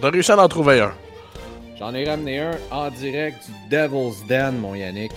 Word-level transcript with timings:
T'as 0.00 0.10
réussi 0.10 0.30
à 0.30 0.38
en 0.38 0.48
trouver 0.48 0.80
un. 0.80 0.92
J'en 1.78 1.92
ai 1.92 2.08
ramené 2.08 2.38
un 2.38 2.52
en 2.70 2.90
direct 2.90 3.48
du 3.48 3.76
Devil's 3.76 4.24
Den, 4.28 4.56
mon 4.58 4.74
Yannick. 4.74 5.12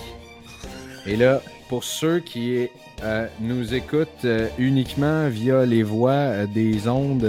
Et 1.06 1.16
là, 1.16 1.42
pour 1.70 1.84
ceux 1.84 2.20
qui 2.20 2.68
euh, 3.04 3.28
nous 3.40 3.74
écoutent 3.74 4.26
euh, 4.26 4.48
uniquement 4.58 5.28
via 5.30 5.66
les 5.66 5.84
voix 5.84 6.12
euh, 6.12 6.48
des 6.48 6.88
ondes 6.88 7.28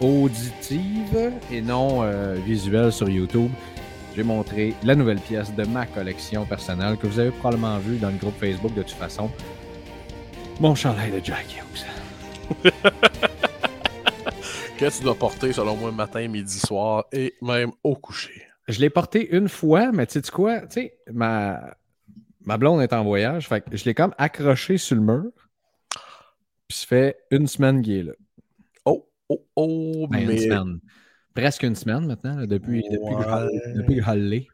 auditives 0.00 1.32
et 1.50 1.62
non 1.62 2.02
visuelles 2.44 2.92
sur 2.92 3.08
YouTube, 3.08 3.50
j'ai 4.14 4.22
montré 4.22 4.74
la 4.82 4.94
nouvelle 4.94 5.18
pièce 5.18 5.52
de 5.54 5.64
ma 5.64 5.86
collection 5.86 6.44
personnelle 6.44 6.98
que 6.98 7.06
vous 7.06 7.18
avez 7.18 7.30
probablement 7.30 7.78
vu 7.78 7.96
dans 7.96 8.10
le 8.10 8.16
groupe 8.16 8.38
Facebook 8.38 8.74
de 8.74 8.82
toute 8.82 8.92
façon. 8.92 9.30
Mon 10.60 10.74
chandail 10.74 11.10
de 11.10 11.24
Jack 11.24 11.46
Hughes. 11.56 12.72
Que 14.82 14.90
tu 14.96 15.04
dois 15.04 15.14
porter, 15.14 15.52
selon 15.52 15.76
moi, 15.76 15.92
matin, 15.92 16.26
midi, 16.26 16.58
soir 16.58 17.04
et 17.12 17.34
même 17.40 17.70
au 17.84 17.94
coucher. 17.94 18.42
Je 18.66 18.80
l'ai 18.80 18.90
porté 18.90 19.32
une 19.36 19.48
fois, 19.48 19.92
mais 19.92 20.06
tu 20.06 20.20
sais 20.20 20.30
quoi? 20.32 20.62
Tu 20.62 20.66
sais, 20.72 20.98
ma, 21.12 21.76
ma 22.44 22.58
blonde 22.58 22.82
est 22.82 22.92
en 22.92 23.04
voyage, 23.04 23.46
fait 23.46 23.60
que 23.60 23.76
je 23.76 23.84
l'ai 23.84 23.94
comme 23.94 24.12
accroché 24.18 24.78
sur 24.78 24.96
le 24.96 25.02
mur. 25.02 25.30
Puis 26.66 26.78
ça 26.78 26.86
fait 26.88 27.16
une 27.30 27.46
semaine 27.46 27.80
qu'il 27.80 27.92
est 27.98 28.02
là. 28.02 28.12
Oh, 28.84 29.08
oh, 29.28 29.44
oh, 29.54 30.08
Ben, 30.10 30.26
mais. 30.26 30.32
une 30.34 30.38
semaine. 30.50 30.80
Presque 31.32 31.62
une 31.62 31.76
semaine 31.76 32.04
maintenant, 32.04 32.34
là, 32.40 32.46
depuis, 32.48 32.82
depuis, 32.82 33.14
que 33.14 33.22
je- 33.22 33.28
Ouais. 33.28 33.72
depuis 33.76 34.00
l'ai. 34.16 34.48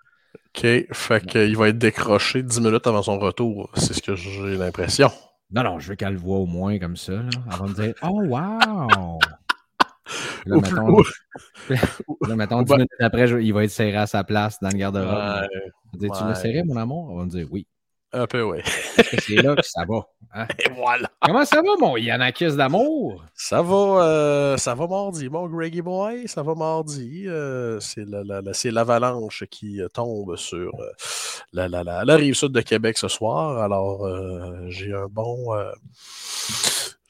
Ok, 0.55 0.95
fait 0.95 1.25
qu'il 1.27 1.57
va 1.57 1.69
être 1.71 1.79
décroché 1.79 2.43
10 2.43 2.61
minutes 2.61 2.87
avant 2.87 3.03
son 3.03 3.19
retour. 3.19 3.71
C'est 3.77 3.95
ce 3.95 4.03
que 4.03 4.15
j'ai 4.15 4.59
l'impression. 4.59 5.11
Non, 5.51 5.63
non, 5.63 5.79
je 5.79 5.89
veux 5.89 5.95
qu'elle 5.97 6.13
le 6.13 6.19
voit 6.19 6.37
au 6.37 6.45
moins 6.47 6.79
comme 6.79 6.97
ça, 6.99 7.13
là, 7.15 7.31
avant 7.51 7.67
de 7.67 7.73
dire 7.73 7.95
Oh, 8.03 8.21
wow! 8.25 9.19
Là, 10.47 10.57
mettons, 10.57 10.95
plus- 11.03 11.77
là, 12.29 12.37
mettons 12.37 12.59
ou 12.61 12.65
10 12.65 12.69
ben- 12.71 12.77
minutes 12.77 12.91
après, 13.01 13.27
je- 13.27 13.39
il 13.39 13.53
va 13.53 13.65
être 13.65 13.71
serré 13.71 13.97
à 13.97 14.07
sa 14.07 14.25
place 14.25 14.59
dans 14.61 14.69
le 14.71 14.79
garde-robe. 14.79 15.49
Ouais, 16.01 16.09
Tu 16.11 16.25
l'as 16.25 16.35
serré, 16.35 16.63
mon 16.65 16.77
amour? 16.77 17.09
On 17.11 17.19
va 17.19 17.25
me 17.25 17.31
dire 17.31 17.47
oui. 17.51 17.67
un 18.13 18.27
peu, 18.27 18.43
oui. 18.43 18.59
C'est 18.65 19.37
là 19.43 19.55
que 19.55 19.63
ça 19.67 19.85
va. 19.87 20.07
hein? 20.35 20.47
Et 20.59 20.71
voilà. 20.75 21.11
Comment 21.21 21.45
ça 21.45 21.61
va, 21.61 21.77
mon 21.79 21.97
Yanakis 21.99 22.57
d'amour? 22.57 23.23
Ça 23.35 23.61
va, 23.61 24.03
euh, 24.03 24.57
ça 24.57 24.75
va 24.75 24.87
mardi, 24.87 25.29
mon 25.29 25.47
Greggy 25.47 25.83
Boy. 25.83 26.27
Ça 26.27 26.43
va 26.43 26.55
mardi. 26.55 27.25
euh, 27.27 27.79
c'est 27.81 28.07
la- 28.07 28.25
la- 28.25 28.41
la- 28.41 28.55
c'est 28.55 28.71
l'avalanche 28.71 29.45
qui 29.51 29.83
euh, 29.83 29.89
tombe 29.89 30.37
sur 30.37 30.73
euh, 30.81 30.91
la, 31.53 31.69
la, 31.69 31.85
la, 31.85 32.05
la 32.07 32.17
rive 32.17 32.33
sud 32.35 32.53
de 32.53 32.63
Québec 32.63 32.97
ce 32.97 33.09
soir. 33.09 33.59
Alors, 33.59 34.09
j'ai 34.69 34.95
un 34.95 35.07
bon. 35.11 35.37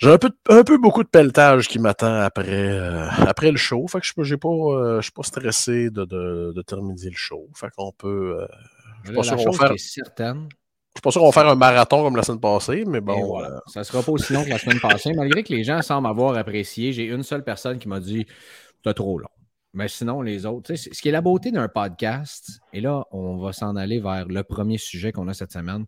Euh, 0.02 0.08
j'ai 0.08 0.12
un 0.12 0.18
peu, 0.18 0.28
de- 0.30 0.36
un 0.60 0.64
peu 0.64 0.78
beaucoup 0.78 1.02
de 1.02 1.08
pelletage 1.08 1.68
qui 1.68 1.78
m'attend 1.78 2.14
après, 2.20 2.48
euh, 2.70 3.08
après 3.26 3.50
le 3.50 3.56
show. 3.56 3.86
Fait 3.88 4.00
que 4.00 4.22
je 4.24 4.34
pas, 4.36 4.48
euh, 4.48 5.00
suis 5.02 5.12
pas 5.12 5.22
stressé 5.22 5.90
de, 5.90 6.04
de, 6.04 6.52
de 6.54 6.62
terminer 6.62 7.10
le 7.10 7.16
show. 7.16 7.48
Fait 7.54 7.68
qu'on 7.76 7.92
peut. 7.92 8.38
euh, 8.40 8.46
je 9.04 9.08
suis 9.08 9.14
pas 9.14 9.22
Là, 9.22 9.22
sûr 9.22 9.36
la 9.36 9.44
qu'on 9.44 9.50
va 9.50 9.68
faire- 9.68 9.78
certaine, 9.78 10.48
je 10.96 11.00
qu'on 11.18 11.26
va 11.26 11.32
faire 11.32 11.48
un 11.48 11.54
marathon 11.54 12.02
comme 12.02 12.16
la 12.16 12.22
semaine 12.22 12.40
passée, 12.40 12.84
mais 12.86 13.00
bon. 13.00 13.24
voilà. 13.26 13.48
euh, 13.56 13.60
Ça 13.66 13.84
sera 13.84 14.02
pas 14.02 14.10
aussi 14.12 14.32
long 14.32 14.44
que 14.44 14.50
la 14.50 14.58
semaine 14.58 14.80
passée, 14.80 15.12
malgré 15.12 15.42
que 15.44 15.52
les 15.54 15.62
gens 15.64 15.80
semblent 15.82 16.08
avoir 16.08 16.36
apprécié. 16.36 16.92
J'ai 16.92 17.04
une 17.04 17.22
seule 17.22 17.44
personne 17.44 17.78
qui 17.78 17.88
m'a 17.88 18.00
dit 18.00 18.26
c'est 18.84 18.94
trop 18.94 19.18
long. 19.18 19.28
Mais 19.74 19.86
sinon, 19.86 20.22
les 20.22 20.46
autres, 20.46 20.74
ce 20.74 20.88
qui 20.88 21.08
est 21.08 21.12
la 21.12 21.20
beauté 21.20 21.52
d'un 21.52 21.68
podcast, 21.68 22.60
et 22.72 22.80
là, 22.80 23.04
on 23.12 23.36
va 23.36 23.52
s'en 23.52 23.76
aller 23.76 24.00
vers 24.00 24.26
le 24.26 24.42
premier 24.42 24.78
sujet 24.78 25.12
qu'on 25.12 25.28
a 25.28 25.34
cette 25.34 25.52
semaine. 25.52 25.84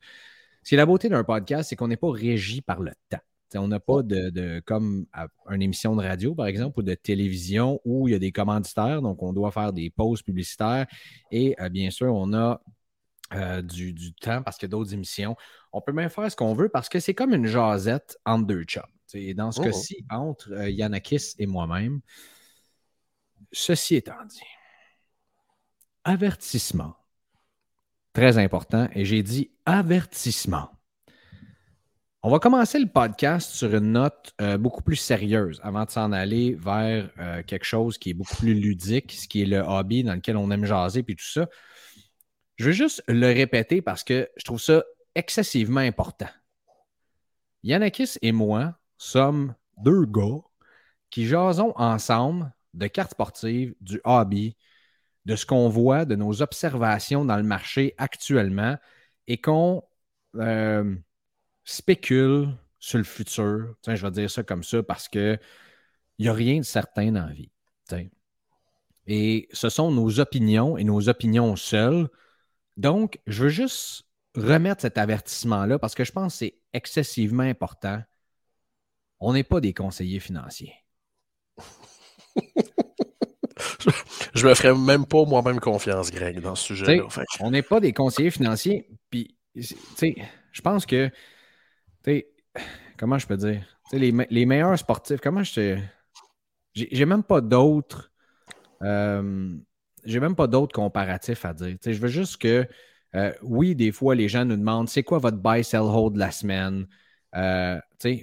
Ce 0.62 0.68
qui 0.68 0.74
est 0.74 0.78
la 0.78 0.86
beauté 0.86 1.08
d'un 1.08 1.24
podcast, 1.24 1.70
c'est 1.70 1.76
qu'on 1.76 1.88
n'est 1.88 1.96
pas 1.96 2.10
régi 2.12 2.60
par 2.60 2.80
le 2.80 2.92
temps. 3.08 3.18
On 3.56 3.68
n'a 3.68 3.80
pas 3.80 4.02
de, 4.02 4.30
de- 4.30 4.62
comme 4.64 5.06
une 5.50 5.62
émission 5.62 5.96
de 5.96 6.02
radio, 6.02 6.34
par 6.34 6.46
exemple, 6.46 6.80
ou 6.80 6.82
de 6.82 6.94
télévision 6.94 7.80
où 7.84 8.08
il 8.08 8.12
y 8.12 8.14
a 8.14 8.18
des 8.18 8.32
commanditaires, 8.32 9.02
donc 9.02 9.22
on 9.22 9.32
doit 9.32 9.50
faire 9.50 9.72
des 9.72 9.90
pauses 9.90 10.22
publicitaires. 10.22 10.86
Et 11.30 11.56
euh, 11.60 11.68
bien 11.68 11.90
sûr, 11.90 12.14
on 12.14 12.32
a 12.32 12.60
euh, 13.34 13.62
du, 13.62 13.92
du 13.92 14.12
temps 14.14 14.42
parce 14.42 14.56
qu'il 14.56 14.66
y 14.68 14.70
a 14.70 14.76
d'autres 14.76 14.94
émissions. 14.94 15.36
On 15.72 15.80
peut 15.80 15.92
même 15.92 16.10
faire 16.10 16.30
ce 16.30 16.36
qu'on 16.36 16.54
veut 16.54 16.68
parce 16.68 16.88
que 16.88 17.00
c'est 17.00 17.14
comme 17.14 17.32
une 17.34 17.46
jasette 17.46 18.18
entre 18.24 18.46
deux 18.46 18.64
sais, 19.06 19.22
Et 19.22 19.34
dans 19.34 19.52
ce 19.52 19.60
Oh. 19.60 19.64
cas-ci, 19.64 20.04
entre 20.10 20.52
euh, 20.52 20.70
Yanakis 20.70 21.34
et 21.38 21.46
moi-même, 21.46 22.00
ceci 23.52 23.96
étant 23.96 24.24
dit, 24.28 24.40
avertissement. 26.04 26.94
Très 28.12 28.38
important. 28.38 28.88
Et 28.94 29.04
j'ai 29.04 29.22
dit 29.22 29.50
avertissement. 29.66 30.70
On 32.22 32.28
va 32.28 32.38
commencer 32.38 32.78
le 32.78 32.86
podcast 32.86 33.50
sur 33.52 33.74
une 33.74 33.92
note 33.92 34.34
euh, 34.42 34.58
beaucoup 34.58 34.82
plus 34.82 34.96
sérieuse 34.96 35.58
avant 35.62 35.86
de 35.86 35.90
s'en 35.90 36.12
aller 36.12 36.54
vers 36.54 37.10
euh, 37.18 37.42
quelque 37.42 37.64
chose 37.64 37.96
qui 37.96 38.10
est 38.10 38.14
beaucoup 38.14 38.36
plus 38.36 38.52
ludique, 38.52 39.12
ce 39.12 39.26
qui 39.26 39.40
est 39.40 39.46
le 39.46 39.60
hobby 39.60 40.04
dans 40.04 40.14
lequel 40.14 40.36
on 40.36 40.50
aime 40.50 40.66
jaser 40.66 41.02
puis 41.02 41.16
tout 41.16 41.24
ça. 41.24 41.48
Je 42.56 42.66
veux 42.66 42.72
juste 42.72 43.02
le 43.08 43.28
répéter 43.28 43.80
parce 43.80 44.04
que 44.04 44.28
je 44.36 44.44
trouve 44.44 44.60
ça 44.60 44.84
excessivement 45.14 45.80
important. 45.80 46.28
Yanakis 47.62 48.18
et 48.20 48.32
moi 48.32 48.78
sommes 48.98 49.54
deux 49.78 50.04
gars 50.04 50.42
qui 51.08 51.26
jasons 51.26 51.72
ensemble 51.76 52.52
de 52.74 52.86
cartes 52.86 53.12
sportives, 53.12 53.74
du 53.80 53.98
hobby, 54.04 54.58
de 55.24 55.36
ce 55.36 55.46
qu'on 55.46 55.70
voit, 55.70 56.04
de 56.04 56.16
nos 56.16 56.42
observations 56.42 57.24
dans 57.24 57.38
le 57.38 57.44
marché 57.44 57.94
actuellement 57.96 58.76
et 59.26 59.40
qu'on 59.40 59.82
euh, 60.36 60.94
spécule 61.70 62.48
sur 62.78 62.98
le 62.98 63.04
futur. 63.04 63.74
Je 63.86 63.92
vais 63.92 64.10
dire 64.10 64.30
ça 64.30 64.42
comme 64.42 64.64
ça 64.64 64.82
parce 64.82 65.08
que 65.08 65.38
il 66.18 66.24
n'y 66.24 66.28
a 66.28 66.34
rien 66.34 66.58
de 66.58 66.64
certain 66.64 67.12
dans 67.12 67.26
la 67.26 67.32
vie. 67.32 67.50
Et 69.06 69.48
ce 69.52 69.68
sont 69.68 69.90
nos 69.90 70.20
opinions 70.20 70.76
et 70.76 70.84
nos 70.84 71.08
opinions 71.08 71.56
seules. 71.56 72.08
Donc, 72.76 73.18
je 73.26 73.44
veux 73.44 73.48
juste 73.48 74.04
remettre 74.36 74.82
cet 74.82 74.98
avertissement-là 74.98 75.78
parce 75.78 75.94
que 75.94 76.04
je 76.04 76.12
pense 76.12 76.34
que 76.34 76.38
c'est 76.38 76.58
excessivement 76.72 77.42
important. 77.42 78.00
On 79.18 79.32
n'est 79.32 79.44
pas 79.44 79.60
des 79.60 79.74
conseillers 79.74 80.20
financiers. 80.20 80.74
je 84.34 84.46
me 84.46 84.54
ferais 84.54 84.74
même 84.74 85.06
pas 85.06 85.24
moi-même 85.24 85.60
confiance, 85.60 86.10
Greg, 86.10 86.40
dans 86.40 86.54
ce 86.54 86.64
sujet-là. 86.64 87.06
On 87.40 87.50
n'est 87.50 87.62
pas 87.62 87.80
des 87.80 87.92
conseillers 87.92 88.30
financiers. 88.30 88.88
Puis, 89.10 89.36
je 89.54 90.60
pense 90.62 90.86
que, 90.86 91.10
tu 92.04 92.10
sais, 92.10 92.32
comment 92.98 93.18
je 93.18 93.26
peux 93.26 93.36
dire? 93.36 93.64
Les, 93.92 94.12
les 94.30 94.46
meilleurs 94.46 94.78
sportifs, 94.78 95.20
comment 95.20 95.42
je 95.42 95.54
te. 95.54 95.78
J'ai 96.74 97.04
même 97.06 97.24
pas 97.24 97.40
d'autres. 97.40 98.12
euh, 98.82 99.56
j'ai 100.04 100.20
même 100.20 100.36
pas 100.36 100.46
d'autres 100.46 100.74
comparatifs 100.74 101.44
à 101.44 101.54
dire. 101.54 101.76
Je 101.84 101.92
veux 101.92 102.08
juste 102.08 102.38
que, 102.38 102.66
euh, 103.16 103.32
oui, 103.42 103.74
des 103.74 103.92
fois, 103.92 104.14
les 104.14 104.28
gens 104.28 104.44
nous 104.44 104.56
demandent 104.56 104.88
c'est 104.88 105.02
quoi 105.02 105.18
votre 105.18 105.38
buy 105.38 105.64
sell 105.64 105.80
hold 105.82 106.14
de 106.14 106.18
la 106.20 106.30
semaine? 106.30 106.86
Euh, 107.36 107.78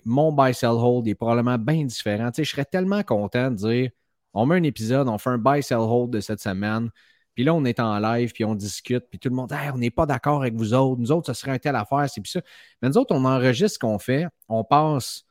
mon 0.06 0.32
buy 0.34 0.54
sell 0.54 0.70
hold 0.72 1.08
est 1.08 1.16
probablement 1.16 1.58
bien 1.58 1.86
différent. 1.86 2.32
Je 2.36 2.44
serais 2.44 2.66
tellement 2.66 3.04
content 3.04 3.52
de 3.52 3.56
dire 3.56 3.92
on 4.34 4.46
met 4.46 4.56
un 4.56 4.64
épisode, 4.64 5.08
on 5.10 5.18
fait 5.18 5.30
un 5.32 5.38
buy 5.38 5.64
sell 5.64 5.78
hold 5.80 6.12
de 6.12 6.20
cette 6.20 6.42
semaine, 6.42 6.90
Puis 7.38 7.44
là, 7.44 7.54
on 7.54 7.66
est 7.66 7.80
en 7.80 8.00
live, 8.00 8.32
puis 8.34 8.44
on 8.46 8.56
discute, 8.56 9.04
puis 9.12 9.20
tout 9.20 9.30
le 9.30 9.36
monde 9.36 9.50
dit 9.50 9.56
on 9.72 9.78
n'est 9.78 9.92
pas 9.92 10.08
d'accord 10.08 10.42
avec 10.42 10.56
vous 10.56 10.74
autres. 10.74 11.00
Nous 11.00 11.12
autres, 11.12 11.28
ça 11.28 11.36
serait 11.36 11.52
un 11.52 11.60
tel 11.60 11.76
affaire, 11.76 12.10
c'est 12.10 12.20
puis 12.20 12.32
ça. 12.32 12.42
Mais 12.82 12.90
nous 12.90 12.98
autres, 12.98 13.14
on 13.14 13.24
enregistre 13.26 13.76
ce 13.76 13.80
qu'on 13.80 14.00
fait. 14.00 14.26
On 14.50 14.64
passe 14.64 15.24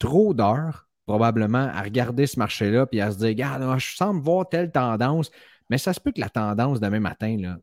trop 0.00 0.34
d'heures, 0.34 0.88
probablement, 1.06 1.70
à 1.72 1.80
regarder 1.80 2.26
ce 2.26 2.40
marché-là, 2.40 2.86
puis 2.86 3.00
à 3.00 3.12
se 3.12 3.18
dire 3.18 3.28
Regarde, 3.28 3.78
je 3.78 3.94
semble 3.94 4.20
voir 4.20 4.48
telle 4.48 4.72
tendance. 4.72 5.30
Mais 5.70 5.78
ça 5.78 5.92
se 5.92 6.00
peut 6.00 6.10
que 6.10 6.20
la 6.20 6.28
tendance 6.28 6.80
demain 6.80 6.98
matin, 6.98 7.36
là, 7.38 7.56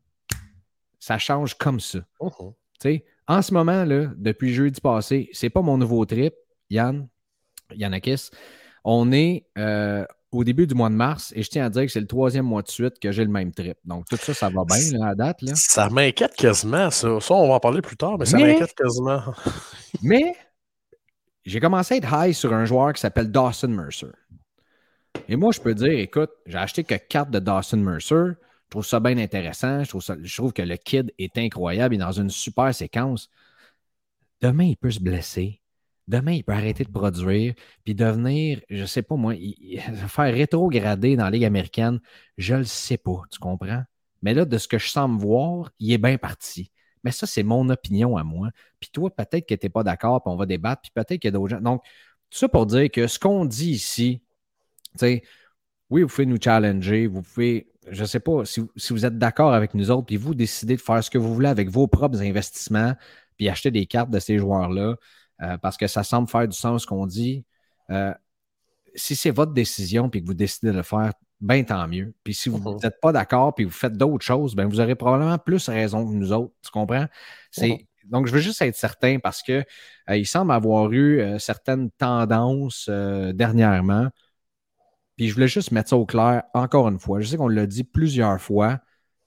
ça 0.98 1.18
change 1.18 1.52
comme 1.52 1.80
ça. 1.80 1.98
Mhm. 2.22 3.00
En 3.28 3.42
ce 3.42 3.52
moment, 3.52 3.84
là, 3.84 4.06
depuis 4.16 4.54
jeudi 4.54 4.80
passé, 4.80 5.28
c'est 5.34 5.50
pas 5.50 5.60
mon 5.60 5.76
nouveau 5.76 6.06
trip, 6.06 6.32
Yann, 6.70 7.08
Yannakis. 7.74 8.30
On 8.84 9.12
est 9.12 9.44
euh, 9.58 10.06
au 10.32 10.44
début 10.44 10.66
du 10.66 10.74
mois 10.74 10.88
de 10.88 10.94
mars 10.94 11.32
et 11.34 11.42
je 11.42 11.50
tiens 11.50 11.66
à 11.66 11.70
dire 11.70 11.82
que 11.82 11.88
c'est 11.88 12.00
le 12.00 12.06
troisième 12.06 12.46
mois 12.46 12.62
de 12.62 12.68
suite 12.68 12.98
que 13.00 13.10
j'ai 13.10 13.24
le 13.24 13.30
même 13.30 13.52
trip. 13.52 13.78
Donc, 13.84 14.06
tout 14.08 14.16
ça, 14.16 14.32
ça 14.32 14.48
va 14.48 14.62
bien 14.64 14.98
là, 14.98 15.08
à 15.08 15.14
date. 15.14 15.42
Là. 15.42 15.52
Ça 15.56 15.88
m'inquiète 15.88 16.34
quasiment, 16.34 16.90
ça. 16.90 17.20
Ça, 17.20 17.34
on 17.34 17.48
va 17.48 17.54
en 17.54 17.60
parler 17.60 17.82
plus 17.82 17.96
tard, 17.96 18.16
mais 18.18 18.26
ça 18.26 18.38
m'inquiète 18.38 18.74
quasiment. 18.74 19.22
mais 20.02 20.34
j'ai 21.44 21.60
commencé 21.60 21.94
à 21.94 21.96
être 21.96 22.08
high 22.12 22.32
sur 22.32 22.52
un 22.52 22.64
joueur 22.64 22.92
qui 22.92 23.00
s'appelle 23.00 23.30
Dawson 23.30 23.68
Mercer. 23.68 24.12
Et 25.28 25.36
moi, 25.36 25.52
je 25.52 25.60
peux 25.60 25.74
dire, 25.74 25.98
écoute, 25.98 26.30
j'ai 26.46 26.58
acheté 26.58 26.84
que 26.84 26.94
quatre 26.94 27.30
de 27.30 27.38
Dawson 27.38 27.78
Mercer. 27.78 28.34
Je 28.34 28.70
trouve 28.70 28.86
ça 28.86 29.00
bien 29.00 29.18
intéressant. 29.18 29.82
Je 29.82 29.88
trouve, 29.88 30.02
ça, 30.02 30.14
je 30.22 30.36
trouve 30.36 30.52
que 30.52 30.62
le 30.62 30.76
kid 30.76 31.12
est 31.18 31.36
incroyable. 31.38 31.94
Il 31.94 32.00
est 32.00 32.04
dans 32.04 32.12
une 32.12 32.30
super 32.30 32.72
séquence. 32.72 33.28
Demain, 34.40 34.64
il 34.64 34.76
peut 34.76 34.90
se 34.90 35.00
blesser. 35.00 35.60
Demain, 36.10 36.32
il 36.32 36.42
peut 36.42 36.52
arrêter 36.52 36.82
de 36.82 36.90
produire, 36.90 37.54
puis 37.84 37.94
devenir, 37.94 38.60
je 38.68 38.80
ne 38.80 38.86
sais 38.86 39.02
pas 39.02 39.14
moi, 39.14 39.34
faire 40.08 40.34
rétrograder 40.34 41.14
dans 41.14 41.24
la 41.24 41.30
Ligue 41.30 41.44
américaine. 41.44 42.00
Je 42.36 42.56
le 42.56 42.64
sais 42.64 42.96
pas, 42.96 43.22
tu 43.30 43.38
comprends? 43.38 43.84
Mais 44.22 44.34
là, 44.34 44.44
de 44.44 44.58
ce 44.58 44.66
que 44.66 44.76
je 44.76 44.88
sens 44.88 45.08
me 45.08 45.18
voir, 45.18 45.70
il 45.78 45.92
est 45.92 45.98
bien 45.98 46.18
parti. 46.18 46.72
Mais 47.04 47.12
ça, 47.12 47.26
c'est 47.28 47.44
mon 47.44 47.68
opinion 47.70 48.16
à 48.16 48.24
moi. 48.24 48.50
Puis 48.80 48.90
toi, 48.92 49.08
peut-être 49.14 49.46
que 49.48 49.54
tu 49.54 49.66
n'es 49.66 49.70
pas 49.70 49.84
d'accord, 49.84 50.20
puis 50.20 50.32
on 50.32 50.36
va 50.36 50.46
débattre, 50.46 50.82
puis 50.82 50.90
peut-être 50.92 51.20
qu'il 51.20 51.28
y 51.28 51.28
a 51.28 51.30
d'autres 51.30 51.50
gens. 51.50 51.60
Donc, 51.60 51.82
tout 52.28 52.38
ça 52.38 52.48
pour 52.48 52.66
dire 52.66 52.90
que 52.90 53.06
ce 53.06 53.18
qu'on 53.20 53.44
dit 53.44 53.70
ici, 53.70 54.20
tu 54.92 54.98
sais, 54.98 55.22
oui, 55.90 56.02
vous 56.02 56.08
pouvez 56.08 56.26
nous 56.26 56.38
challenger, 56.42 57.06
vous 57.06 57.22
pouvez 57.22 57.70
je 57.88 58.02
ne 58.02 58.06
sais 58.06 58.20
pas 58.20 58.44
si, 58.44 58.60
vous 58.90 59.06
êtes 59.06 59.18
d'accord 59.18 59.52
avec 59.52 59.74
nous 59.74 59.90
autres, 59.90 60.06
puis 60.06 60.16
vous 60.16 60.34
décidez 60.34 60.76
de 60.76 60.80
faire 60.80 61.02
ce 61.02 61.10
que 61.10 61.18
vous 61.18 61.34
voulez 61.34 61.48
avec 61.48 61.70
vos 61.70 61.86
propres 61.86 62.20
investissements, 62.22 62.94
puis 63.36 63.48
acheter 63.48 63.70
des 63.70 63.86
cartes 63.86 64.10
de 64.10 64.18
ces 64.18 64.38
joueurs-là, 64.38 64.96
euh, 65.42 65.58
parce 65.58 65.76
que 65.76 65.86
ça 65.86 66.02
semble 66.02 66.28
faire 66.28 66.46
du 66.46 66.56
sens 66.56 66.82
ce 66.82 66.86
qu'on 66.86 67.06
dit. 67.06 67.44
Euh, 67.90 68.14
si 68.94 69.16
c'est 69.16 69.30
votre 69.30 69.52
décision, 69.52 70.08
puis 70.10 70.22
que 70.22 70.26
vous 70.26 70.34
décidez 70.34 70.72
de 70.72 70.76
le 70.76 70.82
faire, 70.82 71.12
bien 71.40 71.62
tant 71.64 71.86
mieux. 71.88 72.14
Puis 72.24 72.34
si 72.34 72.48
vous 72.48 72.58
n'êtes 72.58 72.84
mhm. 72.84 73.00
pas 73.00 73.12
d'accord, 73.12 73.54
puis 73.54 73.64
vous 73.64 73.70
faites 73.70 73.96
d'autres 73.96 74.24
choses, 74.24 74.54
ben 74.54 74.68
vous 74.68 74.80
aurez 74.80 74.94
probablement 74.94 75.38
plus 75.38 75.68
raison 75.68 76.06
que 76.06 76.12
nous 76.12 76.32
autres. 76.32 76.52
Tu 76.62 76.70
comprends? 76.70 77.06
C'est, 77.50 77.68
mhm. 77.68 78.10
Donc, 78.10 78.26
je 78.26 78.32
veux 78.32 78.40
juste 78.40 78.60
être 78.62 78.76
certain 78.76 79.18
parce 79.18 79.42
qu'il 79.42 79.64
euh, 80.10 80.24
semble 80.24 80.52
avoir 80.52 80.90
eu 80.92 81.22
certaines 81.38 81.90
tendances 81.92 82.88
dernièrement 82.88 84.08
puis 85.20 85.28
je 85.28 85.34
voulais 85.34 85.48
juste 85.48 85.70
mettre 85.70 85.90
ça 85.90 85.98
au 85.98 86.06
clair 86.06 86.44
encore 86.54 86.88
une 86.88 86.98
fois. 86.98 87.20
Je 87.20 87.26
sais 87.26 87.36
qu'on 87.36 87.48
l'a 87.48 87.66
dit 87.66 87.84
plusieurs 87.84 88.40
fois, 88.40 88.80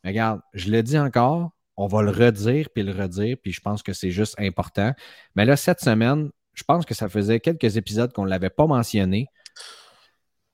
mais 0.03 0.09
regarde, 0.09 0.41
je 0.53 0.71
le 0.71 0.81
dis 0.81 0.97
encore, 0.97 1.51
on 1.77 1.87
va 1.87 2.01
le 2.01 2.11
redire 2.11 2.69
puis 2.73 2.83
le 2.83 2.91
redire, 2.91 3.37
puis 3.41 3.51
je 3.51 3.61
pense 3.61 3.83
que 3.83 3.93
c'est 3.93 4.11
juste 4.11 4.35
important. 4.39 4.93
Mais 5.35 5.45
là, 5.45 5.55
cette 5.55 5.79
semaine, 5.79 6.29
je 6.53 6.63
pense 6.63 6.85
que 6.85 6.93
ça 6.93 7.09
faisait 7.09 7.39
quelques 7.39 7.77
épisodes 7.77 8.13
qu'on 8.13 8.25
ne 8.25 8.29
l'avait 8.29 8.49
pas 8.49 8.67
mentionné. 8.67 9.27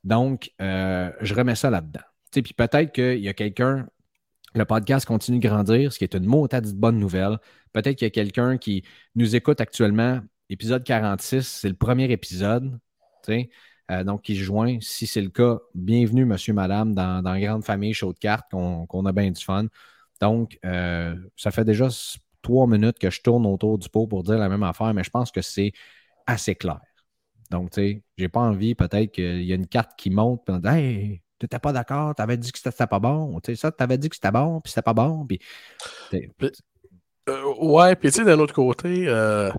Donc, 0.04 0.52
euh, 0.62 1.12
je 1.22 1.34
remets 1.34 1.56
ça 1.56 1.70
là-dedans. 1.70 2.00
Puis 2.32 2.54
peut-être 2.56 2.94
qu'il 2.94 3.20
y 3.20 3.28
a 3.28 3.34
quelqu'un, 3.34 3.88
le 4.56 4.66
podcast 4.66 5.06
continue 5.06 5.40
de 5.40 5.48
grandir, 5.48 5.92
ce 5.92 5.98
qui 5.98 6.06
est 6.06 6.16
une 6.16 6.26
de 6.26 6.74
bonne 6.74 7.00
nouvelle. 7.00 7.38
Peut-être 7.74 7.98
qu'il 7.98 8.06
y 8.06 8.08
a 8.08 8.12
quelqu'un 8.12 8.58
qui 8.58 8.84
nous 9.16 9.36
écoute 9.36 9.62
actuellement. 9.62 10.22
Épisode 10.50 10.84
46, 10.84 11.48
c'est 11.48 11.70
le 11.70 11.76
premier 11.76 12.12
épisode. 12.12 12.80
Euh, 13.92 14.04
donc, 14.04 14.24
qui 14.24 14.36
se 14.36 14.44
joint. 14.44 14.78
Si 14.82 15.08
c'est 15.08 15.22
le 15.22 15.30
cas, 15.30 15.60
bienvenue, 15.76 16.26
monsieur, 16.26 16.54
madame, 16.54 16.94
dans, 16.94 17.22
dans 17.22 17.40
Grande 17.40 17.64
Famille 17.64 17.94
Show 17.94 18.14
de 18.14 18.20
cartes, 18.20 18.50
qu'on 18.52 19.06
a 19.06 19.12
bien 19.12 19.32
du 19.32 19.44
fun. 19.44 19.66
Donc, 20.22 20.60
euh, 20.66 21.16
ça 21.36 21.52
fait 21.52 21.66
déjà 21.66 21.88
trois 22.42 22.68
minutes 22.68 23.00
que 23.00 23.10
je 23.10 23.22
tourne 23.22 23.46
autour 23.46 23.78
du 23.78 23.90
pot 23.90 24.08
pour 24.08 24.24
dire 24.24 24.38
la 24.38 24.50
même 24.50 24.64
affaire, 24.64 24.94
mais 24.94 25.04
je 25.04 25.10
pense 25.10 25.32
que 25.32 25.42
c'est 25.42 25.72
assez 26.28 26.56
clair. 26.56 26.80
Donc, 27.52 27.72
tu 27.72 27.82
sais, 27.82 28.04
j'ai 28.18 28.30
pas 28.30 28.42
envie, 28.42 28.76
peut-être 28.76 29.12
qu'il 29.12 29.44
y 29.44 29.52
a 29.52 29.56
une 29.56 29.68
carte 29.68 29.92
qui 29.98 30.10
monte, 30.10 30.44
puis 30.46 30.54
on 30.56 30.60
dit 30.60 30.68
Hey, 30.68 31.22
tu 31.40 31.46
n'étais 31.46 31.60
pas 31.60 31.72
d'accord, 31.72 32.14
tu 32.16 32.22
avais 32.22 32.38
dit 32.38 32.52
que 32.52 32.60
c'était 32.60 32.88
pas 32.88 33.00
bon. 33.00 33.40
Tu 33.40 33.52
sais, 33.52 33.56
ça, 33.56 33.72
tu 33.72 33.84
avais 33.84 33.98
dit 33.98 34.10
que 34.10 34.16
c'était 34.16 34.32
bon, 34.32 34.62
puis 34.62 34.72
c'était 34.72 34.84
pas 34.84 34.94
bon. 34.94 35.26
Puis, 35.26 35.40
euh, 37.30 37.54
ouais, 37.60 37.96
puis 37.96 38.12
tu 38.12 38.18
sais, 38.18 38.26
d'un 38.26 38.40
autre 38.40 38.54
côté, 38.54 39.08
euh, 39.08 39.52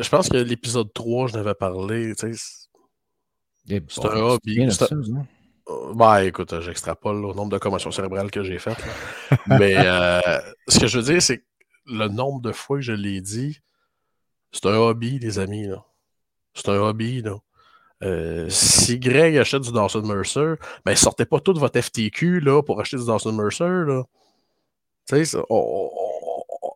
je 0.00 0.08
pense 0.08 0.28
que 0.28 0.36
l'épisode 0.38 0.92
3, 0.92 1.28
je 1.28 1.34
n'avais 1.34 1.54
parlé. 1.54 2.14
Tu 2.16 2.34
sais, 2.34 2.68
c'est 3.88 4.04
un 4.04 4.20
hobby. 4.20 4.66
Euh, 5.70 5.94
bah, 5.94 6.24
écoute, 6.24 6.58
j'extrapole 6.60 7.24
au 7.24 7.34
nombre 7.34 7.50
de 7.50 7.58
commotions 7.58 7.90
cérébrales 7.90 8.30
que 8.30 8.42
j'ai 8.42 8.58
faites. 8.58 8.82
Mais 9.46 9.74
euh, 9.78 10.40
ce 10.68 10.78
que 10.80 10.86
je 10.86 10.98
veux 10.98 11.04
dire, 11.04 11.22
c'est 11.22 11.38
que 11.38 11.44
le 11.86 12.08
nombre 12.08 12.40
de 12.40 12.52
fois 12.52 12.78
que 12.78 12.82
je 12.82 12.92
l'ai 12.92 13.20
dit, 13.20 13.60
c'est 14.52 14.66
un 14.66 14.76
hobby, 14.76 15.18
les 15.18 15.38
amis. 15.38 15.68
C'est 16.54 16.68
un 16.68 16.80
hobby. 16.80 17.22
Là. 17.22 17.36
si 18.48 18.98
Greg 18.98 19.36
achète 19.36 19.62
du 19.62 19.72
Dawson 19.72 20.02
Mercer, 20.02 20.54
ben 20.84 20.96
sortez 20.96 21.24
pas 21.24 21.40
tout 21.40 21.54
votre 21.54 21.80
FTQ 21.80 22.40
là, 22.40 22.62
pour 22.62 22.80
acheter 22.80 22.96
du 22.96 23.06
Dawson 23.06 23.32
Mercer. 23.32 23.84
Là. 23.86 24.02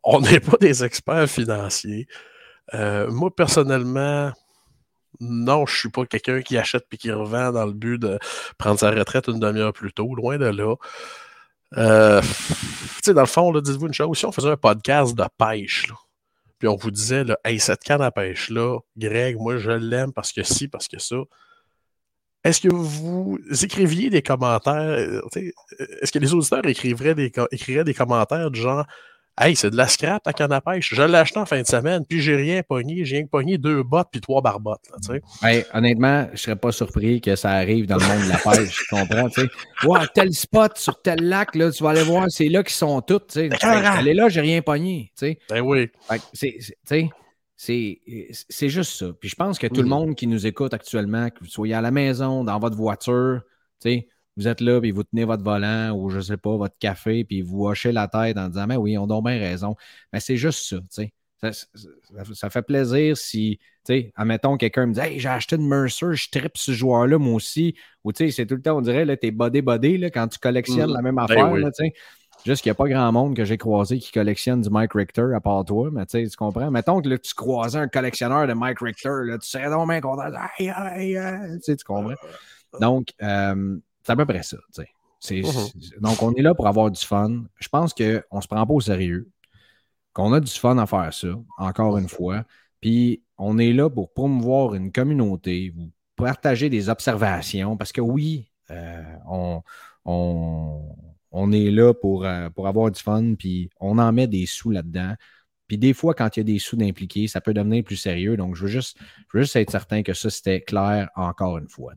on 0.05 0.21
n'est 0.21 0.41
pas 0.41 0.57
des 0.61 0.85
experts 0.85 1.29
financiers. 1.29 2.07
Euh, 2.73 3.11
moi, 3.11 3.35
personnellement, 3.35 4.33
non, 5.21 5.67
je 5.67 5.77
suis 5.77 5.91
pas 5.91 6.07
quelqu'un 6.07 6.43
qui 6.43 6.57
achète 6.59 6.87
puis 6.89 6.99
qui 6.99 7.11
revend 7.11 7.53
dans 7.53 7.67
le 7.67 7.73
but 7.73 7.99
de 7.99 8.19
prendre 8.59 8.79
sa 8.79 8.91
retraite 8.91 9.29
une 9.29 9.41
demi-heure 9.41 9.73
plus 9.73 9.93
tôt, 9.93 10.15
loin 10.15 10.39
de 10.39 10.47
là. 10.47 10.75
Euh, 11.77 12.23
dans 13.07 13.21
le 13.21 13.27
fond, 13.27 13.53
dites-vous 13.53 13.87
une 13.87 13.95
chose, 13.95 14.17
si 14.17 14.27
on 14.27 14.33
faisait 14.33 14.51
un 14.51 14.57
podcast 14.57 15.15
de 15.15 15.25
pêche, 15.39 15.87
puis 16.59 16.69
on 16.69 16.77
vous 16.77 16.91
disait, 16.91 17.25
là, 17.25 17.39
hey, 17.45 17.59
cette 17.59 17.83
canne 17.83 18.03
à 18.03 18.11
pêche-là, 18.11 18.79
Greg, 18.97 19.37
moi, 19.37 19.57
je 19.59 19.71
l'aime 19.71 20.13
parce 20.13 20.33
que 20.33 20.43
si, 20.43 20.69
parce 20.69 20.89
que 20.89 20.99
ça. 20.99 21.17
Est-ce 22.45 22.61
que 22.61 22.69
vous 22.69 23.39
écriviez 23.63 24.11
des 24.11 24.23
commentaires? 24.23 24.75
Euh, 24.75 25.23
est-ce 26.03 26.13
que 26.13 26.19
les 26.19 26.35
auditeurs 26.35 26.67
écriveraient 26.67 27.15
des, 27.15 27.33
écriraient 27.51 27.85
des 27.85 27.95
commentaires 27.95 28.51
du 28.51 28.61
genre 28.61 28.87
Hey, 29.37 29.57
c'est 29.57 29.71
de 29.71 29.77
la 29.77 29.89
scrap 29.89 30.23
ta 30.23 30.33
canne 30.33 30.53
à 30.53 30.61
pêche. 30.61 30.95
Je 30.95 31.03
l'ai 31.03 31.17
acheté 31.17 31.41
en 31.41 31.47
fin 31.47 31.61
de 31.61 31.67
semaine, 31.67 32.05
puis 32.09 32.21
j'ai 32.21 32.37
rien 32.37 32.63
pogné. 32.63 33.05
J'ai 33.05 33.17
rien 33.17 33.27
pogné 33.27 33.59
deux 33.59 33.83
bottes 33.83 34.07
puis 34.13 34.21
trois 34.21 34.41
barbottes. 34.41 34.89
honnêtement, 35.73 36.29
je 36.35 36.41
serais 36.41 36.57
pas 36.57 36.71
surpris 36.71 37.21
que 37.21 37.35
ça 37.35 37.51
arrive 37.51 37.87
dans 37.87 37.97
le 37.97 38.07
monde 38.07 38.23
de 38.23 38.29
la 38.29 38.37
pêche. 38.37 38.77
tu 38.77 38.95
comprends? 38.95 39.29
Tu 39.31 39.41
sais? 39.41 40.07
tel 40.15 40.33
spot 40.33 40.79
sur 40.79 41.03
tel 41.03 41.19
lac, 41.21 41.57
là, 41.57 41.73
tu 41.73 41.83
vas 41.83 41.91
aller 41.91 42.05
voir, 42.05 42.27
c'est 42.29 42.49
là 42.49 42.63
qu'ils 42.63 42.77
sont 42.77 43.01
tous. 43.01 43.19
Tu 43.29 43.51
sais. 43.51 44.15
là, 44.15 44.29
j'ai 44.29 44.41
rien 44.41 44.63
pogné. 44.63 45.11
Tu? 45.19 45.37
Ben 45.51 45.61
oui. 45.63 45.91
C'est 47.57 48.69
juste 48.69 48.93
ça. 48.93 49.07
Puis 49.19 49.29
je 49.29 49.35
pense 49.35 49.59
que 49.59 49.67
tout 49.67 49.83
le 49.83 49.89
monde 49.89 50.15
qui 50.15 50.29
nous 50.29 50.47
écoute 50.47 50.75
actuellement, 50.75 51.31
que 51.31 51.41
vous 51.41 51.51
soyez 51.51 51.75
à 51.75 51.81
la 51.81 51.91
maison, 51.91 52.45
dans 52.45 52.61
votre 52.61 52.77
voiture, 52.77 53.41
tu 53.83 53.91
sais, 53.91 54.09
vous 54.37 54.49
êtes 54.49 54.61
là, 54.61 54.81
puis 54.81 54.91
vous 54.91 55.05
tenez 55.05 55.25
votre 55.25 55.45
volant 55.45 55.93
ou 55.93 56.11
je 56.11 56.17
ne 56.17 56.23
sais 56.23 56.37
pas, 56.37 56.57
votre 56.57 56.77
café, 56.79 57.25
puis 57.25 57.43
vous 57.43 57.67
hochez 57.67 57.93
la 57.93 58.09
tête 58.09 58.37
en 58.37 58.49
disant 58.49 58.67
Mais 58.67 58.77
oui, 58.77 58.99
on 58.99 59.05
a 59.05 59.21
bien 59.21 59.39
raison. 59.39 59.77
Mais 60.13 60.21
c'est 60.21 60.37
juste 60.37 60.69
ça, 60.69 60.77
tu 60.77 60.87
sais. 60.91 61.13
Ça, 62.33 62.49
fait 62.49 62.63
plaisir 62.63 63.19
si, 63.19 63.59
tu 63.85 63.93
sais, 63.93 64.13
admettons, 64.17 64.57
quelqu'un 64.57 64.87
me 64.87 64.95
dit 64.95 65.01
Hey, 65.01 65.21
j'ai 65.21 65.29
acheté 65.29 65.57
une 65.57 65.69
Mercer, 65.69 66.15
je 66.15 66.31
tripe 66.31 66.57
ce 66.57 66.73
joueur-là, 66.73 67.19
moi 67.19 67.35
aussi. 67.35 67.75
Ou, 68.03 68.13
tu 68.13 68.25
sais, 68.25 68.31
c'est 68.31 68.47
tout 68.47 68.55
le 68.55 68.63
temps, 68.63 68.79
on 68.79 68.81
dirait, 68.81 69.05
là, 69.05 69.17
t'es 69.17 69.31
bodé-bodé, 69.31 69.99
là, 69.99 70.11
quand 70.11 70.27
tu 70.29 70.39
collectionnes 70.39 70.91
mm. 70.91 70.95
la 70.95 71.03
même 71.03 71.17
ben 71.17 71.25
affaire, 71.25 71.53
tu 71.55 71.71
sais. 71.75 71.93
Juste 72.45 72.63
qu'il 72.63 72.71
n'y 72.71 72.73
a 72.73 72.75
pas 72.75 72.89
grand 72.89 73.11
monde 73.11 73.37
que 73.37 73.45
j'ai 73.45 73.57
croisé 73.57 73.99
qui 73.99 74.13
collectionne 74.13 74.61
du 74.61 74.69
Mike 74.69 74.93
Richter 74.93 75.29
à 75.35 75.41
part 75.41 75.65
toi, 75.65 75.89
mais 75.91 76.05
tu 76.05 76.23
sais, 76.23 76.29
tu 76.29 76.37
comprends? 76.37 76.71
Mettons 76.71 77.01
que 77.01 77.09
là, 77.09 77.17
tu 77.19 77.33
croisais 77.33 77.79
un 77.79 77.89
collectionneur 77.89 78.47
de 78.47 78.53
Mike 78.53 78.81
Richter, 78.81 79.25
là, 79.25 79.39
tu 79.39 79.49
serais 79.49 79.71
donc 79.71 79.89
bien 79.89 80.01
content. 80.01 80.31
tu 80.59 80.67
sais, 81.61 81.77
tu 81.77 81.85
comprends? 81.85 82.15
Donc, 82.81 83.09
euh, 83.23 83.79
c'est 84.05 84.13
à 84.13 84.17
peu 84.17 84.27
près 84.27 84.43
ça. 84.43 84.59
Mm-hmm. 85.23 86.01
Donc, 86.01 86.23
on 86.23 86.35
est 86.35 86.43
là 86.43 86.55
pour 86.55 86.69
avoir 86.69 86.91
du 86.91 87.01
fun. 87.01 87.45
Je 87.59 87.69
pense 87.69 87.95
qu'on 87.95 88.05
ne 88.05 88.41
se 88.41 88.47
prend 88.47 88.67
pas 88.67 88.75
au 88.75 88.81
sérieux, 88.81 89.31
qu'on 90.13 90.33
a 90.33 90.41
du 90.41 90.53
fun 90.53 90.77
à 90.79 90.87
faire 90.87 91.13
ça, 91.13 91.29
encore 91.59 91.97
une 91.99 92.09
fois. 92.09 92.45
Puis, 92.81 93.23
on 93.39 93.59
est 93.59 93.73
là 93.73 93.89
pour 93.89 94.13
promouvoir 94.13 94.75
une 94.75 94.93
communauté, 94.93 95.73
vous 95.75 95.91
partager 96.17 96.69
des 96.69 96.89
observations, 96.89 97.77
parce 97.77 97.93
que 97.93 98.01
oui, 98.01 98.51
euh, 98.71 99.03
on, 99.27 99.63
on, 100.05 101.53
est 101.53 101.71
là 101.71 101.93
pour, 101.95 102.25
euh, 102.25 102.51
pour 102.51 102.69
avoir 102.69 102.91
du 102.91 103.01
fun, 103.01 103.35
puis 103.35 103.71
on 103.81 103.99
en 103.99 104.13
met 104.13 104.27
des 104.27 104.47
sous 104.47 104.71
là-dedans. 104.71 105.15
Puis 105.67 105.79
des 105.79 105.95
fois, 105.95 106.15
quand 106.15 106.37
il 106.37 106.41
y 106.41 106.43
a 106.43 106.45
des 106.45 106.59
sous 106.59 106.77
d'impliqués, 106.77 107.27
ça 107.27 107.41
peut 107.41 107.55
devenir 107.55 107.83
plus 107.83 107.97
sérieux. 107.97 108.37
Donc, 108.37 108.55
je 108.55 108.63
veux 108.63 108.69
juste, 108.69 108.99
je 109.33 109.39
veux 109.39 109.43
juste 109.45 109.57
être 109.57 109.71
certain 109.71 110.03
que 110.03 110.13
ça, 110.13 110.29
c'était 110.31 110.61
clair 110.61 111.09
encore 111.17 111.59
une 111.59 111.69
fois. 111.69 111.95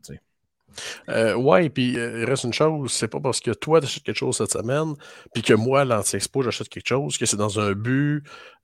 Euh, 1.08 1.34
ouais, 1.34 1.68
puis 1.68 1.98
euh, 1.98 2.20
il 2.20 2.24
reste 2.24 2.44
une 2.44 2.52
chose, 2.52 2.92
c'est 2.92 3.08
pas 3.08 3.20
parce 3.20 3.40
que 3.40 3.50
toi, 3.50 3.80
tu 3.80 3.86
achètes 3.86 4.02
quelque 4.02 4.16
chose 4.16 4.36
cette 4.36 4.52
semaine, 4.52 4.94
puis 5.34 5.42
que 5.42 5.54
moi, 5.54 5.84
l'Anti-Expo, 5.84 6.42
j'achète 6.42 6.68
quelque 6.68 6.88
chose, 6.88 7.18
que 7.18 7.26
c'est 7.26 7.36
dans 7.36 7.58
un 7.60 7.72
but 7.72 8.22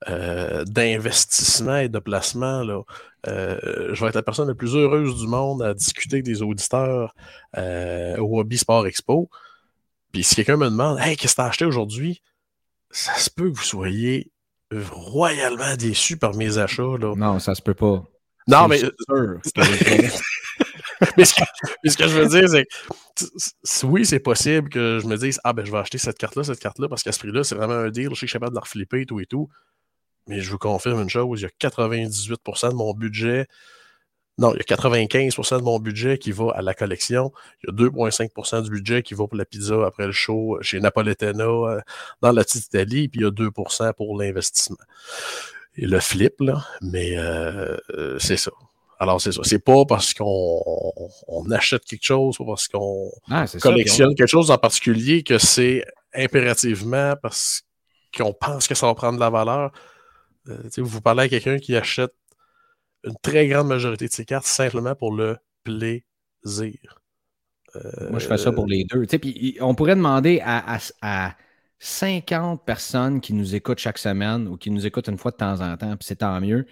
euh, 0.09 0.63
d'investissement 0.65 1.77
et 1.77 1.89
de 1.89 1.99
placement. 1.99 2.63
Là. 2.63 2.81
je 3.25 3.99
vais 3.99 4.07
être 4.07 4.15
la 4.15 4.23
personne 4.23 4.47
la 4.47 4.55
plus 4.55 4.75
heureuse 4.75 5.19
du 5.19 5.27
monde 5.27 5.61
à 5.61 5.73
discuter 5.73 6.17
avec 6.17 6.25
des 6.25 6.41
auditeurs 6.41 7.15
au 7.57 8.39
Hobby 8.39 8.57
Sport 8.57 8.87
Expo. 8.87 9.29
Puis 10.11 10.23
si 10.23 10.35
quelqu'un 10.35 10.57
me 10.57 10.69
demande 10.69 10.99
Hey, 10.99 11.17
qu'est-ce 11.17 11.33
que 11.33 11.41
tu 11.41 11.45
as 11.45 11.49
acheté 11.49 11.65
aujourd'hui? 11.65 12.21
Ça 12.91 13.13
se 13.15 13.29
peut 13.29 13.51
que 13.51 13.57
vous 13.57 13.63
soyez 13.63 14.31
royalement 14.71 15.75
déçu 15.75 16.17
par 16.17 16.35
mes 16.35 16.57
achats. 16.57 16.97
Là. 16.99 17.13
Non, 17.15 17.39
ça 17.39 17.55
se 17.55 17.61
peut 17.61 17.73
pas. 17.73 18.03
Non, 18.47 18.67
mais. 18.67 18.79
Sûr 18.79 19.39
mais, 21.17 21.25
ce 21.25 21.97
que, 21.97 22.07
je 22.07 22.19
veux 22.19 22.27
dire, 22.27 22.49
c'est 22.49 22.65
que 22.65 23.85
oui, 23.85 24.05
c'est 24.05 24.19
possible 24.19 24.69
que 24.69 24.99
je 24.99 25.07
me 25.07 25.17
dise 25.17 25.39
Ah, 25.43 25.53
ben, 25.53 25.65
je 25.65 25.71
vais 25.71 25.77
acheter 25.77 25.97
cette 25.97 26.17
carte-là, 26.17 26.43
cette 26.43 26.59
carte-là, 26.59 26.87
parce 26.87 27.03
qu'à 27.03 27.11
ce 27.11 27.19
prix-là, 27.19 27.43
c'est 27.43 27.55
vraiment 27.55 27.73
un 27.73 27.89
deal. 27.89 28.09
Je 28.09 28.09
sais 28.09 28.11
que 28.11 28.15
je 28.15 28.25
suis 28.27 28.33
capable 28.33 28.51
de 28.51 28.55
la 28.55 28.61
reflipper, 28.61 29.05
tout 29.05 29.19
et 29.19 29.25
tout. 29.25 29.49
Mais 30.27 30.41
je 30.41 30.49
vous 30.49 30.57
confirme 30.57 31.01
une 31.01 31.09
chose 31.09 31.41
il 31.41 31.43
y 31.43 31.45
a 31.45 31.69
98% 31.69 32.69
de 32.69 32.75
mon 32.75 32.93
budget. 32.93 33.47
Non, 34.37 34.53
il 34.53 34.57
y 34.57 34.73
a 34.73 34.75
95% 34.75 35.59
de 35.59 35.63
mon 35.63 35.79
budget 35.79 36.17
qui 36.17 36.31
va 36.33 36.51
à 36.55 36.61
la 36.61 36.73
collection. 36.73 37.31
Il 37.63 37.69
y 37.69 37.69
a 37.69 37.87
2,5% 37.87 38.63
du 38.63 38.69
budget 38.69 39.01
qui 39.01 39.13
va 39.13 39.27
pour 39.27 39.37
la 39.37 39.45
pizza 39.45 39.85
après 39.85 40.07
le 40.07 40.11
show 40.11 40.57
chez 40.61 40.81
Napoletana 40.81 41.45
euh, 41.45 41.79
dans 42.21 42.33
la 42.33 42.43
petite 42.43 42.65
Italie. 42.65 43.07
Puis 43.07 43.21
il 43.21 43.23
y 43.23 43.27
a 43.27 43.31
2% 43.31 43.93
pour 43.93 44.19
l'investissement. 44.19 44.77
Et 45.77 45.85
le 45.85 45.99
flip, 46.01 46.41
là. 46.41 46.65
Mais 46.81 47.17
euh, 47.17 47.77
euh, 47.91 48.19
c'est 48.19 48.37
ça. 48.37 48.51
Alors, 48.99 49.19
c'est 49.19 49.31
ça. 49.31 49.41
C'est 49.43 49.59
pas 49.59 49.85
parce 49.85 50.13
qu'on 50.13 51.51
achète 51.51 51.83
quelque 51.85 52.05
chose, 52.05 52.37
pas 52.37 52.45
parce 52.45 52.67
qu'on 52.67 53.11
ah, 53.29 53.45
collectionne 53.61 54.15
quelque 54.15 54.29
chose 54.29 54.51
en 54.51 54.57
particulier 54.57 55.23
que 55.23 55.37
c'est 55.37 55.83
impérativement 56.13 57.15
parce 57.21 57.63
qu'on 58.15 58.33
pense 58.33 58.67
que 58.67 58.75
ça 58.75 58.87
va 58.87 58.95
prendre 58.95 59.15
de 59.15 59.19
la 59.19 59.29
valeur. 59.29 59.71
Euh, 60.47 60.69
vous 60.77 61.01
parlez 61.01 61.23
à 61.23 61.29
quelqu'un 61.29 61.57
qui 61.57 61.75
achète 61.75 62.13
une 63.03 63.15
très 63.21 63.47
grande 63.47 63.67
majorité 63.67 64.07
de 64.07 64.13
ses 64.13 64.25
cartes 64.25 64.45
simplement 64.45 64.95
pour 64.95 65.13
le 65.13 65.37
plaisir. 65.63 67.01
Moi, 68.09 68.19
je 68.19 68.27
fais 68.27 68.37
ça 68.37 68.53
pour 68.53 68.67
les 68.67 68.85
deux. 68.85 69.05
Puis, 69.05 69.57
on 69.59 69.75
pourrait 69.75 69.97
demander 69.97 70.41
à, 70.45 70.77
à, 71.01 71.35
50 71.79 72.63
personnes 72.63 73.19
qui 73.19 73.33
nous 73.33 73.53
écoutent 73.53 73.79
chaque 73.79 73.97
semaine 73.97 74.47
ou 74.47 74.55
qui 74.55 74.71
nous 74.71 74.87
écoutent 74.87 75.09
une 75.09 75.17
fois 75.17 75.31
de 75.31 75.35
temps 75.35 75.59
en 75.59 75.75
temps, 75.75 75.97
puis 75.97 76.07
c'est 76.07 76.15
tant 76.15 76.39
mieux 76.39 76.65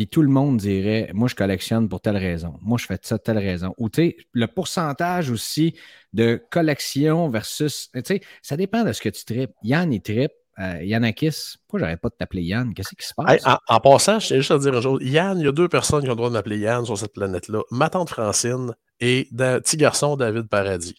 puis 0.00 0.08
tout 0.08 0.22
le 0.22 0.30
monde 0.30 0.56
dirait 0.56 1.10
Moi, 1.12 1.28
je 1.28 1.34
collectionne 1.34 1.86
pour 1.86 2.00
telle 2.00 2.16
raison. 2.16 2.54
Moi, 2.62 2.78
je 2.78 2.86
fais 2.86 2.96
ça 3.02 3.18
telle 3.18 3.36
raison. 3.36 3.74
Ou 3.76 3.90
tu 3.90 4.00
sais, 4.00 4.16
le 4.32 4.46
pourcentage 4.46 5.30
aussi 5.30 5.74
de 6.14 6.42
collection 6.50 7.28
versus. 7.28 7.90
Tu 7.92 8.00
sais, 8.06 8.20
ça 8.40 8.56
dépend 8.56 8.82
de 8.82 8.94
ce 8.94 9.02
que 9.02 9.10
tu 9.10 9.26
tripes. 9.26 9.50
Yann, 9.62 9.92
il 9.92 10.00
tripe. 10.00 10.32
Euh, 10.58 10.82
Yannakis, 10.82 11.56
pourquoi 11.66 11.80
j'arrête 11.80 12.00
pas 12.00 12.08
de 12.08 12.14
t'appeler 12.14 12.44
Yann? 12.44 12.72
Qu'est-ce 12.72 12.94
qui 12.94 13.06
se 13.06 13.12
passe? 13.12 13.42
en, 13.68 13.80
passant, 13.80 14.18
je 14.20 14.36
juste 14.36 14.50
à 14.50 14.56
dire 14.56 14.72
une 14.74 14.80
chose. 14.80 15.02
Yann, 15.02 15.38
il 15.38 15.44
y 15.44 15.48
a 15.48 15.52
deux 15.52 15.68
personnes 15.68 16.00
qui 16.00 16.06
ont 16.06 16.12
le 16.12 16.16
droit 16.16 16.30
de 16.30 16.32
m'appeler 16.32 16.60
Yann 16.60 16.86
sur 16.86 16.96
cette 16.96 17.12
planète-là. 17.12 17.60
Ma 17.70 17.90
tante 17.90 18.08
Francine 18.08 18.74
et 19.00 19.28
petit 19.30 19.76
garçon 19.76 20.16
David 20.16 20.48
Paradis. 20.48 20.94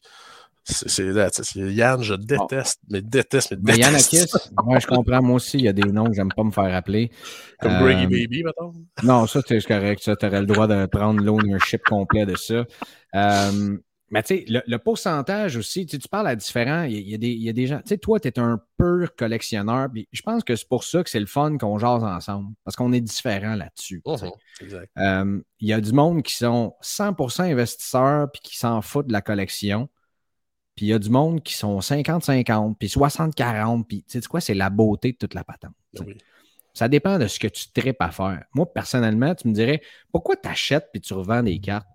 C'est 0.71 1.05
Yann, 1.73 2.01
je 2.01 2.13
déteste, 2.13 2.79
mais 2.89 3.01
déteste, 3.01 3.51
mais 3.51 3.73
déteste. 3.73 4.01
Mais 4.03 4.15
Yann 4.15 4.65
moi 4.65 4.79
je 4.79 4.87
comprends, 4.87 5.21
moi 5.21 5.35
aussi, 5.35 5.57
il 5.57 5.65
y 5.65 5.67
a 5.67 5.73
des 5.73 5.91
noms 5.91 6.05
que 6.05 6.13
j'aime 6.13 6.31
pas 6.35 6.43
me 6.43 6.51
faire 6.51 6.73
appeler. 6.73 7.11
Comme 7.59 7.77
Greggy 7.79 8.05
euh, 8.05 8.07
Baby, 8.07 8.43
maintenant? 8.43 8.73
Non, 9.03 9.27
ça 9.27 9.41
c'est 9.47 9.65
correct, 9.65 10.01
tu 10.01 10.25
aurais 10.25 10.39
le 10.39 10.45
droit 10.47 10.67
de 10.67 10.85
prendre 10.85 11.21
l'ownership 11.21 11.83
complet 11.83 12.25
de 12.25 12.35
ça. 12.35 12.65
Euh, 13.15 13.77
mais 14.11 14.23
tu 14.23 14.35
sais, 14.35 14.45
le, 14.49 14.77
pourcentage 14.77 15.55
aussi, 15.55 15.85
tu 15.85 15.97
parles 16.09 16.27
à 16.27 16.35
différents, 16.35 16.83
il 16.83 16.99
y, 17.09 17.15
a 17.15 17.17
des, 17.17 17.29
il 17.29 17.41
y 17.41 17.49
a 17.49 17.53
des 17.53 17.65
gens, 17.65 17.77
tu 17.77 17.87
sais, 17.87 17.97
toi, 17.97 18.19
tu 18.19 18.27
es 18.27 18.39
un 18.39 18.59
pur 18.77 19.15
collectionneur, 19.15 19.87
puis 19.91 20.09
je 20.11 20.21
pense 20.21 20.43
que 20.43 20.53
c'est 20.57 20.67
pour 20.67 20.83
ça 20.83 21.01
que 21.01 21.09
c'est 21.09 21.19
le 21.19 21.25
fun 21.25 21.57
qu'on 21.57 21.79
jase 21.79 22.03
ensemble, 22.03 22.53
parce 22.65 22.75
qu'on 22.75 22.91
est 22.91 22.99
différents 22.99 23.55
là-dessus. 23.55 24.01
Exact. 24.59 24.91
Euh, 24.97 25.39
il 25.61 25.69
y 25.69 25.71
a 25.71 25.79
du 25.79 25.93
monde 25.93 26.23
qui 26.23 26.35
sont 26.35 26.75
100% 26.83 27.53
investisseurs, 27.53 28.29
puis 28.29 28.41
qui 28.43 28.57
s'en 28.57 28.81
foutent 28.81 29.07
de 29.07 29.13
la 29.13 29.21
collection. 29.21 29.87
Puis 30.75 30.87
il 30.87 30.89
y 30.89 30.93
a 30.93 30.99
du 30.99 31.09
monde 31.09 31.43
qui 31.43 31.53
sont 31.53 31.79
50-50, 31.79 32.75
puis 32.77 32.87
60-40, 32.87 33.85
puis 33.85 34.03
tu 34.03 34.21
sais 34.21 34.27
quoi, 34.27 34.41
c'est 34.41 34.53
la 34.53 34.69
beauté 34.69 35.11
de 35.11 35.17
toute 35.17 35.33
la 35.33 35.43
patente. 35.43 35.75
Ben 35.93 36.05
ça 36.73 36.87
dépend 36.87 37.19
de 37.19 37.27
ce 37.27 37.39
que 37.39 37.47
tu 37.47 37.69
tripes 37.73 38.01
à 38.01 38.11
faire. 38.11 38.45
Moi, 38.53 38.71
personnellement, 38.71 39.35
tu 39.35 39.47
me 39.47 39.53
dirais, 39.53 39.81
pourquoi 40.11 40.35
tu 40.37 40.47
achètes 40.47 40.87
puis 40.91 41.01
tu 41.01 41.13
revends 41.13 41.43
des 41.43 41.59
cartes? 41.59 41.87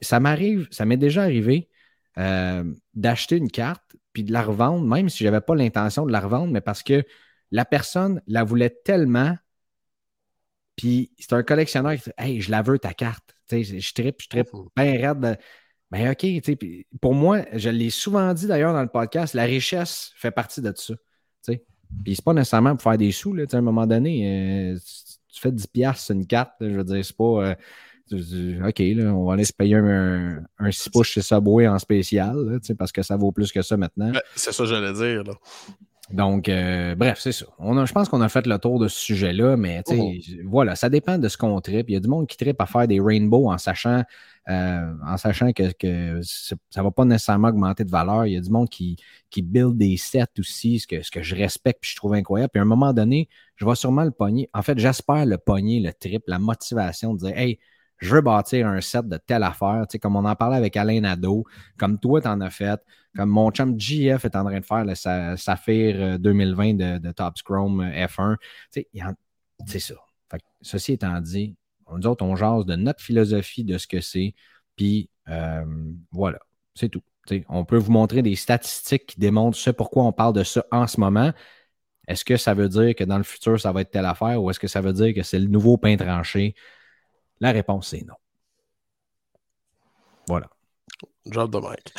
ça 0.00 0.20
m'arrive, 0.20 0.68
ça 0.70 0.84
m'est 0.86 0.96
déjà 0.96 1.24
arrivé 1.24 1.68
euh, 2.16 2.64
d'acheter 2.94 3.36
une 3.36 3.50
carte 3.50 3.82
puis 4.12 4.22
de 4.22 4.32
la 4.32 4.42
revendre, 4.42 4.86
même 4.86 5.08
si 5.08 5.18
je 5.18 5.28
n'avais 5.28 5.40
pas 5.40 5.56
l'intention 5.56 6.06
de 6.06 6.12
la 6.12 6.20
revendre, 6.20 6.52
mais 6.52 6.60
parce 6.60 6.82
que 6.82 7.04
la 7.50 7.64
personne 7.64 8.22
la 8.28 8.44
voulait 8.44 8.70
tellement, 8.70 9.36
puis 10.76 11.10
c'est 11.18 11.32
un 11.32 11.42
collectionneur 11.42 11.94
qui 11.96 12.04
dit 12.04 12.10
Hey, 12.16 12.40
je 12.40 12.50
la 12.50 12.62
veux 12.62 12.78
ta 12.78 12.94
carte. 12.94 13.34
je 13.50 13.92
tripe, 13.92 14.22
je 14.22 14.28
tripe 14.28 14.48
bien 14.76 14.92
raide. 14.92 15.38
Ben 15.90 16.10
OK, 16.10 16.26
pour 17.00 17.14
moi, 17.14 17.42
je 17.52 17.70
l'ai 17.70 17.90
souvent 17.90 18.32
dit 18.34 18.46
d'ailleurs 18.46 18.72
dans 18.72 18.82
le 18.82 18.88
podcast, 18.88 19.34
la 19.34 19.44
richesse 19.44 20.12
fait 20.16 20.30
partie 20.30 20.60
de 20.60 20.72
ça. 20.74 20.94
Puis 22.02 22.16
c'est 22.16 22.24
pas 22.24 22.32
nécessairement 22.32 22.72
pour 22.72 22.82
faire 22.82 22.98
des 22.98 23.12
sous, 23.12 23.32
là, 23.32 23.44
à 23.50 23.56
un 23.56 23.60
moment 23.60 23.86
donné, 23.86 24.72
euh, 24.74 24.78
tu, 25.32 25.40
fais 25.40 25.52
10 25.52 25.66
piastres 25.68 26.10
une 26.10 26.26
carte, 26.26 26.54
je 26.60 26.66
veux 26.66 26.84
dire, 26.84 27.04
c'est 27.04 27.16
pas... 27.16 27.24
Euh, 27.24 27.54
OK, 28.12 28.78
là, 28.78 29.14
on 29.14 29.24
va 29.24 29.32
aller 29.32 29.44
se 29.44 29.52
payer 29.52 29.76
un, 29.76 30.42
un 30.58 30.70
6 30.70 30.90
pouces 30.90 31.08
chez 31.08 31.22
Subway 31.22 31.66
en 31.66 31.78
spécial, 31.78 32.58
parce 32.78 32.92
que 32.92 33.02
ça 33.02 33.16
vaut 33.16 33.32
plus 33.32 33.50
que 33.50 33.62
ça 33.62 33.76
maintenant. 33.76 34.10
Ben, 34.10 34.20
c'est 34.36 34.52
ça 34.52 34.64
que 34.64 34.68
j'allais 34.68 34.92
dire. 34.92 35.24
Là. 35.24 35.32
Donc, 36.10 36.50
euh, 36.50 36.94
bref, 36.94 37.18
c'est 37.18 37.32
ça. 37.32 37.46
On 37.58 37.84
je 37.86 37.92
pense 37.92 38.10
qu'on 38.10 38.20
a 38.20 38.28
fait 38.28 38.46
le 38.46 38.58
tour 38.58 38.78
de 38.78 38.88
ce 38.88 38.98
sujet-là, 38.98 39.56
mais 39.56 39.82
oh. 39.88 40.12
voilà, 40.44 40.76
ça 40.76 40.90
dépend 40.90 41.16
de 41.16 41.28
ce 41.28 41.38
qu'on 41.38 41.58
tripe. 41.60 41.88
Il 41.88 41.94
y 41.94 41.96
a 41.96 42.00
du 42.00 42.08
monde 42.08 42.26
qui 42.26 42.36
tripe 42.36 42.60
à 42.60 42.66
faire 42.66 42.86
des 42.86 43.00
rainbows 43.00 43.50
en 43.50 43.56
sachant, 43.56 44.02
euh, 44.50 44.92
en 45.06 45.16
sachant 45.16 45.52
que, 45.52 45.70
ça 46.22 46.56
ne 46.76 46.82
va 46.82 46.90
pas 46.90 47.06
nécessairement 47.06 47.48
augmenter 47.48 47.84
de 47.84 47.90
valeur. 47.90 48.26
Il 48.26 48.34
y 48.34 48.36
a 48.36 48.40
du 48.40 48.50
monde 48.50 48.68
qui, 48.68 48.96
qui 49.30 49.40
build 49.40 49.78
des 49.78 49.96
sets 49.96 50.26
aussi, 50.38 50.78
ce 50.78 50.86
que, 50.86 51.02
ce 51.02 51.10
que 51.10 51.22
je 51.22 51.34
respecte 51.34 51.82
et 51.82 51.88
je 51.88 51.96
trouve 51.96 52.12
incroyable. 52.12 52.50
Puis 52.52 52.60
à 52.60 52.62
un 52.62 52.66
moment 52.66 52.92
donné, 52.92 53.30
je 53.56 53.64
vais 53.64 53.74
sûrement 53.74 54.04
le 54.04 54.10
pogner. 54.10 54.50
En 54.52 54.60
fait, 54.60 54.78
j'espère 54.78 55.24
le 55.24 55.38
pogner, 55.38 55.80
le 55.80 55.92
trip, 55.94 56.24
la 56.26 56.38
motivation 56.38 57.14
de 57.14 57.20
dire 57.20 57.38
Hey, 57.38 57.58
je 57.98 58.14
veux 58.14 58.20
bâtir 58.20 58.66
un 58.66 58.80
set 58.80 59.08
de 59.08 59.16
telle 59.16 59.42
affaire, 59.42 59.84
tu 59.88 59.92
sais, 59.92 59.98
comme 59.98 60.16
on 60.16 60.24
en 60.24 60.34
parlait 60.34 60.56
avec 60.56 60.76
Alain 60.76 61.00
Nadeau, 61.00 61.44
comme 61.78 61.98
toi, 61.98 62.20
tu 62.20 62.28
en 62.28 62.40
as 62.40 62.50
fait, 62.50 62.80
comme 63.16 63.30
mon 63.30 63.50
chum 63.50 63.78
GF 63.78 64.24
est 64.24 64.36
en 64.36 64.44
train 64.44 64.60
de 64.60 64.64
faire 64.64 64.84
le 64.84 64.94
Saphir 65.36 66.18
2020 66.18 66.80
euh, 66.80 66.98
de, 66.98 67.12
Top 67.12 67.34
Chrome 67.44 67.80
euh, 67.80 68.06
F1. 68.06 68.36
C'est 69.66 69.78
ça. 69.78 69.94
ceci 70.60 70.92
étant 70.92 71.20
dit, 71.20 71.56
nous 71.90 72.06
autres, 72.06 72.24
on 72.24 72.34
jase 72.34 72.66
de 72.66 72.76
notre 72.76 73.02
philosophie 73.02 73.64
de 73.64 73.78
ce 73.78 73.86
que 73.86 74.00
c'est. 74.00 74.34
Puis 74.76 75.10
euh, 75.28 75.64
voilà, 76.10 76.40
c'est 76.74 76.88
tout. 76.88 77.02
on 77.48 77.64
peut 77.64 77.76
vous 77.76 77.92
montrer 77.92 78.22
des 78.22 78.34
statistiques 78.34 79.06
qui 79.06 79.20
démontrent 79.20 79.56
ce 79.56 79.70
pourquoi 79.70 80.04
on 80.04 80.12
parle 80.12 80.34
de 80.34 80.42
ça 80.42 80.64
en 80.72 80.86
ce 80.86 80.98
moment. 80.98 81.32
Est-ce 82.08 82.24
que 82.24 82.36
ça 82.36 82.52
veut 82.52 82.68
dire 82.68 82.94
que 82.94 83.04
dans 83.04 83.16
le 83.16 83.24
futur, 83.24 83.58
ça 83.58 83.72
va 83.72 83.80
être 83.80 83.90
telle 83.90 84.04
affaire 84.04 84.42
ou 84.42 84.50
est-ce 84.50 84.60
que 84.60 84.66
ça 84.66 84.80
veut 84.80 84.92
dire 84.92 85.14
que 85.14 85.22
c'est 85.22 85.38
le 85.38 85.46
nouveau 85.46 85.78
pain 85.78 85.96
tranché? 85.96 86.54
La 87.40 87.52
réponse 87.52 87.92
est 87.94 88.06
non. 88.06 88.14
Voilà. 90.26 90.48
Job 91.26 91.50
de 91.50 91.58
Mike. 91.58 91.94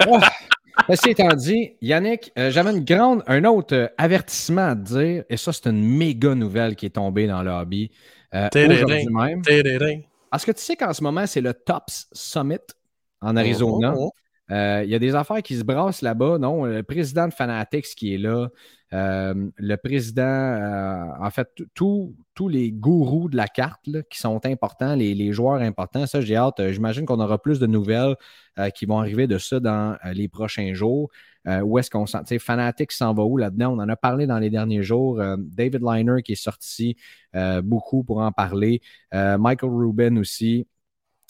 Ceci 0.88 1.10
étant 1.10 1.34
dit, 1.34 1.72
Yannick, 1.82 2.32
euh, 2.38 2.50
j'avais 2.50 2.70
une 2.70 2.84
grande, 2.84 3.22
un 3.26 3.44
autre 3.44 3.76
euh, 3.76 3.88
avertissement 3.98 4.68
à 4.68 4.74
te 4.74 4.80
dire, 4.80 5.24
et 5.28 5.36
ça, 5.36 5.52
c'est 5.52 5.66
une 5.66 5.84
méga 5.84 6.34
nouvelle 6.34 6.74
qui 6.74 6.86
est 6.86 6.90
tombée 6.90 7.26
dans 7.26 7.42
le 7.42 7.50
hobby 7.50 7.90
euh, 8.34 8.48
aujourd'hui 8.54 9.06
même. 9.06 9.42
Est-ce 9.46 10.46
que 10.46 10.52
tu 10.52 10.62
sais 10.62 10.76
qu'en 10.76 10.92
ce 10.92 11.02
moment, 11.02 11.26
c'est 11.26 11.40
le 11.40 11.52
TOPS 11.54 12.08
Summit 12.12 12.58
en 13.20 13.36
Arizona? 13.36 13.94
Oh, 13.96 14.06
oh, 14.06 14.19
oh. 14.50 14.80
Il 14.84 14.90
y 14.90 14.94
a 14.94 14.98
des 14.98 15.14
affaires 15.14 15.42
qui 15.42 15.56
se 15.56 15.64
brassent 15.64 16.02
là-bas, 16.02 16.38
non? 16.38 16.64
Le 16.64 16.82
président 16.82 17.28
de 17.28 17.32
Fanatics 17.32 17.94
qui 17.96 18.14
est 18.14 18.18
là, 18.18 18.48
le 18.92 19.76
président, 19.76 21.14
en 21.20 21.30
fait, 21.30 21.48
tous 21.74 22.14
les 22.48 22.72
gourous 22.72 23.28
de 23.28 23.36
la 23.36 23.46
carte 23.46 23.88
qui 24.10 24.18
sont 24.18 24.44
importants, 24.46 24.94
les, 24.94 25.32
joueurs 25.32 25.60
importants. 25.60 26.06
Ça, 26.06 26.20
j'ai 26.20 26.36
hâte. 26.36 26.70
J'imagine 26.70 27.06
qu'on 27.06 27.20
aura 27.20 27.40
plus 27.40 27.58
de 27.58 27.66
nouvelles 27.66 28.16
qui 28.74 28.86
vont 28.86 28.98
arriver 28.98 29.26
de 29.26 29.38
ça 29.38 29.60
dans 29.60 29.96
les 30.12 30.28
prochains 30.28 30.74
jours. 30.74 31.10
où 31.46 31.78
est-ce 31.78 31.90
qu'on 31.90 32.06
sent? 32.06 32.38
Fanatics 32.38 32.92
s'en 32.92 33.14
va 33.14 33.22
où 33.24 33.36
là-dedans? 33.36 33.74
On 33.74 33.78
en 33.78 33.88
a 33.88 33.96
parlé 33.96 34.26
dans 34.26 34.38
les 34.38 34.50
derniers 34.50 34.82
jours. 34.82 35.22
David 35.38 35.82
Liner 35.82 36.22
qui 36.22 36.32
est 36.32 36.34
sorti 36.34 36.96
beaucoup 37.62 38.02
pour 38.02 38.18
en 38.18 38.32
parler. 38.32 38.80
Michael 39.12 39.70
Rubin 39.70 40.16
aussi. 40.16 40.66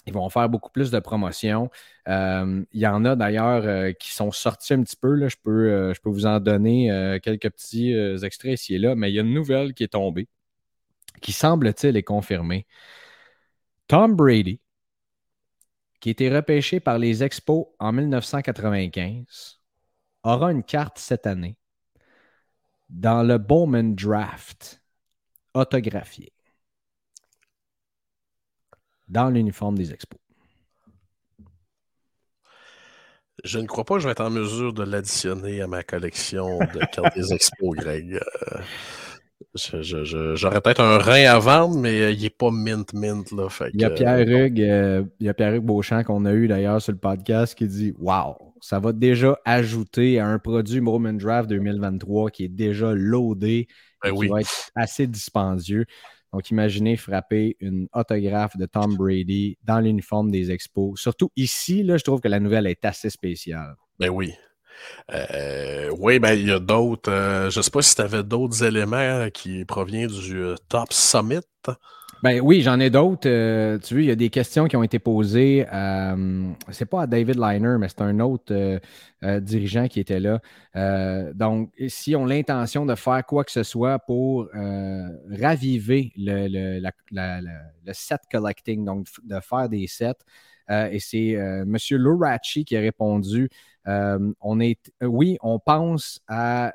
Ils 0.07 0.15
vont 0.15 0.29
faire 0.31 0.49
beaucoup 0.49 0.71
plus 0.71 0.91
de 0.91 0.99
promotions. 0.99 1.71
Euh, 2.09 2.65
il 2.73 2.81
y 2.81 2.87
en 2.87 3.05
a 3.05 3.17
d'ailleurs 3.17 3.65
euh, 3.65 3.93
qui 3.93 4.13
sont 4.13 4.33
sortis 4.33 4.73
un 4.73 4.83
petit 4.83 4.97
peu. 4.97 5.15
Là. 5.15 5.29
Je, 5.29 5.37
peux, 5.43 5.71
euh, 5.71 5.95
je 5.95 6.01
peux 6.01 6.11
vous 6.11 6.27
en 6.27 6.41
donner 6.41 7.19
quelques 7.23 7.51
petits 7.51 7.93
extraits 8.25 8.55
ici 8.55 8.75
et 8.75 8.79
là, 8.79 8.95
mais 8.95 9.11
il 9.11 9.15
y 9.15 9.19
a 9.19 9.23
une 9.23 9.35
nouvelle 9.35 9.75
qui 9.75 9.85
est 9.85 9.89
tombée 9.89 10.29
qui 11.21 11.33
semble-t-il 11.33 11.97
est 11.97 12.03
confirmée. 12.03 12.67
Tom 13.89 14.15
Brady 14.15 14.61
qui 16.01 16.09
a 16.09 16.13
été 16.13 16.35
repêché 16.35 16.81
par 16.81 16.99
les 16.99 17.23
Expos 17.23 17.67
en 17.79 17.93
1995 17.93 19.61
aura 20.23 20.51
une 20.51 20.63
carte 20.63 20.99
cette 20.99 21.27
année 21.27 21.59
dans 22.89 23.23
le 23.23 23.39
Bowman 23.39 23.95
Draft 23.95 24.83
autographié 25.55 26.33
dans 29.11 29.29
l'uniforme 29.29 29.77
des 29.77 29.93
Expos. 29.93 30.21
Je 33.45 33.59
ne 33.59 33.67
crois 33.67 33.85
pas 33.85 33.95
que 33.95 34.01
je 34.01 34.07
vais 34.07 34.13
être 34.13 34.21
en 34.21 34.31
mesure 34.31 34.73
de 34.73 34.83
l'additionner 34.83 35.63
à 35.63 35.67
ma 35.67 35.83
collection 35.83 36.59
de 36.59 36.79
cartes 36.93 37.17
des 37.17 37.33
expos, 37.33 37.75
Greg. 37.77 38.21
Euh, 39.75 40.35
j'aurais 40.35 40.61
peut-être 40.61 40.81
un 40.81 40.99
rein 40.99 41.25
à 41.25 41.39
vendre, 41.39 41.79
mais 41.79 42.01
euh, 42.03 42.11
il 42.11 42.23
n'est 42.23 42.31
pas 42.31 42.51
mint 42.51 42.93
mint. 42.93 43.33
Là, 43.33 43.49
il 43.73 43.81
y 43.81 43.85
a 43.85 43.91
Pierre 43.91 44.21
Hug, 44.21 44.61
euh, 44.61 45.03
il 45.19 45.27
y 45.27 45.29
a 45.29 45.35
Pierre 45.35 45.61
Beauchamp 45.63 46.05
qu'on 46.05 46.25
a 46.25 46.33
eu 46.33 46.47
d'ailleurs 46.47 46.81
sur 46.83 46.93
le 46.93 46.99
podcast 46.99 47.55
qui 47.55 47.67
dit 47.67 47.95
Wow, 47.99 48.55
ça 48.61 48.79
va 48.79 48.93
déjà 48.93 49.39
ajouter 49.45 50.21
à 50.21 50.27
un 50.27 50.39
produit 50.39 50.81
Moment 50.81 51.15
Draft 51.15 51.49
2023 51.49 52.31
qui 52.31 52.45
est 52.45 52.49
déjà 52.49 52.93
loadé 52.93 53.67
ben 54.03 54.15
qui 54.15 54.29
va 54.29 54.41
être 54.41 54.71
assez 54.75 55.07
dispendieux. 55.07 55.87
Donc, 56.33 56.51
imaginez 56.51 56.97
frapper 56.97 57.57
une 57.61 57.89
autographe 57.93 58.57
de 58.57 58.67
Tom 58.67 58.97
Brady 58.97 59.59
dans 59.65 59.81
l'uniforme 59.81 60.31
des 60.31 60.51
Expos. 60.51 61.01
Surtout 61.01 61.31
ici, 61.37 61.83
là, 61.83 61.97
je 61.97 62.05
trouve 62.05 62.21
que 62.21 62.29
la 62.29 62.41
nouvelle 62.41 62.67
est 62.67 62.85
assez 62.85 63.11
spéciale. 63.11 63.75
Ben 63.99 64.11
oui. 64.11 64.33
Euh, 65.13 65.91
oui, 65.99 66.19
ben 66.19 66.33
il 66.33 66.49
y 66.49 66.53
a 66.53 66.59
d'autres. 66.59 67.11
Euh, 67.11 67.51
je 67.51 67.59
ne 67.59 67.63
sais 67.63 67.71
pas 67.71 67.83
si 67.83 67.95
tu 67.95 68.03
avais 68.03 68.23
d'autres 68.23 68.65
éléments 68.65 69.29
qui 69.33 69.65
proviennent 69.65 70.09
du 70.09 70.39
euh, 70.39 70.55
Top 70.69 70.93
Summit. 70.93 71.41
Ben 72.23 72.39
oui, 72.43 72.61
j'en 72.61 72.79
ai 72.81 72.91
d'autres. 72.91 73.29
Euh, 73.31 73.79
tu 73.79 73.95
vois, 73.95 74.03
il 74.03 74.09
y 74.09 74.11
a 74.11 74.17
des 74.17 74.29
questions 74.29 74.67
qui 74.67 74.77
ont 74.77 74.83
été 74.83 74.99
posées. 74.99 75.67
Euh, 75.73 76.53
c'est 76.71 76.85
pas 76.85 77.03
à 77.03 77.07
David 77.07 77.37
Liner, 77.37 77.77
mais 77.79 77.89
c'est 77.89 78.03
un 78.03 78.21
autre 78.21 78.53
euh, 78.53 79.41
dirigeant 79.41 79.89
qui 79.89 80.01
était 80.01 80.21
là. 80.21 80.41
donc, 81.35 81.71
si 81.89 82.15
on 82.15 82.27
l'intention 82.27 82.85
de 82.85 82.95
faire 82.95 83.25
quoi 83.25 83.45
que 83.45 83.51
ce 83.51 83.63
soit 83.63 83.99
pour 84.01 84.49
raviver 85.31 86.13
le, 86.17 86.81
set 87.93 88.21
collecting, 88.31 88.85
donc 88.85 89.07
de 89.25 89.41
faire 89.41 89.71
des 89.71 89.87
sets, 89.87 90.13
et 90.69 91.01
c'est 91.01 91.31
M. 91.31 91.77
Lurachi 91.91 92.67
qui 92.67 92.77
a 92.77 92.81
répondu 92.81 93.49
on 93.87 94.61
est, 94.61 94.93
oui, 95.03 95.39
on 95.41 95.59
pense 95.59 96.21
à 96.29 96.73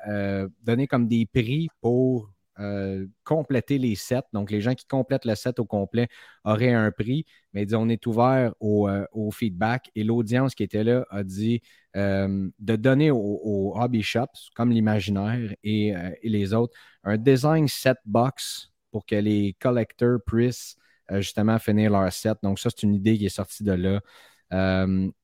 donner 0.64 0.88
comme 0.88 1.06
des 1.06 1.26
prix 1.26 1.68
pour 1.80 2.30
euh, 2.58 3.06
compléter 3.22 3.76
les 3.76 3.94
sets. 3.96 4.22
Donc, 4.32 4.50
les 4.50 4.62
gens 4.62 4.74
qui 4.74 4.86
complètent 4.86 5.26
le 5.26 5.34
set 5.34 5.58
au 5.58 5.66
complet 5.66 6.08
auraient 6.42 6.72
un 6.72 6.90
prix, 6.90 7.26
mais 7.52 7.74
on 7.74 7.88
est 7.90 8.06
ouvert 8.06 8.54
euh, 8.62 9.04
au, 9.12 9.30
feedback 9.30 9.90
et 9.94 10.04
l'audience 10.04 10.54
qui 10.54 10.62
était 10.62 10.82
là 10.82 11.04
a 11.10 11.22
dit 11.22 11.60
euh, 11.96 12.48
de 12.58 12.76
donner 12.76 13.10
aux, 13.10 13.74
hobby 13.76 14.02
shops, 14.02 14.50
comme 14.54 14.70
l'imaginaire 14.70 15.54
et, 15.64 15.94
les 16.22 16.54
autres, 16.54 16.74
un 17.04 17.18
design 17.18 17.68
set 17.68 17.98
box 18.06 18.72
pour 18.90 19.04
que 19.04 19.16
les 19.16 19.54
collectors 19.60 20.20
puissent 20.26 20.76
justement 21.10 21.58
finir 21.58 21.90
leur 21.90 22.10
set. 22.10 22.38
Donc, 22.42 22.58
ça, 22.58 22.70
c'est 22.70 22.84
une 22.84 22.94
idée 22.94 23.18
qui 23.18 23.26
est 23.26 23.28
sortie 23.28 23.64
de 23.64 23.72
là. 23.72 24.00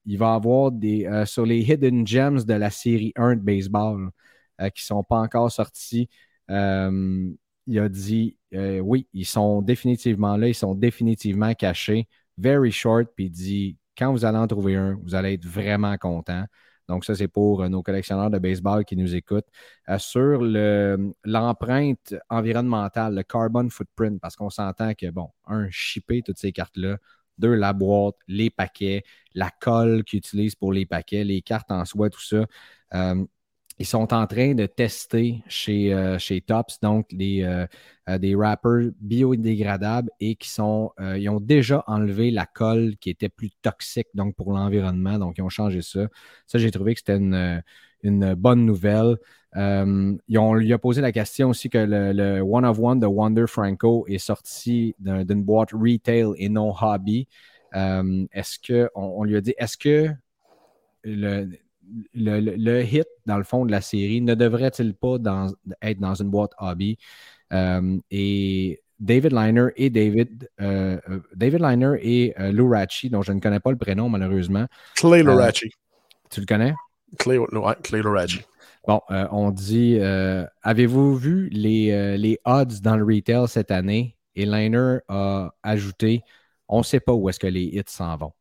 il 0.05 0.17
va 0.19 0.33
y 0.33 0.35
avoir 0.35 0.71
des 0.71 1.23
sur 1.25 1.47
les 1.47 1.61
hidden 1.61 2.05
gems 2.05 2.43
de 2.43 2.53
la 2.53 2.69
série 2.69 3.11
1 3.15 3.37
de 3.37 3.41
baseball 3.41 4.11
qui 4.59 4.83
ne 4.83 4.85
sont 4.85 5.03
pas 5.03 5.17
encore 5.17 5.51
sortis. 5.51 6.09
Euh, 6.49 7.31
il 7.67 7.79
a 7.79 7.89
dit 7.89 8.37
euh, 8.53 8.79
oui, 8.79 9.07
ils 9.13 9.25
sont 9.25 9.61
définitivement 9.61 10.37
là, 10.37 10.47
ils 10.47 10.55
sont 10.55 10.75
définitivement 10.75 11.53
cachés. 11.53 12.07
Very 12.37 12.71
short, 12.71 13.09
puis 13.15 13.25
il 13.25 13.31
dit 13.31 13.77
quand 13.97 14.11
vous 14.11 14.25
allez 14.25 14.37
en 14.37 14.47
trouver 14.47 14.75
un, 14.75 14.97
vous 15.03 15.15
allez 15.15 15.33
être 15.33 15.45
vraiment 15.45 15.97
content. 15.97 16.45
Donc, 16.89 17.05
ça, 17.05 17.15
c'est 17.15 17.27
pour 17.29 17.61
euh, 17.63 17.69
nos 17.69 17.81
collectionneurs 17.81 18.29
de 18.29 18.39
baseball 18.39 18.83
qui 18.85 18.97
nous 18.97 19.15
écoutent. 19.15 19.47
sur 19.97 20.41
l'empreinte 21.23 22.15
environnementale, 22.29 23.15
le 23.15 23.23
carbon 23.23 23.69
footprint, 23.69 24.19
parce 24.19 24.35
qu'on 24.35 24.49
s'entend 24.49 24.93
que, 24.93 25.09
bon, 25.09 25.29
un, 25.47 25.69
shipper 25.69 26.21
toutes 26.23 26.37
ces 26.39 26.51
cartes-là, 26.51 26.97
deux, 27.37 27.53
la 27.55 27.73
boîte, 27.73 28.15
les 28.27 28.49
paquets, 28.49 29.03
la 29.33 29.49
colle 29.49 30.03
qu'ils 30.03 30.19
utilisent 30.19 30.55
pour 30.55 30.73
les 30.73 30.85
paquets, 30.85 31.23
les 31.23 31.41
cartes 31.41 31.71
en 31.71 31.85
soi, 31.85 32.09
tout 32.09 32.21
ça 32.21 32.45
ils 33.79 33.85
sont 33.85 34.13
en 34.13 34.27
train 34.27 34.53
de 34.53 34.65
tester 34.65 35.43
chez, 35.47 35.93
euh, 35.93 36.19
chez 36.19 36.41
Tops, 36.41 36.79
donc 36.79 37.07
euh, 37.13 37.65
euh, 38.09 38.17
des 38.17 38.35
wrappers 38.35 38.91
biodégradables 38.99 40.09
et 40.19 40.35
qui 40.35 40.49
sont, 40.49 40.91
ils 40.99 41.27
ont 41.29 41.39
déjà 41.39 41.83
enlevé 41.87 42.31
la 42.31 42.45
colle 42.45 42.95
qui 42.99 43.09
était 43.09 43.29
plus 43.29 43.49
toxique 43.61 44.07
donc 44.13 44.35
pour 44.35 44.51
l'environnement, 44.51 45.17
donc 45.17 45.37
ils 45.37 45.41
ont 45.41 45.49
changé 45.49 45.81
ça. 45.81 46.07
Ça, 46.45 46.59
j'ai 46.59 46.71
trouvé 46.71 46.93
que 46.93 46.99
c'était 46.99 47.17
une, 47.17 48.35
bonne 48.35 48.65
nouvelle. 48.65 49.17
ils 49.55 50.37
ont, 50.37 50.53
lui 50.53 50.73
a 50.73 50.77
posé 50.77 51.01
la 51.01 51.11
question 51.11 51.49
aussi 51.49 51.69
que 51.69 51.77
le, 51.77 52.41
One 52.41 52.65
of 52.65 52.79
One 52.79 52.99
de 52.99 53.07
Wonder 53.07 53.45
Franco 53.47 54.05
est 54.07 54.17
sorti 54.17 54.95
d'une 54.99 55.43
boîte 55.43 55.71
retail 55.71 56.33
et 56.37 56.49
non 56.49 56.73
hobby. 56.79 57.27
est-ce 57.73 58.59
que 58.59 58.89
on, 58.93 59.23
lui 59.23 59.37
a 59.37 59.41
dit 59.41 59.55
est-ce 59.57 59.77
que 59.77 60.09
le, 61.03 61.49
le, 62.13 62.81
hit, 62.83 63.07
dans 63.25 63.37
le 63.37 63.43
fond, 63.43 63.65
de 63.65 63.71
la 63.71 63.81
série 63.81 64.21
ne 64.21 64.35
devrait-il 64.35 64.93
pas 64.93 65.17
être 65.81 65.99
dans 65.99 66.15
une 66.15 66.29
boîte 66.29 66.51
hobby? 66.59 66.97
Euh, 67.53 67.97
et 68.09 68.81
David 68.99 69.33
Liner 69.33 69.67
et 69.75 69.89
David, 69.89 70.49
euh, 70.61 70.97
euh, 71.09 71.19
David 71.35 71.61
Liner 71.61 71.97
et 72.01 72.33
Lou 72.51 72.69
Ratchi, 72.69 73.09
dont 73.09 73.21
je 73.21 73.31
ne 73.31 73.39
connais 73.39 73.59
pas 73.59 73.71
le 73.71 73.77
prénom 73.77 74.09
malheureusement. 74.09 74.65
Clay 74.95 75.23
Lurachi. 75.23 75.71
tu 76.29 76.39
le 76.39 76.45
connais? 76.45 76.73
Clay, 77.19 77.37
Clay 77.83 78.01
Lurachi. 78.01 78.41
Bon, 78.87 78.99
on 79.09 79.51
dit 79.51 79.99
Avez-vous 80.63 81.15
vu 81.15 81.49
les, 81.49 82.17
les 82.17 82.39
odds 82.45 82.81
dans 82.81 82.95
le 82.95 83.03
retail 83.03 83.47
cette 83.47 83.71
année? 83.71 84.17
Et 84.35 84.45
Liner 84.45 84.97
a 85.09 85.53
ajouté 85.61 86.23
On 86.67 86.79
ne 86.79 86.83
sait 86.83 86.99
pas 86.99 87.13
où 87.13 87.29
est-ce 87.29 87.39
que 87.39 87.47
les 87.47 87.63
hits 87.63 87.83
s'en 87.87 88.17
vont. 88.17 88.33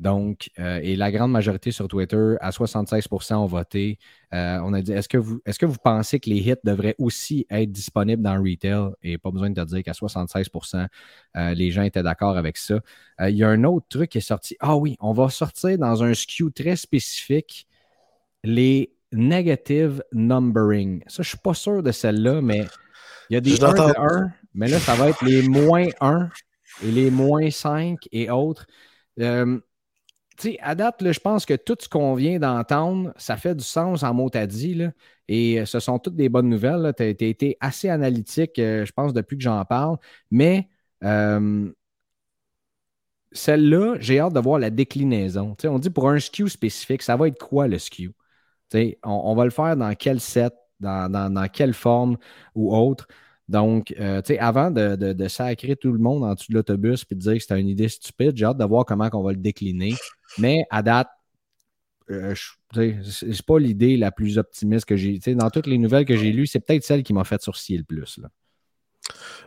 Donc, 0.00 0.50
euh, 0.58 0.80
et 0.82 0.96
la 0.96 1.12
grande 1.12 1.30
majorité 1.30 1.70
sur 1.70 1.86
Twitter, 1.86 2.34
à 2.40 2.50
76% 2.50 3.34
ont 3.34 3.46
voté. 3.46 3.98
Euh, 4.32 4.58
on 4.64 4.72
a 4.72 4.82
dit 4.82 4.92
est-ce 4.92 5.08
que, 5.08 5.18
vous, 5.18 5.40
est-ce 5.46 5.58
que 5.58 5.66
vous 5.66 5.78
pensez 5.82 6.18
que 6.18 6.28
les 6.28 6.38
hits 6.38 6.56
devraient 6.64 6.96
aussi 6.98 7.46
être 7.48 7.70
disponibles 7.70 8.22
dans 8.22 8.34
le 8.34 8.40
retail? 8.40 8.90
Et 9.02 9.18
pas 9.18 9.30
besoin 9.30 9.50
de 9.50 9.54
te 9.54 9.66
dire 9.66 9.82
qu'à 9.84 9.92
76% 9.92 10.88
euh, 11.36 11.54
les 11.54 11.70
gens 11.70 11.82
étaient 11.82 12.02
d'accord 12.02 12.36
avec 12.36 12.56
ça. 12.56 12.80
Il 13.20 13.36
y 13.36 13.44
a 13.44 13.48
un 13.48 13.62
autre 13.64 13.86
truc 13.88 14.10
qui 14.10 14.18
est 14.18 14.20
sorti. 14.20 14.56
Ah 14.58 14.76
oui, 14.76 14.96
on 15.00 15.12
va 15.12 15.30
sortir 15.30 15.78
dans 15.78 16.02
un 16.02 16.12
SKU 16.12 16.50
très 16.52 16.74
spécifique 16.74 17.68
les 18.42 18.92
negative 19.12 20.02
numbering. 20.12 21.02
Ça, 21.06 21.22
je 21.22 21.28
ne 21.28 21.30
suis 21.30 21.38
pas 21.38 21.54
sûr 21.54 21.82
de 21.84 21.92
celle-là, 21.92 22.42
mais 22.42 22.66
il 23.30 23.34
y 23.34 23.36
a 23.36 23.40
des 23.40 23.62
1 23.62 23.72
de 23.72 23.98
1, 23.98 24.32
mais 24.54 24.68
là, 24.68 24.80
ça 24.80 24.96
va 24.96 25.08
être 25.08 25.24
les 25.24 25.48
moins 25.48 25.86
1 26.00 26.28
et 26.84 26.90
les 26.90 27.10
moins 27.10 27.48
5 27.48 28.08
et 28.10 28.28
autres 28.28 28.66
à 30.60 30.74
date, 30.74 31.12
je 31.12 31.20
pense 31.20 31.46
que 31.46 31.54
tout 31.54 31.76
ce 31.80 31.88
qu'on 31.88 32.14
vient 32.14 32.38
d'entendre, 32.38 33.12
ça 33.16 33.36
fait 33.36 33.54
du 33.54 33.64
sens 33.64 34.02
en 34.02 34.14
mot 34.14 34.30
à 34.34 34.46
dit. 34.46 34.82
et 35.28 35.60
euh, 35.60 35.66
ce 35.66 35.80
sont 35.80 35.98
toutes 35.98 36.16
des 36.16 36.28
bonnes 36.28 36.48
nouvelles. 36.48 36.92
Tu 36.96 37.02
as, 37.02 37.08
été 37.08 37.56
assez 37.60 37.88
analytique, 37.88 38.58
euh, 38.58 38.84
je 38.84 38.92
pense, 38.92 39.12
depuis 39.12 39.36
que 39.36 39.42
j'en 39.42 39.64
parle. 39.64 39.96
Mais 40.30 40.68
euh, 41.04 41.70
celle-là, 43.32 43.96
j'ai 44.00 44.20
hâte 44.20 44.32
de 44.34 44.40
voir 44.40 44.58
la 44.58 44.70
déclinaison. 44.70 45.56
on 45.64 45.78
dit 45.78 45.90
pour 45.90 46.08
un 46.08 46.18
SKU 46.18 46.48
spécifique, 46.48 47.02
ça 47.02 47.16
va 47.16 47.28
être 47.28 47.38
quoi 47.38 47.68
le 47.68 47.78
SKU? 47.78 48.12
On, 48.74 48.90
on, 49.04 49.34
va 49.36 49.44
le 49.44 49.50
faire 49.50 49.76
dans 49.76 49.94
quel 49.94 50.20
set, 50.20 50.52
dans 50.80 51.48
quelle 51.52 51.74
forme 51.74 52.16
ou 52.54 52.74
autre? 52.74 53.06
Donc, 53.48 53.94
avant 54.38 54.70
de, 54.70 55.28
sacrer 55.28 55.76
tout 55.76 55.92
le 55.92 55.98
monde 55.98 56.24
en 56.24 56.34
dessous 56.34 56.50
de 56.50 56.56
l'autobus 56.56 57.04
et 57.10 57.14
de 57.14 57.20
dire 57.20 57.34
que 57.34 57.38
c'était 57.40 57.60
une 57.60 57.68
idée 57.68 57.88
stupide, 57.88 58.36
j'ai 58.36 58.46
hâte 58.46 58.56
de 58.56 58.64
voir 58.64 58.84
comment 58.84 59.08
on 59.12 59.22
va 59.22 59.32
le 59.32 59.38
décliner. 59.38 59.94
Mais 60.38 60.64
à 60.70 60.82
date, 60.82 61.08
euh, 62.10 62.34
c'est 62.74 63.46
pas 63.46 63.58
l'idée 63.58 63.96
la 63.96 64.10
plus 64.10 64.38
optimiste 64.38 64.84
que 64.84 64.96
j'ai. 64.96 65.18
Dans 65.34 65.50
toutes 65.50 65.66
les 65.66 65.78
nouvelles 65.78 66.04
que 66.04 66.16
j'ai 66.16 66.32
lues, 66.32 66.46
c'est 66.46 66.60
peut-être 66.60 66.84
celle 66.84 67.02
qui 67.02 67.12
m'a 67.12 67.24
fait 67.24 67.42
sourciller 67.42 67.78
le 67.78 67.84
plus. 67.84 68.20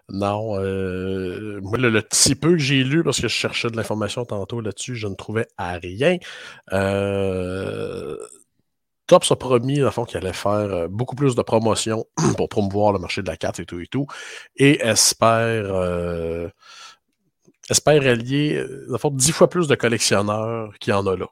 Non, 0.09 0.57
euh, 0.59 1.59
moi, 1.61 1.77
le, 1.77 2.01
petit 2.01 2.35
peu 2.35 2.51
que 2.51 2.57
j'ai 2.57 2.83
lu, 2.83 3.03
parce 3.03 3.17
que 3.17 3.27
je 3.27 3.33
cherchais 3.33 3.69
de 3.69 3.75
l'information 3.75 4.25
tantôt 4.25 4.61
là-dessus, 4.61 4.95
je 4.95 5.07
ne 5.07 5.15
trouvais 5.15 5.47
à 5.57 5.73
rien. 5.73 6.17
Euh, 6.71 8.17
Tops 9.07 9.31
a 9.31 9.35
promis, 9.37 9.79
fond, 9.91 10.03
qu'il 10.05 10.17
allait 10.17 10.33
faire 10.33 10.51
euh, 10.51 10.87
beaucoup 10.89 11.15
plus 11.15 11.33
de 11.33 11.41
promotion 11.41 12.05
pour 12.37 12.49
promouvoir 12.49 12.91
le 12.91 12.99
marché 12.99 13.21
de 13.21 13.27
la 13.27 13.37
carte 13.37 13.59
et 13.59 13.65
tout 13.65 13.79
et 13.79 13.87
tout, 13.87 14.05
et 14.57 14.81
espère, 14.81 15.73
euh, 15.73 16.49
espère 17.69 18.05
allier, 18.07 18.55
euh, 18.55 19.09
dix 19.11 19.31
fois 19.31 19.49
plus 19.49 19.67
de 19.67 19.75
collectionneurs 19.75 20.73
qu'il 20.79 20.91
y 20.91 20.93
en 20.93 21.05
a 21.07 21.15
là. 21.15 21.27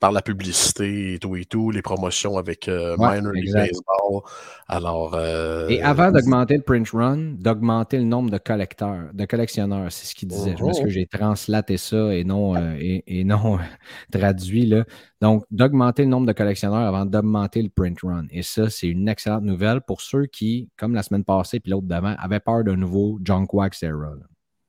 Par 0.00 0.10
la 0.10 0.20
publicité 0.20 1.14
et 1.14 1.18
tout 1.20 1.36
et 1.36 1.44
tout, 1.44 1.70
les 1.70 1.80
promotions 1.80 2.36
avec 2.36 2.66
Minor 2.66 3.32
League 3.32 3.52
Baseball 3.52 4.22
Alors, 4.66 5.14
euh, 5.14 5.68
Et 5.68 5.80
avant 5.80 6.10
d'augmenter 6.10 6.56
le 6.56 6.62
print 6.62 6.90
run, 6.90 7.34
d'augmenter 7.38 7.98
le 7.98 8.04
nombre 8.04 8.28
de 8.28 8.38
collecteurs, 8.38 9.10
de 9.12 9.24
collectionneurs, 9.26 9.92
c'est 9.92 10.06
ce 10.06 10.16
qu'il 10.16 10.26
disait. 10.26 10.56
Je 10.58 10.64
pense 10.64 10.80
que 10.80 10.88
j'ai 10.88 11.06
translaté 11.06 11.76
ça 11.76 12.12
et 12.12 12.24
non, 12.24 12.56
euh, 12.56 12.74
et, 12.80 13.22
non 13.22 13.60
traduit. 14.12 14.66
Là. 14.66 14.84
Donc, 15.20 15.44
d'augmenter 15.52 16.02
le 16.02 16.08
nombre 16.08 16.26
de 16.26 16.32
collectionneurs 16.32 16.88
avant 16.88 17.06
d'augmenter 17.06 17.62
le 17.62 17.68
print 17.68 18.00
run. 18.02 18.26
Et 18.30 18.42
ça, 18.42 18.70
c'est 18.70 18.88
une 18.88 19.08
excellente 19.08 19.44
nouvelle 19.44 19.82
pour 19.82 20.00
ceux 20.00 20.26
qui, 20.26 20.68
comme 20.76 20.94
la 20.94 21.04
semaine 21.04 21.22
passée 21.22 21.60
puis 21.60 21.70
l'autre 21.70 21.86
d'avant, 21.86 22.16
avaient 22.18 22.40
peur 22.40 22.64
d'un 22.64 22.76
nouveau 22.76 23.20
Junk 23.22 23.46
Wax 23.52 23.84
era. 23.84 24.14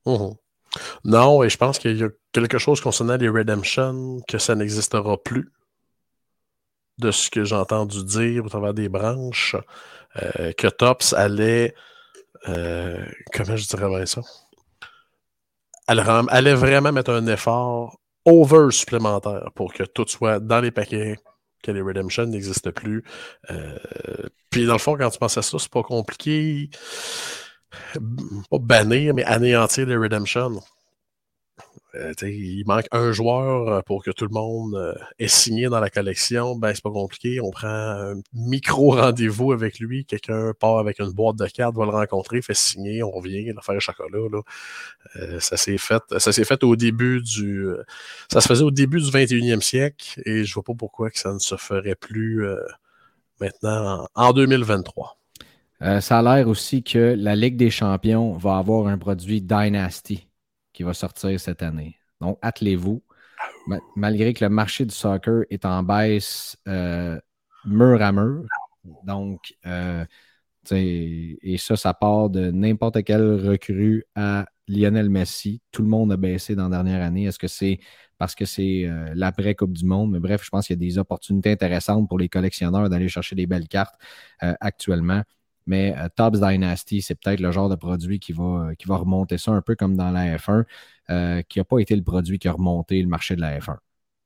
Mhm. 0.06 0.34
Non, 1.04 1.42
et 1.42 1.48
je 1.48 1.56
pense 1.56 1.78
qu'il 1.78 1.96
y 1.98 2.04
a 2.04 2.08
quelque 2.32 2.58
chose 2.58 2.80
concernant 2.80 3.16
les 3.16 3.28
Redemption 3.28 4.20
que 4.28 4.38
ça 4.38 4.54
n'existera 4.54 5.16
plus. 5.22 5.52
De 6.98 7.10
ce 7.10 7.28
que 7.28 7.42
j'ai 7.42 7.56
entendu 7.56 8.04
dire 8.04 8.44
au 8.44 8.48
travers 8.48 8.72
des 8.72 8.88
branches, 8.88 9.56
euh, 10.22 10.52
que 10.52 10.68
Tops 10.68 11.12
allait. 11.12 11.74
Euh, 12.48 13.04
comment 13.32 13.56
je 13.56 13.66
dirais 13.66 13.88
bien 13.88 14.06
ça? 14.06 14.20
Elle 15.88 16.00
allait 16.28 16.54
vraiment 16.54 16.92
mettre 16.92 17.10
un 17.10 17.26
effort 17.26 17.98
over 18.24 18.70
supplémentaire 18.70 19.50
pour 19.54 19.72
que 19.72 19.82
tout 19.82 20.06
soit 20.08 20.40
dans 20.40 20.60
les 20.60 20.70
paquets, 20.70 21.18
que 21.62 21.72
les 21.72 21.82
Redemption 21.82 22.26
n'existent 22.26 22.70
plus. 22.70 23.04
Euh, 23.50 23.76
puis 24.50 24.66
dans 24.66 24.74
le 24.74 24.78
fond, 24.78 24.96
quand 24.96 25.10
tu 25.10 25.18
penses 25.18 25.36
à 25.36 25.42
ça, 25.42 25.58
c'est 25.58 25.70
pas 25.70 25.82
compliqué 25.82 26.70
pas 28.50 28.58
bannir, 28.58 29.14
mais 29.14 29.24
anéantir 29.24 29.86
les 29.86 29.96
Redemption. 29.96 30.60
Euh, 31.96 32.12
il 32.22 32.64
manque 32.66 32.86
un 32.90 33.12
joueur 33.12 33.68
euh, 33.68 33.80
pour 33.82 34.02
que 34.02 34.10
tout 34.10 34.24
le 34.24 34.32
monde 34.32 34.74
euh, 34.74 34.94
ait 35.18 35.28
signé 35.28 35.68
dans 35.68 35.78
la 35.78 35.90
collection. 35.90 36.56
Ben, 36.56 36.74
c'est 36.74 36.82
pas 36.82 36.90
compliqué. 36.90 37.40
On 37.40 37.50
prend 37.50 37.68
un 37.68 38.14
micro 38.32 38.92
rendez-vous 38.96 39.52
avec 39.52 39.78
lui. 39.78 40.04
Quelqu'un 40.04 40.52
part 40.58 40.78
avec 40.78 40.98
une 40.98 41.12
boîte 41.12 41.36
de 41.36 41.46
cartes, 41.46 41.76
va 41.76 41.84
le 41.84 41.92
rencontrer, 41.92 42.42
fait 42.42 42.54
signer, 42.54 43.02
on 43.02 43.10
revient, 43.10 43.52
l'affaire 43.52 43.80
chocolat. 43.80 44.28
Là. 44.30 45.40
ça 45.40 45.56
s'est 45.56 45.78
fait. 45.78 46.02
Ça 46.18 46.32
s'est 46.32 46.44
fait 46.44 46.64
au 46.64 46.74
début 46.74 47.20
du. 47.22 47.66
ça 48.32 48.40
se 48.40 48.48
faisait 48.48 48.64
au 48.64 48.70
début 48.70 49.00
du 49.00 49.10
21e 49.10 49.60
siècle 49.60 50.20
et 50.24 50.44
je 50.44 50.54
vois 50.54 50.64
pas 50.64 50.74
pourquoi 50.74 51.10
ça 51.14 51.32
ne 51.32 51.38
se 51.38 51.56
ferait 51.56 51.94
plus 51.94 52.46
maintenant 53.40 54.08
en 54.14 54.32
2023. 54.32 55.16
Euh, 55.84 56.00
ça 56.00 56.20
a 56.20 56.22
l'air 56.22 56.48
aussi 56.48 56.82
que 56.82 57.14
la 57.18 57.36
Ligue 57.36 57.56
des 57.56 57.68
champions 57.68 58.32
va 58.38 58.56
avoir 58.56 58.86
un 58.86 58.96
produit 58.96 59.42
Dynasty 59.42 60.26
qui 60.72 60.82
va 60.82 60.94
sortir 60.94 61.38
cette 61.38 61.62
année. 61.62 61.98
Donc, 62.20 62.38
attelez-vous. 62.42 63.02
malgré 63.96 64.32
que 64.34 64.44
le 64.44 64.50
marché 64.50 64.86
du 64.86 64.94
soccer 64.94 65.44
est 65.50 65.64
en 65.66 65.82
baisse 65.82 66.56
euh, 66.68 67.20
mur 67.66 68.00
à 68.02 68.12
mur. 68.12 68.44
Donc, 69.04 69.54
euh, 69.66 70.04
et 70.70 71.56
ça, 71.58 71.76
ça 71.76 71.92
part 71.92 72.30
de 72.30 72.50
n'importe 72.50 73.04
quel 73.04 73.22
recrue 73.46 74.04
à 74.14 74.46
Lionel 74.66 75.10
Messi. 75.10 75.60
Tout 75.70 75.82
le 75.82 75.88
monde 75.88 76.12
a 76.12 76.16
baissé 76.16 76.54
dans 76.54 76.70
la 76.70 76.82
dernière 76.82 77.02
année. 77.02 77.26
Est-ce 77.26 77.38
que 77.38 77.48
c'est 77.48 77.80
parce 78.16 78.34
que 78.34 78.46
c'est 78.46 78.90
l'après-Coupe 79.14 79.72
du 79.72 79.84
Monde? 79.84 80.12
Mais 80.12 80.20
bref, 80.20 80.42
je 80.44 80.48
pense 80.48 80.66
qu'il 80.66 80.82
y 80.82 80.82
a 80.82 80.88
des 80.88 80.96
opportunités 80.98 81.52
intéressantes 81.52 82.08
pour 82.08 82.18
les 82.18 82.30
collectionneurs 82.30 82.88
d'aller 82.88 83.08
chercher 83.08 83.36
des 83.36 83.46
belles 83.46 83.68
cartes 83.68 83.94
actuellement. 84.40 85.22
Mais 85.66 85.94
euh, 85.96 86.08
Tops 86.14 86.40
Dynasty, 86.40 87.02
c'est 87.02 87.14
peut-être 87.14 87.40
le 87.40 87.50
genre 87.50 87.68
de 87.68 87.76
produit 87.76 88.18
qui 88.18 88.32
va, 88.32 88.70
qui 88.78 88.86
va 88.86 88.96
remonter 88.96 89.38
ça 89.38 89.52
un 89.52 89.62
peu 89.62 89.74
comme 89.74 89.96
dans 89.96 90.10
la 90.10 90.36
F1, 90.36 90.64
euh, 91.10 91.42
qui 91.42 91.58
n'a 91.58 91.64
pas 91.64 91.78
été 91.78 91.96
le 91.96 92.02
produit 92.02 92.38
qui 92.38 92.48
a 92.48 92.52
remonté 92.52 93.00
le 93.00 93.08
marché 93.08 93.36
de 93.36 93.40
la 93.40 93.58
F1. 93.58 93.76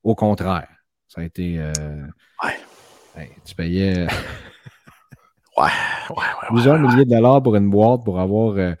Au 0.03 0.15
contraire, 0.15 0.67
ça 1.07 1.21
a 1.21 1.23
été. 1.23 1.57
Euh, 1.59 2.05
ouais. 2.43 3.31
tu 3.45 3.55
payais. 3.55 4.07
ouais, 5.57 5.63
ouais, 6.09 6.15
ouais. 6.15 6.47
Plusieurs 6.49 6.79
milliers 6.79 7.05
de 7.05 7.09
dollars 7.09 7.41
pour 7.41 7.55
une 7.55 7.69
boîte 7.69 8.03
pour 8.03 8.19
avoir 8.19 8.75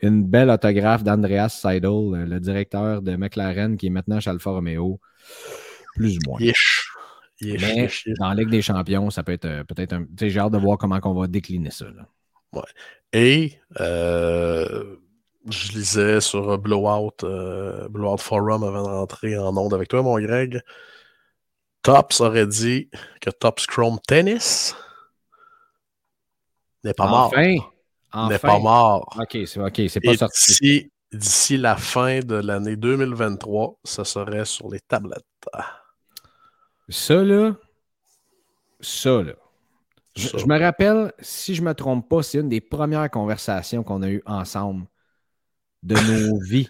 une 0.00 0.24
belle 0.24 0.50
autographe 0.50 1.02
d'Andreas 1.02 1.50
Seidel, 1.50 2.26
le 2.28 2.40
directeur 2.40 3.02
de 3.02 3.16
McLaren 3.16 3.76
qui 3.76 3.86
est 3.86 3.90
maintenant 3.90 4.20
chez 4.20 4.30
Alfa 4.30 4.50
Romeo. 4.50 5.00
Plus 5.94 6.18
ou 6.18 6.20
moins. 6.26 6.38
Mais 7.42 7.88
dans 8.18 8.28
la 8.28 8.34
Ligue 8.34 8.50
des 8.50 8.62
Champions, 8.62 9.10
ça 9.10 9.22
peut 9.22 9.32
être 9.32 9.44
euh, 9.44 9.64
peut-être 9.64 9.92
un. 9.92 10.06
J'ai 10.20 10.38
hâte 10.38 10.52
de 10.52 10.58
voir 10.58 10.78
comment 10.78 10.98
on 11.02 11.14
va 11.14 11.26
décliner 11.26 11.70
ça. 11.70 11.86
Ouais. 12.52 12.62
Et 13.12 13.58
euh, 13.80 14.96
je 15.48 15.72
lisais 15.72 16.20
sur 16.20 16.58
Blowout, 16.58 17.24
euh, 17.24 17.88
Blowout 17.88 18.18
Forum 18.18 18.62
avant 18.62 18.82
de 18.82 18.88
rentrer 18.88 19.36
en 19.36 19.56
onde 19.56 19.74
avec 19.74 19.88
toi, 19.88 20.02
mon 20.02 20.18
Greg. 20.18 20.62
Tops 21.82 22.20
aurait 22.20 22.46
dit 22.46 22.88
que 23.20 23.30
Tops 23.30 23.66
Chrome 23.66 23.98
Tennis 24.06 24.74
n'est 26.82 26.94
pas 26.94 27.06
mort. 27.06 27.26
Enfin! 27.26 27.56
N'est 28.28 28.38
pas 28.38 28.58
mort. 28.58 29.12
OK, 29.18 29.38
c'est 29.46 29.60
ok, 29.60 29.82
c'est 29.88 30.00
pas 30.00 30.16
sorti. 30.16 30.90
D'ici 31.12 31.56
la 31.56 31.76
fin 31.76 32.20
de 32.20 32.34
l'année 32.34 32.74
2023, 32.74 33.78
ça 33.84 34.04
serait 34.04 34.44
sur 34.44 34.68
les 34.68 34.80
tablettes. 34.80 35.22
Ça, 36.88 37.22
là, 37.22 37.56
ça, 38.80 39.22
là. 39.22 39.32
Je, 40.16 40.46
me 40.46 40.58
rappelle, 40.58 41.12
si 41.18 41.54
je 41.54 41.62
ne 41.62 41.68
me 41.68 41.74
trompe 41.74 42.08
pas, 42.08 42.22
c'est 42.22 42.38
une 42.38 42.48
des 42.48 42.60
premières 42.60 43.10
conversations 43.10 43.82
qu'on 43.82 44.02
a 44.02 44.10
eues 44.10 44.22
ensemble 44.26 44.86
de 45.82 45.94
nos 45.94 46.38
vies. 46.48 46.68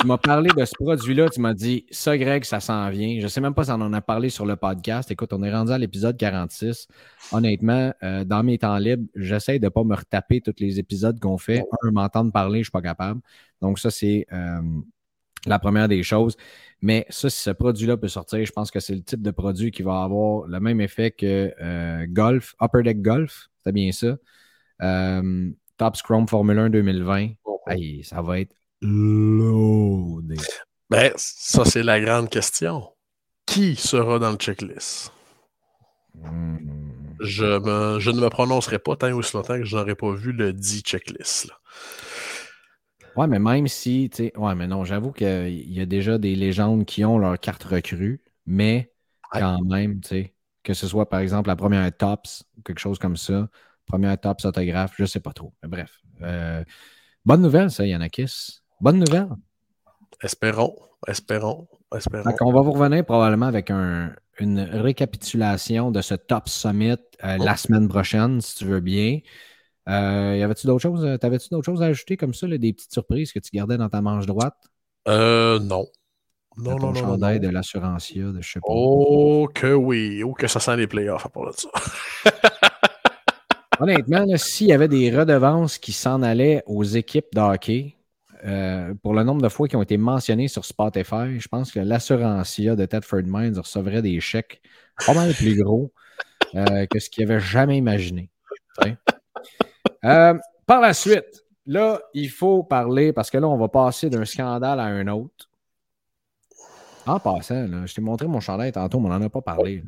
Tu 0.00 0.06
m'as 0.06 0.18
parlé 0.18 0.50
de 0.50 0.64
ce 0.64 0.72
produit-là, 0.74 1.28
tu 1.28 1.40
m'as 1.40 1.54
dit 1.54 1.86
ça, 1.90 2.18
Greg, 2.18 2.44
ça 2.44 2.58
s'en 2.58 2.90
vient. 2.90 3.18
Je 3.18 3.24
ne 3.24 3.28
sais 3.28 3.40
même 3.40 3.54
pas 3.54 3.64
si 3.64 3.70
on 3.70 3.74
en 3.74 3.92
a 3.92 4.00
parlé 4.00 4.28
sur 4.28 4.44
le 4.44 4.56
podcast. 4.56 5.10
Écoute, 5.10 5.32
on 5.32 5.42
est 5.42 5.52
rendu 5.52 5.70
à 5.70 5.78
l'épisode 5.78 6.16
46. 6.16 6.88
Honnêtement, 7.32 7.92
euh, 8.02 8.24
dans 8.24 8.42
mes 8.42 8.58
temps 8.58 8.76
libres, 8.78 9.06
j'essaie 9.14 9.58
de 9.58 9.66
ne 9.66 9.70
pas 9.70 9.84
me 9.84 9.94
retaper 9.94 10.40
tous 10.40 10.54
les 10.58 10.78
épisodes 10.80 11.18
qu'on 11.20 11.38
fait. 11.38 11.64
Un, 11.82 11.90
m'entendre 11.92 12.32
parler, 12.32 12.58
je 12.58 12.60
ne 12.60 12.64
suis 12.64 12.72
pas 12.72 12.82
capable. 12.82 13.20
Donc, 13.60 13.78
ça, 13.78 13.90
c'est 13.90 14.26
euh, 14.32 14.60
la 15.46 15.58
première 15.58 15.88
des 15.88 16.02
choses. 16.02 16.36
Mais 16.80 17.06
ça, 17.08 17.28
si 17.28 17.40
ce 17.40 17.50
produit-là 17.50 17.96
peut 17.96 18.08
sortir, 18.08 18.44
je 18.44 18.52
pense 18.52 18.70
que 18.70 18.80
c'est 18.80 18.94
le 18.94 19.02
type 19.02 19.22
de 19.22 19.30
produit 19.30 19.70
qui 19.70 19.82
va 19.82 20.02
avoir 20.02 20.46
le 20.46 20.60
même 20.60 20.80
effet 20.80 21.10
que 21.10 21.52
euh, 21.60 22.06
Golf, 22.08 22.54
Upper 22.60 22.82
Deck 22.82 23.02
Golf, 23.02 23.48
c'est 23.64 23.72
bien 23.72 23.90
ça. 23.92 24.16
Euh, 24.82 25.50
Top 25.76 25.96
Scrum 25.96 26.28
Formule 26.28 26.58
1 26.58 26.70
2020. 26.70 27.30
ça 28.04 28.22
va 28.22 28.40
être 28.40 28.54
loadé. 28.80 30.36
Ben, 30.90 31.12
ça, 31.16 31.64
c'est 31.64 31.82
la 31.82 32.00
grande 32.00 32.30
question. 32.30 32.88
Qui 33.46 33.76
sera 33.76 34.18
dans 34.18 34.30
le 34.30 34.36
checklist? 34.36 35.12
Hmm. 36.14 36.56
Je, 37.20 37.98
je, 37.98 38.10
ne 38.10 38.20
me 38.20 38.28
prononcerai 38.28 38.78
pas 38.78 38.94
tant 38.94 39.10
ou 39.10 39.18
aussi 39.18 39.34
longtemps 39.34 39.58
que 39.58 39.64
je 39.64 39.76
n'aurai 39.76 39.96
pas 39.96 40.12
vu 40.12 40.32
le 40.32 40.52
dit 40.52 40.80
checklist. 40.80 41.48
Là. 41.48 41.54
Ouais, 43.18 43.26
mais 43.26 43.40
même 43.40 43.66
si, 43.66 44.08
tu 44.12 44.16
sais, 44.16 44.38
ouais, 44.38 44.54
mais 44.54 44.68
non, 44.68 44.84
j'avoue 44.84 45.10
qu'il 45.10 45.72
y 45.72 45.80
a 45.80 45.86
déjà 45.86 46.18
des 46.18 46.36
légendes 46.36 46.84
qui 46.84 47.04
ont 47.04 47.18
leur 47.18 47.36
carte 47.40 47.64
recrue, 47.64 48.22
mais 48.46 48.92
quand 49.32 49.60
même, 49.64 50.00
tu 50.00 50.08
sais, 50.08 50.34
que 50.62 50.72
ce 50.72 50.86
soit 50.86 51.08
par 51.08 51.18
exemple 51.18 51.48
la 51.48 51.56
première 51.56 51.90
Tops, 51.96 52.44
quelque 52.64 52.78
chose 52.78 53.00
comme 53.00 53.16
ça, 53.16 53.48
première 53.86 54.20
Tops 54.20 54.44
autographe, 54.44 54.94
je 54.96 55.04
sais 55.04 55.18
pas 55.18 55.32
trop. 55.32 55.52
Mais 55.64 55.68
bref. 55.68 56.00
Euh, 56.22 56.62
bonne 57.24 57.42
nouvelle, 57.42 57.72
ça, 57.72 57.84
Yanakis. 57.84 58.60
Bonne 58.80 59.00
nouvelle. 59.00 59.30
Espérons, 60.22 60.76
espérons, 61.08 61.66
espérons. 61.96 62.36
on 62.42 62.52
va 62.52 62.60
vous 62.60 62.70
revenir 62.70 63.04
probablement 63.04 63.46
avec 63.46 63.70
une 63.70 64.60
récapitulation 64.60 65.90
de 65.90 66.02
ce 66.02 66.14
Top 66.14 66.48
Summit 66.48 66.98
euh, 67.24 67.36
la 67.38 67.54
oh. 67.54 67.56
semaine 67.56 67.88
prochaine, 67.88 68.40
si 68.40 68.58
tu 68.58 68.64
veux 68.66 68.78
bien. 68.78 69.18
Euh, 69.88 70.36
y 70.36 70.42
avait-tu 70.42 70.66
d'autres 70.66 70.82
choses? 70.82 71.04
Euh, 71.04 71.16
t'avais-tu 71.16 71.48
d'autres 71.50 71.64
choses 71.64 71.82
à 71.82 71.86
ajouter 71.86 72.16
comme 72.16 72.34
ça, 72.34 72.46
des 72.46 72.72
petites 72.72 72.92
surprises 72.92 73.32
que 73.32 73.38
tu 73.38 73.50
gardais 73.52 73.78
dans 73.78 73.88
ta 73.88 74.02
manche 74.02 74.26
droite? 74.26 74.56
Euh, 75.08 75.58
non. 75.60 75.86
Non, 76.58 76.76
non, 76.76 76.92
non, 76.92 77.16
non, 77.16 77.38
de 77.38 77.48
l'assurancia, 77.48 78.24
de 78.24 78.42
je 78.42 78.52
sais 78.52 78.60
pas. 78.60 78.66
Oh, 78.68 79.48
que 79.54 79.72
oui. 79.72 80.22
Oh, 80.24 80.32
que 80.32 80.48
ça 80.48 80.58
sent 80.58 80.76
les 80.76 80.88
playoffs 80.88 81.24
à 81.24 81.28
part 81.28 81.46
de 81.46 81.52
ça. 81.52 81.68
Honnêtement, 83.80 84.26
s'il 84.36 84.66
y 84.66 84.72
avait 84.72 84.88
des 84.88 85.16
redevances 85.16 85.78
qui 85.78 85.92
s'en 85.92 86.20
allaient 86.20 86.64
aux 86.66 86.82
équipes 86.82 87.32
de 87.32 87.40
hockey, 87.40 87.94
euh, 88.44 88.92
pour 89.02 89.14
le 89.14 89.22
nombre 89.22 89.40
de 89.40 89.48
fois 89.48 89.68
qui 89.68 89.76
ont 89.76 89.82
été 89.82 89.96
mentionnées 89.96 90.48
sur 90.48 90.64
Spotify, 90.64 91.38
je 91.38 91.46
pense 91.46 91.70
que 91.70 91.78
l'assurancia 91.78 92.74
de 92.74 92.84
Tedford 92.86 93.22
Mines 93.24 93.58
recevrait 93.58 94.02
des 94.02 94.18
chèques 94.18 94.60
pas 95.06 95.14
mal 95.14 95.32
plus 95.32 95.62
gros 95.62 95.92
que 96.52 96.98
ce 96.98 97.08
qu'il 97.08 97.22
avait 97.22 97.40
jamais 97.40 97.78
imaginé. 97.78 98.30
Euh, 100.04 100.34
par 100.66 100.80
la 100.80 100.94
suite, 100.94 101.44
là, 101.66 102.00
il 102.14 102.30
faut 102.30 102.62
parler 102.62 103.12
parce 103.12 103.30
que 103.30 103.38
là, 103.38 103.48
on 103.48 103.56
va 103.56 103.68
passer 103.68 104.10
d'un 104.10 104.24
scandale 104.24 104.80
à 104.80 104.84
un 104.84 105.06
autre. 105.08 105.48
En 107.06 107.18
passant, 107.18 107.86
je 107.86 107.94
t'ai 107.94 108.02
montré 108.02 108.26
mon 108.26 108.40
chandail 108.40 108.70
tantôt, 108.72 109.00
mais 109.00 109.06
on 109.06 109.18
n'en 109.18 109.22
a 109.22 109.30
pas 109.30 109.40
parlé. 109.40 109.82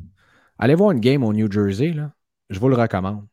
Allez 0.57 0.75
voir 0.75 0.91
une 0.91 0.99
game 0.99 1.23
au 1.23 1.33
New 1.33 1.51
Jersey, 1.51 1.91
là. 1.91 2.11
je 2.49 2.59
vous 2.59 2.67
le 2.67 2.75
recommande. 2.75 3.27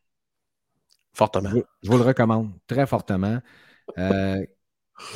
Fortement. 1.13 1.49
Je, 1.49 1.89
vous 1.89 1.97
le 1.97 2.03
recommande 2.03 2.51
très 2.67 2.85
fortement. 2.85 3.39
Euh, 3.97 4.37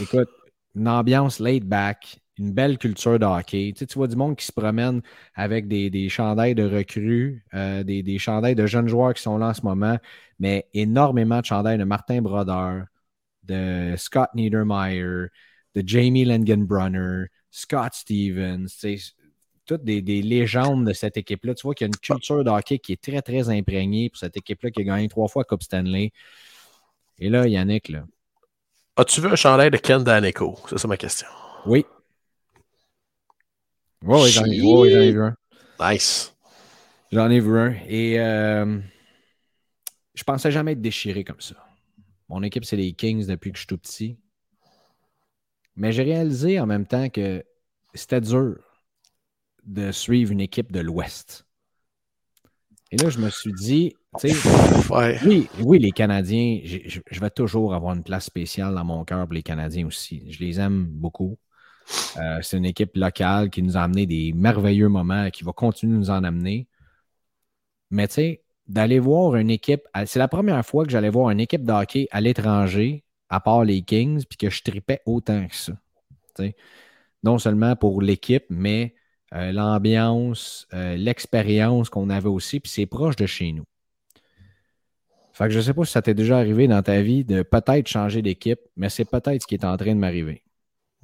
écoute, 0.01 0.29
une 0.75 0.87
ambiance 0.87 1.39
laid 1.39 1.61
back. 1.61 2.19
Une 2.37 2.51
belle 2.51 2.77
culture 2.77 3.19
de 3.19 3.25
hockey. 3.25 3.73
Tu, 3.77 3.85
vois 3.95 4.07
du 4.07 4.15
monde 4.15 4.35
qui 4.35 4.45
se 4.45 4.51
promène 4.51 5.01
avec 5.35 5.67
des, 5.67 5.89
des 5.89 6.09
chandails 6.09 6.55
de 6.55 6.63
recrues, 6.63 7.43
euh, 7.53 7.83
des, 7.83 8.03
des, 8.03 8.17
chandails 8.17 8.55
de 8.55 8.65
jeunes 8.65 8.87
joueurs 8.87 9.13
qui 9.13 9.21
sont 9.21 9.37
là 9.37 9.47
en 9.49 9.53
ce 9.53 9.61
moment, 9.61 9.97
mais 10.39 10.67
énormément 10.73 11.39
de 11.39 11.45
chandails 11.45 11.77
de 11.77 11.83
Martin 11.83 12.21
Brodeur, 12.21 12.85
de 13.43 13.95
Scott 13.97 14.29
Niedermeyer, 14.35 15.27
de 15.75 15.83
Jamie 15.85 16.25
Langenbrunner, 16.25 17.27
Scott 17.51 17.93
Stevens, 17.93 18.67
toutes 19.65 19.83
des, 19.83 20.01
des, 20.01 20.21
légendes 20.21 20.87
de 20.87 20.93
cette 20.93 21.17
équipe-là. 21.17 21.53
Tu 21.53 21.63
vois 21.63 21.73
qu'il 21.73 21.85
y 21.85 21.87
a 21.87 21.91
une 21.93 21.95
culture 21.95 22.43
de 22.43 22.49
hockey 22.49 22.79
qui 22.79 22.93
est 22.93 23.01
très, 23.01 23.21
très 23.21 23.49
imprégnée 23.49 24.09
pour 24.09 24.17
cette 24.17 24.35
équipe-là 24.35 24.71
qui 24.71 24.81
a 24.81 24.83
gagné 24.83 25.07
trois 25.07 25.27
fois 25.27 25.43
Coupe 25.43 25.63
Stanley. 25.63 26.11
Et 27.19 27.29
là, 27.29 27.47
Yannick, 27.47 27.89
là. 27.89 28.05
As-tu 28.95 29.21
vu 29.21 29.27
un 29.27 29.35
chandail 29.35 29.71
de 29.71 29.77
Ken 29.77 30.03
Danico? 30.03 30.57
C'est 30.69 30.77
ça 30.77 30.87
ma 30.87 30.97
question. 30.97 31.27
Oui. 31.65 31.85
Oui, 34.05 34.29
j'en 34.29 34.45
ai, 34.45 35.11
vu 35.11 35.21
un. 35.21 35.35
Nice. 35.79 36.35
J'en 37.11 37.29
ai 37.29 37.39
vu 37.39 37.57
un. 37.57 37.73
Et 37.87 38.19
euh, 38.19 38.79
je 40.13 40.23
pensais 40.23 40.51
jamais 40.51 40.73
être 40.73 40.81
déchiré 40.81 41.23
comme 41.23 41.39
ça. 41.39 41.55
Mon 42.27 42.43
équipe, 42.43 42.65
c'est 42.65 42.75
les 42.75 42.93
Kings 42.93 43.25
depuis 43.25 43.51
que 43.51 43.57
je 43.57 43.61
suis 43.61 43.67
tout 43.67 43.77
petit. 43.77 44.17
Mais 45.75 45.91
j'ai 45.91 46.03
réalisé 46.03 46.59
en 46.59 46.65
même 46.65 46.85
temps 46.85 47.09
que 47.09 47.43
c'était 47.93 48.21
dur 48.21 48.57
de 49.65 49.91
suivre 49.91 50.31
une 50.31 50.41
équipe 50.41 50.71
de 50.71 50.81
l'Ouest. 50.81 51.45
Et 52.91 52.97
là, 52.97 53.09
je 53.09 53.17
me 53.17 53.29
suis 53.29 53.53
dit, 53.53 53.95
oui, 55.25 55.47
oui, 55.59 55.79
les 55.79 55.91
Canadiens, 55.91 56.59
je, 56.63 57.19
vais 57.19 57.29
toujours 57.31 57.73
avoir 57.73 57.95
une 57.95 58.03
place 58.03 58.25
spéciale 58.25 58.75
dans 58.75 58.85
mon 58.85 59.03
cœur 59.03 59.25
pour 59.25 59.33
les 59.33 59.41
Canadiens 59.41 59.87
aussi. 59.87 60.23
Je 60.29 60.39
les 60.39 60.59
aime 60.59 60.85
beaucoup. 60.85 61.37
Euh, 62.17 62.39
c'est 62.41 62.57
une 62.57 62.65
équipe 62.65 62.95
locale 62.95 63.49
qui 63.49 63.61
nous 63.63 63.77
a 63.77 63.81
amené 63.81 64.05
des 64.05 64.33
merveilleux 64.33 64.89
moments 64.89 65.25
et 65.25 65.31
qui 65.31 65.43
va 65.43 65.51
continuer 65.51 65.93
de 65.93 65.99
nous 65.99 66.09
en 66.09 66.23
amener. 66.23 66.67
Mais 67.89 68.07
tu 68.07 68.15
sais, 68.15 68.43
d'aller 68.67 68.99
voir 68.99 69.35
une 69.35 69.49
équipe, 69.49 69.83
c'est 70.05 70.19
la 70.19 70.27
première 70.27 70.65
fois 70.65 70.85
que 70.85 70.91
j'allais 70.91 71.09
voir 71.09 71.29
une 71.29 71.39
équipe 71.39 71.63
de 71.63 72.07
à 72.11 72.21
l'étranger, 72.21 73.03
à 73.29 73.39
part 73.39 73.63
les 73.63 73.81
Kings, 73.81 74.23
puis 74.25 74.37
que 74.37 74.49
je 74.49 74.63
tripais 74.63 75.01
autant 75.05 75.47
que 75.47 75.55
ça. 75.55 75.73
Non 77.23 77.37
seulement 77.37 77.75
pour 77.75 78.01
l'équipe, 78.01 78.45
mais 78.49 78.95
euh, 79.33 79.51
l'ambiance, 79.51 80.67
euh, 80.73 80.95
l'expérience 80.95 81.89
qu'on 81.89 82.09
avait 82.09 82.29
aussi, 82.29 82.59
puis 82.59 82.71
c'est 82.71 82.85
proche 82.85 83.15
de 83.15 83.25
chez 83.25 83.51
nous. 83.51 83.65
Fait 85.33 85.45
que 85.45 85.49
je 85.49 85.57
ne 85.57 85.63
sais 85.63 85.73
pas 85.73 85.83
si 85.85 85.91
ça 85.91 86.01
t'est 86.01 86.13
déjà 86.13 86.37
arrivé 86.37 86.67
dans 86.67 86.83
ta 86.83 87.01
vie 87.01 87.25
de 87.25 87.41
peut-être 87.41 87.87
changer 87.87 88.21
d'équipe, 88.21 88.59
mais 88.75 88.89
c'est 88.89 89.09
peut-être 89.09 89.41
ce 89.41 89.47
qui 89.47 89.55
est 89.55 89.65
en 89.65 89.75
train 89.77 89.95
de 89.95 89.99
m'arriver. 89.99 90.42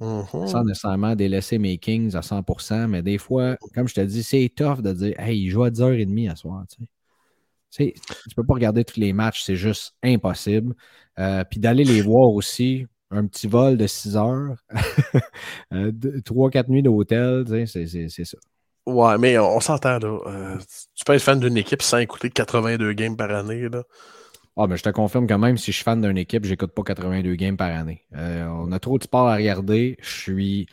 Mm-hmm. 0.00 0.46
Sans 0.46 0.64
nécessairement 0.64 1.14
délaisser 1.14 1.58
mes 1.58 1.76
Kings 1.76 2.16
à 2.16 2.20
100%, 2.20 2.86
mais 2.86 3.02
des 3.02 3.18
fois, 3.18 3.56
comme 3.74 3.86
je 3.86 3.94
te 3.94 4.00
dis, 4.00 4.22
c'est 4.22 4.50
tough 4.54 4.80
de 4.80 4.92
dire 4.92 5.20
Hey, 5.20 5.38
il 5.38 5.50
joue 5.50 5.62
à 5.62 5.70
10h30 5.70 6.30
à 6.30 6.36
soir. 6.36 6.64
Tu 6.70 6.86
sais. 7.70 7.94
Tu 8.28 8.34
peux 8.34 8.44
pas 8.44 8.54
regarder 8.54 8.84
tous 8.84 8.98
les 8.98 9.12
matchs, 9.12 9.42
c'est 9.42 9.56
juste 9.56 9.94
impossible. 10.02 10.74
Euh, 11.18 11.44
puis 11.44 11.60
d'aller 11.60 11.84
les 11.84 12.00
voir 12.00 12.30
aussi, 12.30 12.86
un 13.10 13.26
petit 13.26 13.46
vol 13.46 13.76
de 13.76 13.86
6 13.86 14.16
heures, 14.16 14.56
3-4 15.70 15.70
euh, 15.74 16.62
nuits 16.68 16.82
d'hôtel, 16.82 17.44
c'est 17.66 18.24
ça. 18.24 18.38
Ouais, 18.86 19.18
mais 19.18 19.38
on, 19.38 19.60
s'entend 19.60 19.98
là. 19.98 20.18
Euh, 20.26 20.58
tu 20.94 21.04
peux 21.04 21.12
être 21.12 21.22
fan 21.22 21.38
d'une 21.38 21.56
équipe 21.56 21.82
sans 21.82 21.98
écouter 21.98 22.30
82 22.30 22.92
games 22.94 23.16
par 23.16 23.30
année. 23.30 23.68
Là. 23.68 23.82
Ah, 24.62 24.66
ben, 24.66 24.76
je 24.76 24.82
te 24.82 24.90
confirme 24.90 25.26
que 25.26 25.32
même 25.32 25.56
si 25.56 25.72
je 25.72 25.76
suis 25.76 25.84
fan 25.84 26.02
d'une 26.02 26.18
équipe, 26.18 26.44
j'écoute 26.44 26.72
pas 26.72 26.82
82 26.82 27.34
games 27.34 27.56
par 27.56 27.70
année. 27.70 28.04
Euh, 28.14 28.46
on 28.46 28.70
a 28.72 28.78
trop 28.78 28.98
de 28.98 29.02
sport 29.02 29.26
à 29.26 29.36
regarder. 29.36 29.96
Je 30.02 30.10
suis 30.10 30.66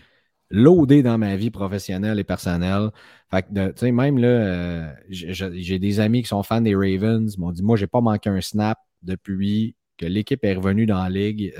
loadé 0.49 1.03
dans 1.03 1.17
ma 1.17 1.37
vie 1.37 1.51
professionnelle 1.51 2.19
et 2.19 2.25
personnelle. 2.25 2.89
Fait 3.31 3.43
que, 3.43 3.69
tu 3.69 3.77
sais, 3.77 3.91
même 3.93 4.17
là, 4.17 4.93
j'ai 5.09 5.79
des 5.79 6.01
amis 6.01 6.21
qui 6.21 6.27
sont 6.27 6.43
fans 6.43 6.59
des 6.59 6.75
Ravens. 6.75 7.33
Ils 7.33 7.39
m'ont 7.39 7.53
dit, 7.53 7.63
moi, 7.63 7.77
j'ai 7.77 7.87
pas 7.87 8.01
manqué 8.01 8.29
un 8.29 8.41
snap 8.41 8.77
depuis 9.03 9.77
que 9.95 10.05
l'équipe 10.05 10.43
est 10.43 10.55
revenue 10.55 10.85
dans 10.85 11.01
la 11.01 11.09
ligue. 11.09 11.53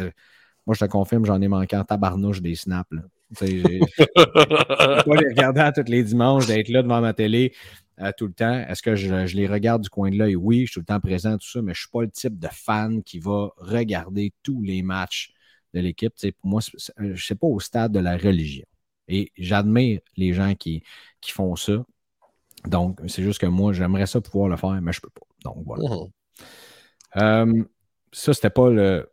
Moi, 0.65 0.75
je 0.77 0.83
te 0.83 0.91
confirme, 0.91 1.25
j'en 1.25 1.41
ai 1.41 1.47
manqué 1.47 1.77
en 1.77 1.85
tabarnouche 1.85 2.41
des 2.41 2.55
snaps. 2.55 2.89
Je 3.39 3.79
pas 5.03 5.15
les 5.21 5.29
regarder 5.29 5.61
à 5.61 5.71
tous 5.71 5.89
les 5.89 6.03
dimanches, 6.03 6.45
d'être 6.45 6.67
là 6.67 6.83
devant 6.83 6.99
ma 6.99 7.13
télé 7.13 7.53
euh, 7.99 8.11
tout 8.15 8.27
le 8.27 8.33
temps. 8.33 8.59
Est-ce 8.67 8.81
que 8.81 8.95
je, 8.95 9.35
les 9.35 9.47
regarde 9.47 9.83
du 9.83 9.89
coin 9.89 10.09
de 10.09 10.17
l'œil? 10.17 10.35
Oui, 10.35 10.61
je 10.61 10.71
suis 10.71 10.73
tout 10.75 10.79
le 10.81 10.85
temps 10.85 10.99
présent, 10.99 11.37
tout 11.37 11.47
ça, 11.47 11.61
mais 11.61 11.73
je 11.73 11.79
ne 11.79 11.81
suis 11.81 11.89
pas 11.89 12.01
le 12.01 12.09
type 12.09 12.39
de 12.39 12.47
fan 12.51 13.03
qui 13.03 13.19
va 13.19 13.49
regarder 13.57 14.33
tous 14.43 14.61
les 14.61 14.81
matchs 14.81 15.33
de 15.73 15.79
l'équipe. 15.79 16.13
Pour 16.39 16.49
moi, 16.49 16.61
je 16.61 17.03
ne 17.03 17.15
suis 17.15 17.35
pas 17.35 17.47
au 17.47 17.59
stade 17.59 17.91
de 17.91 17.99
la 17.99 18.17
religion. 18.17 18.65
Et 19.07 19.31
j'admire 19.37 20.01
les 20.17 20.33
gens 20.33 20.53
qui, 20.55 20.83
qui 21.21 21.31
font 21.31 21.55
ça. 21.55 21.83
Donc, 22.65 22.99
c'est 23.07 23.23
juste 23.23 23.39
que 23.39 23.45
moi, 23.45 23.73
j'aimerais 23.73 24.05
ça 24.05 24.19
pouvoir 24.19 24.49
le 24.49 24.57
faire, 24.57 24.81
mais 24.81 24.91
je 24.91 24.99
ne 24.99 25.01
peux 25.01 25.19
pas. 25.19 25.49
Donc, 25.49 25.63
voilà. 25.65 25.95
Mmh. 25.95 26.09
Euh, 27.17 27.63
ça, 28.11 28.33
c'était 28.33 28.49
pas 28.49 28.69
le, 28.69 29.09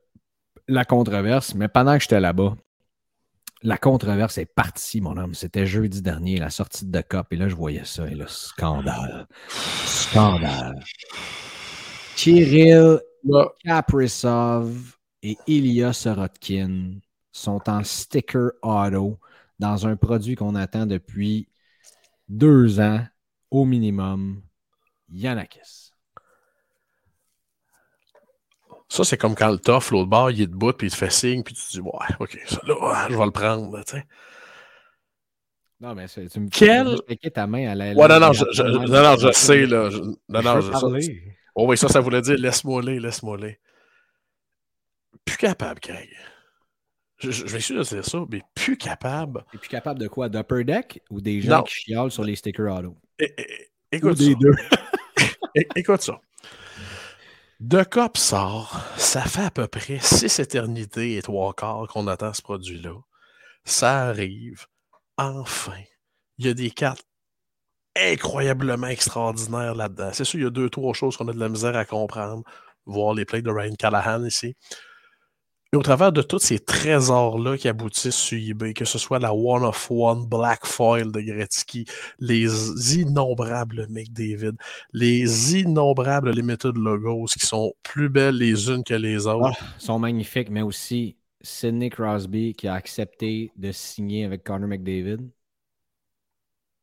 la 0.69 0.85
controverse, 0.85 1.55
mais 1.55 1.69
pendant 1.69 1.97
que 1.97 2.03
j'étais 2.03 2.21
là-bas, 2.21 2.57
la 3.65 3.79
controverse 3.79 4.37
est 4.37 4.45
partie, 4.45 5.01
mon 5.01 5.17
homme. 5.17 5.35
C'était 5.35 5.67
jeudi 5.67 6.03
dernier, 6.03 6.39
la 6.39 6.51
sortie 6.51 6.85
de 6.85 7.01
Cop, 7.01 7.33
et 7.33 7.37
là, 7.37 7.49
je 7.49 7.55
voyais 7.55 7.85
ça, 7.85 8.07
et 8.07 8.15
là, 8.15 8.27
scandale. 8.29 9.27
Scandale. 9.49 10.85
Kirill 12.15 13.01
Kaprizov 13.65 14.97
et 15.23 15.37
Ilya 15.47 15.95
Sorotkin 15.95 16.99
sont 17.33 17.69
en 17.69 17.83
sticker 17.83 18.51
auto 18.63 19.19
dans 19.59 19.87
un 19.87 19.97
produit 19.97 20.37
qu'on 20.37 20.55
attend 20.55 20.85
depuis 20.85 21.49
deux 22.29 22.81
ans 22.81 23.05
au 23.51 23.65
minimum. 23.65 24.43
Yanakis. 25.09 25.84
Ça, 28.95 29.03
c'est 29.03 29.19
comme 29.19 29.35
quand 29.35 29.51
le 29.51 29.59
tough, 29.59 29.91
l'autre 29.91 30.09
bord, 30.09 30.31
il 30.31 30.43
est 30.43 30.47
debout, 30.47 30.73
puis 30.73 30.87
il 30.87 30.91
te 30.93 30.97
fait 30.97 31.11
signe, 31.11 31.43
puis 31.43 31.53
tu 31.53 31.67
te 31.67 31.71
dis, 31.73 31.81
ouais, 31.81 31.91
ok, 32.21 32.39
ça 32.47 32.61
là, 32.65 33.09
je 33.11 33.17
vais 33.17 33.25
le 33.25 33.31
prendre, 33.33 33.77
tu 33.83 33.97
sais. 33.97 34.07
Non, 35.81 35.97
mais 35.97 36.07
tu 36.07 36.21
me 36.39 36.49
Quel... 36.49 37.01
ta 37.33 37.49
main 37.49 37.73
à 37.73 37.75
la. 37.75 37.93
Ouais, 37.93 38.07
non, 38.07 38.21
non, 38.21 38.33
je, 38.33 38.45
je, 38.53 38.63
non, 38.63 39.03
non, 39.03 39.17
je 39.17 39.33
sais, 39.33 39.67
là. 39.67 39.91
non, 40.29 40.43
non, 40.43 40.61
je, 40.61 40.71
ça, 40.71 40.87
oh, 41.57 41.67
oui, 41.67 41.77
ça, 41.77 41.89
ça 41.89 41.99
voulait 41.99 42.23
dire 42.23 42.39
laisse-moi 42.39 42.83
aller, 42.83 43.01
laisse-moi 43.01 43.37
aller. 43.37 43.59
Plus 45.25 45.39
capable, 45.39 45.81
Craig. 45.81 46.09
Je, 47.19 47.33
je, 47.33 47.47
vais 47.47 47.59
essayer 47.59 47.77
de 47.77 47.85
dire 47.85 48.05
ça, 48.05 48.25
mais 48.31 48.43
plus 48.55 48.77
capable. 48.77 49.45
Et 49.55 49.59
plus 49.59 49.69
capable 49.69 49.99
de 49.99 50.07
quoi 50.07 50.29
D'upper 50.29 50.63
deck 50.63 51.03
ou 51.11 51.21
des 51.21 51.41
gens 51.41 51.65
qui 51.65 51.75
chialent 51.75 52.13
sur 52.13 52.23
les 52.23 52.37
stickers 52.37 52.73
auto 52.73 52.97
Écoute 53.91 54.13
ou 54.13 54.15
des 54.15 54.37
deux. 54.37 54.55
écoute 55.75 56.03
ça. 56.03 56.21
De 57.61 57.85
Cop 57.85 58.17
sort, 58.17 58.81
ça 58.97 59.23
fait 59.23 59.45
à 59.45 59.51
peu 59.51 59.69
près 59.69 59.99
six 60.01 60.39
éternités 60.41 61.17
et 61.17 61.23
trois 61.23 61.55
quarts 61.55 61.87
qu'on 61.87 62.09
attend 62.09 62.33
ce 62.35 62.43
produit-là. 62.43 62.95
Ça 63.65 64.09
arrive, 64.09 64.67
enfin. 65.17 65.81
Il 66.39 66.47
y 66.47 66.49
a 66.49 66.55
des 66.55 66.71
cartes 66.71 67.07
incroyablement 67.97 68.89
extraordinaires 68.89 69.77
là-dedans. 69.77 70.11
C'est 70.13 70.25
sûr, 70.25 70.41
il 70.41 70.43
y 70.43 70.47
a 70.47 70.51
deux, 70.51 70.69
trois 70.69 70.95
choses 70.95 71.17
qu'on 71.17 71.29
a 71.29 71.33
de 71.33 71.39
la 71.39 71.49
misère 71.49 71.77
à 71.77 71.85
comprendre. 71.85 72.43
Voir 72.87 73.15
les 73.15 73.25
plays 73.25 73.41
de 73.41 73.51
Ryan 73.51 73.75
Callahan 73.77 74.25
ici. 74.25 74.57
Et 75.75 75.77
au 75.77 75.83
travers 75.83 76.13
de 76.13 76.23
tous 76.23 76.39
ces 76.39 76.61
trésors-là 76.61 77.59
qui 77.59 77.67
aboutissent 77.67 78.15
sur 78.15 78.39
eBay, 78.39 78.75
que 78.75 78.85
ce 78.85 78.97
soit 78.97 79.19
la 79.19 79.35
One 79.35 79.65
of 79.65 79.91
One 79.91 80.25
Black 80.25 80.67
Foil 80.67 81.11
de 81.11 81.21
Gretzky, 81.21 81.85
les 82.21 82.97
innombrables 82.97 83.89
McDavid, 83.91 84.53
les 84.93 85.59
innombrables 85.59 86.31
Limited 86.31 86.77
Logos 86.77 87.27
qui 87.37 87.45
sont 87.45 87.73
plus 87.83 88.09
belles 88.09 88.37
les 88.37 88.71
unes 88.71 88.85
que 88.85 88.95
les 88.95 89.27
autres. 89.27 89.59
Ah, 89.61 89.67
sont 89.79 89.99
magnifiques, 89.99 90.49
mais 90.49 90.63
aussi 90.63 91.17
Sidney 91.41 91.91
Crosby 91.91 92.55
qui 92.55 92.69
a 92.69 92.75
accepté 92.75 93.51
de 93.57 93.73
signer 93.73 94.27
avec 94.27 94.45
Connor 94.45 94.69
McDavid. 94.69 95.29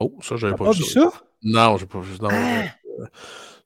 Oh, 0.01 0.17
ça, 0.19 0.35
j'avais 0.35 0.55
pas, 0.55 0.65
pas 0.65 0.71
vu 0.71 0.83
ça. 0.83 1.09
Non, 1.43 1.77
j'ai 1.77 1.85
pas 1.85 2.01
vu. 2.01 2.17
Non, 2.21 2.27
ah! 2.29 3.07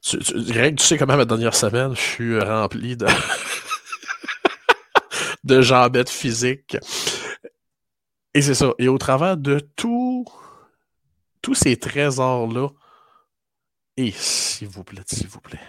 tu, 0.01 0.19
tu 0.19 0.75
sais 0.77 0.99
comment 0.99 1.17
ma 1.17 1.25
dernière 1.25 1.55
semaine, 1.55 1.95
je 1.95 2.01
suis 2.01 2.39
rempli 2.39 2.95
de. 2.95 3.07
de 5.45 5.62
jambettes 5.62 6.10
physiques. 6.10 6.77
Et 8.34 8.41
c'est 8.41 8.55
ça. 8.55 8.73
Et 8.79 8.88
au 8.89 8.97
travers 8.97 9.38
de 9.38 9.60
tout, 9.60 10.25
tous 11.41 11.55
ces 11.55 11.77
trésors-là, 11.77 12.69
et 13.97 14.12
s'il 14.12 14.67
vous 14.67 14.84
plaît, 14.84 15.03
s'il 15.05 15.27
vous 15.27 15.39
plaît, 15.39 15.60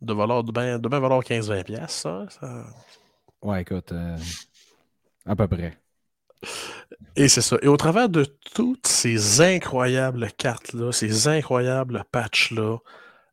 de 0.00 0.12
valeur 0.12 0.42
de 0.42 0.52
bien, 0.52 0.78
de 0.78 0.88
valeur 0.88 1.22
15-20 1.22 1.64
pièces, 1.64 1.92
ça, 1.92 2.26
ça, 2.28 2.64
Ouais, 3.42 3.62
écoute, 3.62 3.92
euh, 3.92 4.16
à 5.24 5.36
peu 5.36 5.46
près. 5.46 5.78
Et 7.14 7.28
c'est 7.28 7.42
ça. 7.42 7.56
Et 7.62 7.68
au 7.68 7.76
travers 7.76 8.08
de 8.08 8.24
toutes 8.24 8.86
ces 8.86 9.40
incroyables 9.40 10.32
cartes-là, 10.32 10.90
ces 10.90 11.28
incroyables 11.28 12.04
patchs-là, 12.10 12.78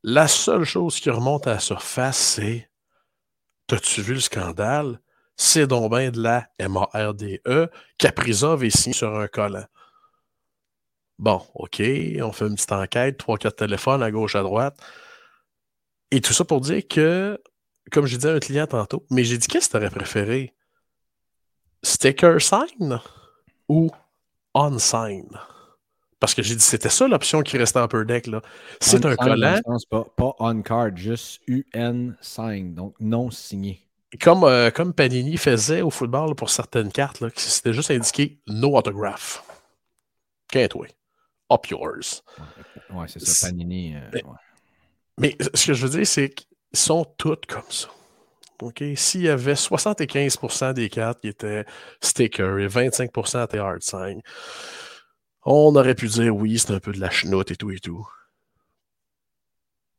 la 0.03 0.27
seule 0.27 0.65
chose 0.65 0.99
qui 0.99 1.09
remonte 1.09 1.47
à 1.47 1.53
la 1.53 1.59
surface, 1.59 2.17
c'est 2.17 2.69
T'as-tu 3.67 4.01
vu 4.01 4.13
le 4.15 4.19
scandale? 4.19 4.99
C'est 5.35 5.67
donc 5.67 5.91
bien 5.91 6.11
de 6.11 6.21
la 6.21 6.47
M-A-R-D-E. 6.59 7.69
Caprizov 7.97 8.63
est 8.63 8.75
signé 8.75 8.93
sur 8.93 9.17
un 9.17 9.27
collant. 9.27 9.65
Bon, 11.17 11.41
OK, 11.55 11.79
on 11.79 12.31
fait 12.31 12.47
une 12.47 12.55
petite 12.55 12.71
enquête, 12.71 13.17
trois, 13.17 13.37
quatre 13.37 13.57
téléphones 13.57 14.03
à 14.03 14.11
gauche, 14.11 14.35
à 14.35 14.41
droite. 14.41 14.77
Et 16.11 16.21
tout 16.21 16.33
ça 16.33 16.43
pour 16.45 16.61
dire 16.61 16.83
que, 16.87 17.41
comme 17.91 18.05
j'ai 18.05 18.17
dit 18.17 18.27
à 18.27 18.33
un 18.33 18.39
client 18.39 18.67
tantôt, 18.67 19.05
mais 19.09 19.23
j'ai 19.23 19.37
dit 19.37 19.47
qu'est-ce 19.47 19.67
que 19.67 19.71
tu 19.71 19.77
aurais 19.77 19.89
préféré? 19.89 20.53
Sticker 21.83 22.41
sign 22.41 22.99
ou 23.67 23.89
on 24.53 24.77
sign? 24.77 25.27
Parce 26.23 26.35
que 26.35 26.41
j'ai 26.41 26.55
dit 26.55 26.63
c'était 26.63 26.87
ça 26.87 27.05
l'option 27.05 27.41
qui 27.41 27.57
restait 27.57 27.79
en 27.79 27.83
Upper 27.83 28.05
Deck. 28.05 28.29
C'est 28.79 29.05
un 29.05 29.17
collant. 29.17 29.59
Pas, 29.89 30.05
pas 30.15 30.33
on 30.39 30.61
card, 30.61 30.95
juste 30.95 31.41
UN 31.47 32.13
sign, 32.21 32.73
donc 32.73 32.95
non 33.01 33.29
signé. 33.29 33.85
Comme, 34.21 34.45
euh, 34.45 34.71
comme 34.71 34.93
Panini 34.93 35.35
faisait 35.35 35.81
au 35.81 35.89
football 35.89 36.33
pour 36.33 36.49
certaines 36.49 36.93
cartes, 36.93 37.21
c'était 37.35 37.73
juste 37.73 37.91
indiqué 37.91 38.39
no 38.47 38.77
autograph. 38.77 39.43
Can't 40.49 40.73
wait. 40.75 40.95
Up 41.51 41.67
yours. 41.67 42.23
Ouais, 42.89 43.07
c'est 43.09 43.19
ça, 43.19 43.49
Panini. 43.49 43.93
Euh, 43.93 44.21
mais, 45.17 45.35
ce 45.53 45.67
que 45.67 45.73
je 45.73 45.85
veux 45.85 45.97
dire, 45.97 46.07
c'est 46.07 46.29
qu'ils 46.29 46.47
sont 46.71 47.03
toutes 47.17 47.47
comme 47.47 47.69
ça. 47.69 47.89
S'il 48.95 49.23
y 49.23 49.27
avait 49.27 49.55
75% 49.55 50.73
des 50.73 50.87
cartes 50.87 51.19
qui 51.19 51.27
étaient 51.27 51.65
sticker 51.99 52.59
et 52.59 52.67
25% 52.67 53.43
étaient 53.43 53.57
hard 53.57 53.83
sign, 53.83 54.21
on 55.45 55.75
aurait 55.75 55.95
pu 55.95 56.07
dire 56.07 56.35
oui, 56.35 56.59
c'est 56.59 56.71
un 56.71 56.79
peu 56.79 56.91
de 56.91 56.99
la 56.99 57.09
chenoute 57.09 57.51
et 57.51 57.55
tout 57.55 57.71
et 57.71 57.79
tout. 57.79 58.07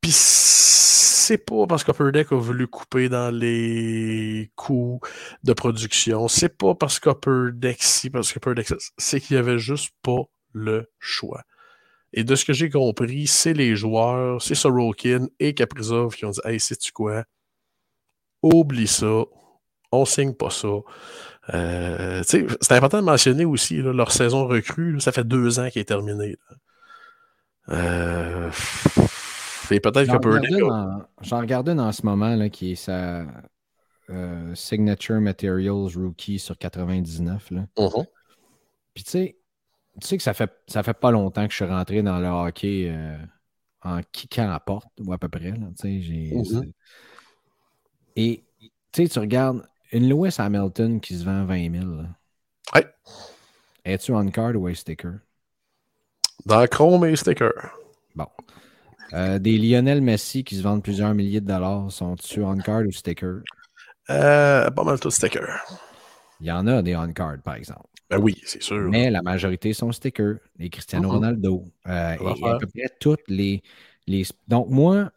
Puis 0.01 0.13
c'est 0.13 1.39
pas 1.39 1.67
parce 1.67 1.85
qu'Upper 1.85 2.13
Deck 2.13 2.33
a 2.33 2.37
voulu 2.37 2.67
couper 2.67 3.09
dans 3.09 3.35
les 3.35 4.51
coûts 4.57 5.01
de 5.43 5.53
production. 5.53 6.29
C'est 6.29 6.57
pas 6.57 6.75
parce 6.75 7.01
qu'Upper 7.01 7.51
Deck 7.53 7.83
si, 7.83 8.11
parce 8.11 8.33
qu'Upper 8.33 8.55
Deck 8.55 8.75
c'est 8.99 9.21
qu'il 9.21 9.37
y 9.37 9.39
avait 9.39 9.59
juste 9.59 9.93
pas 10.03 10.25
le 10.53 10.91
choix. 10.99 11.43
Et 12.13 12.23
de 12.23 12.37
ce 12.37 12.45
que 12.45 12.53
j'ai 12.53 12.71
compris, 12.71 13.27
c'est 13.27 13.55
les 13.55 13.75
joueurs, 13.75 14.41
c'est 14.41 14.55
Sorokin 14.55 15.27
et 15.41 15.53
Caprizov 15.53 16.15
qui 16.15 16.25
ont 16.25 16.31
dit 16.31 16.41
Hey, 16.45 16.61
sais-tu 16.61 16.93
quoi? 16.93 17.25
Oublie 18.43 18.87
ça. 18.87 19.25
On 19.91 20.05
signe 20.05 20.35
pas 20.35 20.51
ça. 20.51 20.69
Euh, 21.53 22.23
c'est 22.25 22.73
important 22.73 22.99
de 22.99 23.05
mentionner 23.05 23.45
aussi 23.45 23.77
leur 23.77 24.13
saison 24.13 24.47
recrue. 24.47 25.01
ça 25.01 25.13
fait 25.13 25.25
deux 25.25 25.59
ans 25.59 25.69
qu'elle 25.71 25.83
est 25.83 25.87
terminée. 25.87 26.37
Euh, 27.69 28.51
et 29.71 29.81
peut-être 29.81 30.07
J'en 31.23 31.41
regarde 31.41 31.69
une 31.69 31.81
en 31.81 31.93
ce 31.93 32.05
moment 32.05 32.35
là, 32.35 32.49
qui 32.49 32.73
est 32.73 32.77
sa 32.77 33.27
euh, 34.11 34.55
Signature 34.55 35.21
Materials 35.21 35.97
Rookie 35.97 36.39
sur 36.39 36.57
99. 36.57 37.51
Là. 37.51 37.67
Uh-huh. 37.77 38.07
Puis 38.95 39.05
tu 39.05 39.11
sais, 39.11 39.37
tu 40.01 40.07
sais 40.07 40.17
que 40.17 40.23
ça 40.23 40.35
fait, 40.35 40.51
ça 40.67 40.83
fait 40.83 40.95
pas 40.95 41.11
longtemps 41.11 41.45
que 41.47 41.53
je 41.53 41.57
suis 41.57 41.65
rentré 41.65 42.03
dans 42.03 42.19
le 42.19 42.29
hockey 42.29 42.95
en 43.83 44.01
kickant 44.13 44.51
à 44.51 44.61
porte, 44.61 44.89
ou 45.01 45.13
à 45.13 45.19
peu 45.19 45.29
près. 45.29 45.51
Là, 45.51 45.69
uh-huh. 45.83 46.73
Et 48.17 48.45
tu 48.93 49.03
sais, 49.03 49.09
tu 49.09 49.19
regardes 49.19 49.63
une 49.93 50.09
Lewis 50.09 50.37
Hamilton 50.39 51.01
qui 51.01 51.17
se 51.17 51.25
vend 51.25 51.45
20 51.45 51.81
000. 51.81 51.87
Oui. 52.75 52.81
Es-tu 53.85 54.13
on 54.13 54.27
card 54.31 54.57
ou 54.57 54.67
un 54.67 54.75
sticker? 54.75 55.21
Dans 56.47 56.67
Chrome 56.67 57.05
et 57.05 57.17
sticker. 57.17 57.53
Bon. 58.15 58.27
Euh, 59.13 59.39
des 59.39 59.59
Lionel 59.59 60.01
Messi 60.01 60.45
qui 60.45 60.57
se 60.57 60.63
vendent 60.63 60.83
plusieurs 60.83 61.15
milliers 61.15 61.41
de 61.41 61.47
dollars, 61.47 61.91
sont-tu 61.93 62.43
on 62.43 62.57
card 62.57 62.83
ou 62.87 62.93
sticker? 62.93 63.43
Euh, 64.11 64.71
pas 64.71 64.85
mal 64.85 64.99
tout 65.01 65.11
sticker. 65.11 65.47
Il 66.41 66.47
y 66.47 66.53
en 66.53 66.67
a 66.67 66.83
des 66.83 66.97
on 66.97 67.13
card, 67.13 67.39
par 67.43 67.55
exemple. 67.55 67.87
Ben 68.11 68.19
oui, 68.19 68.41
c'est 68.45 68.63
sûr. 68.63 68.89
Mais 68.91 69.11
la 69.11 69.23
majorité 69.23 69.73
sont 69.73 69.93
stickers. 69.93 70.37
Les 70.59 70.69
Cristiano 70.69 71.09
mm-hmm. 71.09 71.13
Ronaldo. 71.13 71.65
Euh, 71.87 72.17
et, 72.21 72.45
à 72.45 72.59
peu 72.59 72.67
près 72.67 72.89
toutes 73.01 73.29
les, 73.29 73.63
les. 74.07 74.25
Donc, 74.49 74.69
moi, 74.69 75.11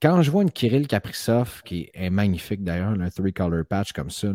quand 0.00 0.22
je 0.22 0.30
vois 0.30 0.42
une 0.42 0.50
Kirill 0.50 0.86
Kaprizov, 0.86 1.62
qui 1.64 1.90
est 1.92 2.10
magnifique 2.10 2.62
d'ailleurs, 2.62 2.90
un 2.90 3.10
three-color 3.10 3.64
patch 3.64 3.92
comme 3.92 4.10
ça, 4.10 4.28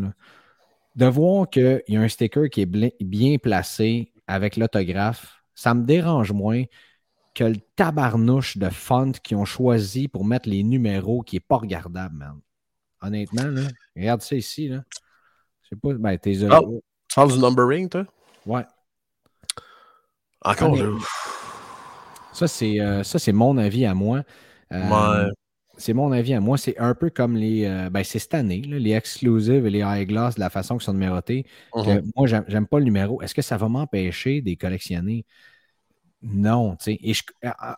de 0.95 1.05
voir 1.05 1.49
qu'il 1.49 1.81
y 1.87 1.97
a 1.97 2.01
un 2.01 2.07
sticker 2.07 2.49
qui 2.49 2.61
est 2.61 3.03
bien 3.03 3.37
placé 3.37 4.11
avec 4.27 4.57
l'autographe, 4.57 5.41
ça 5.55 5.73
me 5.73 5.83
dérange 5.83 6.31
moins 6.31 6.63
que 7.33 7.43
le 7.43 7.57
tabarnouche 7.75 8.57
de 8.57 8.69
font 8.69 9.11
qu'ils 9.11 9.37
ont 9.37 9.45
choisi 9.45 10.07
pour 10.07 10.25
mettre 10.25 10.47
les 10.49 10.63
numéros 10.63 11.21
qui 11.21 11.35
n'est 11.35 11.41
pas 11.41 11.57
regardable, 11.57 12.15
man. 12.15 12.39
Honnêtement, 13.01 13.43
là, 13.43 13.61
regarde 13.95 14.21
ça 14.21 14.35
ici. 14.35 14.69
Là. 14.69 14.83
Je 15.63 15.69
sais 15.69 15.75
pas, 15.75 15.93
ben, 15.93 16.17
tes 16.17 16.43
oh, 16.43 16.81
Tu 17.07 17.15
parles 17.15 17.33
du 17.33 17.39
numbering, 17.39 17.89
toi? 17.89 18.05
Ouais. 18.45 18.65
Encore, 20.41 20.77
Ça, 22.33 22.47
c'est 22.47 22.79
euh, 22.79 23.03
ça, 23.03 23.17
c'est 23.17 23.31
mon 23.31 23.57
avis 23.57 23.85
à 23.85 23.93
moi. 23.93 24.23
Euh, 24.71 25.29
c'est 25.83 25.93
mon 25.93 26.11
avis 26.13 26.33
à 26.33 26.39
moi. 26.39 26.57
C'est 26.57 26.77
un 26.77 26.95
peu 26.95 27.09
comme 27.09 27.35
les. 27.35 27.65
Euh, 27.65 27.89
ben, 27.89 28.03
c'est 28.03 28.19
cette 28.19 28.33
année, 28.33 28.61
les 28.61 28.91
exclusives 28.91 29.65
et 29.65 29.69
les 29.69 29.79
high 29.79 30.07
glass 30.07 30.35
de 30.35 30.39
la 30.39 30.49
façon 30.49 30.77
qu'ils 30.77 30.85
sont 30.85 30.93
numérotés. 30.93 31.45
Uh-huh. 31.73 32.01
moi, 32.15 32.25
j'aime 32.25 32.67
pas 32.67 32.79
le 32.79 32.85
numéro. 32.85 33.21
Est-ce 33.21 33.35
que 33.35 33.41
ça 33.41 33.57
va 33.57 33.67
m'empêcher 33.67 34.41
de 34.41 34.45
les 34.45 34.55
collectionner? 34.55 35.25
Non, 36.21 36.77
tu 36.77 36.93
sais. 36.93 36.99
Et 37.01 37.13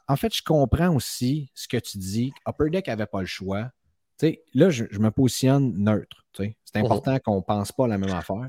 en 0.08 0.16
fait, 0.16 0.36
je 0.36 0.44
comprends 0.44 0.94
aussi 0.96 1.52
ce 1.56 1.68
que 1.68 1.78
tu 1.78 1.98
dis. 1.98 2.32
Upper 2.48 2.70
Deck 2.70 2.88
n'avait 2.88 3.08
pas 3.08 3.22
le 3.22 3.26
choix. 3.26 3.72
Tu 4.20 4.28
sais, 4.28 4.44
là, 4.54 4.70
je, 4.70 4.84
me 5.00 5.10
positionne 5.10 5.74
neutre. 5.76 6.26
C'est 6.34 6.56
uh-huh. 6.76 6.86
important 6.86 7.18
qu'on 7.18 7.38
ne 7.38 7.42
pense 7.42 7.72
pas 7.72 7.86
à 7.86 7.88
la 7.88 7.98
même 7.98 8.14
affaire. 8.14 8.46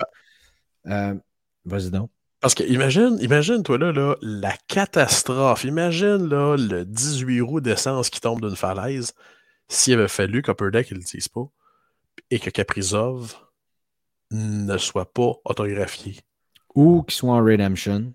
Euh, 0.86 1.14
vas-y 1.64 1.90
donc. 1.90 2.10
Parce 2.40 2.54
que 2.54 2.62
imagine, 2.64 3.16
imagine 3.22 3.62
toi 3.62 3.78
là, 3.78 3.90
là, 3.90 4.16
la 4.20 4.52
catastrophe. 4.68 5.64
Imagine 5.64 6.28
là, 6.28 6.56
le 6.56 6.84
18 6.84 7.40
roues 7.40 7.60
d'essence 7.62 8.10
qui 8.10 8.20
tombe 8.20 8.42
d'une 8.42 8.54
falaise 8.54 9.14
s'il 9.68 9.94
avait 9.94 10.08
fallu 10.08 10.42
qu'Upper 10.42 10.70
Deck 10.72 10.90
ne 10.92 10.96
le 10.96 11.02
dise 11.02 11.28
pas 11.28 11.48
et 12.30 12.38
que 12.38 12.50
Caprizov 12.50 13.36
ne 14.30 14.76
soit 14.78 15.12
pas 15.12 15.34
autographié. 15.44 16.20
Ou 16.74 17.02
qu'il 17.02 17.14
soit 17.14 17.32
en 17.32 17.44
Redemption 17.44 18.12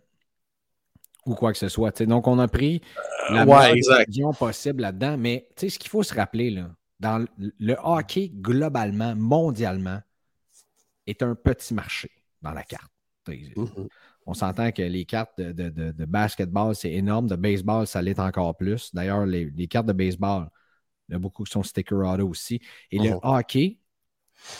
ou 1.25 1.35
quoi 1.35 1.51
que 1.51 1.57
ce 1.57 1.69
soit. 1.69 2.01
donc, 2.03 2.27
on 2.27 2.39
a 2.39 2.47
pris 2.47 2.81
euh, 3.29 3.45
la 3.45 3.45
meilleure 3.45 4.37
possible 4.37 4.81
là-dedans, 4.81 5.17
mais 5.17 5.47
ce 5.55 5.77
qu'il 5.77 5.89
faut 5.89 6.03
se 6.03 6.15
rappeler, 6.15 6.49
là, 6.49 6.71
dans 6.99 7.25
le 7.37 7.75
hockey, 7.83 8.29
globalement, 8.33 9.15
mondialement, 9.15 9.99
est 11.07 11.23
un 11.23 11.35
petit 11.35 11.73
marché 11.73 12.09
dans 12.41 12.51
la 12.51 12.63
carte. 12.63 12.91
Mm-hmm. 13.27 13.87
On 14.25 14.33
s'entend 14.33 14.71
que 14.71 14.81
les 14.81 15.05
cartes 15.05 15.39
de, 15.39 16.05
basketball, 16.05 16.75
c'est 16.75 16.91
énorme. 16.91 17.27
De 17.27 17.35
baseball, 17.35 17.87
ça 17.87 18.01
l'est 18.01 18.19
encore 18.19 18.55
plus. 18.55 18.93
D'ailleurs, 18.93 19.25
les, 19.25 19.67
cartes 19.67 19.87
de 19.87 19.93
baseball, 19.93 20.47
il 21.11 21.15
y 21.15 21.17
a 21.17 21.19
beaucoup 21.19 21.43
qui 21.43 21.51
sont 21.51 21.61
sticker 21.61 21.97
auto 21.97 22.27
aussi. 22.27 22.61
Et 22.89 22.97
le 22.97 23.09
uh-huh. 23.09 23.19
hockey, 23.21 23.79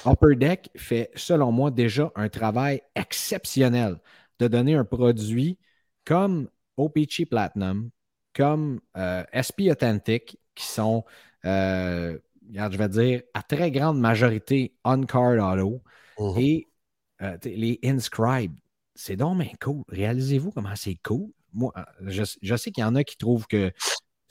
Upper 0.06 0.36
Deck 0.36 0.70
fait, 0.76 1.10
selon 1.16 1.52
moi, 1.52 1.72
déjà 1.72 2.12
un 2.16 2.28
travail 2.28 2.82
exceptionnel 2.94 3.98
de 4.40 4.48
donner 4.48 4.76
un 4.76 4.84
produit 4.84 5.58
comme 6.06 6.50
OPC 6.76 7.26
Platinum, 7.30 7.90
comme 8.36 8.82
euh, 8.98 9.24
SP 9.32 9.72
Authentic, 9.72 10.38
qui 10.56 10.66
sont, 10.66 11.06
euh, 11.46 12.18
je 12.54 12.78
vais 12.78 12.90
dire, 12.90 13.22
à 13.34 13.44
très 13.44 13.72
grande 13.72 14.00
majorité 14.00 14.76
on-card 14.84 15.54
auto, 15.54 15.82
uh-huh. 16.18 16.42
et 16.42 16.68
euh, 17.22 17.38
les 17.46 17.80
Inscribed. 17.84 18.56
C'est 18.94 19.16
donc 19.16 19.42
cool. 19.64 19.84
Réalisez-vous 19.88 20.52
comment 20.52 20.76
c'est 20.76 20.96
cool? 20.96 21.32
Moi, 21.54 21.74
je, 22.02 22.24
sais 22.56 22.72
qu'il 22.72 22.82
y 22.82 22.86
en 22.86 22.96
a 22.96 23.04
qui 23.04 23.18
trouvent 23.18 23.48
que 23.48 23.72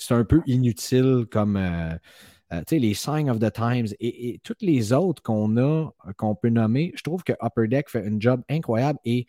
c'est 0.00 0.14
un 0.14 0.24
peu 0.24 0.40
inutile 0.46 1.26
comme 1.30 1.56
euh, 1.56 1.94
euh, 2.52 2.62
les 2.70 2.94
Signs 2.94 3.28
of 3.28 3.38
the 3.38 3.52
Times 3.52 3.88
et, 4.00 4.30
et 4.30 4.38
toutes 4.42 4.62
les 4.62 4.92
autres 4.92 5.22
qu'on 5.22 5.56
a, 5.58 5.90
qu'on 6.16 6.34
peut 6.34 6.48
nommer. 6.48 6.92
Je 6.96 7.02
trouve 7.02 7.22
que 7.22 7.32
Upper 7.42 7.68
Deck 7.68 7.88
fait 7.88 8.06
un 8.06 8.18
job 8.18 8.42
incroyable 8.48 8.98
et 9.04 9.26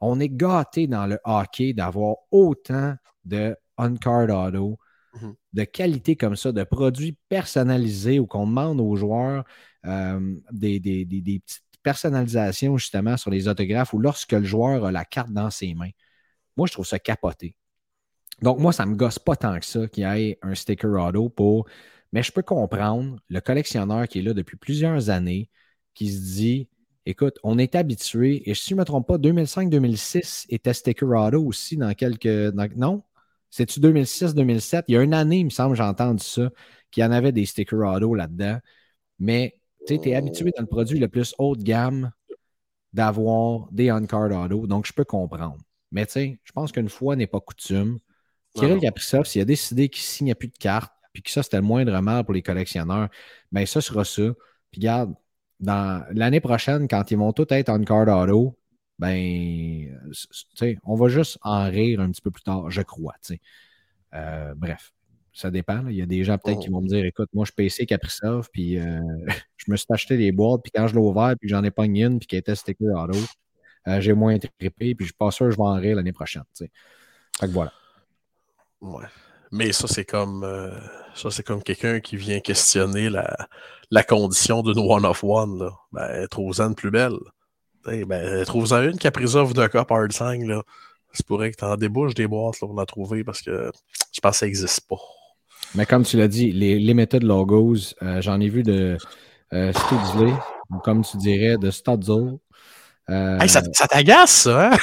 on 0.00 0.20
est 0.20 0.28
gâté 0.28 0.86
dans 0.86 1.06
le 1.06 1.18
hockey 1.24 1.72
d'avoir 1.72 2.16
autant 2.30 2.94
de 3.24 3.56
on-card 3.76 4.30
auto, 4.30 4.78
mm-hmm. 5.14 5.34
de 5.52 5.64
qualité 5.64 6.16
comme 6.16 6.36
ça, 6.36 6.52
de 6.52 6.64
produits 6.64 7.16
personnalisés 7.28 8.18
où 8.18 8.26
qu'on 8.26 8.46
demande 8.46 8.80
aux 8.80 8.96
joueurs 8.96 9.44
euh, 9.86 10.36
des, 10.50 10.80
des, 10.80 11.04
des, 11.04 11.40
petites 11.40 11.62
personnalisation 11.82 12.76
justement 12.76 13.16
sur 13.16 13.30
les 13.30 13.48
autographes 13.48 13.94
ou 13.94 13.98
lorsque 13.98 14.32
le 14.32 14.44
joueur 14.44 14.84
a 14.84 14.92
la 14.92 15.04
carte 15.04 15.30
dans 15.30 15.50
ses 15.50 15.72
mains. 15.74 15.90
Moi, 16.56 16.66
je 16.66 16.72
trouve 16.72 16.86
ça 16.86 16.98
capoté. 16.98 17.54
Donc, 18.42 18.58
moi, 18.58 18.72
ça 18.72 18.86
ne 18.86 18.92
me 18.92 18.96
gosse 18.96 19.18
pas 19.18 19.36
tant 19.36 19.58
que 19.58 19.66
ça 19.66 19.88
qu'il 19.88 20.04
y 20.04 20.06
ait 20.06 20.38
un 20.42 20.54
sticker 20.54 20.90
auto 20.90 21.28
pour. 21.28 21.66
Mais 22.12 22.22
je 22.22 22.32
peux 22.32 22.42
comprendre 22.42 23.18
le 23.28 23.40
collectionneur 23.40 24.08
qui 24.08 24.20
est 24.20 24.22
là 24.22 24.32
depuis 24.32 24.56
plusieurs 24.56 25.10
années, 25.10 25.50
qui 25.94 26.10
se 26.10 26.20
dit 26.20 26.68
écoute, 27.08 27.38
on 27.42 27.58
est 27.58 27.74
habitué, 27.74 28.48
et 28.48 28.54
si 28.54 28.70
je 28.70 28.74
ne 28.74 28.80
me 28.80 28.84
trompe 28.84 29.08
pas, 29.08 29.16
2005-2006 29.16 30.44
était 30.50 30.74
sticker 30.74 31.08
auto 31.08 31.42
aussi 31.42 31.76
dans 31.78 31.92
quelques. 31.94 32.26
non? 32.76 33.02
C'est-tu 33.50 33.80
2006-2007? 33.80 34.84
Il 34.88 34.94
y 34.94 34.96
a 34.98 35.02
une 35.02 35.14
année, 35.14 35.38
il 35.38 35.46
me 35.46 35.50
semble, 35.50 35.74
j'ai 35.74 35.82
entendu 35.82 36.22
ça, 36.22 36.50
qu'il 36.90 37.02
y 37.02 37.06
en 37.06 37.10
avait 37.10 37.32
des 37.32 37.46
sticker 37.46 37.78
auto 37.78 38.14
là-dedans. 38.14 38.58
Mais 39.18 39.54
Tu 39.86 39.94
es 39.94 40.14
habitué 40.14 40.52
dans 40.54 40.62
le 40.62 40.68
produit 40.68 40.98
le 40.98 41.08
plus 41.08 41.34
haut 41.38 41.56
de 41.56 41.62
gamme 41.62 42.12
d'avoir 42.92 43.68
des 43.72 43.90
on-card 43.90 44.30
auto, 44.32 44.66
donc 44.66 44.86
je 44.86 44.92
peux 44.92 45.04
comprendre. 45.04 45.58
Mais 45.92 46.04
tu 46.06 46.12
sais, 46.12 46.40
je 46.44 46.52
pense 46.52 46.72
qu'une 46.72 46.90
fois 46.90 47.16
n'est 47.16 47.26
pas 47.26 47.40
coutume. 47.40 47.98
Kirill 48.54 48.80
Kaprizov, 48.80 49.24
s'il 49.24 49.42
a 49.42 49.44
décidé 49.44 49.88
qu'il 49.88 50.02
ne 50.02 50.06
signait 50.06 50.34
plus 50.34 50.48
de 50.48 50.56
cartes, 50.58 50.92
puis 51.12 51.22
que 51.22 51.30
ça, 51.30 51.42
c'était 51.42 51.58
le 51.58 51.62
moindre 51.62 51.98
mal 52.00 52.24
pour 52.24 52.34
les 52.34 52.42
collectionneurs, 52.42 53.08
bien, 53.52 53.66
ça 53.66 53.80
sera 53.80 54.04
ça. 54.04 54.22
Puis 54.70 54.80
regarde, 54.80 55.14
dans 55.60 56.04
l'année 56.12 56.40
prochaine, 56.40 56.88
quand 56.88 57.10
ils 57.10 57.18
vont 57.18 57.32
tous 57.32 57.46
être 57.50 57.68
on-card 57.68 58.08
auto, 58.08 58.56
ben, 58.98 59.96
on 60.84 60.94
va 60.96 61.08
juste 61.08 61.38
en 61.42 61.64
rire 61.68 62.00
un 62.00 62.10
petit 62.10 62.20
peu 62.20 62.30
plus 62.30 62.42
tard, 62.42 62.70
je 62.70 62.82
crois. 62.82 63.14
Euh, 64.14 64.54
bref, 64.56 64.92
ça 65.32 65.50
dépend. 65.50 65.86
Il 65.88 65.96
y 65.96 66.02
a 66.02 66.06
des 66.06 66.24
gens 66.24 66.36
peut-être 66.38 66.60
qui 66.60 66.68
vont 66.68 66.80
me 66.80 66.88
dire 66.88 67.04
écoute, 67.04 67.28
moi, 67.32 67.44
je 67.44 67.52
PC 67.52 67.86
Kaprizov, 67.86 68.48
puis 68.52 68.78
euh, 68.78 69.00
je 69.56 69.70
me 69.70 69.76
suis 69.76 69.86
acheté 69.90 70.16
des 70.16 70.32
boîtes, 70.32 70.62
puis 70.62 70.72
quand 70.74 70.88
je 70.88 70.94
l'ai 70.94 71.00
ouvert, 71.00 71.34
puis 71.38 71.48
j'en 71.48 71.62
ai 71.62 71.70
pas 71.70 71.86
une, 71.86 72.18
puis 72.18 72.26
qui 72.26 72.36
était 72.36 72.56
sticker 72.56 72.86
auto, 72.94 73.18
euh, 73.86 74.00
j'ai 74.00 74.14
moins 74.14 74.36
trippé, 74.38 74.94
puis 74.94 74.96
je 75.00 75.04
suis 75.04 75.16
pas 75.16 75.30
sûr 75.30 75.46
que 75.46 75.52
je 75.52 75.56
vais 75.56 75.62
en 75.62 75.74
rire 75.74 75.96
l'année 75.96 76.12
prochaine. 76.12 76.42
Fait 76.56 76.68
que 77.40 77.46
voilà. 77.46 77.72
Ouais. 78.80 79.04
Mais 79.50 79.72
ça, 79.72 79.88
c'est 79.88 80.04
comme 80.04 80.46
ça, 81.14 81.30
c'est 81.30 81.42
comme 81.42 81.62
quelqu'un 81.62 82.00
qui 82.00 82.16
vient 82.16 82.40
questionner 82.40 83.10
la, 83.10 83.36
la 83.90 84.02
condition 84.02 84.62
d'une 84.62 84.78
one 84.78 85.04
of 85.04 85.24
one. 85.24 85.58
Là. 85.58 85.70
Ben, 85.92 86.28
trouve-en 86.28 86.74
plus 86.74 86.90
belle. 86.90 87.18
ben, 87.84 88.44
trouve-en 88.44 88.82
une 88.82 88.98
Caprizov 88.98 89.54
de 89.54 89.66
Cup 89.66 89.90
Hard 89.90 90.12
5. 90.12 90.42
Là. 90.44 90.62
C'est 91.12 91.26
pourrait 91.26 91.50
que 91.50 91.56
tu 91.56 91.64
en 91.64 91.76
débouches 91.76 92.14
des 92.14 92.26
boîtes 92.26 92.60
là, 92.60 92.68
pour 92.68 92.78
la 92.78 92.86
trouver 92.86 93.24
parce 93.24 93.42
que 93.42 93.70
je 94.12 94.20
pense 94.20 94.32
que 94.32 94.38
ça 94.38 94.46
n'existe 94.46 94.82
pas. 94.88 95.00
Mais 95.74 95.86
comme 95.86 96.04
tu 96.04 96.16
l'as 96.16 96.28
dit, 96.28 96.52
les, 96.52 96.78
les 96.78 96.94
méthodes 96.94 97.24
logos, 97.24 97.94
euh, 98.02 98.20
j'en 98.20 98.40
ai 98.40 98.48
vu 98.48 98.62
de 98.62 98.96
euh, 99.52 99.72
ou 100.70 100.78
comme 100.78 101.02
tu 101.04 101.16
dirais, 101.16 101.56
de 101.56 101.70
Studzel. 101.70 102.38
Euh, 103.10 103.46
ça, 103.46 103.88
t'agace, 103.88 104.30
ça, 104.30 104.68
hein? 104.68 104.76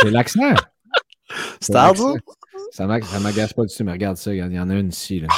C'est 0.00 0.10
l'accent. 0.10 0.54
Studzel? 1.60 2.20
Ça 2.74 2.88
m'agace 2.88 3.52
pas 3.52 3.64
du 3.64 3.72
tout, 3.72 3.84
mais 3.84 3.92
regarde 3.92 4.16
ça, 4.16 4.34
il 4.34 4.38
y 4.38 4.58
en 4.58 4.68
a 4.68 4.74
une 4.74 4.88
ici. 4.88 5.20
Là. 5.20 5.28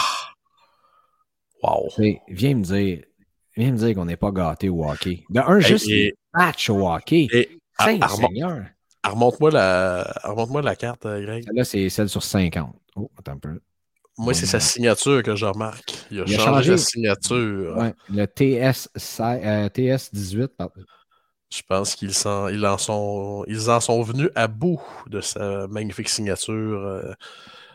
Wow. 1.63 1.91
viens 2.29 2.55
me 2.55 2.63
dire, 2.63 3.03
viens 3.55 3.73
me 3.73 3.77
dire 3.77 3.95
qu'on 3.95 4.07
n'est 4.07 4.17
pas 4.17 4.31
gâté 4.31 4.71
au 4.71 4.83
hockey. 4.89 5.23
De 5.29 5.41
un, 5.41 5.61
juste 5.61 5.91
match 6.33 6.71
au 6.71 6.89
hockey. 6.89 7.29
Saint 7.79 8.09
Seigneur. 8.09 8.65
Remonte-moi 9.05 9.51
la, 9.51 10.19
remonte 10.25 10.65
la 10.65 10.77
carte, 10.77 11.05
euh, 11.05 11.21
Greg. 11.21 11.45
Là, 11.53 11.65
c'est 11.65 11.91
celle 11.91 12.09
sur 12.09 12.23
50. 12.23 12.75
Oh, 12.97 13.11
attends 13.19 13.33
un 13.33 13.39
peu. 13.39 13.61
Moi, 14.17 14.33
c'est 14.33 14.47
sa 14.47 14.59
signature 14.59 15.23
que 15.23 15.37
je 15.37 15.45
remarque. 15.45 15.95
Il 16.11 16.23
a, 16.23 16.27
changé, 16.27 16.79
sa 16.79 16.85
signature. 16.87 17.77
Ouais, 17.77 17.93
le 18.09 18.25
TS, 18.25 18.89
euh, 19.21 19.69
TS18. 19.69 20.49
Je 21.51 21.63
pense 21.63 21.95
qu'ils 21.95 22.13
en, 22.27 22.79
sont, 22.79 23.45
ils 23.47 23.71
en 23.71 23.81
sont 23.81 24.03
venus 24.03 24.31
à 24.35 24.49
bout 24.49 24.83
de 25.09 25.21
sa 25.21 25.67
magnifique 25.69 26.09
signature. 26.09 26.81
Euh, 26.81 27.13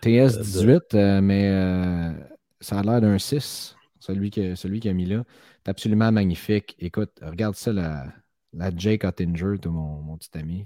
TS18, 0.03 1.22
mais 1.22 2.13
ça 2.59 2.80
a 2.80 2.84
l'air 2.84 3.01
d'un 3.01 3.17
6, 3.17 3.76
celui, 3.99 4.30
que, 4.30 4.55
celui 4.55 4.80
qui 4.80 4.89
a 4.89 4.93
mis 4.93 5.05
là. 5.05 5.24
C'est 5.63 5.69
absolument 5.69 6.11
magnifique. 6.11 6.76
Écoute, 6.80 7.11
regarde 7.22 7.55
ça, 7.55 7.72
la, 7.72 8.07
la 8.53 8.76
Jake 8.76 9.03
Ottinger, 9.03 9.55
mon, 9.65 10.01
mon 10.01 10.17
petit 10.17 10.38
ami. 10.38 10.65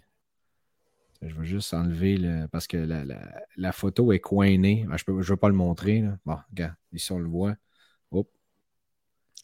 Je 1.21 1.33
vais 1.33 1.45
juste 1.45 1.73
enlever 1.73 2.17
le. 2.17 2.47
Parce 2.47 2.67
que 2.67 2.77
la, 2.77 3.03
la, 3.03 3.19
la 3.55 3.71
photo 3.71 4.11
est 4.11 4.19
coinée. 4.19 4.85
Ah, 4.91 4.97
je 4.97 5.03
ne 5.11 5.21
veux 5.21 5.37
pas 5.37 5.49
le 5.49 5.55
montrer. 5.55 6.01
Là. 6.01 6.17
Bon, 6.25 6.37
regarde, 6.49 6.75
ici 6.91 7.11
on 7.11 7.19
le 7.19 7.29
voit. 7.29 7.55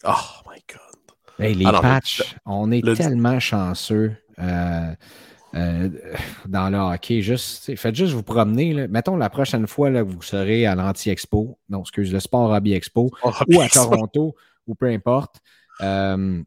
Oh 0.04 0.42
my 0.48 0.58
God. 0.68 1.01
Les 1.40 1.64
patchs, 1.64 2.36
on 2.46 2.72
est 2.72 2.82
tellement 2.96 3.40
chanceux 3.40 4.16
euh, 4.40 4.94
euh, 5.56 5.90
dans 6.48 6.70
le 6.70 6.78
hockey. 6.78 7.22
Juste, 7.22 7.76
faites 7.76 7.96
juste 7.96 8.14
vous 8.14 8.24
promener. 8.24 8.74
Là. 8.74 8.88
Mettons 8.88 9.16
la 9.16 9.30
prochaine 9.30 9.68
fois 9.68 9.90
là, 9.90 10.04
vous 10.04 10.22
serez 10.22 10.66
à 10.66 10.76
l'Anti-Expo, 10.76 11.60
non, 11.70 11.82
excuse, 11.82 12.12
le 12.12 12.20
Sport 12.20 12.52
Hobby 12.52 12.74
Expo, 12.74 13.12
ou 13.24 13.62
à 13.62 13.68
Toronto, 13.70 14.36
ou 14.68 14.76
peu 14.76 14.88
importe. 14.88 15.40
Euh, 15.82 16.42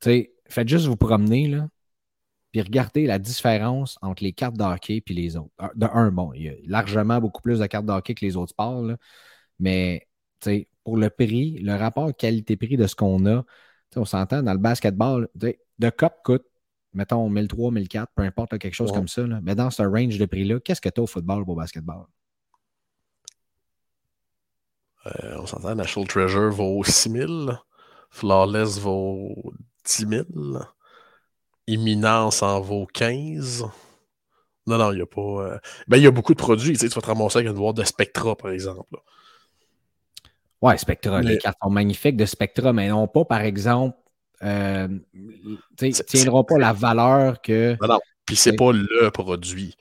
faites 0.00 0.68
juste 0.68 0.86
vous 0.86 0.96
promener. 0.96 1.48
Là 1.48 1.68
puis 2.52 2.62
regardez 2.62 3.06
la 3.06 3.18
différence 3.18 3.98
entre 4.02 4.24
les 4.24 4.32
cartes 4.32 4.56
d'hockey 4.56 5.02
et 5.06 5.12
les 5.12 5.36
autres. 5.36 5.52
De 5.76 5.86
un, 5.86 6.10
bon, 6.10 6.32
il 6.32 6.42
y 6.42 6.48
a 6.48 6.54
largement 6.66 7.20
beaucoup 7.20 7.42
plus 7.42 7.60
de 7.60 7.66
cartes 7.66 7.86
d'hockey 7.86 8.14
que 8.14 8.24
les 8.24 8.36
autres 8.36 8.50
sports, 8.50 8.82
là, 8.82 8.96
mais 9.58 10.08
pour 10.84 10.96
le 10.96 11.10
prix, 11.10 11.58
le 11.58 11.74
rapport 11.74 12.14
qualité-prix 12.16 12.76
de 12.76 12.86
ce 12.86 12.96
qu'on 12.96 13.26
a, 13.26 13.44
on 13.96 14.04
s'entend 14.04 14.42
dans 14.42 14.52
le 14.52 14.58
basketball, 14.58 15.28
de 15.34 15.90
cop 15.90 16.14
coûte, 16.24 16.44
mettons, 16.92 17.28
1003, 17.28 17.70
1004, 17.72 18.12
peu 18.14 18.22
importe, 18.22 18.58
quelque 18.58 18.74
chose 18.74 18.92
comme 18.92 19.08
ça. 19.08 19.22
mais 19.42 19.54
dans 19.54 19.70
ce 19.70 19.82
range 19.82 20.18
de 20.18 20.26
prix-là, 20.26 20.60
qu'est-ce 20.60 20.80
que 20.80 20.88
tu 20.88 21.00
as 21.00 21.04
au 21.04 21.06
football 21.06 21.42
ou 21.46 21.52
au 21.52 21.56
basketball? 21.56 22.04
Euh, 25.06 25.38
on 25.38 25.46
s'entend, 25.46 25.74
National 25.74 26.06
Treasure 26.06 26.50
vaut 26.50 26.84
6000, 26.84 27.58
Flawless 28.10 28.78
vaut 28.78 29.54
10 29.86 30.06
000. 30.08 30.24
Imminence 31.66 32.42
en 32.42 32.60
vaut 32.60 32.86
15. 32.86 33.64
Non, 34.66 34.78
non, 34.78 34.92
il 34.92 34.96
n'y 34.96 35.02
a 35.02 35.06
pas. 35.06 35.20
Euh, 35.20 35.58
ben, 35.88 35.96
il 35.96 36.02
y 36.02 36.06
a 36.06 36.10
beaucoup 36.10 36.34
de 36.34 36.38
produits. 36.38 36.76
Tu 36.76 36.88
vas 36.88 37.00
te 37.00 37.06
ramasser 37.06 37.38
avec 37.38 37.50
une 37.50 37.56
boîte 37.56 37.76
de 37.76 37.84
Spectra, 37.84 38.36
par 38.36 38.50
exemple. 38.50 38.98
Ouais, 40.62 40.76
Spectra. 40.76 41.22
Les 41.22 41.38
cartes 41.38 41.58
sont 41.62 41.70
magnifiques 41.70 42.16
de 42.16 42.26
Spectra, 42.26 42.72
mais 42.72 42.88
non 42.88 43.08
pas, 43.08 43.24
par 43.24 43.40
exemple, 43.40 43.96
euh, 44.42 44.88
tu 45.76 45.92
tiendront 45.92 46.44
pas 46.44 46.58
la 46.58 46.72
valeur 46.72 47.40
que. 47.40 47.76
Non, 47.80 47.94
non. 47.94 48.00
Puis 48.26 48.36
c'est 48.36 48.56
pas 48.56 48.72
le 48.72 49.10
produit. 49.10 49.74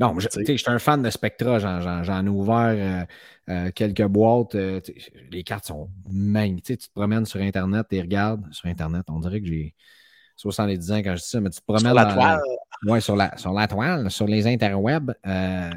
Non, 0.00 0.16
je, 0.20 0.28
je 0.32 0.56
suis 0.56 0.70
un 0.70 0.78
fan 0.78 1.02
de 1.02 1.10
Spectra. 1.10 1.58
J'en 1.58 2.26
ai 2.26 2.28
ouvert 2.28 3.06
euh, 3.48 3.52
euh, 3.52 3.70
quelques 3.74 4.06
boîtes. 4.06 4.54
les 4.54 5.42
cartes 5.42 5.66
sont 5.66 5.90
magnifiques. 6.10 6.80
Tu 6.80 6.88
te 6.88 6.94
promènes 6.94 7.24
sur 7.26 7.40
Internet 7.40 7.86
et 7.90 8.00
regardes. 8.00 8.44
Sur 8.52 8.68
Internet, 8.68 9.04
on 9.08 9.18
dirait 9.18 9.40
que 9.40 9.46
j'ai 9.46 9.74
70 10.36 10.92
ans 10.92 10.98
quand 10.98 11.16
je 11.16 11.22
dis 11.22 11.28
ça, 11.28 11.40
mais 11.40 11.50
tu 11.50 11.60
te 11.60 11.64
promènes. 11.64 11.86
Sur 11.86 11.94
la 11.94 12.14
toile. 12.14 12.40
Oui, 12.84 13.02
sur 13.02 13.16
la, 13.16 13.36
sur 13.36 13.54
toile, 13.68 14.10
sur 14.10 14.26
les 14.26 14.46
interwebs. 14.46 15.14
Euh, 15.26 15.70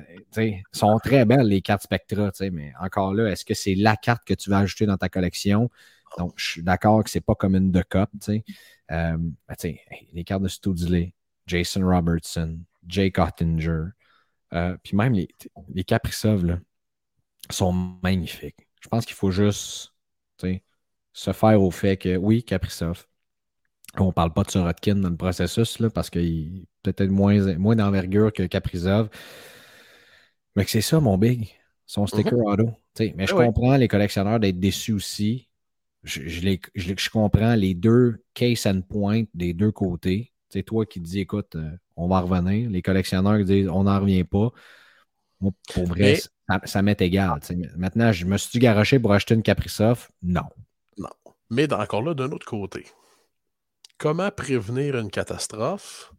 sont 0.71 0.97
très 0.99 1.25
belles 1.25 1.47
les 1.47 1.61
cartes 1.61 1.83
Spectra, 1.83 2.31
mais 2.51 2.73
encore 2.79 3.13
là, 3.13 3.31
est-ce 3.31 3.43
que 3.43 3.53
c'est 3.53 3.75
la 3.75 3.95
carte 3.95 4.23
que 4.25 4.33
tu 4.33 4.49
vas 4.49 4.59
ajouter 4.59 4.85
dans 4.85 4.97
ta 4.97 5.09
collection? 5.09 5.69
Donc, 6.17 6.33
je 6.35 6.51
suis 6.51 6.63
d'accord 6.63 7.03
que 7.03 7.09
c'est 7.09 7.21
pas 7.21 7.35
comme 7.35 7.55
une 7.55 7.71
de 7.71 7.81
cop. 7.81 8.09
Euh, 8.29 9.17
ben, 9.17 9.75
les 10.13 10.23
cartes 10.23 10.43
de 10.43 10.47
Studley, 10.47 11.13
Jason 11.47 11.81
Robertson, 11.81 12.59
Jake 12.85 13.17
Ottinger, 13.17 13.85
euh, 14.53 14.77
puis 14.83 14.95
même 14.95 15.13
les, 15.13 15.29
les 15.73 15.85
là, 15.89 16.59
sont 17.49 17.97
magnifiques. 18.03 18.67
Je 18.81 18.89
pense 18.89 19.05
qu'il 19.05 19.15
faut 19.15 19.31
juste 19.31 19.93
se 21.13 21.33
faire 21.33 21.61
au 21.61 21.71
fait 21.71 21.97
que 21.97 22.17
oui, 22.17 22.43
Caprisov, 22.43 23.05
on 23.97 24.07
ne 24.07 24.11
parle 24.11 24.33
pas 24.33 24.43
de 24.43 24.51
Sorotkin 24.51 24.95
dans 24.95 25.09
le 25.09 25.17
processus 25.17 25.79
là, 25.79 25.89
parce 25.89 26.09
qu'il 26.09 26.65
peut-être 26.83 27.09
moins, 27.09 27.57
moins 27.57 27.75
d'envergure 27.75 28.31
que 28.31 28.43
Caprizov. 28.43 29.09
Mais 30.55 30.65
que 30.65 30.71
c'est 30.71 30.81
ça, 30.81 30.99
mon 30.99 31.17
big. 31.17 31.49
Son 31.85 32.07
sticker 32.07 32.37
mhm. 32.37 32.45
auto. 32.45 32.69
Mais 33.15 33.27
je 33.27 33.33
comprends 33.33 33.75
les 33.77 33.87
collectionneurs 33.87 34.39
d'être 34.39 34.59
déçus 34.59 34.93
aussi. 34.93 35.49
Je, 36.03 36.21
je, 36.73 37.09
comprends 37.09 37.53
les 37.53 37.73
deux 37.73 38.23
case 38.33 38.65
and 38.65 38.81
point 38.81 39.23
des 39.33 39.53
deux 39.53 39.71
côtés. 39.71 40.33
C'est 40.49 40.63
toi 40.63 40.85
qui 40.85 40.99
dis, 40.99 41.19
écoute, 41.19 41.55
euh, 41.55 41.69
on 41.95 42.07
va 42.07 42.21
revenir. 42.21 42.69
Les 42.69 42.81
collectionneurs 42.81 43.37
qui 43.37 43.45
disent, 43.45 43.69
on 43.69 43.83
n'en 43.83 43.99
revient 43.99 44.23
pas. 44.23 44.49
Moi, 45.39 45.51
pour 45.73 45.85
vrai, 45.85 46.19
ça, 46.65 46.81
m'est 46.81 46.99
égal. 47.01 47.39
Maintenant, 47.77 48.11
je 48.11 48.25
me 48.25 48.37
suis 48.37 48.59
garoché 48.59 48.99
pour 48.99 49.13
acheter 49.13 49.35
une 49.35 49.43
Caprisoft. 49.43 50.09
Non. 50.23 50.43
Non. 50.97 51.09
Mais 51.49 51.71
encore 51.73 52.01
là, 52.01 52.13
d'un 52.13 52.31
autre 52.31 52.45
côté, 52.45 52.85
Comment 54.01 54.31
prévenir 54.31 54.97
une 54.97 55.11
catastrophe? 55.11 56.11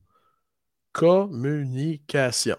Communication. 0.93 2.57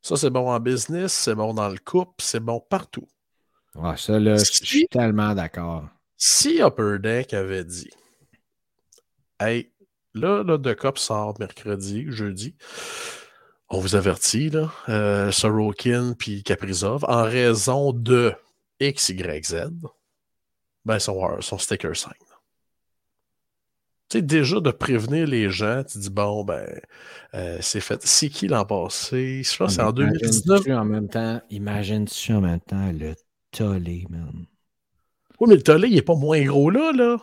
Ça, 0.00 0.16
c'est 0.16 0.30
bon 0.30 0.50
en 0.50 0.58
business, 0.60 1.12
c'est 1.12 1.34
bon 1.34 1.52
dans 1.52 1.68
le 1.68 1.76
couple, 1.76 2.14
c'est 2.24 2.40
bon 2.40 2.58
partout. 2.58 3.06
Ouais, 3.74 3.98
ça, 3.98 4.18
là, 4.18 4.38
je 4.38 4.44
suis 4.44 4.88
tellement 4.88 5.34
d'accord. 5.34 5.90
Si 6.16 6.62
Upper 6.62 6.96
Deck 7.00 7.34
avait 7.34 7.64
dit 7.64 7.90
Hey, 9.38 9.74
là, 10.14 10.42
là, 10.42 10.56
The 10.56 10.74
Cop 10.74 10.96
sort 10.96 11.38
mercredi, 11.38 12.06
jeudi. 12.08 12.56
On 13.68 13.78
vous 13.78 13.94
avertit, 13.94 14.48
là, 14.48 14.72
euh, 14.88 15.30
Sorokin 15.32 16.14
puis 16.18 16.42
Caprizov, 16.42 17.04
en 17.08 17.24
raison 17.24 17.92
de 17.92 18.32
X, 18.80 19.10
Y, 19.10 19.44
Z, 19.44 19.70
ben, 20.86 20.98
son, 20.98 21.42
son 21.42 21.58
sticker 21.58 21.94
5. 21.94 22.14
Tu 24.08 24.18
sais, 24.18 24.22
déjà 24.22 24.60
de 24.60 24.70
prévenir 24.70 25.26
les 25.26 25.50
gens, 25.50 25.82
tu 25.82 25.98
dis, 25.98 26.10
bon, 26.10 26.44
ben, 26.44 26.64
euh, 27.34 27.58
c'est 27.60 27.80
fait. 27.80 28.00
C'est 28.04 28.28
qui 28.28 28.46
l'an 28.46 28.64
passé? 28.64 29.42
Je 29.42 29.56
pense 29.56 29.68
que 29.68 29.74
c'est 29.74 29.82
en 29.82 29.92
2019. 29.92 30.68
En 30.68 30.84
même 30.84 31.08
temps, 31.08 31.40
imagine-tu 31.50 32.32
en 32.32 32.40
même 32.40 32.60
temps 32.60 32.92
le 32.92 33.14
tollé, 33.50 34.06
man? 34.08 34.46
Oui, 35.40 35.48
mais 35.48 35.56
le 35.56 35.62
tollé, 35.62 35.88
il 35.88 35.94
n'est 35.94 36.02
pas 36.02 36.14
moins 36.14 36.42
gros 36.44 36.70
là, 36.70 36.92
là. 36.92 37.18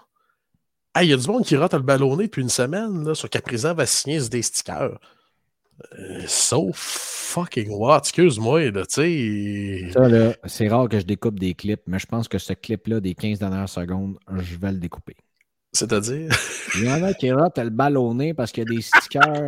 il 1.02 1.10
y 1.10 1.14
a 1.14 1.18
du 1.18 1.28
monde 1.28 1.46
qui 1.46 1.56
rate 1.56 1.74
le 1.74 1.80
ballonné 1.80 2.26
depuis 2.26 2.42
une 2.42 2.50
semaine 2.50 3.06
là, 3.06 3.16
sur 3.16 3.30
Caprizan 3.30 3.74
va 3.74 3.86
signer 3.86 4.20
des 4.30 4.42
stickers. 4.42 5.00
Euh, 5.98 6.22
so 6.28 6.72
fucking 6.74 7.72
what? 7.72 8.00
Excuse-moi, 8.00 8.72
là, 8.72 8.86
tu 8.86 8.94
sais. 8.96 9.92
Ça, 9.92 10.08
là, 10.08 10.36
c'est 10.46 10.68
rare 10.68 10.88
que 10.88 11.00
je 11.00 11.06
découpe 11.06 11.40
des 11.40 11.56
clips, 11.56 11.82
mais 11.88 11.98
je 11.98 12.06
pense 12.06 12.28
que 12.28 12.38
ce 12.38 12.54
clip-là, 12.54 13.00
des 13.00 13.16
15 13.16 13.40
dernières 13.40 13.70
secondes, 13.70 14.18
je 14.38 14.58
vais 14.58 14.72
le 14.72 14.78
découper. 14.78 15.16
C'est-à-dire? 15.74 16.32
Il 16.76 16.86
y 16.86 16.92
en 16.92 17.04
a 17.04 17.14
qui 17.14 17.28
le 17.28 17.70
ballonné 17.70 18.34
parce 18.34 18.52
qu'il 18.52 18.64
y 18.64 18.68
a 18.68 18.76
des 18.76 18.82
stickers. 18.82 19.46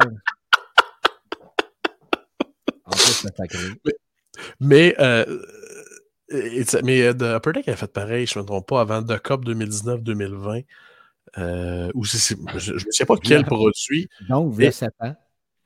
en 2.85 2.91
plus, 2.91 3.13
c'est 3.21 3.35
sacré. 3.35 3.59
Mais, 3.85 3.93
mais, 4.59 4.95
euh, 4.99 5.39
mais 6.83 7.01
euh, 7.03 7.37
Upper 7.37 7.53
Deck 7.53 7.67
a 7.67 7.75
fait 7.75 7.91
pareil, 7.91 8.25
je 8.25 8.37
ne 8.39 8.43
me 8.43 8.47
trompe 8.47 8.67
pas, 8.67 8.81
avant 8.81 9.03
The 9.03 9.19
Cup 9.19 9.45
2019-2020. 9.45 10.65
Euh, 11.37 11.91
ou 11.93 12.05
je 12.05 12.15
ne 12.73 12.91
sais 12.91 13.05
pas 13.05 13.15
quel 13.17 13.45
produit. 13.45 14.09
Donc, 14.29 14.53
vous 14.53 14.71
7 14.71 14.93
ans. 15.01 15.15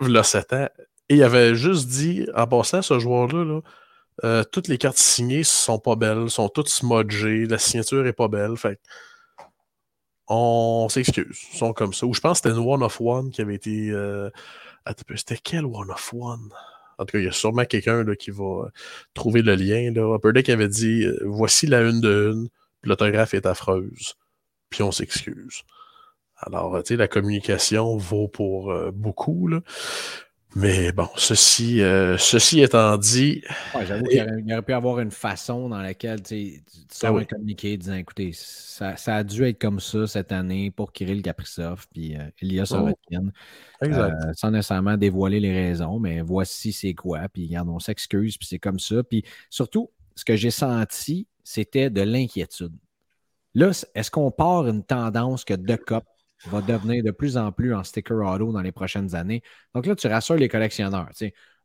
Là, 0.02 0.24
7 0.24 0.54
ans. 0.54 0.70
Et 1.10 1.16
il 1.16 1.24
avait 1.24 1.56
juste 1.56 1.88
dit, 1.88 2.28
en 2.36 2.48
passant, 2.48 2.82
ce 2.82 3.00
joueur-là, 3.00 3.44
là, 3.44 3.62
euh, 4.24 4.44
toutes 4.44 4.68
les 4.68 4.78
cartes 4.78 4.98
signées 4.98 5.44
sont 5.44 5.80
pas 5.80 5.96
belles, 5.96 6.30
sont 6.30 6.50
toutes 6.50 6.70
smudgées, 6.70 7.46
la 7.46 7.58
signature 7.58 8.06
est 8.06 8.14
pas 8.14 8.28
belle. 8.28 8.58
Fait 8.58 8.80
on 10.30 10.88
s'excuse, 10.90 11.42
ils 11.54 11.58
sont 11.58 11.74
comme 11.74 11.94
ça. 11.94 12.06
Ou 12.06 12.14
je 12.14 12.22
pense 12.22 12.40
que 12.40 12.50
c'était 12.50 12.60
une 12.60 12.66
One 12.66 12.84
of 12.84 13.02
One 13.02 13.32
qui 13.32 13.42
avait 13.42 13.56
été. 13.56 13.90
Euh... 13.92 14.30
C'était 15.16 15.38
quel 15.38 15.66
One 15.66 15.92
of 15.92 16.14
One? 16.14 16.50
En 16.98 17.06
tout 17.06 17.14
cas, 17.14 17.20
il 17.20 17.26
y 17.26 17.30
a 17.30 17.32
sûrement 17.32 17.66
quelqu'un 17.66 18.04
qui 18.16 18.32
va 18.32 18.70
trouver 19.14 19.42
le 19.42 19.56
lien. 19.56 19.92
Là. 19.92 20.16
Upper 20.16 20.34
Deck 20.34 20.50
avait 20.50 20.68
dit 20.68 21.06
euh, 21.06 21.18
voici 21.26 21.66
la 21.66 21.82
une 21.82 22.02
de 22.02 22.32
une, 22.34 22.50
l'autographe 22.84 23.34
est 23.34 23.46
affreuse, 23.46 24.16
puis 24.70 24.84
on 24.84 24.92
s'excuse. 24.92 25.64
Alors, 26.38 26.82
tu 26.84 26.90
sais, 26.90 26.96
la 26.96 27.08
communication 27.08 27.98
vaut 27.98 28.28
pour 28.28 28.72
euh, 28.72 28.92
beaucoup. 28.92 29.48
Là. 29.48 29.62
Mais 30.56 30.92
bon, 30.92 31.08
ceci, 31.16 31.82
euh, 31.82 32.18
ceci 32.18 32.62
étant 32.62 32.98
dit. 32.98 33.44
J'avoue 33.86 34.04
qu'il 34.06 34.44
y, 34.48 34.54
aurait 34.54 34.64
pu 34.64 34.74
avoir 34.74 35.00
une 35.00 35.12
façon 35.12 35.70
dans 35.70 35.82
laquelle 35.82 36.24
tu 36.24 36.64
sors 36.92 37.14
ben 37.14 37.22
un 37.22 37.26
communiqué 37.26 37.78
disant 37.78 37.94
écoutez, 37.94 38.32
ça, 38.34 38.98
ça, 38.98 39.18
a 39.18 39.24
dû 39.24 39.44
être 39.44 39.60
comme 39.60 39.80
ça 39.80 40.08
cette 40.08 40.32
année 40.32 40.72
pour 40.72 40.92
Kirill 40.92 41.22
Kaprizov 41.22 41.86
puis 41.94 42.16
euh, 42.16 42.30
Elias 42.42 42.74
oh. 42.76 42.90
Euh, 43.82 44.10
sans 44.34 44.52
nécessairement 44.52 44.98
dévoiler 44.98 45.40
les 45.40 45.54
raisons, 45.54 46.00
mais 46.00 46.22
voici 46.22 46.74
c'est 46.74 46.96
quoi. 46.96 47.30
Puis 47.32 47.46
regarde, 47.46 47.70
on 47.70 47.80
s'excuse, 47.80 48.38
puis 48.38 48.48
c'est 48.48 48.60
comme 48.60 48.80
ça. 48.80 49.04
Puis 49.04 49.24
surtout, 49.50 49.92
ce 50.16 50.26
que 50.26 50.36
j'ai 50.36 50.52
senti, 50.52 51.28
c'était 51.44 51.90
de 51.90 52.02
l'inquiétude. 52.02 52.74
Là, 53.54 53.72
est-ce 53.96 54.12
qu'on 54.12 54.32
part 54.32 54.68
une 54.68 54.84
tendance 54.84 55.46
que 55.46 55.54
De 55.54 55.76
Cop 55.76 56.04
va 56.48 56.62
devenir 56.62 57.04
de 57.04 57.12
plus 57.12 57.38
en 57.38 57.52
plus 57.52 57.74
en 57.74 57.84
sticker 57.84 58.18
auto 58.18 58.52
dans 58.52 58.62
les 58.62 58.72
prochaines 58.72 59.16
années. 59.16 59.42
Donc 59.74 59.86
là, 59.86 59.96
tu 59.96 60.08
rassures 60.08 60.36
les 60.36 60.48
collectionneurs. 60.48 61.10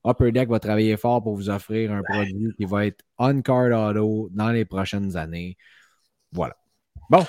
Upper 0.07 0.33
Deck 0.33 0.49
va 0.49 0.61
travailler 0.61 0.97
fort 0.97 1.23
pour 1.23 1.35
vous 1.35 1.49
offrir 1.49 1.93
un 1.93 2.03
produit 2.03 2.53
qui 2.57 2.65
va 2.67 2.87
être 2.87 3.03
on-card 3.19 3.91
auto 3.91 4.29
dans 4.33 4.51
les 4.51 4.65
prochaines 4.65 5.17
années. 5.17 5.57
Voilà. 6.33 6.57
Bon. 7.09 7.25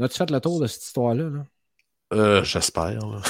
As-tu 0.00 0.16
fait 0.16 0.30
le 0.30 0.40
tour 0.40 0.60
de 0.60 0.66
cette 0.66 0.82
histoire-là? 0.82 1.30
Euh, 2.12 2.42
J'espère. 2.42 3.00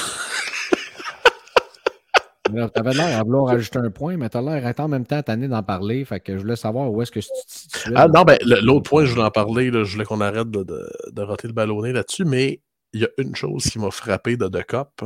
Tu 2.52 2.80
avais 2.80 2.92
l'air 2.94 3.20
à 3.20 3.22
vouloir 3.22 3.46
rajouter 3.46 3.78
un 3.78 3.90
point, 3.90 4.16
mais 4.16 4.28
tu 4.28 4.36
as 4.36 4.42
l'air 4.42 4.74
en 4.78 4.88
même 4.88 5.06
temps 5.06 5.22
tanné 5.22 5.46
d'en 5.46 5.62
parler. 5.62 6.04
Fait 6.04 6.20
que 6.20 6.36
je 6.36 6.42
voulais 6.42 6.56
savoir 6.56 6.90
où 6.90 7.00
est-ce 7.00 7.12
que 7.12 7.20
tu 7.20 7.28
te 7.28 7.32
situais. 7.46 7.92
Ah 7.94 8.08
non, 8.08 8.22
ben 8.22 8.38
l'autre 8.62 8.90
point, 8.90 9.04
je 9.04 9.12
voulais 9.12 9.24
en 9.24 9.30
parler. 9.30 9.70
je 9.72 9.92
voulais 9.92 10.04
qu'on 10.04 10.20
arrête 10.20 10.50
de, 10.50 10.64
de, 10.64 10.90
de 11.12 11.22
roter 11.22 11.46
le 11.46 11.54
ballonnet 11.54 11.92
là-dessus, 11.92 12.24
mais 12.24 12.60
il 12.92 13.02
y 13.02 13.04
a 13.04 13.10
une 13.18 13.34
chose 13.34 13.64
qui 13.64 13.78
m'a 13.78 13.90
frappé 13.90 14.36
de 14.36 14.48
The 14.48 14.64
Cup. 14.64 15.02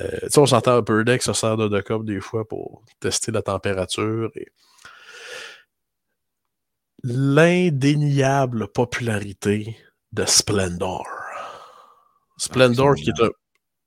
Euh, 0.00 0.18
tu 0.22 0.30
sais, 0.30 0.38
on 0.38 0.46
s'entend 0.46 0.76
un 0.76 0.82
peu 0.82 1.04
deck, 1.04 1.22
ça 1.22 1.34
sert 1.34 1.56
de 1.56 1.68
The 1.68 1.84
Cup 1.84 2.04
des 2.04 2.20
fois 2.20 2.46
pour 2.46 2.84
tester 3.00 3.32
la 3.32 3.42
température. 3.42 4.30
Et... 4.36 4.48
L'indéniable 7.02 8.68
popularité 8.68 9.76
de 10.12 10.24
Splendor. 10.24 11.06
Splendor, 12.36 12.94
qui 12.94 13.10
est 13.10 13.22
un, 13.22 13.30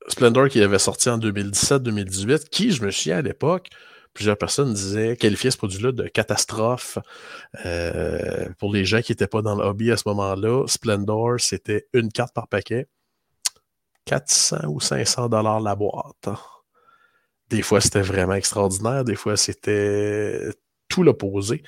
Splendor 0.07 0.49
qui 0.49 0.61
avait 0.61 0.80
sorti 0.80 1.09
en 1.09 1.18
2017-2018, 1.20 2.49
qui, 2.49 2.72
je 2.72 2.84
me 2.84 2.91
souviens 2.91 3.18
à 3.18 3.22
l'époque, 3.22 3.70
plusieurs 4.14 4.38
personnes 4.38 4.74
disaient 4.74 5.18
qualifier 5.18 5.51
ce 5.51 5.57
produit-là 5.57 5.91
de 5.91 6.07
catastrophe. 6.07 6.97
Euh, 7.66 8.49
pour 8.59 8.74
les 8.74 8.86
gens 8.86 9.01
qui 9.01 9.11
n'étaient 9.11 9.28
pas 9.28 9.41
dans 9.41 9.55
le 9.55 9.64
hobby 9.64 9.91
à 9.91 9.97
ce 9.97 10.03
moment-là, 10.07 10.66
Splendor, 10.68 11.39
c'était 11.39 11.88
une 11.93 12.11
carte 12.11 12.34
par 12.34 12.47
paquet. 12.47 12.88
400 14.05 14.68
ou 14.68 14.80
500 14.80 15.30
dollars 15.30 15.61
la 15.61 15.76
boîte. 15.76 16.30
Des 17.49 17.61
fois, 17.61 17.82
c'était 17.82 18.01
vraiment 18.01 18.34
extraordinaire. 18.34 19.03
Des 19.03 19.16
fois, 19.16 19.38
c'était 19.38 20.49
tout 20.89 21.03
l'opposé. 21.03 21.64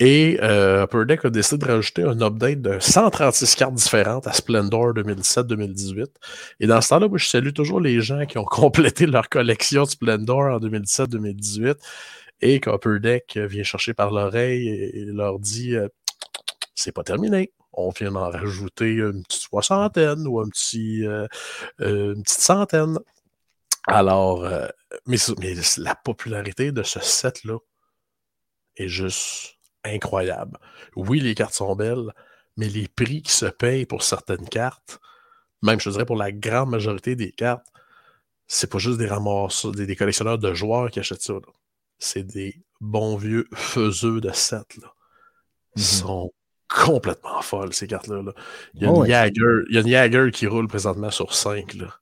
Et 0.00 0.38
euh, 0.42 0.84
Upper 0.84 1.04
Deck 1.06 1.24
a 1.24 1.30
décidé 1.30 1.64
de 1.64 1.72
rajouter 1.72 2.02
un 2.02 2.20
update 2.20 2.60
de 2.60 2.78
136 2.80 3.54
cartes 3.54 3.74
différentes 3.74 4.26
à 4.26 4.32
Splendor 4.32 4.92
2017-2018. 4.94 6.06
Et 6.58 6.66
dans 6.66 6.80
ce 6.80 6.88
temps-là, 6.88 7.08
je 7.14 7.26
salue 7.26 7.52
toujours 7.52 7.80
les 7.80 8.00
gens 8.00 8.26
qui 8.26 8.38
ont 8.38 8.44
complété 8.50 9.06
leur 9.06 9.28
collection 9.28 9.84
de 9.84 9.88
Splendor 9.88 10.54
en 10.54 10.58
2017-2018 10.58 11.76
et 12.40 12.60
qu'Upper 12.60 12.98
Deck 13.00 13.36
vient 13.36 13.62
chercher 13.62 13.94
par 13.94 14.10
l'oreille 14.10 14.68
et, 14.68 15.04
leur 15.06 15.38
dit 15.38 15.76
euh, 15.76 15.88
c'est 16.74 16.92
pas 16.92 17.04
terminé. 17.04 17.52
On 17.72 17.90
vient 17.90 18.12
d'en 18.12 18.30
rajouter 18.30 18.94
une 18.94 19.22
petite 19.24 19.42
soixantaine 19.42 20.26
ou 20.26 20.40
un 20.40 20.48
petit, 20.48 21.06
euh, 21.06 21.26
euh, 21.80 22.14
une 22.14 22.22
petite 22.22 22.40
centaine. 22.40 22.98
Alors, 23.86 24.48
mais, 25.06 25.18
mais 25.40 25.54
la 25.78 25.94
popularité 25.94 26.72
de 26.72 26.82
ce 26.82 27.00
set-là 27.00 27.58
est 28.76 28.88
juste 28.88 29.58
incroyable. 29.84 30.58
Oui, 30.96 31.20
les 31.20 31.34
cartes 31.34 31.54
sont 31.54 31.74
belles, 31.76 32.12
mais 32.56 32.68
les 32.68 32.88
prix 32.88 33.22
qui 33.22 33.32
se 33.32 33.46
payent 33.46 33.86
pour 33.86 34.02
certaines 34.02 34.48
cartes, 34.48 35.00
même 35.62 35.80
je 35.80 35.90
dirais 35.90 36.06
pour 36.06 36.16
la 36.16 36.32
grande 36.32 36.70
majorité 36.70 37.16
des 37.16 37.32
cartes, 37.32 37.66
c'est 38.46 38.70
pas 38.70 38.78
juste 38.78 38.98
des 38.98 39.06
ramasseurs, 39.06 39.72
des, 39.72 39.96
collectionneurs 39.96 40.38
de 40.38 40.52
joueurs 40.52 40.90
qui 40.90 41.00
achètent 41.00 41.22
ça. 41.22 41.34
C'est 41.98 42.24
des 42.24 42.60
bons 42.80 43.16
vieux 43.16 43.48
faiseux 43.54 44.20
de 44.20 44.30
7. 44.30 44.62
Ils 45.76 45.82
mm-hmm. 45.82 46.00
sont 46.00 46.32
complètement 46.68 47.40
folles, 47.40 47.72
ces 47.72 47.86
cartes-là. 47.86 48.22
Il, 48.74 48.82
y 48.82 48.86
a 48.86 48.90
une 48.90 49.06
Jagger, 49.06 49.64
il 49.70 49.74
y 49.74 49.78
a 49.78 49.80
une 49.80 49.88
Jagger 49.88 50.30
qui 50.32 50.46
roule 50.46 50.68
présentement 50.68 51.10
sur 51.10 51.34
5. 51.34 51.74
Là 51.74 51.98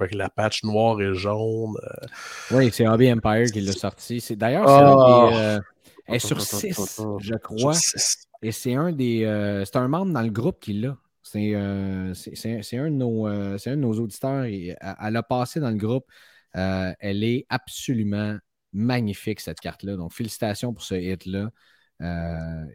avec 0.00 0.14
la 0.14 0.28
patch 0.28 0.64
noire 0.64 1.00
et 1.00 1.14
jaune. 1.14 1.74
Euh. 1.82 2.06
Oui, 2.56 2.70
c'est 2.72 2.86
Hobby 2.86 3.12
Empire 3.12 3.50
qui 3.52 3.60
l'a 3.60 3.72
sorti. 3.72 4.24
D'ailleurs, 4.36 4.68
c'est 4.68 4.74
un 4.74 4.96
des. 4.96 5.36
Ah! 5.36 5.56
Euh, 5.56 5.60
elle 6.06 6.14
est 6.14 6.18
sur 6.18 6.40
6, 6.40 7.00
je 7.20 7.34
crois. 7.34 7.74
Et 8.42 8.52
c'est 8.52 8.74
un 8.74 8.92
des. 8.92 9.24
Euh, 9.24 9.64
c'est 9.64 9.76
un 9.76 9.88
membre 9.88 10.12
dans 10.12 10.22
le 10.22 10.30
groupe 10.30 10.60
qui 10.60 10.74
l'a. 10.74 10.96
C'est 11.22 11.54
un, 11.54 12.12
de 12.12 12.88
nos, 12.88 13.26
un 13.26 13.56
de 13.56 13.74
nos 13.74 13.92
auditeurs. 13.92 14.44
Et, 14.44 14.74
elle 15.02 15.16
a 15.16 15.22
passé 15.22 15.60
dans 15.60 15.70
le 15.70 15.76
groupe. 15.76 16.06
elle 16.54 17.24
est 17.24 17.46
absolument 17.48 18.38
magnifique, 18.72 19.40
cette 19.40 19.60
carte-là. 19.60 19.96
Donc, 19.96 20.12
félicitations 20.12 20.72
pour 20.72 20.82
ce 20.82 20.94
hit-là. 20.94 21.50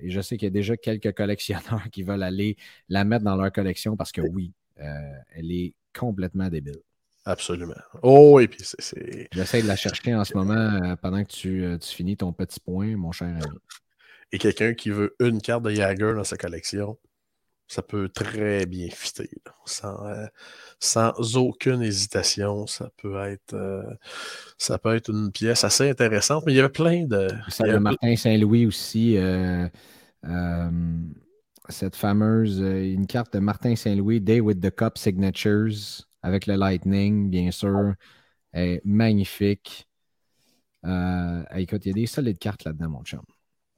et 0.01 0.09
je 0.09 0.21
sais 0.21 0.37
qu'il 0.37 0.45
y 0.45 0.51
a 0.51 0.51
déjà 0.51 0.77
quelques 0.77 1.13
collectionneurs 1.13 1.87
qui 1.91 2.03
veulent 2.03 2.23
aller 2.23 2.57
la 2.89 3.05
mettre 3.05 3.23
dans 3.23 3.35
leur 3.35 3.51
collection 3.51 3.97
parce 3.97 4.11
que 4.11 4.21
oui, 4.21 4.53
elle 4.75 5.51
est 5.51 5.73
complètement 5.93 6.49
débile. 6.49 6.81
Absolument. 7.25 7.73
Oh, 8.01 8.39
et 8.39 8.47
puis 8.47 8.59
c'est. 8.61 9.29
J'essaie 9.31 9.61
de 9.61 9.67
la 9.67 9.77
chercher 9.77 10.13
en 10.13 10.25
ce 10.25 10.33
moment 10.35 10.53
euh, 10.53 10.95
pendant 10.97 11.23
que 11.23 11.31
tu, 11.31 11.63
euh, 11.63 11.77
tu, 11.77 11.95
finis 11.95 12.17
ton 12.17 12.33
petit 12.33 12.59
point, 12.59 12.97
mon 12.97 13.11
cher 13.11 13.29
ami. 13.29 13.57
Et 14.33 14.39
quelqu'un 14.39 14.73
qui 14.73 14.89
veut 14.89 15.15
une 15.19 15.41
carte 15.41 15.63
de 15.63 15.69
Jagger 15.69 16.13
dans 16.15 16.25
sa 16.25 16.35
collection, 16.35 16.97
ça 17.69 17.81
peut 17.81 18.09
très 18.09 18.65
bien 18.65 18.89
fitter. 18.89 19.29
Sans, 19.63 20.05
euh, 20.05 20.25
sans, 20.79 21.37
aucune 21.37 21.81
hésitation. 21.81 22.67
Ça 22.67 22.89
peut 23.01 23.17
être 23.23 23.55
ça 24.57 24.77
peut 24.77 24.93
être 24.93 25.09
une 25.09 25.31
pièce 25.31 25.63
assez 25.63 25.89
intéressante. 25.89 26.43
Mais 26.45 26.51
il 26.51 26.55
y 26.57 26.59
avait 26.59 26.67
plein 26.67 27.05
de. 27.05 27.29
Ça 27.47 27.65
de 27.65 27.77
Martin 27.77 28.17
Saint-Louis 28.17 28.65
aussi. 28.65 29.17
cette 31.69 31.95
fameuse, 31.95 32.59
une 32.59 33.07
carte 33.07 33.31
de 33.31 33.39
Martin 33.39 33.77
Saint-Louis, 33.77 34.19
Day 34.19 34.41
with 34.41 34.59
the 34.59 34.75
Cup 34.75 34.97
Signatures 34.97 36.03
avec 36.23 36.47
le 36.47 36.55
Lightning, 36.55 37.29
bien 37.29 37.51
sûr. 37.51 37.93
est 38.53 38.81
magnifique. 38.85 39.87
Euh, 40.85 41.43
écoute, 41.55 41.85
il 41.85 41.89
y 41.89 41.91
a 41.91 41.93
des 41.93 42.05
solides 42.07 42.37
cartes 42.39 42.63
là-dedans, 42.65 42.89
mon 42.89 43.03
chum. 43.03 43.21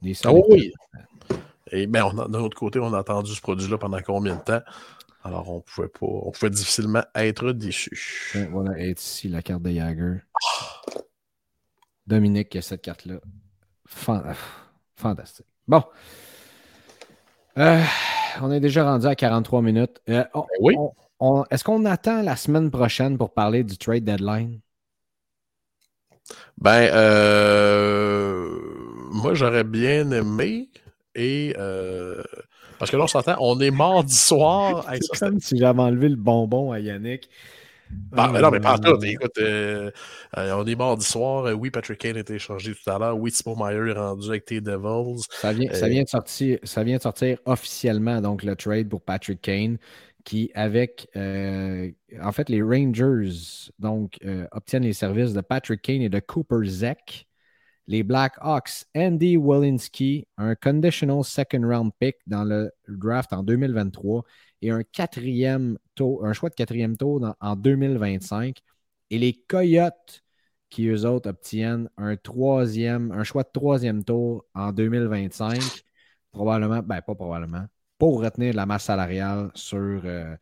Des 0.02 0.14
ah 0.24 0.32
oui. 0.32 0.72
Et 1.70 1.86
ben, 1.86 2.12
d'un 2.28 2.40
autre 2.40 2.56
côté, 2.56 2.78
on 2.78 2.92
a 2.94 2.98
attendu 2.98 3.34
ce 3.34 3.40
produit-là 3.40 3.78
pendant 3.78 4.00
combien 4.02 4.36
de 4.36 4.40
temps? 4.42 4.60
Alors, 5.24 5.50
on 5.50 5.60
pouvait 5.60 5.88
pas, 5.88 6.06
on 6.06 6.30
pouvait 6.30 6.50
difficilement 6.50 7.02
être 7.14 7.52
déçu. 7.52 8.38
Voilà, 8.50 8.78
est 8.78 9.00
ici 9.02 9.28
la 9.28 9.42
carte 9.42 9.62
de 9.62 9.70
Jagger. 9.72 10.18
Dominique 12.06 12.54
a 12.54 12.62
cette 12.62 12.82
carte-là. 12.82 13.16
Fantastique. 14.96 15.46
Bon. 15.66 15.82
Euh, 17.58 17.82
on 18.42 18.52
est 18.52 18.60
déjà 18.60 18.84
rendu 18.84 19.06
à 19.06 19.14
43 19.16 19.62
minutes. 19.62 20.00
Euh, 20.08 20.24
on- 20.34 20.40
Ben 20.42 20.46
oui. 20.60 20.74
on- 20.78 20.92
Est-ce 21.50 21.64
qu'on 21.64 21.84
attend 21.86 22.22
la 22.22 22.36
semaine 22.36 22.70
prochaine 22.70 23.16
pour 23.18 23.32
parler 23.32 23.64
du 23.64 23.78
trade 23.78 24.04
deadline? 24.04 24.60
Ben, 26.58 26.88
euh, 26.92 28.48
moi, 29.12 29.34
j'aurais 29.34 29.64
bien 29.64 30.10
aimé. 30.10 30.68
Et. 31.14 31.54
euh, 31.58 32.22
parce 32.78 32.90
que 32.90 32.96
là, 32.96 33.04
on 33.04 33.06
s'entend, 33.06 33.36
on 33.40 33.58
est 33.60 33.70
mardi 33.70 34.14
soir. 34.14 34.84
Hey, 34.90 34.98
ça, 35.00 35.06
C'est 35.12 35.14
c'était- 35.14 35.18
comme 35.26 35.40
si 35.40 35.56
j'avais 35.58 35.80
enlevé 35.80 36.08
le 36.10 36.16
bonbon 36.16 36.72
à 36.72 36.78
Yannick. 36.80 37.28
Ah, 38.16 38.28
mais 38.32 38.40
non, 38.40 38.50
mais 38.50 38.58
Euh, 38.66 38.76
tout. 38.76 39.04
Écoute, 39.04 39.38
euh, 39.38 39.90
euh, 40.36 40.52
on 40.56 40.66
est 40.66 40.74
mardi 40.74 41.06
soir. 41.06 41.44
Oui, 41.56 41.70
Patrick 41.70 41.98
Kane 42.00 42.16
a 42.16 42.20
été 42.20 42.34
échangé 42.34 42.74
tout 42.74 42.90
à 42.90 42.98
l'heure. 42.98 43.16
Oui, 43.16 43.30
Timo 43.30 43.54
Meyer 43.56 43.92
est 43.92 43.98
rendu 43.98 44.28
avec 44.28 44.44
tes 44.44 44.60
Devils. 44.60 45.22
Ça 45.30 45.52
vient, 45.52 45.72
ça, 45.72 45.88
vient 45.88 46.02
de 46.02 46.08
sortir, 46.08 46.58
ça 46.64 46.82
vient 46.82 46.96
de 46.96 47.02
sortir 47.02 47.38
officiellement, 47.46 48.20
donc 48.20 48.42
le 48.42 48.56
trade 48.56 48.88
pour 48.88 49.00
Patrick 49.02 49.40
Kane, 49.40 49.78
qui, 50.26 50.50
avec, 50.54 51.08
euh, 51.16 51.90
en 52.20 52.32
fait, 52.32 52.48
les 52.50 52.60
Rangers, 52.60 53.70
donc, 53.78 54.18
euh, 54.24 54.46
obtiennent 54.52 54.82
les 54.82 54.92
services 54.92 55.32
de 55.32 55.40
Patrick 55.40 55.80
Kane 55.82 56.02
et 56.02 56.08
de 56.08 56.18
Cooper 56.20 56.66
Zek. 56.66 57.28
Les 57.86 58.02
Blackhawks, 58.02 58.86
Andy 58.96 59.36
Walensky, 59.36 60.26
un 60.38 60.56
conditional 60.56 61.22
second 61.24 61.62
round 61.62 61.92
pick 62.00 62.16
dans 62.26 62.44
le 62.44 62.72
draft 62.88 63.32
en 63.32 63.44
2023 63.44 64.24
et 64.62 64.70
un 64.70 64.82
quatrième 64.82 65.78
tour, 65.94 66.26
un 66.26 66.32
choix 66.32 66.50
de 66.50 66.56
quatrième 66.56 66.96
tour 66.96 67.34
en 67.40 67.56
2025. 67.56 68.58
Et 69.10 69.18
les 69.18 69.34
Coyotes, 69.34 70.24
qui 70.70 70.88
eux 70.88 71.06
autres 71.06 71.30
obtiennent 71.30 71.88
un 71.96 72.16
troisième, 72.16 73.12
un 73.12 73.22
choix 73.24 73.44
de 73.44 73.50
troisième 73.52 74.04
tour 74.04 74.44
en 74.54 74.72
2025, 74.72 75.60
probablement, 76.32 76.82
ben 76.82 77.00
pas 77.02 77.14
probablement, 77.14 77.66
pour 77.98 78.20
retenir 78.22 78.54
la 78.54 78.66
masse 78.66 78.84
salariale 78.84 79.50
sur, 79.54 79.78
euh, 79.78 80.36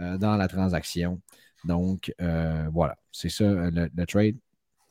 euh, 0.00 0.18
dans 0.18 0.36
la 0.36 0.48
transaction. 0.48 1.20
Donc, 1.64 2.12
euh, 2.20 2.68
voilà, 2.72 2.96
c'est 3.12 3.28
ça 3.28 3.44
le, 3.46 3.90
le 3.94 4.06
trade. 4.06 4.36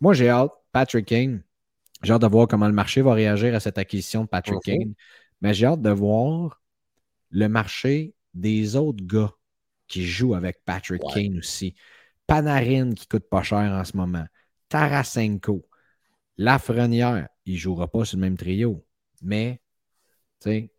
Moi, 0.01 0.13
j'ai 0.13 0.29
hâte, 0.29 0.51
Patrick 0.71 1.05
Kane, 1.07 1.43
j'ai 2.03 2.13
hâte 2.13 2.21
de 2.23 2.27
voir 2.27 2.47
comment 2.47 2.67
le 2.67 2.73
marché 2.73 3.01
va 3.01 3.13
réagir 3.13 3.55
à 3.55 3.59
cette 3.59 3.77
acquisition 3.77 4.23
de 4.23 4.29
Patrick 4.29 4.59
Mhm. 4.67 4.77
Kane, 4.79 4.93
mais 5.41 5.53
j'ai 5.53 5.67
hâte 5.67 5.81
de 5.81 5.91
voir 5.91 6.61
le 7.31 7.47
marché 7.49 8.13
des 8.33 8.75
autres 8.75 9.05
gars 9.05 9.31
qui 9.87 10.05
jouent 10.05 10.35
avec 10.35 10.63
Patrick 10.65 11.03
Ouais. 11.03 11.13
Kane 11.13 11.39
aussi. 11.39 11.75
Panarin 12.27 12.93
qui 12.93 13.07
coûte 13.07 13.29
pas 13.29 13.43
cher 13.43 13.59
en 13.59 13.83
ce 13.83 13.97
moment. 13.97 14.25
Tarasenko. 14.69 15.67
Lafrenière, 16.37 17.27
il 17.45 17.53
ne 17.55 17.59
jouera 17.59 17.87
pas 17.87 18.05
sur 18.05 18.17
le 18.17 18.21
même 18.21 18.37
trio. 18.37 18.85
Mais, 19.21 19.61
tu 20.41 20.49
sais, 20.51 20.72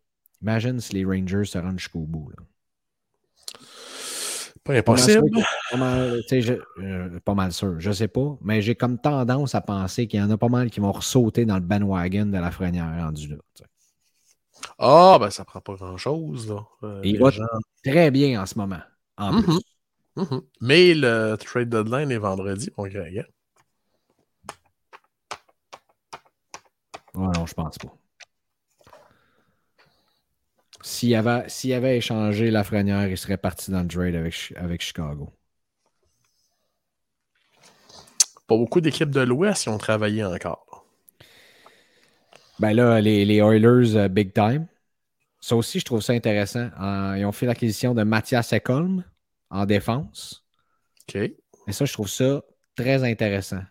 imagine 0.45 0.79
si 0.79 0.93
les 0.93 1.05
Rangers 1.05 1.45
se 1.45 1.57
rendent 1.57 1.79
jusqu'au 1.79 2.01
bout. 2.01 2.29
Là. 2.29 2.43
Pas 4.63 4.81
Pas 4.81 4.93
mal 4.93 4.99
sûr 5.01 5.17
impossible. 5.23 5.45
pas 5.71 5.77
mal, 5.77 6.21
je- 6.29 6.53
euh, 6.81 7.19
pas 7.19 7.33
mal 7.35 7.51
sûr, 7.51 7.79
je 7.79 7.91
sais 7.91 8.07
pas, 8.07 8.35
mais 8.41 8.61
j'ai 8.63 8.73
comme 8.75 8.97
tendance 8.99 9.53
à 9.53 9.61
penser 9.61 10.07
qu'il 10.07 10.19
y 10.19 10.23
en 10.23 10.29
a 10.31 10.37
pas 10.37 10.47
mal 10.49 10.69
qui 10.71 10.79
vont 10.79 10.91
ressauter 10.91 11.45
dans 11.45 11.55
le 11.55 11.61
bandwagon 11.61 12.25
de 12.27 12.37
Lafrenière 12.37 12.91
rendu 13.05 13.27
là. 13.27 13.35
tu 13.55 13.63
sais. 13.63 13.69
Ah, 14.79 15.17
ben 15.19 15.29
ça 15.29 15.45
prend 15.45 15.61
pas 15.61 15.75
grand-chose. 15.75 16.49
là. 16.49 16.65
Euh, 16.83 17.01
Il 17.03 17.19
va 17.19 17.29
gens- 17.29 17.43
très 17.83 18.09
bien 18.09 18.41
en 18.41 18.45
ce 18.47 18.57
moment, 18.57 18.81
en 19.17 19.33
Mhm. 19.33 19.43
plus. 19.43 19.59
Mhm. 20.15 20.41
Mais 20.61 20.93
le 20.95 21.35
trade 21.35 21.69
deadline 21.69 22.09
est 22.11 22.17
vendredi, 22.17 22.71
mon 22.77 22.87
Greg. 22.87 23.19
hein? 23.19 23.25
Ouais, 27.13 27.27
non, 27.35 27.45
je 27.45 27.53
pense 27.53 27.77
pas. 27.77 27.93
S'il 30.85 31.15
avait, 31.15 31.49
s'il 31.49 31.73
avait 31.73 31.97
échangé 31.97 32.51
Lafrenière, 32.51 33.07
il 33.07 33.17
serait 33.17 33.37
parti 33.37 33.71
dans 33.71 33.81
le 33.81 33.87
trade 33.87 34.13
avec, 34.13 34.33
Chi- 34.33 34.55
avec 34.55 34.83
Chicago. 34.83 35.33
Pas 38.45 38.55
beaucoup 38.55 38.81
d'équipes 38.81 39.09
de 39.09 39.21
l'Ouest 39.21 39.63
qui 39.63 39.69
ont 39.69 39.79
travaillé 39.79 40.23
encore. 40.23 40.85
Ben 42.59 42.73
là, 42.73 43.01
les, 43.01 43.25
les 43.25 43.37
Oilers, 43.37 43.95
euh, 43.95 44.07
big 44.07 44.31
time. 44.31 44.67
Ça 45.41 45.55
aussi, 45.55 45.79
je 45.79 45.85
trouve 45.85 46.01
ça 46.01 46.13
intéressant. 46.13 46.69
Euh, 46.79 47.15
ils 47.17 47.25
ont 47.25 47.31
fait 47.31 47.47
l'acquisition 47.47 47.95
de 47.95 48.03
Mathias 48.03 48.53
Ekholm 48.53 49.03
en 49.49 49.65
défense. 49.65 50.45
OK. 51.09 51.15
Et 51.15 51.71
ça, 51.71 51.85
je 51.85 51.93
trouve 51.93 52.09
ça 52.09 52.43
très 52.75 53.03
intéressant. 53.03 53.61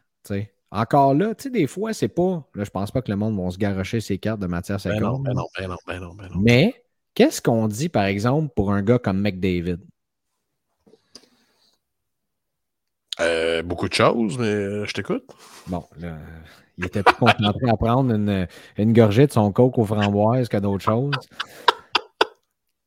Encore 0.72 1.14
là, 1.14 1.32
tu 1.36 1.44
sais, 1.44 1.50
des 1.50 1.68
fois, 1.68 1.92
c'est 1.92 2.08
pas. 2.08 2.44
Là, 2.56 2.64
je 2.64 2.70
pense 2.70 2.90
pas 2.90 3.02
que 3.02 3.10
le 3.12 3.16
monde 3.16 3.40
va 3.40 3.48
se 3.52 3.58
garocher 3.58 4.00
ses 4.00 4.18
cartes 4.18 4.40
de 4.40 4.48
Mathias 4.48 4.82
Ben 4.84 4.98
non, 4.98 5.20
Ekholm. 5.20 5.22
ben 5.22 5.32
non, 5.34 5.46
ben 5.56 5.68
non, 5.68 5.76
ben 5.86 6.00
non, 6.00 6.14
ben 6.14 6.28
non. 6.28 6.40
Mais 6.40 6.83
qu'est-ce 7.14 7.40
qu'on 7.40 7.68
dit, 7.68 7.88
par 7.88 8.04
exemple, 8.04 8.52
pour 8.54 8.72
un 8.72 8.82
gars 8.82 8.98
comme 8.98 9.20
McDavid? 9.20 9.78
Euh, 13.20 13.62
beaucoup 13.62 13.88
de 13.88 13.94
choses, 13.94 14.38
mais 14.38 14.46
euh, 14.46 14.84
je 14.86 14.92
t'écoute. 14.92 15.24
Bon, 15.68 15.84
là, 15.98 16.18
il 16.76 16.86
était 16.86 17.02
plus 17.02 17.14
concentré 17.14 17.68
à 17.68 17.76
prendre 17.76 18.12
une, 18.12 18.48
une 18.76 18.92
gorgée 18.92 19.26
de 19.26 19.32
son 19.32 19.52
coke 19.52 19.78
aux 19.78 19.84
framboises 19.84 20.48
que 20.48 20.56
d'autres 20.56 20.82
choses. 20.84 21.14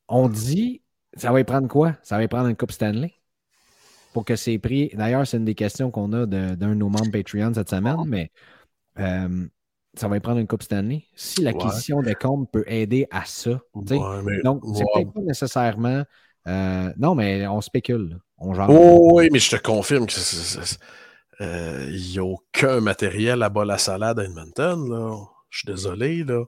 On 0.10 0.28
dit, 0.28 0.82
ça 1.16 1.32
va 1.32 1.40
y 1.40 1.44
prendre 1.44 1.68
quoi? 1.68 1.96
Ça 2.04 2.18
va 2.18 2.24
y 2.24 2.28
prendre 2.28 2.48
une 2.48 2.58
Coupe 2.58 2.72
Stanley? 2.72 3.14
Pour 4.14 4.26
que 4.26 4.36
c'est 4.36 4.58
pris. 4.58 4.90
D'ailleurs, 4.94 5.26
c'est 5.28 5.38
une 5.38 5.46
des 5.46 5.56
questions 5.56 5.92
qu'on 5.92 6.12
a 6.12 6.26
de- 6.26 6.56
d'un 6.56 6.70
de, 6.70 6.74
nos 6.74 6.90
membres 6.90 7.12
Patreon 7.12 7.54
cette 7.54 7.70
semaine, 7.70 8.04
mais 8.06 8.32
euh, 9.00 9.48
ça 9.98 10.08
va 10.08 10.18
y 10.18 10.20
prendre 10.20 10.40
une 10.40 10.48
Coupe 10.48 10.64
Stanley. 10.64 11.04
Si 11.16 11.42
l'acquisition 11.42 12.02
de 12.02 12.14
comptes 12.14 12.50
peut 12.52 12.64
aider 12.68 13.08
à 13.12 13.24
ça. 13.26 13.60
Ouais, 13.74 14.22
mais- 14.24 14.42
Donc, 14.44 14.62
c'est 14.76 14.84
ouais. 14.84 14.86
peut-être 14.96 15.14
pas 15.14 15.22
nécessairement. 15.22 16.04
euh, 16.48 16.94
non, 16.98 17.16
mais 17.16 17.46
on 17.48 17.62
spécule. 17.62 18.10
là. 18.10 18.16
On 18.40 18.54
genre. 18.54 18.70
Oh, 18.70 19.10
oui, 19.18 19.30
mais 19.32 19.40
je 19.40 19.50
te 19.50 19.62
confirme 19.62 20.06
que 20.06 20.14
euh, 21.42 21.88
il 21.92 22.12
n'y 22.12 22.20
a 22.20 22.24
aucun 22.24 22.82
matériel 22.82 23.44
à 23.44 23.50
bas 23.50 23.66
la 23.66 23.78
salade 23.78 24.20
à 24.20 24.24
Edmonton. 24.24 24.90
Là. 24.90 25.18
Je 25.50 25.60
suis 25.60 25.66
désolé. 25.68 26.24
Là. 26.24 26.44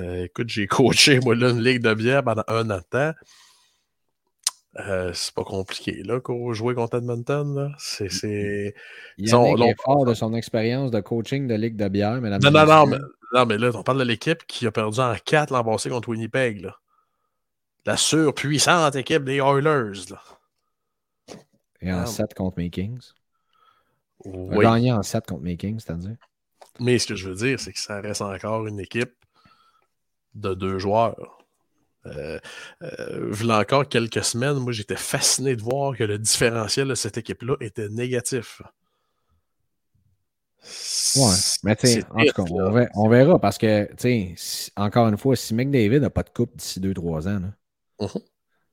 Euh, 0.00 0.24
écoute, 0.24 0.48
j'ai 0.48 0.66
coaché 0.68 1.20
moi, 1.20 1.34
là, 1.34 1.50
une 1.50 1.62
ligue 1.62 1.82
de 1.82 1.94
bière 1.94 2.22
pendant 2.24 2.44
un 2.48 2.70
an 2.70 2.78
de 2.78 2.82
temps. 2.90 3.12
Euh, 4.86 5.12
c'est 5.12 5.34
pas 5.34 5.44
compliqué 5.44 6.02
là, 6.04 6.20
qu'on 6.20 6.52
jouer 6.52 6.74
contre 6.74 6.98
Edmonton. 6.98 7.54
Là. 7.54 7.72
C'est, 7.78 8.08
c'est... 8.10 8.74
Il 9.16 9.28
est 9.28 9.82
fort 9.82 10.04
de 10.04 10.14
son 10.14 10.34
expérience 10.34 10.90
de 10.90 11.00
coaching 11.00 11.48
de 11.48 11.54
Ligue 11.54 11.76
de 11.76 11.88
bière, 11.88 12.20
mesdames 12.20 12.40
Non, 12.42 12.50
non, 12.52 12.66
non, 12.66 12.86
mais, 12.86 12.98
non, 13.34 13.46
mais 13.46 13.58
là, 13.58 13.70
on 13.74 13.82
parle 13.82 13.98
de 13.98 14.04
l'équipe 14.04 14.46
qui 14.46 14.66
a 14.66 14.70
perdu 14.70 15.00
en 15.00 15.14
4 15.16 15.52
l'an 15.52 15.64
passé 15.64 15.90
contre 15.90 16.08
Winnipeg. 16.10 16.60
Là. 16.60 16.76
La 17.86 17.96
surpuissante 17.96 18.94
équipe 18.94 19.24
des 19.24 19.38
Oilers. 19.38 20.10
Là. 20.10 20.22
Et 21.80 21.92
en 21.92 22.02
Ah. 22.02 22.06
7 22.06 22.34
contre 22.34 22.58
mes 22.58 22.70
Kings. 22.70 23.12
Oui. 24.24 24.64
gagné 24.64 24.92
en 24.92 25.02
7 25.02 25.26
contre 25.26 25.42
mes 25.42 25.56
Kings, 25.56 25.80
c'est-à-dire. 25.80 26.16
Mais 26.80 26.98
ce 26.98 27.08
que 27.08 27.14
je 27.16 27.28
veux 27.28 27.34
dire, 27.34 27.58
c'est 27.58 27.72
que 27.72 27.78
ça 27.80 28.00
reste 28.00 28.22
encore 28.22 28.66
une 28.66 28.78
équipe 28.78 29.14
de 30.34 30.54
deux 30.54 30.78
joueurs. 30.78 31.37
Euh, 32.16 32.38
euh, 32.82 33.48
encore 33.50 33.88
quelques 33.88 34.24
semaines, 34.24 34.58
moi 34.58 34.72
j'étais 34.72 34.96
fasciné 34.96 35.56
de 35.56 35.62
voir 35.62 35.96
que 35.96 36.04
le 36.04 36.18
différentiel 36.18 36.88
de 36.88 36.94
cette 36.94 37.18
équipe-là 37.18 37.56
était 37.60 37.88
négatif. 37.88 38.62
Ouais. 41.16 41.34
Mais 41.64 41.76
tu 41.76 41.86
sais, 41.86 42.04
en 42.10 42.24
tout 42.24 42.32
cas, 42.32 42.42
on 42.50 42.70
verra, 42.70 42.88
on 42.94 43.08
verra 43.08 43.38
parce 43.38 43.58
que, 43.58 43.86
tu 43.94 44.36
sais, 44.36 44.70
encore 44.76 45.08
une 45.08 45.16
fois, 45.16 45.36
si 45.36 45.54
McDavid 45.54 46.00
n'a 46.00 46.10
pas 46.10 46.22
de 46.22 46.30
coupe 46.30 46.56
d'ici 46.56 46.80
2-3 46.80 47.26
ans, 47.28 47.38
là, 47.40 47.52
Mhm. 48.00 48.20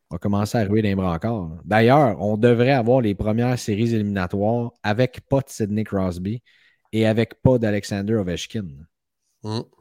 on 0.10 0.16
va 0.16 0.20
commencer 0.20 0.58
à 0.58 0.64
ruer 0.66 0.82
des 0.82 0.96
bras 0.96 1.14
encore. 1.14 1.58
D'ailleurs, 1.64 2.22
on 2.22 2.38
devrait 2.38 2.72
avoir 2.72 3.02
les 3.02 3.16
premières 3.16 3.58
séries 3.60 3.94
éliminatoires 3.96 4.72
avec 4.84 5.22
pas 5.30 5.40
de 5.42 5.50
Sidney 5.50 5.84
Crosby 5.84 6.42
et 6.92 7.06
avec 7.08 7.42
pas 7.42 7.58
d'Alexander 7.58 8.16
Ovechkin. 8.16 8.68
Mhm. 9.44 9.64
Tu 9.64 9.75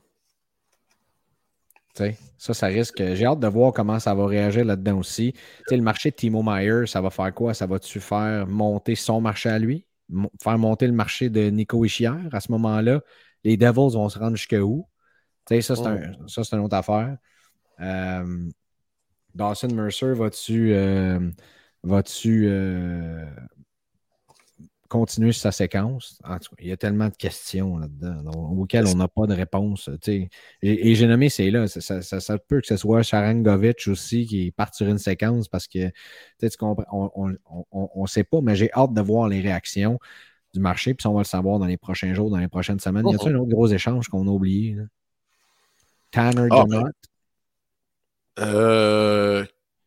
sais, 1.95 2.19
ça, 2.39 2.55
ça 2.55 2.67
risque. 2.67 3.03
J'ai 3.15 3.25
hâte 3.27 3.41
de 3.41 3.47
voir 3.49 3.73
comment 3.73 3.99
ça 4.01 4.15
va 4.15 4.27
réagir 4.27 4.65
là-dedans 4.65 4.99
aussi. 4.99 5.33
Tu 5.35 5.41
sais, 5.69 5.77
le 5.77 5.83
marché 5.83 6.11
de 6.11 6.17
Timo 6.17 6.43
Meyer, 6.43 6.87
ça 6.87 7.01
va 7.01 7.11
faire 7.11 7.33
quoi? 7.35 7.55
Ça 7.55 7.67
va-tu 7.67 8.01
faire 8.01 8.47
monter 8.47 8.95
son 8.95 9.21
marché 9.21 9.49
à 9.49 9.59
lui? 9.59 9.87
Mo- 10.09 10.31
faire 10.43 10.59
monter 10.59 10.87
le 10.87 10.93
marché 10.93 11.31
de 11.31 11.51
Nico 11.51 11.85
Ischier? 11.85 12.11
À 12.33 12.41
ce 12.41 12.51
moment-là, 12.53 13.01
les 13.45 13.57
Devils 13.57 13.95
vont 13.95 14.09
se 14.09 14.19
rendre 14.19 14.37
jusqu'à 14.37 14.61
où? 14.63 14.89
Ça, 15.61 15.77
c'est 15.77 15.87
un- 15.89 16.01
ça, 16.29 16.45
c'est 16.45 16.57
une 16.57 16.63
autre 16.65 16.77
affaire. 16.77 17.17
Euh, 17.81 18.51
Dawson 19.35 19.69
Mercer, 19.75 20.15
vas-tu 20.15 20.73
euh, 20.75 21.31
vas-tu 21.83 22.47
euh, 22.49 23.27
continuer 24.89 25.33
sa 25.33 25.51
séquence? 25.53 26.21
En 26.25 26.39
tout 26.39 26.55
cas, 26.55 26.63
il 26.63 26.69
y 26.69 26.73
a 26.73 26.77
tellement 26.77 27.09
de 27.09 27.17
questions 27.17 27.79
là-dedans 27.79 28.31
auxquelles 28.57 28.87
on 28.87 28.95
n'a 28.97 29.09
pas 29.09 29.27
de 29.27 29.35
réponse. 29.35 29.91
Et, 30.07 30.29
et 30.63 30.95
j'ai 30.95 31.07
nommé 31.07 31.29
c'est 31.29 31.51
là. 31.51 31.67
Ça, 31.67 31.81
ça- 31.81 32.03
ça- 32.03 32.21
ça 32.21 32.39
peut 32.39 32.61
que 32.61 32.67
ce 32.67 32.77
soit 32.77 33.03
Sharangovic 33.03 33.89
aussi 33.89 34.27
qui 34.27 34.51
parte 34.51 34.75
sur 34.75 34.87
une 34.87 34.99
séquence 34.99 35.49
parce 35.49 35.67
que 35.67 35.91
tu 36.41 36.49
comprends, 36.59 37.13
on 37.15 38.03
ne 38.03 38.07
sait 38.07 38.25
pas, 38.25 38.41
mais 38.41 38.57
j'ai 38.57 38.73
hâte 38.73 38.95
de 38.95 39.01
voir 39.01 39.29
les 39.29 39.41
réactions 39.41 39.99
du 40.53 40.61
marché. 40.61 40.95
Puis 40.95 41.03
ça, 41.03 41.11
on 41.11 41.15
va 41.15 41.21
le 41.21 41.25
savoir 41.25 41.59
dans 41.59 41.67
les 41.67 41.77
prochains 41.77 42.15
jours, 42.15 42.31
dans 42.31 42.39
les 42.39 42.49
prochaines 42.49 42.81
semaines. 42.81 43.09
Y 43.09 43.15
a-t-il 43.15 43.35
un 43.35 43.39
autre 43.41 43.51
gros 43.51 43.67
échange 43.67 44.09
qu'on 44.09 44.27
a 44.29 44.31
oublié? 44.31 44.75
là? 44.75 44.85
Tanner 46.11 46.49
Ah, 46.51 46.65
Demott. 46.65 46.95
Euh, 48.41 49.45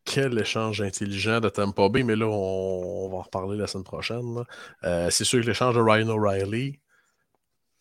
quel 0.08 0.38
échange 0.38 0.80
intelligent 0.80 1.40
de 1.40 1.48
Tampa 1.48 1.88
Bay, 1.88 2.02
mais 2.02 2.16
là, 2.16 2.26
on, 2.26 3.08
va 3.10 3.16
en 3.16 3.22
reparler 3.22 3.58
la 3.58 3.66
semaine 3.66 3.84
prochaine. 3.84 4.42
Euh, 4.84 5.08
c'est 5.10 5.24
sûr 5.24 5.40
que 5.42 5.46
l'échange 5.46 5.74
de 5.74 5.80
Ryan 5.80 6.08
O'Reilly, 6.08 6.80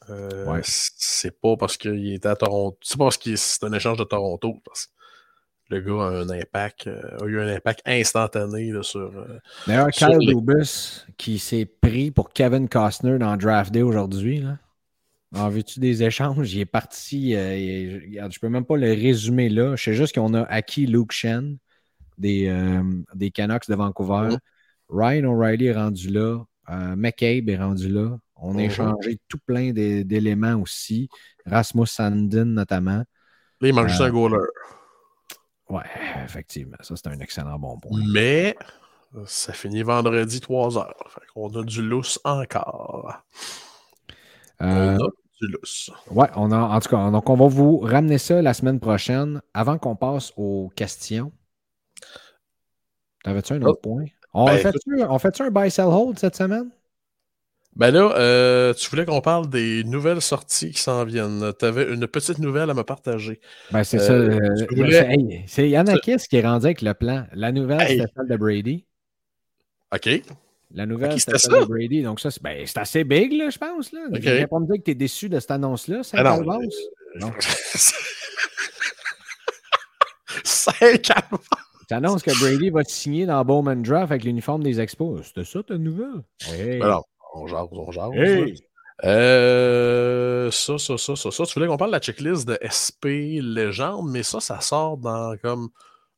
euh, 0.09 0.59
c'est 0.63 1.39
pas 1.39 1.55
parce 1.57 1.77
qu'il 1.77 2.13
était 2.13 2.27
à 2.27 2.35
Toronto. 2.35 2.77
C'est 2.81 2.97
pas 2.97 3.05
parce 3.05 3.17
que 3.17 3.35
c'est 3.35 3.63
un 3.63 3.73
échange 3.73 3.97
de 3.97 4.03
Toronto. 4.03 4.61
Parce 4.65 4.87
que 4.87 4.91
le 5.69 5.81
gars 5.81 6.03
a 6.03 6.21
un 6.21 6.29
impact, 6.29 6.87
a 6.87 7.25
eu 7.25 7.39
un 7.39 7.47
impact 7.47 7.81
instantané 7.85 8.71
sur. 8.83 9.11
D'ailleurs, 9.65 9.89
Kyle 9.89 10.17
Dubus 10.19 11.05
qui 11.17 11.39
s'est 11.39 11.65
pris 11.65 12.11
pour 12.11 12.29
Kevin 12.29 12.69
Costner 12.69 13.17
dans 13.17 13.35
Draft 13.37 13.73
Day 13.73 13.81
aujourd'hui. 13.81 14.43
En 15.35 15.49
veux-tu 15.49 15.79
des 15.79 16.03
échanges? 16.03 16.53
Il 16.53 16.61
est 16.61 16.65
parti. 16.65 17.35
Euh, 17.35 17.99
je 18.29 18.39
peux 18.39 18.49
même 18.49 18.65
pas 18.65 18.77
le 18.77 18.87
résumer 18.87 19.49
là. 19.49 19.75
Je 19.75 19.83
sais 19.83 19.93
juste 19.93 20.15
qu'on 20.15 20.33
a 20.33 20.43
acquis 20.43 20.85
Luke 20.85 21.11
Shen 21.11 21.57
des, 22.17 22.47
euh, 22.47 22.83
des 23.13 23.31
Canucks 23.31 23.67
de 23.69 23.75
Vancouver. 23.75 24.35
Ryan 24.89 25.25
O'Reilly 25.25 25.67
est 25.67 25.75
rendu 25.75 26.09
là. 26.09 26.43
Euh, 26.69 26.95
McCabe 26.95 27.49
est 27.49 27.57
rendu 27.57 27.89
là. 27.89 28.17
On 28.35 28.57
a 28.57 28.63
échangé 28.63 29.19
tout 29.27 29.39
plein 29.45 29.71
d'éléments 29.71 30.55
aussi. 30.55 31.09
Rasmus 31.45 31.87
Sandin 31.87 32.45
notamment. 32.45 33.03
Là, 33.61 33.67
il 33.67 33.73
manque 33.73 33.87
juste 33.87 34.01
un 34.01 34.11
goaler. 34.11 34.45
Ouais, 35.69 35.83
effectivement. 36.23 36.77
Ça, 36.81 36.95
c'est 36.95 37.07
un 37.07 37.19
excellent 37.19 37.57
bon 37.57 37.79
point. 37.79 37.99
Mais 38.11 38.55
ça 39.25 39.53
finit 39.53 39.81
vendredi 39.81 40.39
3 40.39 40.77
heures. 40.77 41.19
On 41.35 41.49
a 41.49 41.63
du 41.63 41.81
lousse 41.81 42.19
encore. 42.23 43.23
Euh, 44.61 44.97
ouais, 46.11 46.27
on 46.35 46.51
a, 46.51 46.57
en 46.57 46.79
tout 46.79 46.89
cas, 46.89 47.11
donc 47.11 47.29
on 47.29 47.35
va 47.35 47.47
vous 47.47 47.79
ramener 47.79 48.17
ça 48.17 48.41
la 48.41 48.53
semaine 48.53 48.79
prochaine. 48.79 49.41
Avant 49.53 49.77
qu'on 49.77 49.95
passe 49.95 50.33
aux 50.35 50.71
questions, 50.75 51.31
t'avais-tu 53.27 53.53
un 53.53 53.61
autre 53.63 53.79
oh. 53.83 53.89
point? 53.89 54.05
On 54.33 54.45
ben, 54.45 54.57
fait-tu 54.57 55.41
un 55.43 55.49
buy 55.49 55.71
sell 55.71 55.85
hold 55.85 56.19
cette 56.19 56.35
semaine? 56.35 56.69
Ben 57.75 57.91
là, 57.91 58.11
euh, 58.17 58.73
tu 58.73 58.89
voulais 58.89 59.05
qu'on 59.05 59.21
parle 59.21 59.49
des 59.49 59.83
nouvelles 59.83 60.21
sorties 60.21 60.71
qui 60.71 60.81
s'en 60.81 61.05
viennent. 61.05 61.53
Tu 61.59 61.65
avais 61.65 61.93
une 61.93 62.07
petite 62.07 62.39
nouvelle 62.39 62.71
à 62.71 62.73
me 62.73 62.83
partager. 62.83 63.39
Ben 63.71 63.83
c'est 63.83 63.99
ça. 63.99 64.13
Euh, 64.13 64.55
c'est 65.45 65.69
Yanakis 65.69 66.27
qui 66.27 66.37
est 66.37 66.41
rendu 66.41 66.65
avec 66.65 66.81
le 66.81 66.95
plan. 66.95 67.25
La 67.33 67.51
nouvelle, 67.51 67.81
c'est 67.81 67.99
c'était 67.99 68.11
celle 68.15 68.27
de 68.27 68.35
Brady. 68.35 68.85
OK. 69.93 70.09
La 70.73 70.85
nouvelle, 70.85 71.19
c'était 71.19 71.37
ça? 71.37 71.65
Brady. 71.65 72.01
Donc, 72.01 72.19
ça, 72.19 72.29
c'est 72.31 72.41
ben, 72.43 72.65
assez 72.75 73.03
big, 73.03 73.31
là, 73.33 73.49
je 73.49 73.57
pense. 73.57 73.91
Là. 73.93 74.01
Okay. 74.11 74.41
Je 74.41 74.45
pas 74.45 74.59
me 74.59 74.65
dire 74.65 74.77
que 74.77 74.81
tu 74.81 74.91
es 74.91 74.95
déçu 74.95 75.29
de 75.29 75.39
cette 75.39 75.51
annonce-là. 75.51 76.03
5 76.03 76.17
ah 76.19 76.37
non, 76.37 76.59
non. 77.19 77.31
5 80.43 81.01
Tu 81.01 81.11
annonces 81.93 82.23
que 82.23 82.37
Brady 82.39 82.69
va 82.69 82.83
te 82.83 82.91
signer 82.91 83.25
dans 83.25 83.43
Bowman 83.45 83.81
Draft 83.81 84.11
avec 84.11 84.23
l'uniforme 84.23 84.63
des 84.63 84.79
Expos. 84.79 85.21
C'était 85.27 85.45
ça 85.45 85.63
ta 85.63 85.77
nouvelle? 85.77 86.23
Hey. 86.47 86.79
Ben 86.79 86.89
non, 86.89 87.03
on 87.33 87.47
jase, 87.47 87.67
on 87.71 87.91
jase. 87.91 88.11
Hey. 88.13 88.55
Euh, 89.03 90.49
ça, 90.51 90.77
ça, 90.77 90.97
ça, 90.97 91.15
ça, 91.15 91.31
ça. 91.31 91.45
Tu 91.45 91.53
voulais 91.53 91.67
qu'on 91.67 91.77
parle 91.77 91.91
de 91.91 91.95
la 91.95 91.99
checklist 91.99 92.47
de 92.47 92.57
SP 92.65 93.39
Légende, 93.41 94.09
mais 94.09 94.23
ça, 94.23 94.39
ça 94.39 94.59
sort 94.59 94.97
dans 94.97 95.37
comme 95.37 95.69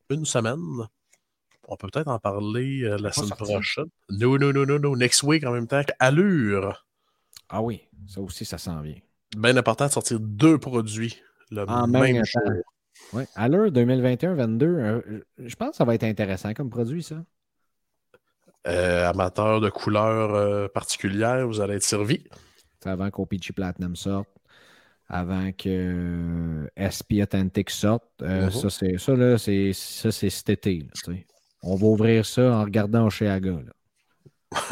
une 0.10 0.26
semaine. 0.26 0.88
On 1.68 1.76
peut 1.76 1.88
peut-être 1.92 2.08
en 2.08 2.20
parler 2.20 2.82
euh, 2.84 2.98
la 2.98 3.12
semaine 3.12 3.30
prochaine. 3.30 3.86
Non, 4.10 4.38
non, 4.38 4.54
non, 4.54 4.66
non, 4.66 4.80
non. 4.80 4.96
Next 4.96 5.24
week 5.24 5.46
en 5.46 5.52
même 5.52 5.68
temps 5.68 5.82
Allure. 6.00 6.86
Ah 7.50 7.62
oui, 7.62 7.88
ça 8.08 8.22
aussi, 8.22 8.46
ça 8.46 8.58
s'en 8.58 8.82
vient. 8.82 8.96
Bien 9.38 9.56
important 9.58 9.86
de 9.88 9.92
sortir 9.92 10.20
deux 10.20 10.58
produits 10.58 11.22
le 11.52 11.70
en 11.70 11.88
même, 11.88 12.24
jour. 12.26 12.64
Oui, 13.14 13.24
Allure 13.36 13.72
2021-22, 13.72 14.64
euh, 14.64 15.02
je 15.38 15.56
pense 15.56 15.72
que 15.72 15.76
ça 15.78 15.86
va 15.86 15.96
être 15.96 16.04
intéressant 16.04 16.54
comme 16.54 16.70
produit, 16.70 17.04
ça. 17.04 17.24
Euh, 18.68 19.10
amateur 19.10 19.62
de 19.62 19.70
couleurs 19.70 20.72
particulières, 20.72 21.48
vous 21.48 21.62
allez 21.62 21.76
être 21.76 21.84
servi. 21.84 22.24
Avant 22.86 23.10
qu'OPG 23.10 23.54
Platinum 23.56 23.96
sorte, 23.96 24.30
avant 25.08 25.52
que 25.52 26.70
SP 26.78 27.24
Authentic 27.24 27.70
sorte. 27.70 28.04
Mm-hmm. 28.22 28.52
Ça, 28.52 28.70
c'est 28.70 28.98
ça, 28.98 29.16
là, 29.16 29.38
c'est 29.38 29.72
ça, 29.74 30.12
c'est 30.12 30.30
cet 30.30 30.50
été. 30.50 30.80
Là, 31.08 31.14
on 31.64 31.76
va 31.76 31.88
ouvrir 31.88 32.26
ça 32.26 32.54
en 32.54 32.64
regardant 32.64 33.08
Oceaga. 33.08 33.60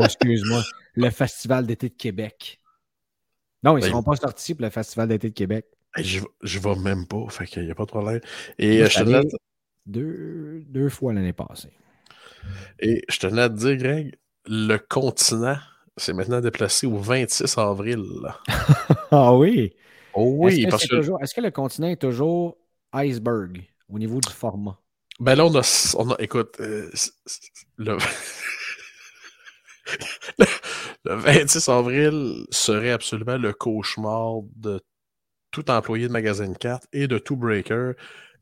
excuse-moi. 0.00 0.62
Le 0.94 1.10
Festival 1.10 1.66
d'été 1.66 1.88
de 1.88 1.94
Québec. 1.94 2.58
Non, 3.62 3.76
ils 3.76 3.80
ne 3.80 3.86
ben, 3.86 3.90
seront 3.90 4.02
pas 4.02 4.16
sortis 4.16 4.54
pour 4.54 4.64
le 4.64 4.70
Festival 4.70 5.08
d'été 5.08 5.28
de 5.30 5.34
Québec. 5.34 5.66
Je 5.96 6.20
ne 6.20 6.60
vais 6.60 6.80
même 6.80 7.06
pas, 7.06 7.24
fait 7.28 7.46
qu'il 7.46 7.64
n'y 7.64 7.70
a 7.70 7.74
pas 7.74 7.84
de 7.84 7.90
problème. 7.90 8.20
Et 8.58 8.82
euh, 8.82 8.88
je 8.88 9.02
te 9.02 9.36
deux, 9.86 10.64
deux 10.68 10.88
fois 10.88 11.12
l'année 11.12 11.32
passée. 11.32 11.72
Et 12.78 13.02
je 13.08 13.18
tenais 13.18 13.42
à 13.42 13.48
te 13.48 13.54
dire, 13.54 13.76
Greg, 13.76 14.16
le 14.46 14.76
continent 14.78 15.58
s'est 15.96 16.12
maintenant 16.12 16.40
déplacé 16.40 16.86
au 16.86 16.96
26 16.96 17.58
avril. 17.58 18.04
ah 19.10 19.34
oui? 19.36 19.74
Oh 20.14 20.34
oui, 20.38 20.64
est-ce 20.66 20.88
que, 20.88 21.22
est-ce 21.22 21.34
que 21.34 21.40
le 21.40 21.50
continent 21.50 21.88
est 21.88 22.00
toujours 22.00 22.56
iceberg 22.92 23.62
au 23.88 23.98
niveau 23.98 24.20
du 24.20 24.32
format? 24.32 24.78
Ben 25.20 25.34
là, 25.34 25.46
on 25.46 25.54
a. 25.54 25.94
On 25.98 26.10
a 26.10 26.16
écoute, 26.20 26.56
euh, 26.60 26.90
le... 27.78 27.98
le 31.04 31.14
26 31.14 31.68
avril 31.68 32.46
serait 32.50 32.92
absolument 32.92 33.36
le 33.36 33.52
cauchemar 33.52 34.40
de 34.56 34.80
tout 35.52 35.70
employé 35.70 36.08
de 36.08 36.12
magasin 36.12 36.52
4 36.52 36.88
et 36.92 37.06
de 37.06 37.18
tout 37.18 37.36
breaker. 37.36 37.92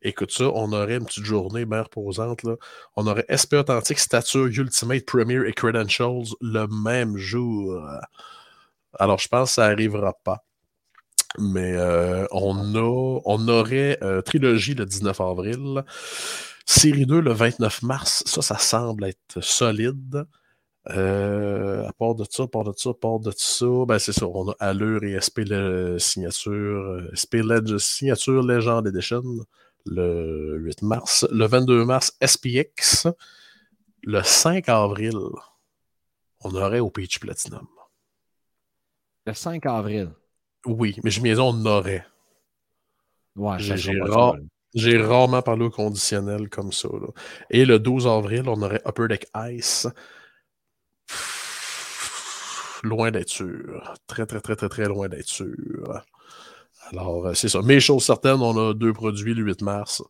Écoute 0.02 0.32
ça, 0.32 0.44
on 0.54 0.72
aurait 0.72 0.96
une 0.96 1.04
petite 1.04 1.24
journée 1.24 1.66
bien 1.66 1.82
reposante. 1.82 2.42
Là. 2.44 2.54
On 2.96 3.06
aurait 3.06 3.26
SP 3.28 3.54
Authentique, 3.54 3.98
Stature, 3.98 4.46
Ultimate, 4.46 5.04
Premier 5.04 5.46
et 5.46 5.52
Credentials 5.52 6.34
le 6.40 6.66
même 6.68 7.18
jour. 7.18 7.78
Alors, 8.98 9.18
je 9.18 9.28
pense 9.28 9.50
que 9.50 9.54
ça 9.56 9.68
n'arrivera 9.68 10.14
pas. 10.24 10.44
Mais 11.38 11.74
euh, 11.74 12.26
on 12.32 12.74
aurait 13.48 13.98
euh, 14.02 14.20
Trilogie 14.22 14.74
le 14.74 14.86
19 14.86 15.20
avril. 15.20 15.84
Série 16.66 17.06
2 17.06 17.20
le 17.20 17.32
29 17.32 17.82
mars, 17.82 18.22
ça, 18.26 18.42
ça 18.42 18.58
semble 18.58 19.04
être 19.04 19.40
solide. 19.40 20.24
Euh, 20.88 21.86
à 21.86 21.92
part 21.92 22.14
de 22.14 22.24
ça, 22.28 22.44
à 22.44 22.46
part 22.46 22.64
de 22.64 22.72
ça, 22.74 22.90
à 22.90 22.94
part 22.94 23.20
de 23.20 23.30
ça, 23.36 23.66
ben 23.86 23.98
c'est 23.98 24.12
ça. 24.12 24.26
On 24.26 24.50
a 24.50 24.56
Allure 24.60 25.04
et 25.04 25.20
SP 25.20 25.44
signature, 25.98 26.52
euh, 26.52 27.10
SP 27.12 27.44
signature 27.78 28.42
Legend 28.42 28.86
Edition 28.86 29.22
le 29.86 30.58
8 30.58 30.82
mars. 30.82 31.26
Le 31.30 31.46
22 31.46 31.84
mars, 31.84 32.16
SPX. 32.24 33.08
Le 34.02 34.22
5 34.22 34.68
avril, 34.68 35.16
on 36.40 36.54
aurait 36.54 36.80
au 36.80 36.90
Peach 36.90 37.18
Platinum. 37.20 37.66
Le 39.26 39.34
5 39.34 39.64
avril. 39.66 40.10
Oui, 40.64 40.96
mais 41.04 41.10
je 41.10 41.20
me 41.20 41.38
on 41.40 41.66
aurait. 41.66 42.06
Ouais, 43.36 43.58
j'ai 43.58 43.76
j'ai 44.72 44.98
rarement 44.98 45.42
parlé 45.42 45.64
au 45.64 45.70
conditionnel 45.70 46.48
comme 46.48 46.70
ça. 46.70 46.88
Et 47.50 47.64
le 47.64 47.80
12 47.80 48.06
avril, 48.06 48.44
on 48.46 48.62
aurait 48.62 48.80
Upper 48.86 49.08
Deck 49.08 49.26
Ice. 49.50 49.88
Loin 52.82 53.10
d'être 53.10 53.28
sûr. 53.28 53.94
Très, 54.06 54.26
très, 54.26 54.40
très, 54.40 54.56
très, 54.56 54.68
très 54.68 54.86
loin 54.86 55.08
d'être 55.08 55.28
sûr. 55.28 56.02
Alors, 56.92 57.26
euh, 57.26 57.34
c'est 57.34 57.48
ça. 57.48 57.60
Mais 57.64 57.80
chose 57.80 58.04
certaine, 58.04 58.40
on 58.40 58.56
a 58.56 58.74
deux 58.74 58.92
produits 58.92 59.34
le 59.34 59.44
8 59.44 59.62
mars. 59.62 60.02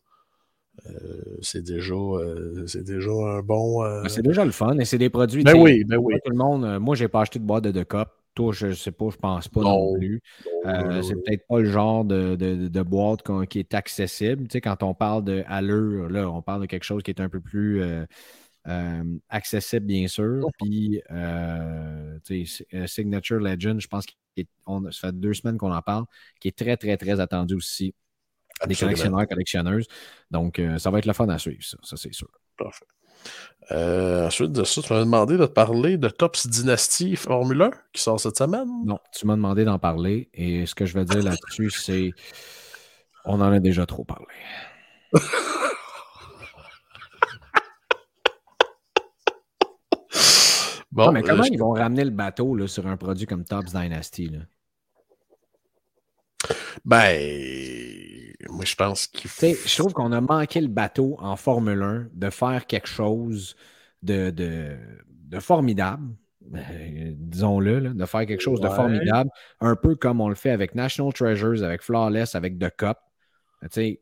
Euh, 0.89 0.93
c'est 1.41 1.63
déjà, 1.63 1.93
euh, 1.93 2.65
c'est 2.65 2.83
déjà 2.83 3.11
un 3.11 3.41
bon. 3.41 3.83
Ben, 3.83 4.07
c'est 4.07 4.21
déjà 4.21 4.45
le 4.45 4.51
fun 4.51 4.77
et 4.79 4.85
c'est 4.85 4.97
des 4.97 5.09
produits. 5.09 5.43
Ben 5.43 5.55
oui, 5.55 5.83
ben 5.83 5.97
oui. 5.97 6.15
Tout 6.23 6.31
le 6.31 6.37
monde, 6.37 6.79
moi, 6.79 6.95
j'ai 6.95 7.07
pas 7.07 7.21
acheté 7.21 7.39
de 7.39 7.43
boîte 7.43 7.65
de 7.65 7.71
deux 7.71 7.83
cups. 7.83 8.09
Toi, 8.33 8.53
je 8.53 8.67
ne 8.67 8.73
sais 8.73 8.93
pas, 8.93 9.09
je 9.11 9.17
pense 9.17 9.49
pas 9.49 9.59
non, 9.59 9.93
plus. 9.93 10.23
C'est 10.63 11.15
peut-être 11.15 11.45
pas 11.49 11.59
le 11.59 11.65
genre 11.65 12.05
de, 12.05 12.81
boîte 12.81 13.21
qui 13.49 13.59
est 13.59 13.73
accessible. 13.73 14.43
Tu 14.43 14.53
sais, 14.53 14.61
quand 14.61 14.81
on 14.83 14.93
parle 14.93 15.25
de 15.25 15.43
allure, 15.47 16.09
là, 16.09 16.29
on 16.29 16.41
parle 16.41 16.61
de 16.61 16.67
quelque 16.67 16.85
chose 16.85 17.03
qui 17.03 17.11
est 17.11 17.19
un 17.19 17.27
peu 17.27 17.41
plus 17.41 17.83
euh, 18.67 18.71
euh, 18.71 19.03
accessible, 19.29 19.85
bien 19.85 20.07
sûr. 20.07 20.45
Puis, 20.59 21.01
tu 22.25 22.45
sais, 22.45 22.87
Signature 22.87 23.39
Legend, 23.39 23.79
je 23.79 23.87
pense 23.87 24.05
que 24.05 24.13
ça 24.91 25.07
fait 25.07 25.19
deux 25.19 25.33
semaines 25.33 25.57
qu'on 25.57 25.73
en 25.73 25.81
parle, 25.81 26.05
qui 26.39 26.47
est 26.47 26.57
très, 26.57 26.77
très, 26.77 26.97
très 26.97 27.19
attendu 27.19 27.55
aussi 27.55 27.93
des 28.67 28.75
collectionneurs, 28.75 29.27
collectionneuses. 29.27 29.87
Donc, 30.29 30.61
ça 30.77 30.91
va 30.91 30.99
être 30.99 31.05
le 31.05 31.13
fun 31.13 31.29
à 31.29 31.37
suivre, 31.37 31.63
ça, 31.63 31.77
ça 31.83 31.97
c'est 31.97 32.13
sûr. 32.13 32.29
Parfait. 32.57 32.85
Euh, 33.71 34.27
ensuite 34.27 34.51
de 34.51 34.63
ça, 34.63 34.81
tu 34.81 34.91
m'as 34.91 34.99
demandé 34.99 35.37
de 35.37 35.45
te 35.45 35.51
parler 35.51 35.97
de 35.97 36.09
Tops 36.09 36.47
Dynasty 36.47 37.15
Formule 37.15 37.61
1 37.61 37.71
qui 37.93 38.01
sort 38.01 38.19
cette 38.19 38.37
semaine. 38.37 38.67
Non, 38.85 38.99
tu 39.17 39.25
m'as 39.25 39.35
demandé 39.35 39.63
d'en 39.63 39.79
parler 39.79 40.29
et 40.33 40.65
ce 40.65 40.75
que 40.75 40.85
je 40.85 40.93
vais 40.93 41.05
dire 41.05 41.23
là-dessus, 41.23 41.69
c'est 41.69 42.11
on 43.23 43.35
en 43.35 43.51
a 43.51 43.59
déjà 43.59 43.85
trop 43.85 44.03
parlé. 44.03 44.25
bon, 50.91 51.11
mais 51.11 51.21
comment 51.21 51.43
ils 51.43 51.59
vont 51.59 51.71
ramener 51.71 52.03
le 52.03 52.11
bateau 52.11 52.55
là, 52.55 52.67
sur 52.67 52.87
un 52.87 52.97
produit 52.97 53.25
comme 53.25 53.43
Tops 53.43 53.71
Dynasty? 53.71 54.27
Là? 54.29 54.39
Ben, 56.85 58.33
moi, 58.49 58.65
je 58.65 58.75
pense 58.75 59.07
qu'il 59.07 59.29
faut. 59.29 59.47
Je 59.47 59.77
trouve 59.77 59.93
qu'on 59.93 60.11
a 60.11 60.21
manqué 60.21 60.61
le 60.61 60.67
bateau 60.67 61.17
en 61.19 61.35
Formule 61.35 61.81
1 61.81 62.07
de 62.13 62.29
faire 62.29 62.65
quelque 62.65 62.87
chose 62.87 63.55
de, 64.01 64.29
de, 64.29 64.77
de 65.07 65.39
formidable. 65.39 66.15
Ben, 66.41 67.15
disons-le, 67.17 67.93
de 67.93 68.05
faire 68.05 68.25
quelque 68.25 68.41
chose 68.41 68.59
de 68.59 68.67
formidable, 68.67 69.29
un 69.59 69.75
peu 69.75 69.95
comme 69.95 70.21
on 70.21 70.27
le 70.27 70.35
fait 70.35 70.49
avec 70.49 70.73
National 70.73 71.13
Treasures, 71.13 71.63
avec 71.63 71.83
Flawless, 71.83 72.33
avec 72.33 72.57
The 72.57 72.75
Cup. 72.75 72.97
sais, 73.69 74.01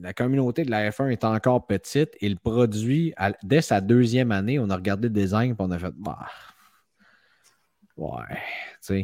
la 0.00 0.12
communauté 0.12 0.64
de 0.64 0.70
la 0.70 0.90
F1 0.90 1.10
est 1.10 1.24
encore 1.24 1.66
petite 1.66 2.16
et 2.20 2.28
le 2.28 2.36
produit, 2.36 3.14
dès 3.42 3.62
sa 3.62 3.80
deuxième 3.80 4.32
année, 4.32 4.58
on 4.58 4.70
a 4.70 4.76
regardé 4.76 5.08
le 5.08 5.14
design 5.14 5.52
et 5.52 5.56
on 5.58 5.70
a 5.70 5.78
fait 5.78 5.92
bah, 5.96 6.26
Ouais. 7.96 9.02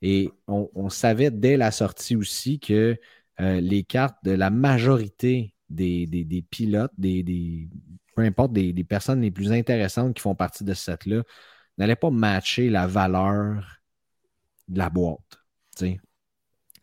Et 0.00 0.30
on, 0.46 0.88
savait 0.90 1.30
dès 1.30 1.56
la 1.56 1.70
sortie 1.72 2.14
aussi 2.16 2.60
que 2.60 2.96
euh, 3.40 3.60
les 3.60 3.82
cartes 3.82 4.16
de 4.24 4.30
la 4.30 4.50
majorité 4.50 5.54
des, 5.68 6.06
pilotes, 6.50 6.92
des, 6.96 7.68
peu 8.14 8.22
importe, 8.22 8.52
des, 8.52 8.84
personnes 8.84 9.22
les 9.22 9.30
plus 9.32 9.52
intéressantes 9.52 10.14
qui 10.14 10.22
font 10.22 10.36
partie 10.36 10.64
de 10.64 10.72
ce 10.74 10.84
set-là, 10.84 11.22
n'allaient 11.78 11.96
pas 11.96 12.10
matcher 12.10 12.70
la 12.70 12.86
valeur 12.86 13.80
de 14.68 14.78
la 14.78 14.90
boîte. 14.90 15.38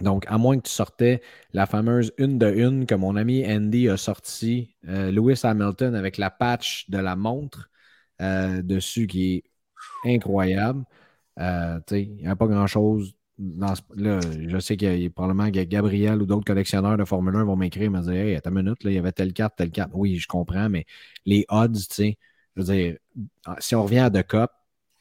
Donc, 0.01 0.25
à 0.27 0.37
moins 0.37 0.57
que 0.57 0.63
tu 0.63 0.71
sortais 0.71 1.21
la 1.53 1.65
fameuse 1.65 2.13
une 2.17 2.37
de 2.37 2.51
une 2.51 2.85
que 2.85 2.95
mon 2.95 3.15
ami 3.15 3.45
Andy 3.45 3.89
a 3.89 3.97
sorti, 3.97 4.75
euh, 4.87 5.11
Lewis 5.11 5.41
Hamilton 5.43 5.95
avec 5.95 6.17
la 6.17 6.29
patch 6.29 6.89
de 6.89 6.97
la 6.97 7.15
montre 7.15 7.69
euh, 8.21 8.61
dessus 8.61 9.07
qui 9.07 9.43
est 10.03 10.15
incroyable. 10.15 10.83
Euh, 11.39 11.79
il 11.91 12.15
n'y 12.15 12.27
a 12.27 12.35
pas 12.35 12.47
grand-chose. 12.47 13.15
Je 13.37 14.59
sais 14.59 14.77
qu'il 14.77 15.01
y 15.01 15.05
a 15.05 15.09
probablement 15.09 15.49
Gabriel 15.49 16.21
ou 16.21 16.25
d'autres 16.25 16.45
collectionneurs 16.45 16.97
de 16.97 17.05
Formule 17.05 17.35
1 17.35 17.43
vont 17.43 17.55
m'écrire 17.57 17.83
et 17.83 17.89
me 17.89 18.01
dire 18.01 18.13
Hey, 18.13 18.35
à 18.35 18.41
ta 18.41 18.49
minute, 18.51 18.77
il 18.85 18.93
y 18.93 18.97
avait 18.97 19.11
telle 19.11 19.33
carte, 19.33 19.55
telle 19.57 19.71
carte. 19.71 19.91
Oui, 19.93 20.17
je 20.17 20.27
comprends, 20.27 20.69
mais 20.69 20.85
les 21.25 21.45
odds, 21.49 21.73
tu 21.73 21.83
sais, 21.93 22.17
je 22.55 22.61
veux 22.61 22.73
dire, 22.73 22.97
si 23.59 23.75
on 23.75 23.83
revient 23.83 23.99
à 23.99 24.09
The 24.09 24.23
Cup, 24.25 24.51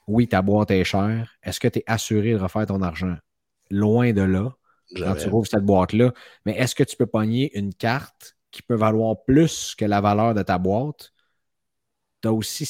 oui, 0.07 0.29
ta 0.29 0.43
boîte 0.43 0.71
est 0.71 0.85
chère. 0.85 1.37
Est-ce 1.43 1.61
que 1.61 1.69
tu 1.69 1.79
es 1.81 1.85
assuré 1.87 2.33
de 2.33 2.39
refaire 2.39 2.67
ton 2.67 2.83
argent? 2.83 3.17
Loin 3.71 4.13
de 4.13 4.23
là, 4.23 4.55
quand 4.97 5.15
tu 5.17 5.29
ouvres 5.29 5.47
cette 5.47 5.65
boîte-là. 5.65 6.13
Mais 6.47 6.57
est-ce 6.57 6.75
que 6.75 6.85
tu 6.85 6.97
peux 6.97 7.07
pogner 7.07 7.57
une 7.57 7.75
carte 7.75 8.37
qui 8.51 8.63
peut 8.63 8.75
valoir 8.75 9.25
plus 9.25 9.75
que 9.75 9.85
la 9.85 10.01
valeur 10.01 10.35
de 10.35 10.43
ta 10.43 10.59
boîte? 10.59 11.13
Tu 12.23 12.29
as 12.29 12.33
aussi 12.33 12.69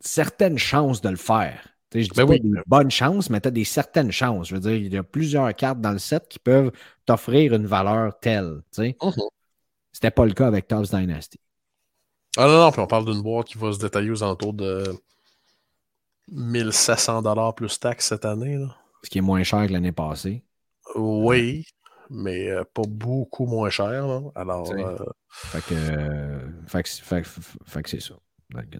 certaines 0.00 0.58
chances 0.58 1.00
de 1.00 1.08
le 1.08 1.16
faire. 1.16 1.68
Je 1.94 2.00
dis 2.00 2.10
ben 2.16 2.26
pas 2.26 2.38
des 2.38 2.50
bonnes 2.66 2.90
chances, 2.90 3.28
mais 3.28 3.40
tu 3.40 3.48
as 3.48 3.50
des 3.50 3.64
certaines 3.64 4.10
chances. 4.10 4.48
Je 4.48 4.54
veux 4.54 4.60
dire, 4.60 4.72
il 4.72 4.92
y 4.92 4.96
a 4.96 5.02
plusieurs 5.02 5.54
cartes 5.54 5.80
dans 5.80 5.92
le 5.92 5.98
set 5.98 6.26
qui 6.28 6.38
peuvent 6.38 6.72
t'offrir 7.04 7.52
une 7.54 7.66
valeur 7.66 8.18
telle. 8.18 8.62
Ce 8.70 8.82
n'était 8.82 9.06
mhm. 9.06 9.12
C'était 9.92 10.10
pas 10.10 10.24
le 10.24 10.32
cas 10.32 10.46
avec 10.46 10.68
Tops 10.68 10.90
Dynasty. 10.90 11.38
Ah 12.38 12.46
non, 12.46 12.60
non, 12.60 12.72
puis 12.72 12.80
on 12.80 12.86
parle 12.86 13.04
d'une 13.04 13.20
boîte 13.20 13.46
qui 13.46 13.58
va 13.58 13.72
se 13.72 13.78
détailler 13.78 14.10
aux 14.10 14.22
alentours 14.22 14.54
de 14.54 14.84
1700 16.28 17.52
plus 17.52 17.78
taxes 17.78 18.08
cette 18.08 18.24
année. 18.24 18.56
Là. 18.56 18.74
Ce 19.02 19.10
qui 19.10 19.18
est 19.18 19.22
moins 19.22 19.42
cher 19.42 19.66
que 19.66 19.72
l'année 19.72 19.92
passée. 19.92 20.42
Oui, 20.94 21.64
mais 22.12 22.50
euh, 22.50 22.64
pas 22.72 22.82
beaucoup 22.86 23.46
moins 23.46 23.70
cher. 23.70 24.06
Là. 24.06 24.20
Alors. 24.34 24.70
Euh, 24.72 24.96
fait 25.28 25.62
que, 25.62 25.74
euh, 25.74 26.38
fait 26.66 26.82
que, 26.82 27.88
c'est 27.88 28.00
ça. 28.00 28.14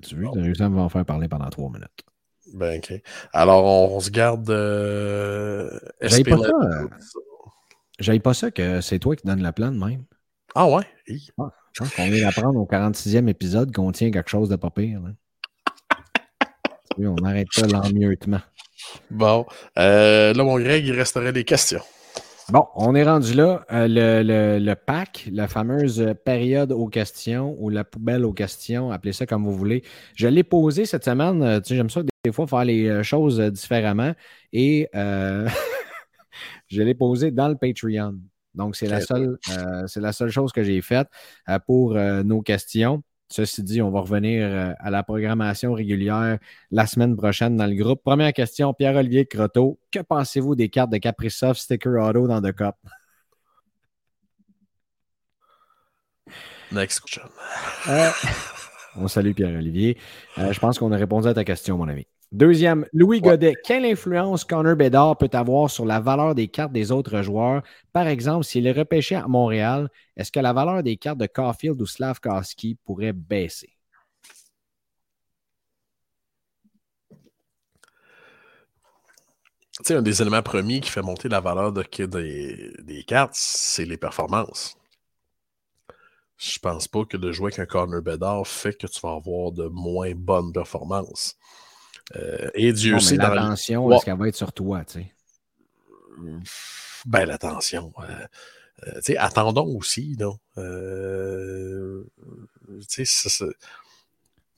tu 0.02 0.14
veux, 0.14 0.24
bon. 0.24 0.32
réussi 0.32 0.62
à 0.62 0.68
m'en 0.68 0.88
faire 0.88 1.04
parler 1.04 1.28
pendant 1.28 1.48
trois 1.48 1.70
minutes. 1.70 2.04
Ben, 2.54 2.78
ok. 2.78 3.00
Alors, 3.32 3.64
on, 3.64 4.00
se 4.00 4.10
garde. 4.10 4.46
J'aille 6.02 6.24
pas 6.24 6.38
ça. 6.38 6.52
J'aille 7.98 8.20
pas 8.20 8.34
ça 8.34 8.50
que 8.50 8.80
c'est 8.80 8.98
toi 8.98 9.16
qui 9.16 9.26
donne 9.26 9.42
la 9.42 9.52
plane 9.52 9.78
même. 9.78 10.04
Ah 10.54 10.68
ouais? 10.68 10.84
Ah, 11.38 11.50
je 11.72 11.80
pense 11.80 11.94
qu'on 11.94 12.10
vient 12.10 12.26
d'apprendre 12.26 12.58
au 12.58 12.66
46e 12.66 13.28
épisode 13.28 13.74
qu'on 13.74 13.92
tient 13.92 14.10
quelque 14.10 14.28
chose 14.28 14.48
de 14.48 14.56
pas 14.56 14.70
pire. 14.70 15.00
on 16.98 17.14
n'arrête 17.14 17.48
pas 17.54 17.66
l'emmieuttement. 17.68 18.40
Bon. 19.10 19.46
là, 19.76 20.34
mon 20.34 20.58
Greg, 20.58 20.84
il 20.84 20.92
resterait 20.92 21.32
des 21.32 21.44
questions. 21.44 21.82
Bon, 22.48 22.66
on 22.74 22.94
est 22.94 23.04
rendu 23.04 23.34
là. 23.34 23.64
Euh, 23.72 24.58
le, 24.58 24.74
pack, 24.74 25.28
la 25.32 25.46
fameuse 25.46 26.14
période 26.24 26.72
aux 26.72 26.88
questions 26.88 27.56
ou 27.58 27.68
la 27.68 27.84
poubelle 27.84 28.24
aux 28.24 28.32
questions, 28.32 28.90
appelez 28.90 29.12
ça 29.12 29.26
comme 29.26 29.44
vous 29.44 29.56
voulez. 29.56 29.82
Je 30.16 30.28
l'ai 30.28 30.42
posé 30.42 30.84
cette 30.84 31.04
semaine. 31.04 31.42
Euh, 31.42 31.60
tu 31.60 31.68
sais, 31.68 31.76
j'aime 31.76 31.90
ça 31.90 32.02
des 32.24 32.32
fois 32.32 32.46
faire 32.46 32.64
les 32.64 32.88
euh, 32.88 33.02
choses 33.02 33.40
différemment. 33.40 34.12
Et 34.52 34.88
je 36.66 36.82
l'ai 36.82 36.94
posé 36.94 37.30
dans 37.30 37.48
le 37.48 37.56
Patreon. 37.56 38.18
Donc, 38.54 38.76
c'est 38.76 38.86
la, 38.86 39.00
seule, 39.00 39.38
la 39.96 40.12
seule 40.12 40.30
chose 40.30 40.52
que 40.52 40.62
j'ai 40.62 40.82
faite 40.82 41.08
pour 41.66 41.94
nos 41.94 42.42
questions. 42.42 43.02
Ceci 43.32 43.62
dit, 43.62 43.80
on 43.80 43.90
va 43.90 44.00
revenir 44.00 44.44
euh, 44.44 44.72
à 44.78 44.90
la 44.90 45.02
programmation 45.02 45.72
régulière 45.72 46.38
la 46.70 46.86
semaine 46.86 47.16
prochaine 47.16 47.56
dans 47.56 47.64
le 47.66 47.74
groupe. 47.74 48.02
Première 48.04 48.34
question, 48.34 48.74
Pierre-Olivier 48.74 49.24
Croteau. 49.24 49.78
Que 49.90 50.00
pensez-vous 50.00 50.54
des 50.54 50.68
cartes 50.68 50.90
de 50.90 50.98
Caprisoft 50.98 51.58
Sticker 51.58 51.92
Auto 51.98 52.28
dans 52.28 52.42
The 52.42 52.52
Cup? 52.52 52.74
Next 56.72 57.00
question. 57.00 57.22
Euh, 57.88 58.10
on 58.96 59.08
salue 59.08 59.32
Pierre-Olivier. 59.32 59.96
Euh, 60.36 60.52
je 60.52 60.60
pense 60.60 60.78
qu'on 60.78 60.92
a 60.92 60.98
répondu 60.98 61.26
à 61.26 61.32
ta 61.32 61.44
question, 61.44 61.78
mon 61.78 61.88
ami. 61.88 62.06
Deuxième, 62.32 62.86
Louis 62.94 63.20
Godet. 63.20 63.56
Quelle 63.62 63.84
influence 63.84 64.44
Connor 64.44 64.74
Bedard 64.74 65.18
peut 65.18 65.28
avoir 65.34 65.70
sur 65.70 65.84
la 65.84 66.00
valeur 66.00 66.34
des 66.34 66.48
cartes 66.48 66.72
des 66.72 66.90
autres 66.90 67.20
joueurs? 67.20 67.62
Par 67.92 68.06
exemple, 68.06 68.44
s'il 68.46 68.66
est 68.66 68.72
repêché 68.72 69.16
à 69.16 69.28
Montréal, 69.28 69.90
est-ce 70.16 70.32
que 70.32 70.40
la 70.40 70.54
valeur 70.54 70.82
des 70.82 70.96
cartes 70.96 71.18
de 71.18 71.26
Caulfield 71.26 71.78
ou 71.82 71.84
Slavkowski 71.84 72.78
pourrait 72.86 73.12
baisser? 73.12 73.76
Tu 79.76 79.84
sais, 79.84 79.94
un 79.96 80.02
des 80.02 80.22
éléments 80.22 80.42
premiers 80.42 80.80
qui 80.80 80.90
fait 80.90 81.02
monter 81.02 81.28
la 81.28 81.40
valeur 81.40 81.70
de, 81.70 81.84
des, 82.06 82.72
des 82.82 83.04
cartes, 83.04 83.34
c'est 83.34 83.84
les 83.84 83.98
performances. 83.98 84.78
Je 86.38 86.58
pense 86.58 86.88
pas 86.88 87.04
que 87.04 87.18
de 87.18 87.30
jouer 87.30 87.52
avec 87.52 87.58
un 87.58 87.66
corner 87.66 88.00
Bedard 88.00 88.46
fait 88.46 88.72
que 88.72 88.86
tu 88.86 89.00
vas 89.00 89.12
avoir 89.16 89.52
de 89.52 89.66
moins 89.66 90.12
bonnes 90.14 90.52
performances. 90.52 91.36
Euh, 92.16 92.50
et 92.54 92.72
Dieu 92.72 92.98
sait 92.98 93.16
dans 93.16 93.34
L'attention, 93.34 93.90
est-ce 93.92 94.04
qu'elle 94.04 94.18
va 94.18 94.28
être 94.28 94.36
sur 94.36 94.52
toi, 94.52 94.84
tu 94.84 95.00
sais? 95.00 95.12
Ben, 97.06 97.24
l'attention. 97.24 97.92
Euh, 97.98 98.26
euh, 98.86 99.00
sais, 99.00 99.16
attendons 99.16 99.76
aussi, 99.76 100.16
non? 100.18 100.38
ça, 102.84 103.44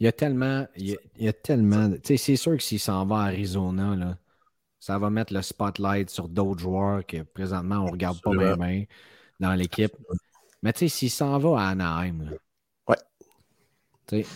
Il 0.01 0.05
y 0.05 0.07
a 0.07 0.13
tellement. 0.13 0.67
Il 0.77 0.99
y 1.19 1.29
a, 1.29 1.33
tellement. 1.33 1.93
C'est 2.03 2.37
sûr 2.37 2.57
que 2.57 2.63
s'il 2.63 2.81
s'en 2.81 3.07
va 3.07 3.21
à 3.21 3.25
Arizona, 3.27 3.95
là, 3.95 4.19
ça 4.81 4.99
va 4.99 5.11
mettre 5.11 5.33
le 5.33 5.43
spotlight 5.43 6.11
sur 6.11 6.29
d'autres 6.29 6.61
joueurs 6.61 7.07
que 7.07 7.23
présentement 7.23 7.77
on 7.77 7.87
ne 7.87 7.93
regarde 7.93 8.21
pas 8.21 8.57
bien, 8.57 8.85
dans 9.41 9.55
l'équipe. 9.55 9.95
Mais 10.63 10.73
tu 10.73 10.81
sais, 10.81 10.89
s'il 10.89 11.11
s'en 11.11 11.39
va 11.39 11.61
à 11.61 11.69
Anaheim, 11.69 12.31
ouais. 12.89 12.97
sais, 14.09 14.27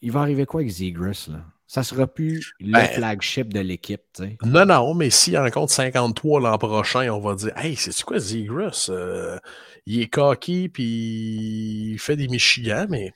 il 0.00 0.10
va 0.10 0.20
arriver 0.20 0.46
quoi 0.46 0.60
avec 0.60 0.72
Zegris, 0.72 1.26
là? 1.28 1.44
Ça 1.66 1.82
sera 1.82 2.06
plus 2.06 2.54
le 2.60 2.72
ben, 2.72 2.86
flagship 2.86 3.52
de 3.52 3.60
l'équipe. 3.60 4.02
Non, 4.44 4.64
non, 4.64 4.94
mais 4.94 5.10
s'il 5.10 5.36
rencontre 5.36 5.72
53 5.72 6.40
l'an 6.40 6.58
prochain, 6.58 7.10
on 7.12 7.20
va 7.20 7.34
dire 7.34 7.56
Hey, 7.56 7.74
c'est-tu 7.74 8.04
quoi 8.04 8.20
Zegras? 8.20 8.86
Euh, 8.88 9.38
il 9.84 10.02
est 10.02 10.08
cocky 10.08 10.68
puis 10.68 11.92
il 11.92 11.98
fait 11.98 12.16
des 12.16 12.28
Michigan, 12.28 12.86
mais 12.88 13.12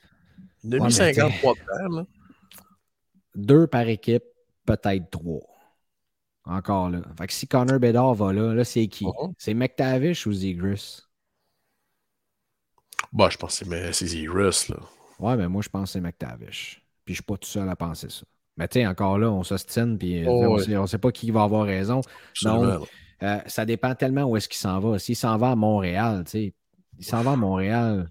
il 0.63 0.75
a 0.75 0.79
mis 0.79 0.91
53 0.91 1.53
de 1.53 2.05
Deux 3.35 3.67
par 3.67 3.87
équipe, 3.87 4.23
peut-être 4.65 5.09
trois. 5.09 5.47
Encore 6.43 6.89
là. 6.89 7.01
Fait 7.17 7.27
que 7.27 7.33
si 7.33 7.47
Connor 7.47 7.79
Bedard 7.79 8.15
va 8.15 8.33
là, 8.33 8.53
là 8.53 8.63
c'est 8.65 8.87
qui? 8.87 9.05
Uh-huh. 9.05 9.33
C'est 9.37 9.53
McTavish 9.53 10.27
ou 10.27 10.33
Zegras? 10.33 11.03
Bah, 13.13 13.29
je 13.29 13.37
pense 13.37 13.59
que 13.59 13.91
c'est 13.91 14.07
Zegras, 14.07 14.67
là. 14.69 14.77
Ouais, 15.19 15.35
mais 15.35 15.47
moi, 15.47 15.61
je 15.61 15.69
pense 15.69 15.89
que 15.89 15.93
c'est 15.93 16.01
McTavish. 16.01 16.81
Puis 17.05 17.13
je 17.13 17.17
suis 17.17 17.23
pas 17.23 17.37
tout 17.37 17.47
seul 17.47 17.69
à 17.69 17.75
penser 17.75 18.09
ça. 18.09 18.23
Mais 18.57 18.67
tu 18.67 18.79
sais, 18.79 18.87
encore 18.87 19.17
là, 19.17 19.31
on 19.31 19.43
s'ostine, 19.43 19.97
puis 19.97 20.23
euh, 20.23 20.29
oh, 20.29 20.57
on 20.57 20.81
ne 20.81 20.87
sait 20.87 20.97
pas 20.97 21.11
qui 21.11 21.31
va 21.31 21.43
avoir 21.43 21.65
raison. 21.65 22.01
Donc, 22.43 22.87
euh, 23.23 23.39
ça 23.45 23.65
dépend 23.65 23.95
tellement 23.95 24.23
où 24.23 24.35
est-ce 24.35 24.49
qu'il 24.49 24.57
s'en 24.57 24.79
va. 24.79 24.99
S'il 24.99 25.15
s'en 25.15 25.37
va 25.37 25.51
à 25.51 25.55
Montréal, 25.55 26.23
tu 26.25 26.31
sais, 26.31 26.53
il 26.97 27.05
s'en 27.05 27.21
va 27.21 27.31
à 27.31 27.35
Montréal, 27.35 28.09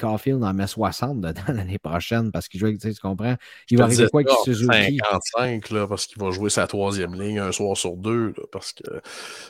Caulfield 0.00 0.42
en 0.42 0.54
met 0.54 0.66
60 0.66 1.20
dedans 1.20 1.42
l'année 1.48 1.78
prochaine 1.78 2.32
parce 2.32 2.48
qu'il 2.48 2.60
joue, 2.60 2.76
tu 2.76 2.94
comprends? 3.00 3.36
Il 3.70 3.78
va 3.78 3.84
arriver 3.84 4.08
quoi 4.10 4.22
avec 4.22 4.32
Suzuki? 4.44 4.98
55 4.98 5.70
là, 5.70 5.86
parce 5.86 6.06
qu'il 6.06 6.20
va 6.20 6.30
jouer 6.30 6.50
sa 6.50 6.66
troisième 6.66 7.20
ligne 7.20 7.38
un 7.38 7.52
soir 7.52 7.76
sur 7.76 7.96
deux. 7.96 8.32
parce 8.50 8.72
que 8.72 8.84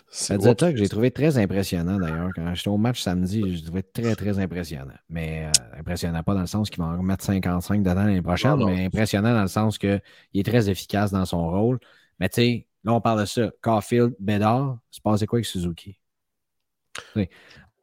c'est 0.09 0.41
ça 0.41 0.55
que 0.55 0.77
j'ai 0.77 0.89
trouvé 0.89 1.11
très 1.11 1.39
impressionnant 1.39 1.99
d'ailleurs. 1.99 2.31
Quand 2.35 2.55
j'étais 2.55 2.69
au 2.69 2.77
match 2.77 3.01
samedi, 3.01 3.57
je 3.57 3.65
trouvé 3.65 3.83
très, 3.83 4.15
très 4.17 4.39
impressionnant. 4.39 4.95
Mais 5.09 5.47
euh, 5.47 5.79
impressionnant 5.79 6.23
pas 6.23 6.35
dans 6.35 6.41
le 6.41 6.47
sens 6.47 6.69
qu'il 6.71 6.83
va 6.83 6.89
en 6.89 6.99
remettre 6.99 7.25
55 7.25 7.83
dedans 7.83 7.95
l'année 7.95 8.23
prochaine, 8.23 8.57
mais 8.65 8.85
impressionnant 8.85 9.33
dans 9.33 9.43
le 9.43 9.49
sens 9.49 9.79
qu'il 9.79 10.01
est 10.35 10.47
très 10.47 10.69
efficace 10.69 11.13
dans 11.13 11.25
son 11.25 11.49
rôle. 11.49 11.79
Mais 12.19 12.29
tu 12.29 12.43
sais, 12.43 12.67
là, 12.85 12.93
on 12.93 13.01
parle 13.01 13.21
de 13.21 13.25
ça. 13.25 13.51
Caulfield, 13.63 14.15
Bédard, 14.19 14.79
c'est 14.91 15.03
passé 15.03 15.27
quoi 15.27 15.39
avec 15.39 15.47
Suzuki? 15.47 16.01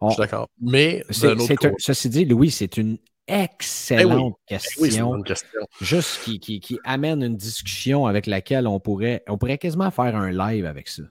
Je 0.02 0.10
suis 0.10 0.22
d'accord. 0.22 0.48
Mais, 0.62 1.04
ceci 1.10 2.10
dit, 2.10 2.26
Louis, 2.26 2.52
c'est 2.52 2.78
une 2.78 2.98
excellente 3.28 4.38
eh 4.48 4.54
question. 4.54 5.18
Eh 5.18 5.24
question. 5.24 5.68
Juste 5.82 6.22
qui, 6.24 6.40
qui, 6.40 6.80
amène 6.84 7.24
une 7.24 7.36
discussion 7.36 8.06
avec 8.06 8.26
laquelle 8.26 8.68
on 8.68 8.80
pourrait, 8.80 9.24
on 9.28 9.38
pourrait 9.38 9.58
quasiment 9.58 9.92
faire 9.92 10.16
un 10.16 10.32
live 10.32 10.66
avec 10.66 10.88
ça. 10.88 11.04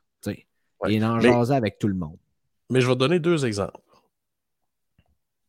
Et 0.89 1.03
en 1.03 1.21
jaser 1.21 1.55
avec 1.55 1.79
tout 1.79 1.89
le 1.89 1.95
monde. 1.95 2.19
Mais 2.71 2.81
je 2.81 2.89
vais 2.89 2.97
donner 2.97 3.19
deux 3.19 3.45
exemples. 3.47 3.81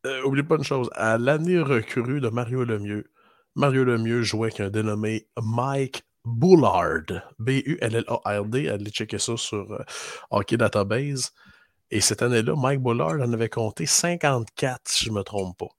Euh, 0.05 0.23
oublie 0.23 0.43
pas 0.43 0.55
une 0.55 0.63
chose. 0.63 0.89
À 0.93 1.17
l'année 1.17 1.59
recrue 1.59 2.21
de 2.21 2.29
Mario 2.29 2.63
Lemieux, 2.63 3.11
Mario 3.55 3.83
Lemieux 3.83 4.21
jouait 4.21 4.47
avec 4.47 4.59
un 4.61 4.69
dénommé 4.69 5.27
Mike 5.41 6.03
Bullard. 6.25 7.23
B-U-L-L-A-R-D. 7.39 8.69
Allez 8.69 8.91
checker 8.91 9.17
ça 9.17 9.35
sur 9.35 9.71
euh, 9.73 9.83
Hockey 10.29 10.57
Database. 10.57 11.33
Et 11.91 12.01
cette 12.01 12.21
année-là, 12.21 12.53
Mike 12.55 12.81
Bullard 12.81 13.21
en 13.21 13.33
avait 13.33 13.49
compté 13.49 13.85
54, 13.85 14.81
si 14.85 15.05
je 15.05 15.09
ne 15.11 15.15
me 15.15 15.23
trompe 15.23 15.57
pas. 15.57 15.69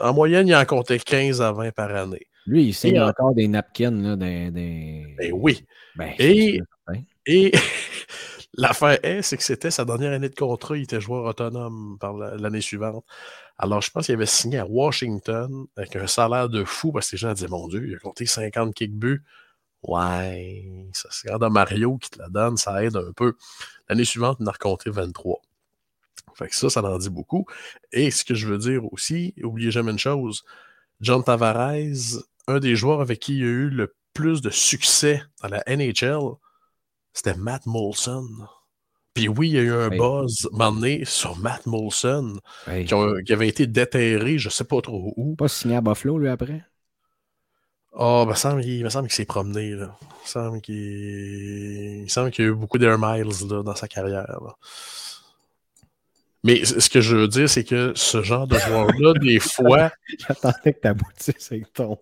En 0.00 0.14
moyenne, 0.14 0.46
il 0.46 0.54
en 0.54 0.64
comptait 0.64 0.98
15 0.98 1.42
à 1.42 1.52
20 1.52 1.72
par 1.72 1.94
année. 1.94 2.26
Lui, 2.46 2.64
il 2.64 2.74
signe 2.74 3.00
encore 3.00 3.34
des 3.34 3.48
napkins. 3.48 3.90
Là, 3.90 4.16
des, 4.16 4.50
des... 4.50 5.14
Ben 5.18 5.32
oui. 5.34 5.64
Ben, 5.96 6.14
et, 6.18 6.60
et 7.26 7.52
l'affaire 8.54 8.98
est, 9.02 9.22
c'est 9.22 9.36
que 9.36 9.42
c'était 9.42 9.70
sa 9.70 9.84
dernière 9.84 10.12
année 10.12 10.28
de 10.28 10.34
contrat. 10.34 10.76
Il 10.76 10.84
était 10.84 11.00
joueur 11.00 11.24
autonome 11.24 11.98
par 12.00 12.14
l'année 12.14 12.60
suivante. 12.60 13.04
Alors, 13.58 13.82
je 13.82 13.90
pense 13.90 14.06
qu'il 14.06 14.14
avait 14.14 14.24
signé 14.24 14.58
à 14.58 14.66
Washington 14.66 15.66
avec 15.76 15.96
un 15.96 16.06
salaire 16.06 16.48
de 16.48 16.64
fou 16.64 16.92
parce 16.92 17.10
que 17.10 17.16
les 17.16 17.18
gens 17.18 17.32
disaient 17.32 17.48
Mon 17.48 17.66
Dieu, 17.68 17.86
il 17.86 17.96
a 17.96 17.98
compté 17.98 18.24
50 18.24 18.72
kick 18.72 18.94
buts. 18.94 19.24
Ouais, 19.82 20.88
ça 20.92 21.08
c'est 21.12 21.28
quand 21.28 21.50
Mario 21.50 21.98
qui 21.98 22.10
te 22.10 22.18
la 22.18 22.28
donne, 22.28 22.56
ça 22.56 22.82
aide 22.82 22.96
un 22.96 23.12
peu. 23.12 23.34
L'année 23.88 24.04
suivante, 24.04 24.38
il 24.40 24.48
en 24.48 24.50
a 24.50 24.54
compté 24.54 24.90
23. 24.90 25.40
Fait 26.34 26.48
que 26.48 26.54
ça, 26.54 26.70
ça 26.70 26.82
en 26.82 26.98
dit 26.98 27.10
beaucoup. 27.10 27.46
Et 27.92 28.10
ce 28.10 28.24
que 28.24 28.34
je 28.34 28.46
veux 28.46 28.58
dire 28.58 28.82
aussi, 28.92 29.34
oubliez 29.42 29.70
jamais 29.70 29.92
une 29.92 29.98
chose, 29.98 30.44
John 31.00 31.22
Tavares, 31.22 32.22
un 32.46 32.58
des 32.58 32.76
joueurs 32.76 33.00
avec 33.00 33.20
qui 33.20 33.34
il 33.34 33.38
y 33.38 33.42
a 33.42 33.46
eu 33.46 33.68
le 33.70 33.94
plus 34.14 34.40
de 34.40 34.50
succès 34.50 35.22
dans 35.42 35.48
la 35.48 35.62
NHL, 35.66 36.36
c'était 37.12 37.36
Matt 37.36 37.66
Molson. 37.66 38.26
Puis 39.14 39.28
oui, 39.28 39.48
il 39.48 39.54
y 39.54 39.58
a 39.58 39.62
eu 39.62 39.72
un 39.72 39.88
buzz 39.88 40.48
donné 40.52 41.04
sur 41.04 41.36
Matt 41.36 41.66
Molson 41.66 42.38
qui, 42.66 43.32
avait 43.32 43.48
été 43.48 43.66
déterré, 43.66 44.38
je 44.38 44.48
ne 44.48 44.52
sais 44.52 44.64
pas 44.64 44.80
trop 44.80 45.12
où. 45.16 45.34
Pas 45.34 45.48
signé 45.48 45.76
à 45.76 45.80
Buffalo, 45.80 46.18
lui, 46.18 46.28
après? 46.28 46.64
Oh, 47.92 48.24
il 48.24 48.28
me 48.28 48.34
semble, 48.90 49.08
qu'il 49.08 49.12
s'est 49.16 49.24
promené. 49.24 49.70
Là. 49.70 49.96
Il 50.00 50.06
me 50.06 50.26
semble 50.26 50.60
qu'il 50.60 52.02
il 52.04 52.10
semble 52.10 52.30
qu'il 52.30 52.44
y 52.44 52.48
a 52.48 52.50
eu 52.50 52.54
beaucoup 52.54 52.78
d'air 52.78 52.98
miles 52.98 53.28
dans 53.48 53.74
sa 53.74 53.88
carrière. 53.88 54.26
Mais 56.44 56.64
ce 56.64 56.88
que 56.88 57.00
je 57.00 57.16
veux 57.16 57.28
dire, 57.28 57.50
c'est 57.50 57.64
que 57.64 57.92
ce 57.96 58.22
genre 58.22 58.46
de 58.46 58.56
joueur-là, 58.58 59.12
des 59.20 59.40
fois. 59.40 59.90
J'attendais 60.18 60.72
que 60.74 60.80
t'aboutisses 60.80 61.50
avec 61.50 61.72
ton. 61.72 61.98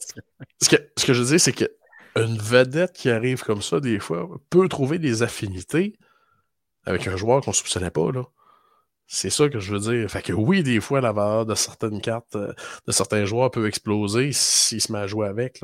Ce 0.61 0.69
que, 0.69 0.77
ce 0.97 1.07
que 1.07 1.15
je 1.15 1.23
veux 1.23 1.29
dire, 1.29 1.41
c'est 1.41 1.53
qu'une 1.53 2.39
vedette 2.39 2.93
qui 2.93 3.11
arrive 3.11 3.43
comme 3.43 3.63
ça, 3.63 3.81
des 3.81 3.99
fois, 3.99 4.29
peut 4.51 4.69
trouver 4.69 4.99
des 4.99 5.23
affinités 5.23 5.95
avec 6.85 7.07
un 7.09 7.17
joueur 7.17 7.41
qu'on 7.41 7.51
ne 7.53 7.57
soupçonnait 7.57 7.91
pas. 7.91 8.13
Là. 8.13 8.25
C'est 9.07 9.31
ça 9.31 9.49
que 9.49 9.61
je 9.61 9.73
veux 9.73 9.81
dire. 9.81 10.11
Fait 10.11 10.23
que 10.23 10.33
oui, 10.33 10.63
des 10.63 10.81
fois, 10.81 11.01
la 11.01 11.13
valeur 11.13 11.47
de 11.47 11.55
certaines 11.55 12.01
cartes, 12.01 12.35
euh, 12.37 12.53
de 12.87 12.93
certains 12.93 13.25
joueurs 13.25 13.51
peut 13.51 13.67
exploser 13.69 14.31
s'il 14.33 14.81
se 14.81 14.91
met 14.91 14.99
à 14.99 15.07
jouer 15.07 15.29
avec. 15.29 15.63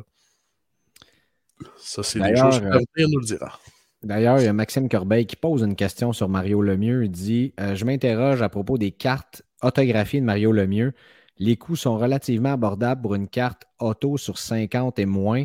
Ça, 1.76 2.02
c'est 2.02 2.20
des 2.20 2.36
choses 2.36 2.60
que 2.60 2.64
l'avenir 2.64 3.08
nous 3.08 3.18
le 3.18 3.26
dira. 3.26 3.58
D'ailleurs, 4.02 4.38
il 4.40 4.44
y 4.44 4.48
a 4.48 4.52
Maxime 4.52 4.88
Corbeil 4.88 5.26
qui 5.26 5.36
pose 5.36 5.62
une 5.62 5.76
question 5.76 6.12
sur 6.12 6.28
Mario 6.28 6.60
Lemieux. 6.60 7.04
Il 7.04 7.10
dit 7.10 7.54
euh, 7.60 7.74
Je 7.74 7.84
m'interroge 7.84 8.42
à 8.42 8.48
propos 8.48 8.78
des 8.78 8.90
cartes 8.90 9.42
autographiées 9.62 10.20
de 10.20 10.26
Mario 10.26 10.52
Lemieux. 10.52 10.92
Les 11.38 11.56
coûts 11.56 11.76
sont 11.76 11.98
relativement 11.98 12.52
abordables 12.52 13.02
pour 13.02 13.14
une 13.14 13.28
carte 13.28 13.64
auto 13.78 14.18
sur 14.18 14.38
50 14.38 14.98
et 14.98 15.06
moins, 15.06 15.44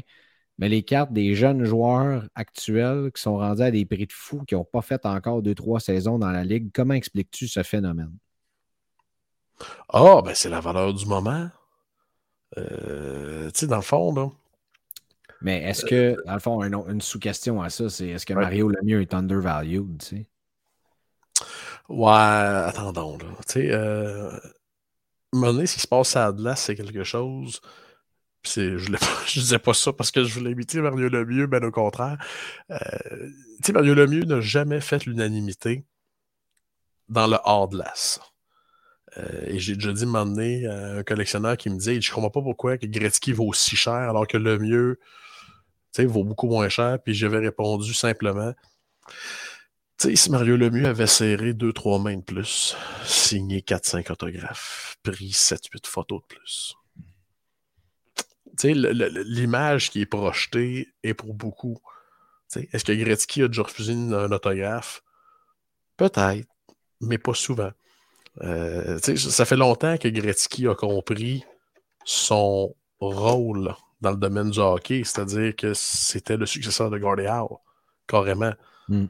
mais 0.57 0.69
les 0.69 0.83
cartes 0.83 1.13
des 1.13 1.35
jeunes 1.35 1.63
joueurs 1.63 2.23
actuels 2.35 3.11
qui 3.13 3.21
sont 3.21 3.37
rendus 3.37 3.61
à 3.61 3.71
des 3.71 3.85
prix 3.85 4.07
de 4.07 4.13
fou, 4.13 4.43
qui 4.45 4.55
n'ont 4.55 4.65
pas 4.65 4.81
fait 4.81 5.05
encore 5.05 5.41
deux, 5.41 5.55
trois 5.55 5.79
saisons 5.79 6.19
dans 6.19 6.31
la 6.31 6.43
Ligue, 6.43 6.71
comment 6.73 6.93
expliques-tu 6.93 7.47
ce 7.47 7.63
phénomène? 7.63 8.13
Ah, 9.89 10.03
oh, 10.03 10.21
ben 10.21 10.35
c'est 10.35 10.49
la 10.49 10.59
valeur 10.59 10.93
du 10.93 11.05
moment. 11.05 11.49
Euh, 12.57 13.49
tu 13.51 13.61
sais, 13.61 13.67
dans 13.67 13.77
le 13.77 13.81
fond, 13.81 14.13
là, 14.13 14.29
mais 15.41 15.61
est-ce 15.63 15.85
que, 15.85 16.17
dans 16.25 16.33
le 16.33 16.39
fond, 16.39 16.63
une, 16.63 17.01
sous-question 17.01 17.61
à 17.61 17.69
ça, 17.69 17.89
c'est 17.89 18.07
est-ce 18.07 18.25
que 18.25 18.33
Mario 18.33 18.69
Lemieux 18.69 19.01
est 19.01 19.13
undervalued, 19.13 19.99
tu 19.99 20.05
sais? 20.05 20.25
Ouais, 21.89 22.09
attendons, 22.11 23.17
là. 23.17 23.25
Tu 23.45 23.53
sais, 23.53 23.71
euh, 23.71 24.31
ce 25.33 25.73
qui 25.73 25.79
se 25.79 25.87
passe 25.87 26.15
à 26.15 26.27
Atlas, 26.27 26.59
c'est 26.59 26.75
quelque 26.75 27.03
chose. 27.03 27.61
Je 28.43 28.91
ne 28.91 28.97
disais 29.33 29.59
pas 29.59 29.73
ça 29.73 29.93
parce 29.93 30.11
que 30.11 30.23
je 30.23 30.33
voulais 30.33 30.51
imiter 30.51 30.81
Mario 30.81 31.09
Lemieux, 31.09 31.47
ben 31.47 31.63
au 31.63 31.71
contraire. 31.71 32.17
Euh, 32.71 32.77
tu 33.57 33.63
sais, 33.65 33.73
Mario 33.73 33.93
Lemieux 33.93 34.23
n'a 34.23 34.41
jamais 34.41 34.81
fait 34.81 35.05
l'unanimité 35.05 35.85
dans 37.09 37.27
le 37.27 37.37
hors 37.43 37.69
euh, 39.17 39.45
et 39.47 39.57
j'ai 39.59 39.75
déjà 39.75 39.93
dit 39.93 40.03
à 40.03 40.19
un 40.19 40.97
un 40.97 41.03
collectionneur 41.03 41.57
qui 41.57 41.69
me 41.69 41.77
disait 41.77 41.99
Je 42.01 42.11
comprends 42.11 42.29
pas 42.29 42.41
pourquoi 42.41 42.77
que 42.77 42.85
Gretzky 42.85 43.31
vaut 43.31 43.53
si 43.53 43.75
cher 43.75 43.93
alors 43.93 44.27
que 44.27 44.37
le 44.37 44.59
mieux 44.59 44.99
vaut 46.05 46.23
beaucoup 46.23 46.47
moins 46.47 46.69
cher. 46.69 46.99
Puis 47.03 47.15
j'avais 47.15 47.39
répondu 47.39 47.93
simplement 47.93 48.53
tu 49.99 50.09
sais, 50.09 50.15
si 50.15 50.29
Mario 50.29 50.57
Lemieux 50.57 50.85
avait 50.85 51.07
serré 51.07 51.53
2-3 51.53 52.03
mains 52.03 52.17
de 52.17 52.21
plus, 52.21 52.77
signé 53.03 53.61
4-5 53.61 54.11
autographes, 54.11 54.95
pris 55.01 55.31
7-8 55.31 55.87
photos 55.87 56.21
de 56.21 56.27
plus. 56.27 56.75
L'image 58.63 59.89
qui 59.91 60.01
est 60.01 60.05
projetée 60.05 60.93
est 61.03 61.13
pour 61.13 61.33
beaucoup. 61.33 61.77
Est-ce 62.55 62.85
que 62.85 62.93
Gretzky 62.93 63.43
a 63.43 63.47
déjà 63.47 63.63
refusé 63.63 63.93
un 63.93 64.31
autographe? 64.31 65.03
Peut-être, 65.97 66.47
mais 67.01 67.17
pas 67.17 67.33
souvent. 67.33 67.71
Euh, 68.41 68.99
ça 68.99 69.45
fait 69.45 69.55
longtemps 69.55 69.97
que 69.97 70.07
Gretzky 70.07 70.67
a 70.67 70.75
compris 70.75 71.43
son 72.05 72.75
rôle 72.99 73.75
dans 74.01 74.11
le 74.11 74.17
domaine 74.17 74.51
du 74.51 74.59
hockey, 74.59 75.01
c'est-à-dire 75.03 75.55
que 75.55 75.73
c'était 75.73 76.37
le 76.37 76.45
successeur 76.45 76.89
de 76.89 76.97
Gordie 76.97 77.27
Howe, 77.27 77.59
carrément. 78.07 78.53
Hmm. 78.87 79.07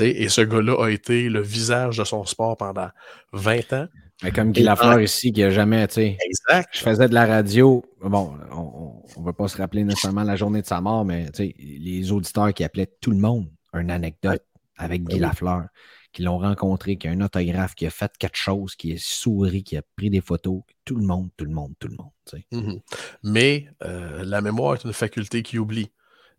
Et 0.00 0.28
ce 0.28 0.42
gars-là 0.42 0.84
a 0.84 0.90
été 0.90 1.28
le 1.28 1.40
visage 1.40 1.98
de 1.98 2.04
son 2.04 2.24
sport 2.26 2.56
pendant 2.56 2.90
20 3.32 3.72
ans. 3.72 3.88
Mais 4.22 4.32
comme 4.32 4.50
Guy 4.50 4.62
Lafleur 4.62 5.00
ici, 5.00 5.32
qui 5.32 5.42
a 5.44 5.50
jamais, 5.50 5.86
tu 5.86 5.94
sais. 5.94 6.16
Exact. 6.24 6.68
Je 6.72 6.80
faisais 6.80 7.08
de 7.08 7.14
la 7.14 7.24
radio. 7.24 7.84
Bon, 8.02 8.34
on 8.50 9.20
ne 9.20 9.24
va 9.24 9.32
pas 9.32 9.46
se 9.46 9.56
rappeler 9.56 9.84
nécessairement 9.84 10.24
la 10.24 10.34
journée 10.34 10.62
de 10.62 10.66
sa 10.66 10.80
mort, 10.80 11.04
mais 11.04 11.26
les 11.38 12.10
auditeurs 12.10 12.52
qui 12.52 12.64
appelaient 12.64 12.92
tout 13.00 13.12
le 13.12 13.18
monde 13.18 13.48
une 13.74 13.90
anecdote 13.90 14.42
avec 14.76 15.04
Guy 15.04 15.18
Lafleur 15.18 15.68
qui 16.12 16.22
l'ont 16.22 16.38
rencontré, 16.38 16.96
qui 16.96 17.08
a 17.08 17.10
un 17.10 17.20
autographe, 17.20 17.74
qui 17.74 17.86
a 17.86 17.90
fait 17.90 18.10
quelque 18.18 18.36
chose, 18.36 18.74
qui 18.74 18.92
a 18.92 18.96
souri, 18.98 19.62
qui 19.62 19.76
a 19.76 19.82
pris 19.96 20.10
des 20.10 20.20
photos. 20.20 20.62
Tout 20.84 20.96
le 20.96 21.04
monde, 21.04 21.28
tout 21.36 21.44
le 21.44 21.52
monde, 21.52 21.74
tout 21.78 21.88
le 21.88 21.96
monde. 21.96 22.10
Mhm. 22.50 22.80
Mais 23.22 23.68
euh, 23.84 24.24
la 24.24 24.40
mémoire 24.40 24.74
est 24.74 24.84
une 24.84 24.92
faculté 24.92 25.42
qui 25.42 25.58
oublie. 25.58 25.90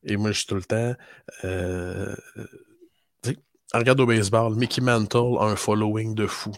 Et 0.03 0.17
moi, 0.17 0.32
je 0.32 0.39
suis 0.39 0.47
tout 0.47 0.55
le 0.55 0.63
temps. 0.63 0.95
Euh, 1.43 2.15
regarde 3.73 3.99
au 3.99 4.05
baseball, 4.05 4.55
Mickey 4.55 4.82
Mantle 4.82 5.38
a 5.39 5.45
un 5.45 5.55
following 5.55 6.15
de 6.15 6.25
fou. 6.25 6.51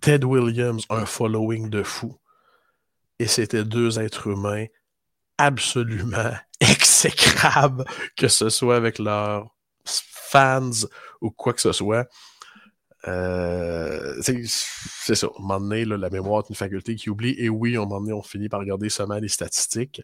Ted 0.00 0.24
Williams 0.24 0.84
un 0.90 1.06
following 1.06 1.70
de 1.70 1.82
fou. 1.82 2.16
Et 3.18 3.26
c'était 3.26 3.64
deux 3.64 3.98
êtres 3.98 4.26
humains 4.26 4.66
absolument 5.38 6.34
exécrables, 6.60 7.84
que 8.16 8.28
ce 8.28 8.48
soit 8.48 8.76
avec 8.76 8.98
leurs 8.98 9.54
fans 9.84 10.70
ou 11.20 11.30
quoi 11.30 11.52
que 11.52 11.60
ce 11.60 11.72
soit. 11.72 12.08
Euh, 13.08 14.20
c'est 14.20 15.14
ça. 15.14 15.26
À 15.26 15.30
un 15.30 15.42
moment 15.42 15.60
donné, 15.60 15.84
la 15.84 16.10
mémoire 16.10 16.44
est 16.44 16.48
une 16.48 16.56
faculté 16.56 16.96
qui 16.96 17.10
oublie. 17.10 17.34
Et 17.38 17.48
oui, 17.48 17.76
à 17.76 17.80
un 17.80 17.84
moment 17.84 18.00
donné, 18.00 18.12
on 18.12 18.22
finit 18.22 18.48
par 18.48 18.60
regarder 18.60 18.88
seulement 18.88 19.18
les 19.18 19.28
statistiques. 19.28 20.02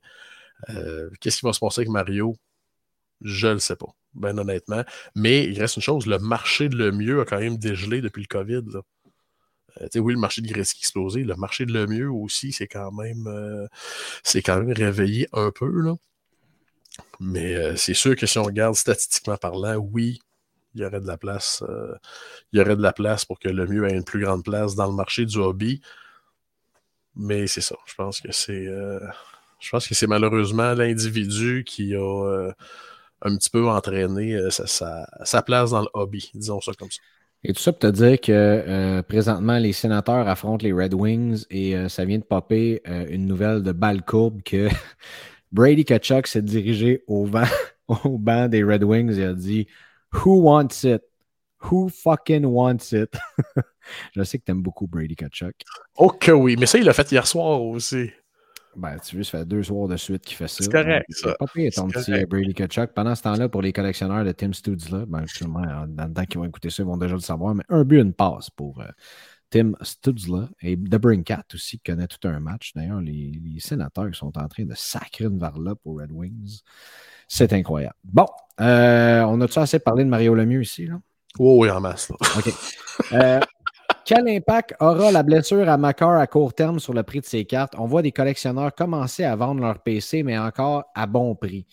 Euh, 0.70 1.10
qu'est-ce 1.20 1.38
qui 1.38 1.46
va 1.46 1.52
se 1.52 1.60
passer 1.60 1.80
avec 1.80 1.90
Mario? 1.90 2.36
Je 3.20 3.48
ne 3.48 3.52
le 3.54 3.58
sais 3.58 3.76
pas, 3.76 3.88
ben 4.14 4.38
honnêtement. 4.38 4.84
Mais 5.14 5.44
il 5.44 5.58
reste 5.60 5.76
une 5.76 5.82
chose, 5.82 6.06
le 6.06 6.18
marché 6.18 6.68
de 6.68 6.76
le 6.76 6.92
mieux 6.92 7.20
a 7.20 7.24
quand 7.24 7.38
même 7.38 7.56
dégelé 7.56 8.00
depuis 8.00 8.22
le 8.22 8.26
COVID. 8.26 8.80
Euh, 9.80 10.00
oui, 10.00 10.14
le 10.14 10.18
marché 10.18 10.42
de 10.42 10.48
Gretzky 10.48 10.80
explosé. 10.80 11.24
Le 11.24 11.34
marché 11.36 11.66
de 11.66 11.72
le 11.72 11.86
mieux 11.86 12.10
aussi, 12.10 12.52
c'est 12.52 12.68
quand 12.68 12.92
même 12.92 13.68
c'est 14.22 14.42
quand 14.42 14.58
même 14.58 14.72
réveillé 14.72 15.28
un 15.32 15.50
peu. 15.50 15.70
Là. 15.70 15.94
Mais 17.20 17.76
c'est 17.76 17.94
sûr 17.94 18.16
que 18.16 18.26
si 18.26 18.38
on 18.38 18.44
regarde 18.44 18.74
statistiquement 18.74 19.36
parlant, 19.36 19.76
oui, 19.76 20.20
il 20.74 20.80
y 20.80 20.84
aurait 20.84 21.00
de 21.00 21.06
la 21.06 21.16
place. 21.16 21.62
Euh, 21.68 21.94
il 22.52 22.58
y 22.58 22.62
aurait 22.62 22.76
de 22.76 22.82
la 22.82 22.92
place 22.92 23.24
pour 23.24 23.38
que 23.38 23.48
le 23.48 23.66
mieux 23.66 23.88
ait 23.88 23.94
une 23.94 24.04
plus 24.04 24.20
grande 24.24 24.44
place 24.44 24.74
dans 24.74 24.86
le 24.86 24.94
marché 24.94 25.26
du 25.26 25.38
hobby. 25.38 25.80
Mais 27.14 27.46
c'est 27.46 27.60
ça. 27.60 27.76
Je 27.86 27.94
pense 27.94 28.20
que 28.20 28.32
c'est. 28.32 28.66
Euh, 28.66 29.00
je 29.60 29.70
pense 29.70 29.86
que 29.86 29.94
c'est 29.94 30.06
malheureusement 30.06 30.74
l'individu 30.74 31.64
qui 31.64 31.94
a 31.94 31.98
euh, 32.00 32.52
un 33.22 33.36
petit 33.36 33.50
peu 33.50 33.68
entraîné 33.68 34.36
sa, 34.50 35.42
place 35.42 35.70
dans 35.70 35.82
le 35.82 35.88
hobby, 35.94 36.30
disons 36.34 36.60
ça 36.60 36.72
comme 36.74 36.90
ça. 36.90 37.00
Et 37.44 37.52
tout 37.52 37.60
ça 37.60 37.72
pour 37.72 37.80
te 37.80 37.86
dire 37.88 38.20
que 38.20 38.32
euh, 38.32 39.02
présentement, 39.02 39.58
les 39.58 39.72
sénateurs 39.72 40.28
affrontent 40.28 40.64
les 40.64 40.72
Red 40.72 40.94
Wings 40.94 41.44
et 41.50 41.76
euh, 41.76 41.88
ça 41.88 42.04
vient 42.04 42.18
de 42.18 42.24
popper 42.24 42.80
euh, 42.86 43.06
une 43.10 43.26
nouvelle 43.26 43.62
de 43.62 43.72
balle 43.72 44.02
courbe 44.04 44.42
que 44.42 44.68
Brady 45.52 45.84
Kachuk 45.84 46.28
s'est 46.28 46.42
dirigé 46.42 47.02
au, 47.08 47.24
vent, 47.24 47.42
au 48.04 48.16
banc 48.16 48.48
des 48.48 48.62
Red 48.62 48.84
Wings 48.84 49.18
et 49.18 49.24
a 49.24 49.32
dit 49.32 49.66
Who 50.12 50.42
wants 50.42 50.84
it? 50.84 51.02
Who 51.70 51.88
fucking 51.88 52.44
wants 52.44 52.92
it? 52.92 53.12
Je 54.14 54.22
sais 54.22 54.38
que 54.38 54.44
tu 54.44 54.52
aimes 54.52 54.62
beaucoup 54.62 54.86
Brady 54.86 55.16
Kachuk. 55.16 55.54
Oh 55.96 56.10
que 56.10 56.30
oui, 56.30 56.56
mais 56.56 56.66
ça, 56.66 56.78
il 56.78 56.84
l'a 56.84 56.92
fait 56.92 57.10
hier 57.10 57.26
soir 57.26 57.60
aussi. 57.60 58.10
Ben, 58.76 58.98
tu 58.98 59.16
veux, 59.16 59.22
ça 59.22 59.38
fait 59.38 59.44
deux 59.44 59.62
soirs 59.62 59.88
de 59.88 59.96
suite 59.96 60.22
qu'il 60.24 60.36
fait 60.36 60.48
ça. 60.48 60.64
C'est 60.64 60.72
correct, 60.72 61.06
ça. 61.10 61.34
Pas 61.38 61.46
ton 61.46 61.88
petit 61.88 62.10
correct. 62.10 62.30
Brady 62.30 62.54
Kachuk. 62.54 62.92
Pendant 62.92 63.14
ce 63.14 63.22
temps-là, 63.22 63.48
pour 63.48 63.62
les 63.62 63.72
collectionneurs 63.72 64.24
de 64.24 64.32
Tim 64.32 64.52
Studzla, 64.52 65.04
ben, 65.06 65.26
justement, 65.26 65.86
dans 65.88 66.06
le 66.06 66.12
temps 66.12 66.24
qu'ils 66.24 66.38
vont 66.40 66.46
écouter 66.46 66.70
ça, 66.70 66.82
ils 66.82 66.86
vont 66.86 66.96
déjà 66.96 67.14
le 67.14 67.20
savoir, 67.20 67.54
mais 67.54 67.64
un 67.68 67.84
but, 67.84 68.00
une 68.00 68.14
passe 68.14 68.50
pour 68.50 68.80
euh, 68.80 68.86
Tim 69.50 69.72
Studzla 69.82 70.48
et 70.62 70.76
The 70.76 70.96
Brinkat 70.96 71.44
aussi, 71.54 71.78
qui 71.78 71.92
connaît 71.92 72.06
tout 72.06 72.26
un 72.26 72.40
match. 72.40 72.72
D'ailleurs, 72.74 73.00
les, 73.02 73.40
les 73.44 73.60
sénateurs 73.60 74.14
sont 74.14 74.36
en 74.38 74.48
train 74.48 74.64
de 74.64 74.74
sacrer 74.74 75.24
une 75.24 75.38
varlope 75.38 75.80
aux 75.84 75.94
Red 75.94 76.10
Wings. 76.10 76.60
C'est 77.28 77.52
incroyable. 77.52 77.94
Bon, 78.04 78.26
euh, 78.60 79.22
on 79.22 79.40
a-tu 79.42 79.58
assez 79.58 79.78
parlé 79.78 80.04
de 80.04 80.08
Mario 80.08 80.34
Lemieux 80.34 80.62
ici, 80.62 80.86
là? 80.86 80.98
Oh 81.38 81.56
oui, 81.60 81.70
en 81.70 81.80
masse. 81.80 82.10
là. 82.10 82.16
OK. 82.38 82.52
Euh, 83.12 83.40
quel 84.04 84.28
impact 84.28 84.74
aura 84.80 85.12
la 85.12 85.22
blessure 85.22 85.68
à 85.68 85.76
Macar 85.76 86.18
à 86.18 86.26
court 86.26 86.54
terme 86.54 86.78
sur 86.78 86.92
le 86.92 87.02
prix 87.02 87.20
de 87.20 87.26
ses 87.26 87.44
cartes? 87.44 87.74
On 87.78 87.86
voit 87.86 88.02
des 88.02 88.12
collectionneurs 88.12 88.74
commencer 88.74 89.24
à 89.24 89.36
vendre 89.36 89.60
leur 89.60 89.82
PC, 89.82 90.22
mais 90.22 90.38
encore 90.38 90.84
à 90.94 91.06
bon 91.06 91.34
prix. 91.34 91.66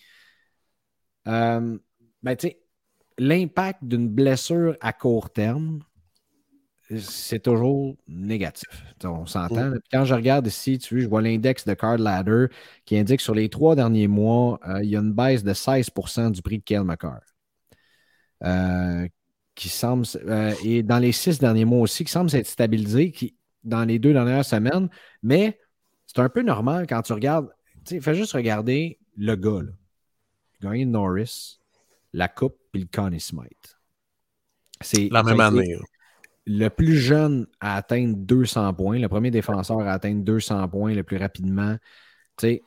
Euh, 1.28 1.78
ben, 2.22 2.36
l'impact 3.18 3.84
d'une 3.84 4.08
blessure 4.08 4.76
à 4.80 4.92
court 4.92 5.30
terme, 5.30 5.80
c'est 6.98 7.42
toujours 7.42 7.96
négatif. 8.08 8.68
On 9.04 9.26
s'entend. 9.26 9.70
Puis 9.70 9.80
Quand 9.92 10.04
je 10.04 10.14
regarde 10.14 10.46
ici, 10.46 10.78
tu 10.78 10.94
vois, 10.94 11.02
je 11.02 11.08
vois 11.08 11.22
l'index 11.22 11.64
de 11.64 11.74
Card 11.74 11.98
Ladder 11.98 12.46
qui 12.84 12.98
indique 12.98 13.20
sur 13.20 13.34
les 13.34 13.48
trois 13.48 13.76
derniers 13.76 14.08
mois, 14.08 14.58
euh, 14.66 14.82
il 14.82 14.90
y 14.90 14.96
a 14.96 15.00
une 15.00 15.12
baisse 15.12 15.44
de 15.44 15.52
16% 15.52 16.30
du 16.30 16.42
prix 16.42 16.58
de 16.58 16.64
Kale 16.64 16.84
McCarr. 16.84 17.20
Euh, 18.44 19.06
qui 19.60 19.68
semble, 19.68 20.06
euh, 20.26 20.54
et 20.64 20.82
dans 20.82 20.98
les 20.98 21.12
six 21.12 21.38
derniers 21.38 21.66
mois 21.66 21.80
aussi, 21.80 22.02
qui 22.02 22.10
semble 22.10 22.30
s'être 22.30 22.46
stabilisé 22.46 23.12
qui, 23.12 23.36
dans 23.62 23.84
les 23.84 23.98
deux 23.98 24.14
dernières 24.14 24.44
semaines. 24.44 24.88
Mais 25.22 25.58
c'est 26.06 26.18
un 26.18 26.30
peu 26.30 26.40
normal 26.40 26.86
quand 26.88 27.02
tu 27.02 27.12
regardes. 27.12 27.50
Tu 27.84 27.96
sais, 27.96 28.00
fais 28.00 28.14
juste 28.14 28.32
regarder 28.32 28.98
le 29.18 29.36
gars. 29.36 29.60
Là. 29.62 29.72
Gagné 30.62 30.86
Norris, 30.86 31.60
la 32.14 32.28
Coupe 32.28 32.56
puis 32.72 32.80
le 32.80 32.88
Connie 32.90 33.20
Smythe. 33.20 33.78
C'est 34.80 35.10
La 35.12 35.22
même 35.22 35.40
année. 35.40 35.76
le 36.46 36.68
plus 36.68 36.96
jeune 36.96 37.46
à 37.60 37.76
atteindre 37.76 38.16
200 38.16 38.72
points, 38.72 38.98
le 38.98 39.10
premier 39.10 39.30
défenseur 39.30 39.80
à 39.80 39.92
atteindre 39.92 40.24
200 40.24 40.68
points 40.70 40.94
le 40.94 41.02
plus 41.02 41.18
rapidement. 41.18 41.76
Tu 42.38 42.46
sais, 42.46 42.62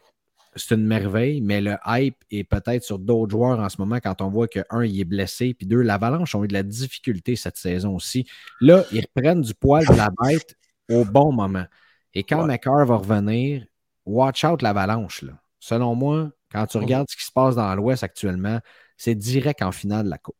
c'est 0.55 0.75
une 0.75 0.85
merveille, 0.85 1.41
mais 1.41 1.61
le 1.61 1.75
hype 1.85 2.17
est 2.31 2.43
peut-être 2.43 2.83
sur 2.83 2.99
d'autres 2.99 3.31
joueurs 3.31 3.59
en 3.59 3.69
ce 3.69 3.77
moment 3.79 3.97
quand 3.97 4.21
on 4.21 4.29
voit 4.29 4.47
que, 4.47 4.59
un, 4.69 4.83
il 4.83 4.99
est 4.99 5.05
blessé, 5.05 5.53
puis 5.53 5.65
deux, 5.65 5.81
l'Avalanche 5.81 6.35
ont 6.35 6.43
eu 6.43 6.47
de 6.47 6.53
la 6.53 6.63
difficulté 6.63 7.35
cette 7.35 7.57
saison 7.57 7.95
aussi. 7.95 8.25
Là, 8.61 8.83
ils 8.91 9.01
reprennent 9.01 9.41
du 9.41 9.53
poil 9.53 9.85
de 9.85 9.93
la 9.93 10.09
bête 10.21 10.55
au 10.89 11.05
bon 11.05 11.31
moment. 11.31 11.65
Et 12.13 12.23
quand 12.23 12.41
Ouais. 12.41 12.47
McCarr 12.47 12.85
va 12.85 12.97
revenir, 12.97 13.65
watch 14.05 14.43
out 14.43 14.61
l'Avalanche. 14.61 15.25
Selon 15.59 15.95
moi, 15.95 16.31
quand 16.51 16.67
tu 16.67 16.77
regardes 16.77 17.07
ce 17.09 17.17
qui 17.17 17.25
se 17.25 17.31
passe 17.31 17.55
dans 17.55 17.73
l'Ouest 17.75 18.03
actuellement, 18.03 18.59
c'est 18.97 19.15
direct 19.15 19.61
en 19.61 19.71
finale 19.71 20.05
de 20.05 20.09
la 20.11 20.17
Coupe. 20.17 20.35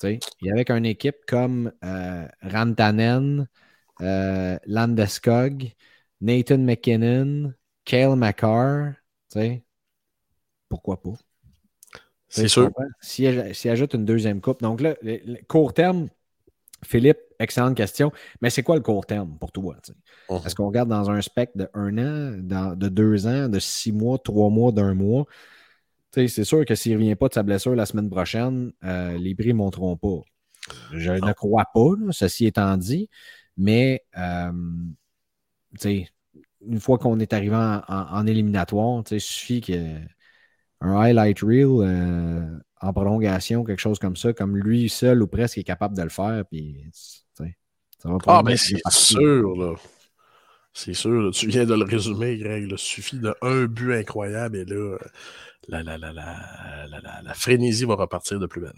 Tu 0.00 0.08
sais, 0.08 0.18
Et 0.42 0.50
avec 0.50 0.70
une 0.70 0.86
équipe 0.86 1.18
comme 1.28 1.70
euh, 1.84 2.26
Rantanen, 2.42 3.46
euh, 4.00 4.58
Landeskog, 4.66 5.72
Nathan 6.20 6.58
McKinnon, 6.58 7.52
Kale 7.86 8.14
McCarr, 8.16 8.96
tu 9.30 9.38
sais, 9.40 9.64
pourquoi 10.68 11.00
pas? 11.00 11.14
C'est 12.28 12.48
sûr. 12.48 12.70
S'il 13.00 13.26
aj- 13.26 13.52
s'il 13.54 13.70
ajoute 13.70 13.94
une 13.94 14.04
deuxième 14.04 14.40
coupe. 14.40 14.60
Donc 14.62 14.80
là, 14.80 14.96
le, 15.02 15.18
le 15.24 15.38
court 15.46 15.72
terme, 15.74 16.08
Philippe, 16.84 17.18
excellente 17.40 17.76
question. 17.76 18.12
Mais 18.42 18.50
c'est 18.50 18.62
quoi 18.62 18.76
le 18.76 18.82
court 18.82 19.06
terme 19.06 19.38
pour 19.38 19.52
toi? 19.52 19.76
tu 19.84 19.92
sais? 19.92 19.98
Mhm. 20.28 20.38
Est-ce 20.44 20.56
qu'on 20.56 20.66
regarde 20.68 20.88
dans 20.90 21.10
un 21.10 21.20
spectre 21.22 21.58
de 21.58 21.68
un 21.74 21.98
an, 21.98 22.38
dans- 22.42 22.76
de 22.78 22.88
deux 22.88 23.26
ans, 23.26 23.48
de 23.48 23.58
six 23.60 23.92
mois, 23.92 24.18
trois 24.18 24.50
mois, 24.50 24.72
d'un 24.72 24.94
mois? 24.94 25.26
Tu 26.12 26.22
sais, 26.22 26.28
C'est 26.28 26.44
sûr 26.44 26.64
que 26.66 26.74
s'il 26.76 26.92
ne 26.94 26.98
revient 26.98 27.16
pas 27.16 27.28
de 27.28 27.34
sa 27.34 27.42
blessure 27.44 27.74
la 27.76 27.86
semaine 27.86 28.10
prochaine, 28.10 28.72
euh, 28.84 29.18
les 29.18 29.34
prix 29.34 29.48
ne 29.48 29.54
monteront 29.54 29.96
pas. 29.96 30.22
Je 30.92 31.12
ne 31.12 31.32
crois 31.32 31.66
pas, 31.74 31.90
là, 32.00 32.12
ceci 32.12 32.46
étant 32.46 32.76
dit, 32.78 33.10
mais 33.56 34.04
euh, 34.18 34.52
tu 35.72 35.78
sais, 35.80 36.08
une 36.68 36.80
fois 36.80 36.98
qu'on 36.98 37.18
est 37.20 37.32
arrivé 37.32 37.56
en, 37.56 37.82
en- 37.88 38.06
en 38.18 38.26
éliminatoire, 38.26 39.02
il 39.10 39.20
suffit 39.20 39.60
que 39.60 39.72
un 40.80 40.96
highlight 41.00 41.40
reel 41.40 41.66
euh, 41.82 42.58
en 42.80 42.92
prolongation, 42.92 43.64
quelque 43.64 43.80
chose 43.80 43.98
comme 43.98 44.16
ça, 44.16 44.32
comme 44.32 44.56
lui 44.56 44.88
seul 44.88 45.22
ou 45.22 45.26
presque 45.26 45.58
est 45.58 45.64
capable 45.64 45.96
de 45.96 46.02
le 46.02 46.10
faire, 46.10 46.44
puis 46.50 46.86
ça 47.98 48.08
va 48.10 48.18
Ah, 48.26 48.42
mais 48.44 48.56
c'est 48.56 48.80
sûr, 48.90 49.56
là. 49.56 49.74
C'est 50.74 50.94
sûr, 50.94 51.22
là. 51.22 51.30
tu 51.32 51.48
viens 51.48 51.66
de 51.66 51.74
le 51.74 51.84
résumer, 51.84 52.36
Greg. 52.38 52.66
Il 52.70 52.78
suffit 52.78 53.18
d'un 53.20 53.66
but 53.66 53.94
incroyable 53.94 54.56
et 54.58 54.64
là, 54.64 54.98
la, 55.68 55.82
la, 55.82 55.98
la, 55.98 56.12
la, 56.12 56.86
la, 56.88 57.00
la- 57.00 57.22
la 57.22 57.34
frénésie 57.34 57.84
va 57.86 57.96
repartir 57.96 58.40
de 58.40 58.46
plus 58.46 58.60
belle. 58.62 58.72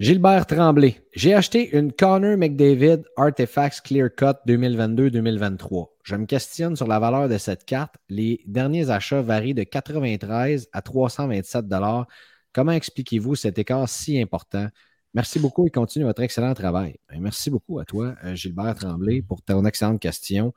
Gilbert 0.00 0.46
Tremblay. 0.46 0.96
J'ai 1.12 1.34
acheté 1.34 1.76
une 1.76 1.92
Connor 1.92 2.36
McDavid 2.36 3.02
Artifacts 3.16 3.80
Clear 3.80 4.08
Cut 4.14 4.36
2022-2023. 4.46 5.88
Je 6.04 6.14
me 6.14 6.24
questionne 6.24 6.76
sur 6.76 6.86
la 6.86 7.00
valeur 7.00 7.28
de 7.28 7.36
cette 7.36 7.64
carte. 7.64 7.96
Les 8.08 8.40
derniers 8.46 8.90
achats 8.90 9.22
varient 9.22 9.54
de 9.54 9.64
93 9.64 10.68
à 10.72 10.82
327 10.82 11.66
dollars. 11.66 12.06
Comment 12.52 12.70
expliquez-vous 12.70 13.34
cet 13.34 13.58
écart 13.58 13.88
si 13.88 14.20
important? 14.22 14.68
Merci 15.14 15.40
beaucoup 15.40 15.66
et 15.66 15.70
continue 15.70 16.04
votre 16.04 16.22
excellent 16.22 16.54
travail. 16.54 16.96
Ben, 17.08 17.20
Merci 17.20 17.50
beaucoup 17.50 17.80
à 17.80 17.84
toi, 17.84 18.14
euh, 18.22 18.36
Gilbert 18.36 18.76
Tremblay, 18.76 19.20
pour 19.22 19.42
ton 19.42 19.64
excellente 19.64 20.00
question. 20.00 20.54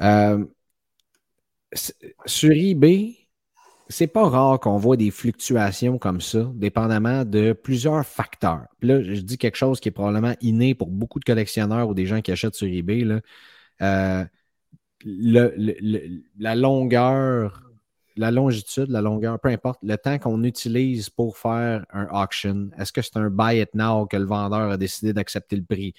Euh, 0.00 0.42
sur 2.24 2.52
eBay, 2.52 3.17
c'est 3.88 4.06
pas 4.06 4.28
rare 4.28 4.60
qu'on 4.60 4.76
voit 4.76 4.96
des 4.96 5.10
fluctuations 5.10 5.98
comme 5.98 6.20
ça, 6.20 6.50
dépendamment 6.54 7.24
de 7.24 7.52
plusieurs 7.52 8.04
facteurs. 8.04 8.66
Puis 8.80 8.88
là, 8.88 9.02
je 9.02 9.20
dis 9.20 9.38
quelque 9.38 9.56
chose 9.56 9.80
qui 9.80 9.88
est 9.88 9.92
probablement 9.92 10.34
inné 10.40 10.74
pour 10.74 10.88
beaucoup 10.88 11.18
de 11.18 11.24
collectionneurs 11.24 11.88
ou 11.88 11.94
des 11.94 12.06
gens 12.06 12.20
qui 12.20 12.30
achètent 12.32 12.54
sur 12.54 12.66
eBay. 12.66 13.06
Euh, 13.80 14.24
la 15.04 16.54
longueur, 16.54 17.62
la 18.16 18.30
longitude, 18.30 18.90
la 18.90 19.00
longueur, 19.00 19.40
peu 19.40 19.48
importe, 19.48 19.78
le 19.82 19.96
temps 19.96 20.18
qu'on 20.18 20.42
utilise 20.44 21.08
pour 21.08 21.38
faire 21.38 21.86
un 21.92 22.06
auction. 22.06 22.70
Est-ce 22.78 22.92
que 22.92 23.00
c'est 23.00 23.16
un 23.16 23.30
buy 23.30 23.60
it 23.60 23.74
now 23.74 24.06
que 24.06 24.16
le 24.16 24.26
vendeur 24.26 24.70
a 24.70 24.76
décidé 24.76 25.12
d'accepter 25.12 25.56
le 25.56 25.64
prix? 25.64 25.94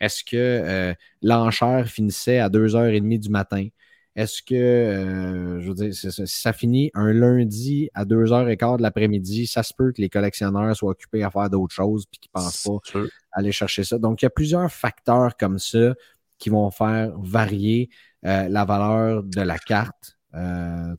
Est-ce 0.00 0.24
que 0.24 0.36
euh, 0.36 0.94
l'enchère 1.22 1.88
finissait 1.88 2.38
à 2.38 2.48
2h30 2.48 3.18
du 3.18 3.28
matin? 3.28 3.68
Est-ce 4.16 4.42
que, 4.42 4.54
euh, 4.54 5.60
je 5.60 5.68
veux 5.68 5.74
dire, 5.74 5.94
ça, 5.94 6.10
si 6.10 6.40
ça 6.40 6.52
finit 6.52 6.90
un 6.94 7.12
lundi 7.12 7.90
à 7.94 8.04
2h15 8.04 8.76
de 8.76 8.82
l'après-midi, 8.82 9.46
ça 9.46 9.64
se 9.64 9.74
peut 9.74 9.92
que 9.92 10.00
les 10.00 10.08
collectionneurs 10.08 10.76
soient 10.76 10.92
occupés 10.92 11.24
à 11.24 11.30
faire 11.30 11.50
d'autres 11.50 11.74
choses 11.74 12.06
puis 12.06 12.20
qu'ils 12.20 12.30
ne 12.34 12.40
pensent 12.40 12.62
pas 12.62 12.78
sûr. 12.84 13.08
aller 13.32 13.50
chercher 13.50 13.82
ça. 13.82 13.98
Donc, 13.98 14.22
il 14.22 14.24
y 14.24 14.28
a 14.28 14.30
plusieurs 14.30 14.70
facteurs 14.70 15.36
comme 15.36 15.58
ça 15.58 15.94
qui 16.38 16.48
vont 16.48 16.70
faire 16.70 17.12
varier 17.18 17.90
euh, 18.24 18.48
la 18.48 18.64
valeur 18.64 19.24
de 19.24 19.40
la 19.40 19.58
carte. 19.58 20.16
Euh. 20.34 20.94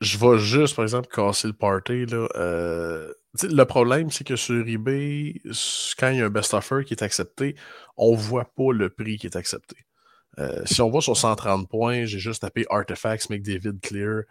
Je 0.00 0.16
vais 0.16 0.38
juste, 0.38 0.76
par 0.76 0.84
exemple, 0.84 1.08
casser 1.08 1.48
le 1.48 1.52
party. 1.52 2.06
Là. 2.06 2.26
Le 3.42 3.64
problème, 3.64 4.10
c'est 4.10 4.24
que 4.24 4.36
sur 4.36 4.66
eBay, 4.66 5.42
quand 5.98 6.08
il 6.08 6.18
y 6.18 6.22
a 6.22 6.26
un 6.26 6.30
best 6.30 6.54
offer 6.54 6.84
qui 6.86 6.94
est 6.94 7.02
accepté, 7.02 7.54
on 7.98 8.12
ne 8.12 8.16
voit 8.16 8.50
pas 8.56 8.72
le 8.72 8.88
prix 8.88 9.18
qui 9.18 9.26
est 9.26 9.36
accepté. 9.36 9.76
Euh, 10.38 10.62
si 10.66 10.80
on 10.82 10.90
va 10.90 11.00
sur 11.00 11.16
130 11.16 11.68
points, 11.68 12.04
j'ai 12.04 12.18
juste 12.18 12.42
tapé 12.42 12.66
Artifacts 12.68 13.30
McDavid 13.30 13.80
Clear. 13.82 14.22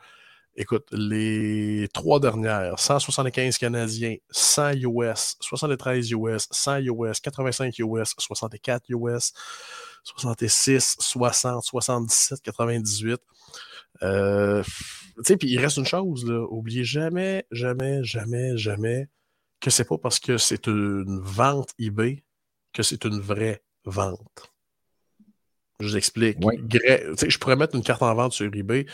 Écoute, 0.57 0.88
les 0.91 1.90
trois 1.94 2.19
dernières, 2.19 2.80
175 2.80 3.57
Canadiens, 3.57 4.15
100 4.30 4.73
US, 4.84 5.36
73 5.41 6.11
US, 6.11 6.48
100 6.49 6.77
US, 6.77 7.19
85 7.19 7.77
US, 7.80 8.14
64 8.18 8.84
US, 8.90 9.34
66, 10.03 10.95
60, 10.99 11.64
77, 11.64 12.41
98. 12.41 13.19
Euh, 14.03 14.64
tu 15.18 15.23
sais, 15.23 15.38
puis 15.38 15.49
il 15.49 15.60
reste 15.60 15.77
une 15.77 15.86
chose, 15.86 16.26
là. 16.26 16.45
Oubliez 16.49 16.84
jamais, 16.86 17.45
jamais, 17.52 18.03
jamais, 18.03 18.57
jamais 18.57 19.07
que 19.60 19.69
c'est 19.69 19.86
pas 19.86 19.98
parce 19.98 20.19
que 20.19 20.38
c'est 20.38 20.68
une 20.68 21.19
vente 21.22 21.72
eBay 21.80 22.23
que 22.72 22.84
c'est 22.84 23.03
une 23.06 23.19
vraie 23.19 23.64
vente. 23.86 24.55
Je 25.80 25.88
vous 25.90 25.98
explique. 25.98 26.38
Oui. 26.42 26.56
Greg- 26.60 27.16
je 27.30 27.38
pourrais 27.38 27.56
mettre 27.56 27.76
une 27.76 27.84
carte 27.84 28.02
en 28.02 28.14
vente 28.16 28.34
sur 28.34 28.46
eBay 28.46 28.86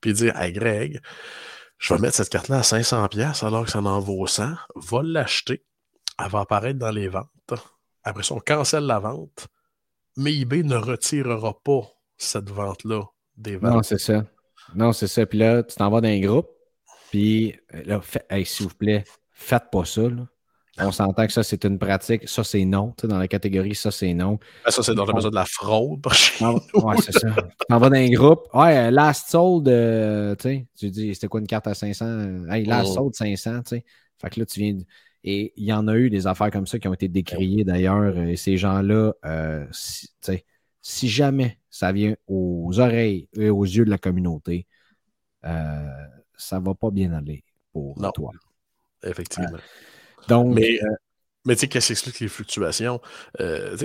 puis 0.00 0.12
dire 0.12 0.32
à 0.36 0.50
Greg, 0.50 1.00
je 1.78 1.94
vais 1.94 2.00
mettre 2.00 2.16
cette 2.16 2.28
carte-là 2.30 2.58
à 2.58 2.62
500$ 2.62 3.08
pièces 3.08 3.42
alors 3.42 3.64
que 3.64 3.70
ça 3.70 3.80
en 3.80 4.00
vaut 4.00 4.26
100. 4.26 4.54
Va 4.76 5.02
l'acheter. 5.02 5.64
elle 6.22 6.30
va 6.30 6.40
apparaître 6.40 6.78
dans 6.78 6.90
les 6.90 7.08
ventes. 7.08 7.28
Après 8.04 8.22
ça, 8.22 8.34
on 8.34 8.40
cancelle 8.40 8.84
la 8.84 8.98
vente, 9.00 9.48
mais 10.16 10.34
eBay 10.34 10.62
ne 10.62 10.76
retirera 10.76 11.60
pas 11.62 11.82
cette 12.16 12.50
vente-là 12.50 13.04
des 13.36 13.56
ventes. 13.56 13.74
Non, 13.74 13.82
c'est 13.82 13.98
ça. 13.98 14.24
Non, 14.74 14.92
c'est 14.92 15.06
ça. 15.08 15.26
Puis 15.26 15.38
là, 15.38 15.62
tu 15.62 15.76
t'en 15.76 15.90
vas 15.90 16.00
dans 16.00 16.08
un 16.08 16.20
groupe, 16.20 16.48
puis 17.10 17.54
là, 17.72 18.00
s'il 18.44 18.66
vous 18.66 18.74
plaît, 18.74 19.04
faites 19.32 19.70
pas 19.70 19.84
ça. 19.84 20.02
On 20.80 20.92
s'entend 20.92 21.26
que 21.26 21.32
ça, 21.32 21.42
c'est 21.42 21.64
une 21.64 21.78
pratique. 21.78 22.28
Ça, 22.28 22.44
c'est 22.44 22.64
non. 22.64 22.94
Tu 22.96 23.02
sais, 23.02 23.08
dans 23.08 23.18
la 23.18 23.28
catégorie, 23.28 23.74
ça, 23.74 23.90
c'est 23.90 24.14
non. 24.14 24.38
Ben, 24.64 24.70
ça, 24.70 24.82
c'est 24.82 24.94
dans 24.94 25.04
le 25.04 25.12
besoin 25.12 25.30
de 25.30 25.34
la 25.34 25.44
fraude. 25.44 26.06
ouais, 26.06 26.96
c'est 27.02 27.12
ça. 27.12 27.28
Tu 27.30 27.66
t'en 27.68 27.78
vas 27.78 27.90
dans 27.90 27.96
un 27.96 28.10
groupe. 28.10 28.48
Ouais, 28.54 28.90
last 28.90 29.30
sold, 29.30 29.68
euh, 29.68 30.34
tu 30.36 30.48
sais, 30.48 30.66
tu 30.76 30.90
dis, 30.90 31.14
c'était 31.14 31.28
quoi 31.28 31.40
une 31.40 31.46
carte 31.46 31.66
à 31.66 31.74
500? 31.74 32.48
Hey, 32.50 32.64
last 32.64 32.94
sold 32.94 33.14
500, 33.14 33.62
tu 33.62 33.68
sais. 33.68 33.84
Fait 34.20 34.30
que 34.30 34.40
là, 34.40 34.46
tu 34.46 34.60
viens. 34.60 34.76
Et 35.24 35.52
il 35.56 35.64
y 35.64 35.72
en 35.72 35.88
a 35.88 35.96
eu 35.96 36.10
des 36.10 36.26
affaires 36.26 36.50
comme 36.50 36.66
ça 36.66 36.78
qui 36.78 36.88
ont 36.88 36.94
été 36.94 37.08
décriées 37.08 37.64
d'ailleurs. 37.64 38.16
Et 38.18 38.36
ces 38.36 38.56
gens-là, 38.56 39.12
euh, 39.24 39.66
si, 39.72 40.08
si, 40.80 41.08
jamais 41.08 41.58
ça 41.70 41.92
vient 41.92 42.14
aux 42.26 42.78
oreilles 42.78 43.28
et 43.34 43.50
aux 43.50 43.64
yeux 43.64 43.84
de 43.84 43.90
la 43.90 43.98
communauté, 43.98 44.66
euh, 45.44 46.06
ça 46.36 46.60
ne 46.60 46.64
va 46.64 46.74
pas 46.74 46.90
bien 46.90 47.12
aller 47.12 47.44
pour 47.72 47.96
toi. 48.14 48.32
Effectivement. 49.02 49.58
Donc, 50.28 50.54
mais, 50.54 50.82
euh, 50.82 50.94
mais 51.44 51.54
tu 51.54 51.60
sais, 51.60 51.68
qu'est-ce 51.68 51.86
qui 51.86 51.92
explique 51.92 52.20
les 52.20 52.28
fluctuations? 52.28 53.00
Euh, 53.40 53.76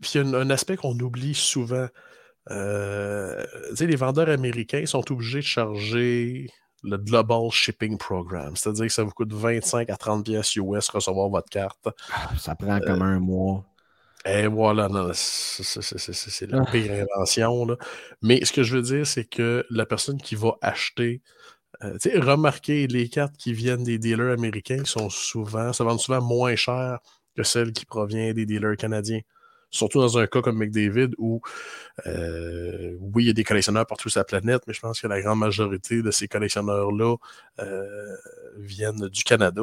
puis 0.00 0.12
il 0.14 0.30
y 0.30 0.34
a 0.34 0.38
un, 0.38 0.50
aspect 0.50 0.76
qu'on 0.76 0.98
oublie 0.98 1.34
souvent. 1.34 1.88
les 2.48 3.96
vendeurs 3.96 4.28
américains 4.28 4.86
sont 4.86 5.10
obligés 5.10 5.40
de 5.40 5.44
charger 5.44 6.48
le 6.82 6.96
Global 6.96 7.50
Shipping 7.50 7.98
Program. 7.98 8.54
C'est-à-dire 8.56 8.86
que 8.86 8.92
ça 8.92 9.02
vous 9.02 9.10
coûte 9.10 9.32
25 9.32 9.90
à 9.90 9.96
30 9.96 10.24
pièces 10.24 10.56
US 10.56 10.88
recevoir 10.88 11.28
votre 11.28 11.48
carte. 11.48 11.88
Ah, 12.12 12.30
ça 12.38 12.54
prend 12.54 12.78
comme 12.80 13.02
un 13.02 13.18
mois. 13.18 13.64
Et 14.24 14.46
voilà, 14.46 14.88
c'est 15.14 16.50
la 16.50 16.62
ah. 16.62 16.70
pire 16.70 16.92
invention. 16.92 17.64
Là. 17.64 17.76
Mais 18.22 18.44
ce 18.44 18.52
que 18.52 18.62
je 18.62 18.76
veux 18.76 18.82
dire, 18.82 19.06
c'est 19.06 19.24
que 19.24 19.64
la 19.70 19.86
personne 19.86 20.20
qui 20.20 20.34
va 20.34 20.56
acheter, 20.60 21.22
euh, 21.84 21.96
remarquez 22.20 22.86
les 22.86 23.08
cartes 23.08 23.36
qui 23.36 23.52
viennent 23.52 23.84
des 23.84 23.98
dealers 23.98 24.32
américains 24.32 24.84
sont 24.84 25.10
souvent, 25.10 25.72
se 25.72 25.82
vendent 25.82 26.00
souvent 26.00 26.20
moins 26.20 26.56
cher 26.56 26.98
que 27.36 27.42
celles 27.42 27.72
qui 27.72 27.86
proviennent 27.86 28.34
des 28.34 28.46
dealers 28.46 28.76
canadiens. 28.76 29.20
Surtout 29.70 30.00
dans 30.00 30.16
un 30.18 30.26
cas 30.26 30.40
comme 30.40 30.58
McDavid 30.58 31.10
où, 31.18 31.42
euh, 32.06 32.96
oui, 33.00 33.24
il 33.24 33.26
y 33.26 33.30
a 33.30 33.34
des 33.34 33.44
collectionneurs 33.44 33.86
partout 33.86 34.08
sur 34.08 34.20
la 34.20 34.24
planète, 34.24 34.62
mais 34.66 34.72
je 34.72 34.80
pense 34.80 35.00
que 35.00 35.06
la 35.06 35.20
grande 35.20 35.38
majorité 35.40 36.02
de 36.02 36.10
ces 36.10 36.26
collectionneurs-là 36.26 37.16
euh, 37.60 38.16
viennent 38.56 39.08
du 39.08 39.22
Canada. 39.24 39.62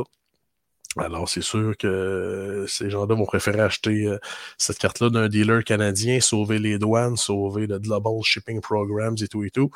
Alors, 0.98 1.28
c'est 1.28 1.42
sûr 1.42 1.76
que 1.76 2.66
ces 2.70 2.90
gens-là 2.90 3.16
vont 3.16 3.26
préférer 3.26 3.60
acheter 3.60 4.06
euh, 4.06 4.18
cette 4.58 4.78
carte-là 4.78 5.10
d'un 5.10 5.28
dealer 5.28 5.64
canadien, 5.64 6.22
sauver 6.22 6.60
les 6.60 6.80
douanes, 6.80 7.18
sauver 7.18 7.68
le 7.68 7.80
Global 7.80 8.14
Shipping 8.24 8.62
Programs 8.62 9.18
et 9.22 9.28
tout 9.28 9.44
et 9.44 9.50
tout. 9.50 9.72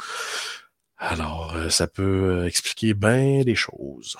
Alors, 1.00 1.56
ça 1.70 1.88
peut 1.88 2.46
expliquer 2.46 2.94
bien 2.94 3.44
des 3.44 3.56
choses. 3.56 4.18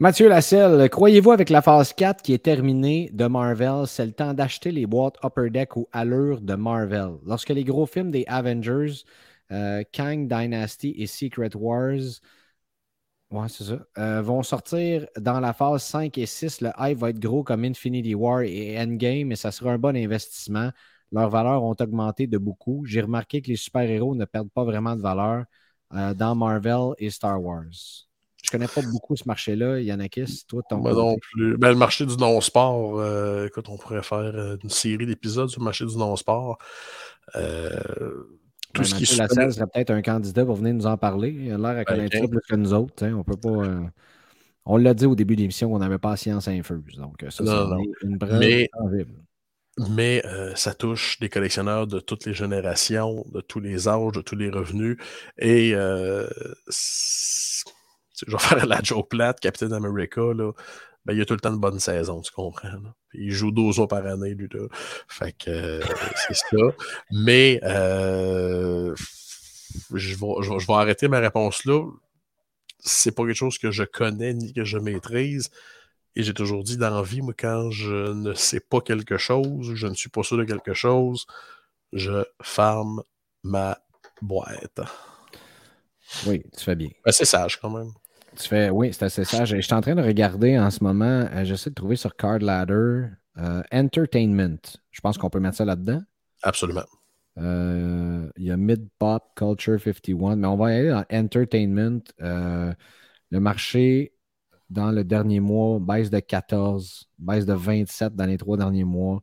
Mathieu 0.00 0.28
Lasselle, 0.28 0.90
croyez-vous 0.90 1.30
avec 1.30 1.50
la 1.50 1.62
phase 1.62 1.92
4 1.92 2.20
qui 2.20 2.32
est 2.32 2.42
terminée 2.42 3.10
de 3.12 3.26
Marvel, 3.26 3.86
c'est 3.86 4.04
le 4.04 4.12
temps 4.12 4.34
d'acheter 4.34 4.72
les 4.72 4.86
boîtes 4.86 5.16
Upper 5.22 5.50
Deck 5.50 5.76
ou 5.76 5.86
Allure 5.92 6.40
de 6.40 6.56
Marvel? 6.56 7.12
Lorsque 7.24 7.50
les 7.50 7.62
gros 7.62 7.86
films 7.86 8.10
des 8.10 8.24
Avengers, 8.26 9.04
euh, 9.52 9.84
Kang 9.92 10.26
Dynasty 10.26 10.96
et 10.98 11.06
Secret 11.06 11.54
Wars 11.54 12.20
euh, 13.98 14.22
vont 14.22 14.42
sortir 14.42 15.06
dans 15.16 15.38
la 15.38 15.52
phase 15.52 15.84
5 15.84 16.18
et 16.18 16.26
6, 16.26 16.60
le 16.60 16.70
hype 16.78 16.98
va 16.98 17.10
être 17.10 17.20
gros 17.20 17.44
comme 17.44 17.64
Infinity 17.64 18.16
War 18.16 18.42
et 18.42 18.76
Endgame, 18.80 19.30
et 19.30 19.36
ça 19.36 19.52
sera 19.52 19.72
un 19.72 19.78
bon 19.78 19.96
investissement. 19.96 20.70
Leurs 21.12 21.30
valeurs 21.30 21.62
ont 21.62 21.76
augmenté 21.78 22.26
de 22.26 22.38
beaucoup. 22.38 22.84
J'ai 22.84 23.00
remarqué 23.00 23.42
que 23.42 23.48
les 23.48 23.56
super-héros 23.56 24.16
ne 24.16 24.24
perdent 24.24 24.50
pas 24.50 24.64
vraiment 24.64 24.96
de 24.96 25.02
valeur 25.02 25.44
euh, 25.92 26.14
dans 26.14 26.34
Marvel 26.34 26.94
et 26.98 27.10
Star 27.10 27.42
Wars. 27.42 27.64
Je 28.44 28.50
connais 28.50 28.68
pas 28.68 28.82
beaucoup 28.82 29.16
ce 29.16 29.24
marché-là. 29.26 29.80
Yanakis, 29.80 30.44
toi, 30.46 30.62
ton. 30.68 30.82
non 30.82 31.16
plus. 31.18 31.56
Ben, 31.56 31.70
le 31.70 31.76
marché 31.76 32.04
du 32.04 32.14
non-sport, 32.18 33.00
euh, 33.00 33.46
écoute, 33.46 33.70
on 33.70 33.78
pourrait 33.78 34.02
faire 34.02 34.18
euh, 34.18 34.56
une 34.62 34.68
série 34.68 35.06
d'épisodes 35.06 35.48
sur 35.48 35.62
le 35.62 35.64
marché 35.64 35.86
du 35.86 35.96
non-sport. 35.96 36.58
Euh, 37.36 37.70
tout 38.74 38.82
ben, 38.82 38.84
ce 38.84 38.94
qui 38.96 39.16
la 39.16 39.28
serait 39.28 39.66
peut-être 39.72 39.90
un 39.90 40.02
candidat 40.02 40.44
pour 40.44 40.56
venir 40.56 40.74
nous 40.74 40.84
en 40.84 40.98
parler. 40.98 41.30
Il 41.30 41.52
a 41.52 41.56
l'air 41.56 41.70
à 41.70 41.74
ben, 41.74 41.84
connaître 41.84 42.26
plus 42.26 42.40
que 42.46 42.56
nous 42.56 42.74
autres. 42.74 43.06
On 43.06 43.24
peut 43.24 43.36
pas. 43.36 43.90
On 44.66 44.76
l'a 44.76 44.92
dit 44.92 45.06
au 45.06 45.14
début 45.14 45.36
de 45.36 45.40
l'émission 45.40 45.70
qu'on 45.70 45.78
n'avait 45.78 45.98
pas 45.98 46.14
science 46.16 46.46
infuse. 46.46 46.96
Donc, 46.98 47.24
ça, 47.30 47.44
c'est 47.44 48.06
une 48.06 48.18
preuve 48.18 48.38
mais, 48.38 48.68
mais 49.78 50.22
ça 50.54 50.74
touche 50.74 51.18
des 51.20 51.28
collectionneurs 51.28 51.86
de 51.86 52.00
toutes 52.00 52.26
les 52.26 52.34
générations, 52.34 53.24
de 53.32 53.40
tous 53.40 53.60
les 53.60 53.88
âges, 53.88 54.12
de 54.12 54.20
tous 54.20 54.36
les 54.36 54.50
revenus. 54.50 54.96
Et 55.38 55.74
je 58.26 58.30
vais 58.30 58.38
faire 58.38 58.66
la 58.66 58.80
joke 58.82 59.10
plate, 59.10 59.40
Captain 59.40 59.72
America, 59.72 60.20
là, 60.20 60.52
ben, 61.04 61.12
il 61.12 61.18
y 61.18 61.22
a 61.22 61.26
tout 61.26 61.34
le 61.34 61.40
temps 61.40 61.52
de 61.52 61.58
bonnes 61.58 61.80
saisons, 61.80 62.22
tu 62.22 62.32
comprends. 62.32 62.68
Il 63.12 63.30
joue 63.30 63.50
12 63.50 63.80
ans 63.80 63.86
par 63.86 64.06
année, 64.06 64.34
lui. 64.34 64.48
Là. 64.50 64.66
Fait 65.06 65.32
que 65.32 65.50
euh, 65.50 65.82
c'est 66.26 66.34
ça. 66.34 66.56
Mais 67.10 67.60
euh, 67.62 68.94
je, 69.92 70.14
vais, 70.14 70.32
je, 70.40 70.66
vais, 70.66 70.72
arrêter 70.72 71.08
ma 71.08 71.18
réponse 71.18 71.64
là. 71.66 71.86
C'est 72.80 73.14
pas 73.14 73.24
quelque 73.24 73.36
chose 73.36 73.58
que 73.58 73.70
je 73.70 73.84
connais 73.84 74.32
ni 74.32 74.52
que 74.54 74.64
je 74.64 74.78
maîtrise. 74.78 75.50
Et 76.16 76.22
j'ai 76.22 76.34
toujours 76.34 76.62
dit 76.62 76.76
dans 76.76 76.94
la 76.94 77.02
vie, 77.02 77.22
moi, 77.22 77.34
quand 77.36 77.70
je 77.70 78.12
ne 78.12 78.34
sais 78.34 78.60
pas 78.60 78.80
quelque 78.80 79.16
chose, 79.16 79.74
je 79.74 79.86
ne 79.86 79.94
suis 79.94 80.10
pas 80.10 80.22
sûr 80.22 80.36
de 80.36 80.44
quelque 80.44 80.74
chose, 80.74 81.26
je 81.92 82.24
ferme 82.42 83.02
ma 83.42 83.78
boîte. 84.22 84.80
Oui, 86.26 86.42
tu 86.56 86.64
fais 86.64 86.76
bien. 86.76 86.90
C'est 87.08 87.24
sage 87.24 87.60
quand 87.60 87.70
même. 87.70 87.90
Tu 88.36 88.48
fais, 88.48 88.70
oui, 88.70 88.92
c'est 88.92 89.04
assez 89.04 89.24
sage. 89.24 89.54
Je 89.54 89.60
suis 89.60 89.74
en 89.74 89.80
train 89.80 89.94
de 89.94 90.02
regarder 90.02 90.58
en 90.58 90.70
ce 90.70 90.82
moment, 90.82 91.28
euh, 91.32 91.44
j'essaie 91.44 91.70
de 91.70 91.74
trouver 91.74 91.96
sur 91.96 92.16
Card 92.16 92.40
Ladder 92.40 93.06
euh, 93.38 93.62
Entertainment. 93.72 94.58
Je 94.90 95.00
pense 95.00 95.18
qu'on 95.18 95.30
peut 95.30 95.40
mettre 95.40 95.56
ça 95.56 95.64
là-dedans. 95.64 96.02
Absolument. 96.42 96.84
Euh, 97.38 98.28
il 98.36 98.44
y 98.44 98.50
a 98.50 98.56
Mid 98.56 98.88
Pop 98.98 99.22
Culture 99.36 99.80
51, 99.80 100.36
mais 100.36 100.46
on 100.46 100.56
va 100.56 100.66
aller 100.66 100.90
dans 100.90 101.04
Entertainment. 101.12 102.02
le 102.18 103.40
marché 103.40 104.12
dans 104.70 104.90
le 104.90 105.04
dernier 105.04 105.40
mois 105.40 105.78
baisse 105.78 106.10
de 106.10 106.20
14, 106.20 107.08
baisse 107.18 107.46
de 107.46 107.52
27 107.52 108.14
dans 108.14 108.26
les 108.26 108.38
trois 108.38 108.56
derniers 108.56 108.84
mois. 108.84 109.22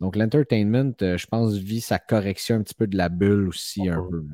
Donc, 0.00 0.16
l'entertainment, 0.16 0.94
je 1.00 1.26
pense, 1.26 1.54
vit 1.54 1.80
sa 1.80 1.98
correction 1.98 2.56
un 2.56 2.62
petit 2.62 2.74
peu 2.74 2.86
de 2.86 2.96
la 2.96 3.08
bulle 3.08 3.48
aussi, 3.48 3.88
un 3.88 4.02
peu. 4.10 4.24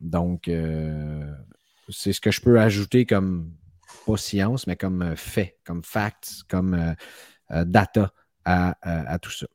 donc, 0.00 0.50
c'est 1.88 2.12
ce 2.12 2.20
que 2.20 2.30
je 2.30 2.40
peux 2.40 2.60
ajouter 2.60 3.06
comme, 3.06 3.52
pas 4.06 4.16
science, 4.16 4.66
mais 4.66 4.76
comme 4.76 5.02
euh, 5.02 5.16
fait, 5.16 5.58
comme 5.64 5.82
facts, 5.82 6.42
comme 6.48 6.74
euh, 6.74 6.94
euh, 7.52 7.64
data 7.64 8.12
à, 8.44 9.18
tout 9.20 9.32
ça. 9.32 9.46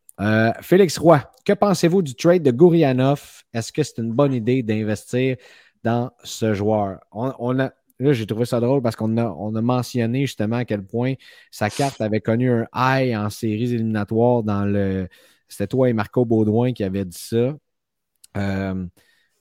Félix 0.61 0.97
Roy, 0.97 1.23
que 1.45 1.53
pensez-vous 1.53 2.01
du 2.01 2.13
trade 2.13 2.43
de 2.43 2.51
Gourianov? 2.51 3.43
Est-ce 3.53 3.71
que 3.71 3.83
c'est 3.83 3.99
une 3.99 4.11
bonne 4.11 4.33
idée 4.33 4.63
d'investir 4.63 5.37
dans 5.83 6.11
ce 6.23 6.53
joueur? 6.53 6.99
On, 7.13 7.59
a, 7.59 7.71
là, 8.01 8.13
j'ai 8.13 8.25
trouvé 8.25 8.45
ça 8.45 8.59
drôle 8.59 8.81
parce 8.81 8.95
qu'on 8.95 9.17
a, 9.17 9.25
on 9.29 9.55
a 9.55 9.61
mentionné 9.61 10.21
justement 10.25 10.57
à 10.57 10.65
quel 10.65 10.85
point 10.85 11.13
sa 11.51 11.69
carte 11.69 12.01
avait 12.01 12.21
connu 12.21 12.51
un 12.51 12.67
high 12.75 13.15
en 13.17 13.29
séries 13.29 13.73
éliminatoires 13.73 14.43
dans 14.43 14.65
le. 14.65 15.07
C'était 15.47 15.67
toi 15.67 15.89
et 15.89 15.93
Marco 15.93 16.25
Baudouin 16.25 16.73
qui 16.73 16.83
avaient 16.83 17.05
dit 17.05 17.17
ça. 17.17 17.55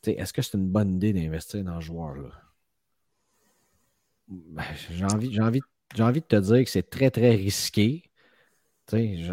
Est-ce 0.06 0.32
que 0.34 0.42
c'est 0.42 0.58
une 0.58 0.68
bonne 0.68 0.96
idée 0.96 1.12
d'investir 1.14 1.64
dans 1.64 1.80
ce 1.80 1.86
joueur-là? 1.86 2.30
Ben, 4.28 4.64
j'ai 4.90 5.04
envie, 5.04 5.32
j'ai 5.32 5.42
envie, 5.42 5.60
j'ai 5.94 6.02
envie 6.02 6.20
de 6.20 6.26
te 6.26 6.36
dire 6.36 6.64
que 6.64 6.70
c'est 6.70 6.88
très, 6.88 7.10
très 7.10 7.34
risqué. 7.34 8.04
J'ai 8.92 9.30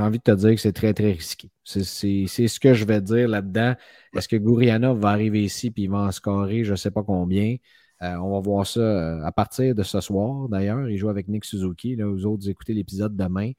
envie 0.00 0.18
de 0.18 0.22
te 0.22 0.30
dire 0.32 0.54
que 0.54 0.60
c'est 0.60 0.72
très, 0.72 0.94
très 0.94 1.12
risqué. 1.12 1.50
C'est 1.64 1.84
ce 1.84 2.60
que 2.60 2.74
je 2.74 2.84
vais 2.84 3.00
dire 3.02 3.28
là-dedans. 3.28 3.74
Est-ce 4.14 4.28
que 4.28 4.36
Gourianov 4.36 5.00
va 5.00 5.10
arriver 5.10 5.44
ici 5.44 5.68
et 5.68 5.72
il 5.82 5.90
va 5.90 5.98
en 5.98 6.12
scorer 6.12 6.64
je 6.64 6.72
ne 6.72 6.76
sais 6.76 6.90
pas 6.90 7.02
combien? 7.02 7.56
Euh, 8.02 8.14
on 8.16 8.32
va 8.32 8.40
voir 8.40 8.66
ça 8.66 8.80
euh, 8.80 9.22
à 9.24 9.32
partir 9.32 9.74
de 9.74 9.82
ce 9.82 10.00
soir, 10.00 10.48
d'ailleurs. 10.48 10.88
Il 10.88 10.98
joue 10.98 11.08
avec 11.08 11.28
Nick 11.28 11.44
Suzuki. 11.44 11.96
Là, 11.96 12.06
vous 12.06 12.26
autres, 12.26 12.48
écoutez 12.48 12.74
l'épisode 12.74 13.16
demain. 13.16 13.52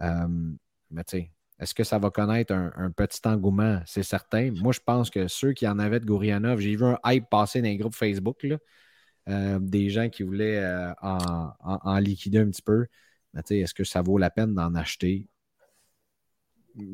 Euh, 0.00 0.28
mais 0.90 1.04
tu 1.04 1.18
sais, 1.18 1.32
est-ce 1.58 1.74
que 1.74 1.84
ça 1.84 1.98
va 1.98 2.10
connaître 2.10 2.52
un, 2.54 2.90
petit 2.92 3.20
engouement? 3.24 3.80
C'est 3.86 4.02
certain. 4.02 4.52
Moi, 4.52 4.72
je 4.72 4.80
pense 4.84 5.10
que 5.10 5.28
ceux 5.28 5.52
qui 5.52 5.66
en 5.66 5.78
avaient 5.78 6.00
de 6.00 6.06
Gourianov, 6.06 6.60
j'ai 6.60 6.76
vu 6.76 6.84
un 6.84 6.98
hype 7.04 7.28
passer 7.28 7.60
dans 7.60 7.68
les 7.68 7.76
groupes 7.76 7.94
Facebook. 7.94 8.46
Des 9.26 9.90
gens 9.90 10.08
qui 10.08 10.22
voulaient 10.24 10.58
euh, 10.58 10.92
en, 11.02 11.98
liquider 11.98 12.38
un 12.38 12.50
petit 12.50 12.62
peu. 12.62 12.86
Est-ce 13.34 13.74
que 13.74 13.84
ça 13.84 14.02
vaut 14.02 14.18
la 14.18 14.30
peine 14.30 14.54
d'en 14.54 14.74
acheter? 14.74 15.28
Je 16.76 16.84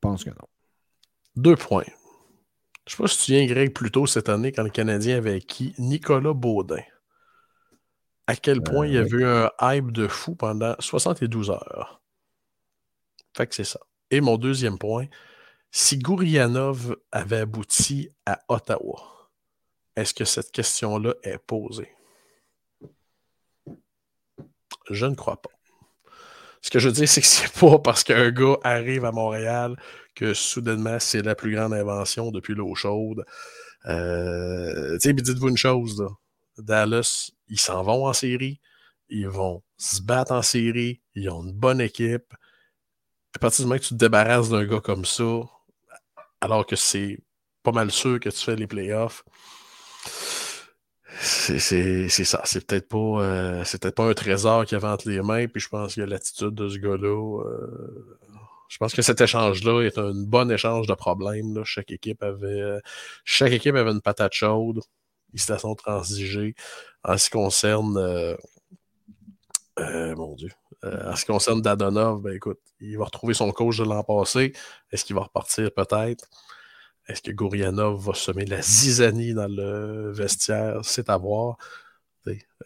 pense 0.00 0.24
que 0.24 0.30
non. 0.30 0.48
Deux 1.36 1.56
points. 1.56 1.84
Je 2.86 2.92
ne 2.92 2.96
sais 2.96 3.02
pas 3.02 3.08
si 3.08 3.24
tu 3.24 3.32
viens, 3.32 3.46
Greg, 3.46 3.72
plus 3.72 3.90
tôt 3.90 4.06
cette 4.06 4.28
année 4.28 4.52
quand 4.52 4.62
le 4.62 4.70
Canadien 4.70 5.16
avait 5.18 5.34
acquis 5.34 5.74
Nicolas 5.78 6.32
Baudin. 6.34 6.82
à 8.26 8.36
quel 8.36 8.62
point 8.62 8.86
il 8.86 8.94
y 8.94 8.98
a 8.98 9.02
eu 9.02 9.24
un 9.24 9.50
hype 9.60 9.92
de 9.92 10.08
fou 10.08 10.34
pendant 10.34 10.74
72 10.80 11.50
heures? 11.50 12.00
Fait 13.36 13.46
que 13.46 13.54
c'est 13.54 13.64
ça. 13.64 13.80
Et 14.10 14.20
mon 14.20 14.36
deuxième 14.36 14.78
point, 14.78 15.06
si 15.70 15.98
Gourianov 15.98 16.96
avait 17.12 17.38
abouti 17.38 18.10
à 18.24 18.40
Ottawa, 18.48 19.30
est-ce 19.96 20.14
que 20.14 20.24
cette 20.24 20.52
question-là 20.52 21.14
est 21.22 21.38
posée? 21.38 21.92
Je 24.90 25.06
ne 25.06 25.14
crois 25.14 25.40
pas. 25.40 25.50
Ce 26.62 26.70
que 26.70 26.78
je 26.78 26.88
veux 26.88 26.94
dire, 26.94 27.08
c'est 27.08 27.20
que 27.20 27.26
c'est 27.26 27.52
pas 27.60 27.78
parce 27.78 28.04
qu'un 28.04 28.30
gars 28.30 28.56
arrive 28.64 29.04
à 29.04 29.12
Montréal 29.12 29.76
que 30.16 30.34
soudainement 30.34 30.98
c'est 30.98 31.22
la 31.22 31.36
plus 31.36 31.54
grande 31.54 31.74
invention 31.74 32.32
depuis 32.32 32.54
l'eau 32.54 32.74
chaude. 32.74 33.24
Euh, 33.84 34.98
dites-vous 34.98 35.48
une 35.48 35.56
chose, 35.56 36.04
Dallas, 36.58 37.30
ils 37.48 37.60
s'en 37.60 37.84
vont 37.84 38.06
en 38.06 38.12
série, 38.12 38.60
ils 39.08 39.28
vont 39.28 39.62
se 39.76 40.02
battre 40.02 40.32
en 40.32 40.42
série, 40.42 41.02
ils 41.14 41.28
ont 41.30 41.44
une 41.44 41.52
bonne 41.52 41.80
équipe. 41.80 42.34
À 43.34 43.38
partir 43.38 43.64
du 43.64 43.68
moment 43.68 43.78
que 43.78 43.84
tu 43.84 43.90
te 43.90 43.94
débarrasses 43.94 44.48
d'un 44.48 44.64
gars 44.64 44.80
comme 44.80 45.04
ça, 45.04 45.42
alors 46.40 46.66
que 46.66 46.74
c'est 46.74 47.18
pas 47.62 47.72
mal 47.72 47.90
sûr 47.90 48.18
que 48.18 48.30
tu 48.30 48.44
fais 48.44 48.56
les 48.56 48.66
playoffs, 48.66 49.24
c'est 51.20 52.08
ça. 52.08 52.42
C'est 52.44 52.66
peut-être 52.66 52.88
pas, 52.88 52.98
euh, 52.98 53.64
peut 53.80 53.90
pas 53.90 54.04
un 54.04 54.14
trésor 54.14 54.66
qui 54.66 54.76
entre 54.76 55.08
les 55.08 55.22
mains. 55.22 55.46
Puis 55.46 55.60
je 55.60 55.68
pense 55.68 55.94
que 55.94 56.02
l'attitude 56.02 56.54
de 56.54 56.68
ce 56.68 56.78
gars-là. 56.78 57.42
Euh, 57.44 58.18
je 58.68 58.78
pense 58.78 58.94
que 58.94 59.02
cet 59.02 59.20
échange-là 59.20 59.82
est 59.82 59.98
un 59.98 60.12
bon 60.14 60.50
échange 60.50 60.86
de 60.86 60.94
problèmes. 60.94 61.62
Chaque 61.64 61.92
équipe 61.92 62.22
avait 62.22 62.80
chaque 63.24 63.52
équipe 63.52 63.74
avait 63.74 63.92
une 63.92 64.00
patate 64.00 64.32
chaude. 64.32 64.80
Ils 65.32 65.40
se 65.40 65.56
sont 65.58 65.74
transigés. 65.74 66.54
En 67.04 67.18
ce 67.18 67.24
qui 67.26 67.30
concerne 67.30 67.96
euh, 67.98 68.36
mon 70.16 70.34
Dieu. 70.34 70.50
en 70.82 71.14
ce 71.16 71.24
qui 71.24 71.32
concerne 71.32 71.62
Dadonov, 71.62 72.22
ben 72.22 72.34
écoute, 72.34 72.58
il 72.80 72.98
va 72.98 73.04
retrouver 73.04 73.34
son 73.34 73.50
coach 73.52 73.78
de 73.78 73.84
l'an 73.84 74.02
passé. 74.02 74.52
Est-ce 74.90 75.04
qu'il 75.04 75.16
va 75.16 75.22
repartir? 75.22 75.70
Peut-être? 75.72 76.28
Est-ce 77.08 77.22
que 77.22 77.30
Gourianov 77.30 78.04
va 78.04 78.14
semer 78.14 78.46
la 78.46 78.60
zizanie 78.62 79.34
dans 79.34 79.48
le 79.48 80.10
vestiaire? 80.12 80.80
C'est 80.82 81.08
à 81.08 81.16
voir. 81.16 81.56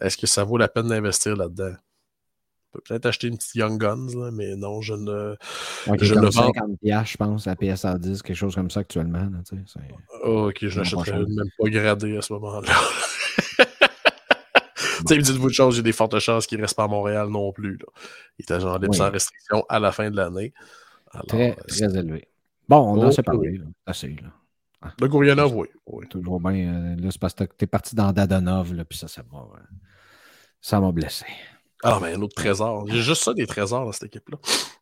Est-ce 0.00 0.16
que 0.16 0.26
ça 0.26 0.44
vaut 0.44 0.56
la 0.56 0.68
peine 0.68 0.88
d'investir 0.88 1.36
là-dedans? 1.36 1.74
Peut 2.72 2.80
peut-être 2.86 3.06
acheter 3.06 3.28
une 3.28 3.36
petite 3.36 3.54
Young 3.54 3.80
Guns, 3.80 4.30
mais 4.32 4.56
non, 4.56 4.80
je 4.80 4.94
ne. 4.94 5.36
je 6.00 6.14
ne 6.14 6.30
50 6.30 6.78
je 6.82 7.16
pense, 7.16 7.46
à 7.46 7.56
PSA 7.56 7.98
10, 7.98 8.22
quelque 8.22 8.36
chose 8.36 8.54
comme 8.54 8.70
ça 8.70 8.80
actuellement. 8.80 9.28
ok, 10.22 10.58
je 10.60 10.78
n'achèterais 10.78 11.18
même 11.18 11.50
pas 11.58 11.68
gradé 11.68 12.16
à 12.16 12.22
ce 12.22 12.32
moment-là. 12.34 12.72
Tu 15.06 15.14
sais, 15.14 15.22
dites-vous 15.22 15.48
de 15.48 15.54
chose, 15.54 15.76
j'ai 15.76 15.82
des 15.82 15.92
fortes 15.92 16.18
chances 16.18 16.46
qu'il 16.46 16.58
ne 16.58 16.62
reste 16.62 16.76
pas 16.76 16.84
à 16.84 16.88
Montréal 16.88 17.28
non 17.28 17.52
plus. 17.52 17.78
Là. 17.78 17.86
Il 18.38 18.42
était 18.42 18.60
genre 18.60 18.78
libre 18.78 18.94
sans 18.94 19.10
restriction 19.10 19.64
à 19.68 19.78
la 19.78 19.92
fin 19.92 20.10
de 20.10 20.16
l'année. 20.16 20.52
Très, 21.26 21.52
euh, 21.52 21.62
très 21.66 21.96
élevé. 21.96 22.28
Bon, 22.68 22.78
on 22.78 23.02
en 23.02 23.10
s'est 23.10 23.22
parlé. 23.22 23.60
Assez, 23.86 24.08
là. 24.08 24.28
Ah, 24.82 24.92
le 25.00 25.08
Gourianov, 25.08 25.54
oui. 25.56 25.68
oui. 25.86 26.06
Toujours 26.08 26.40
bien. 26.40 26.52
Euh, 26.52 26.96
là, 26.96 27.10
c'est 27.10 27.20
parce 27.20 27.34
que 27.34 27.44
tu 27.44 27.64
es 27.64 27.66
parti 27.66 27.94
dans 27.94 28.12
Dadonov, 28.12 28.74
là, 28.74 28.84
puis 28.84 28.98
ça, 28.98 29.08
ça 29.08 29.22
m'a, 29.30 29.46
ça 30.60 30.80
m'a 30.80 30.92
blessé. 30.92 31.26
Ah, 31.82 31.98
mais 32.00 32.14
un 32.14 32.20
autre 32.20 32.34
trésor. 32.34 32.86
J'ai 32.88 33.00
juste 33.00 33.22
ça 33.22 33.32
des 33.32 33.46
trésors 33.46 33.86
dans 33.86 33.92
cette 33.92 34.04
équipe-là. 34.04 34.38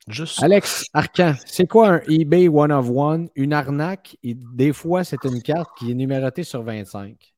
Juste 0.08 0.42
Alex 0.42 0.86
Arcan, 0.94 1.34
c'est 1.44 1.66
quoi 1.66 1.88
un 1.88 2.00
eBay 2.08 2.48
One 2.48 2.72
of 2.72 2.88
One? 2.90 3.28
Une 3.34 3.52
arnaque, 3.52 4.16
et 4.22 4.34
des 4.34 4.72
fois, 4.72 5.04
c'est 5.04 5.22
une 5.24 5.42
carte 5.42 5.70
qui 5.78 5.90
est 5.90 5.94
numérotée 5.94 6.44
sur 6.44 6.62
25. 6.62 7.34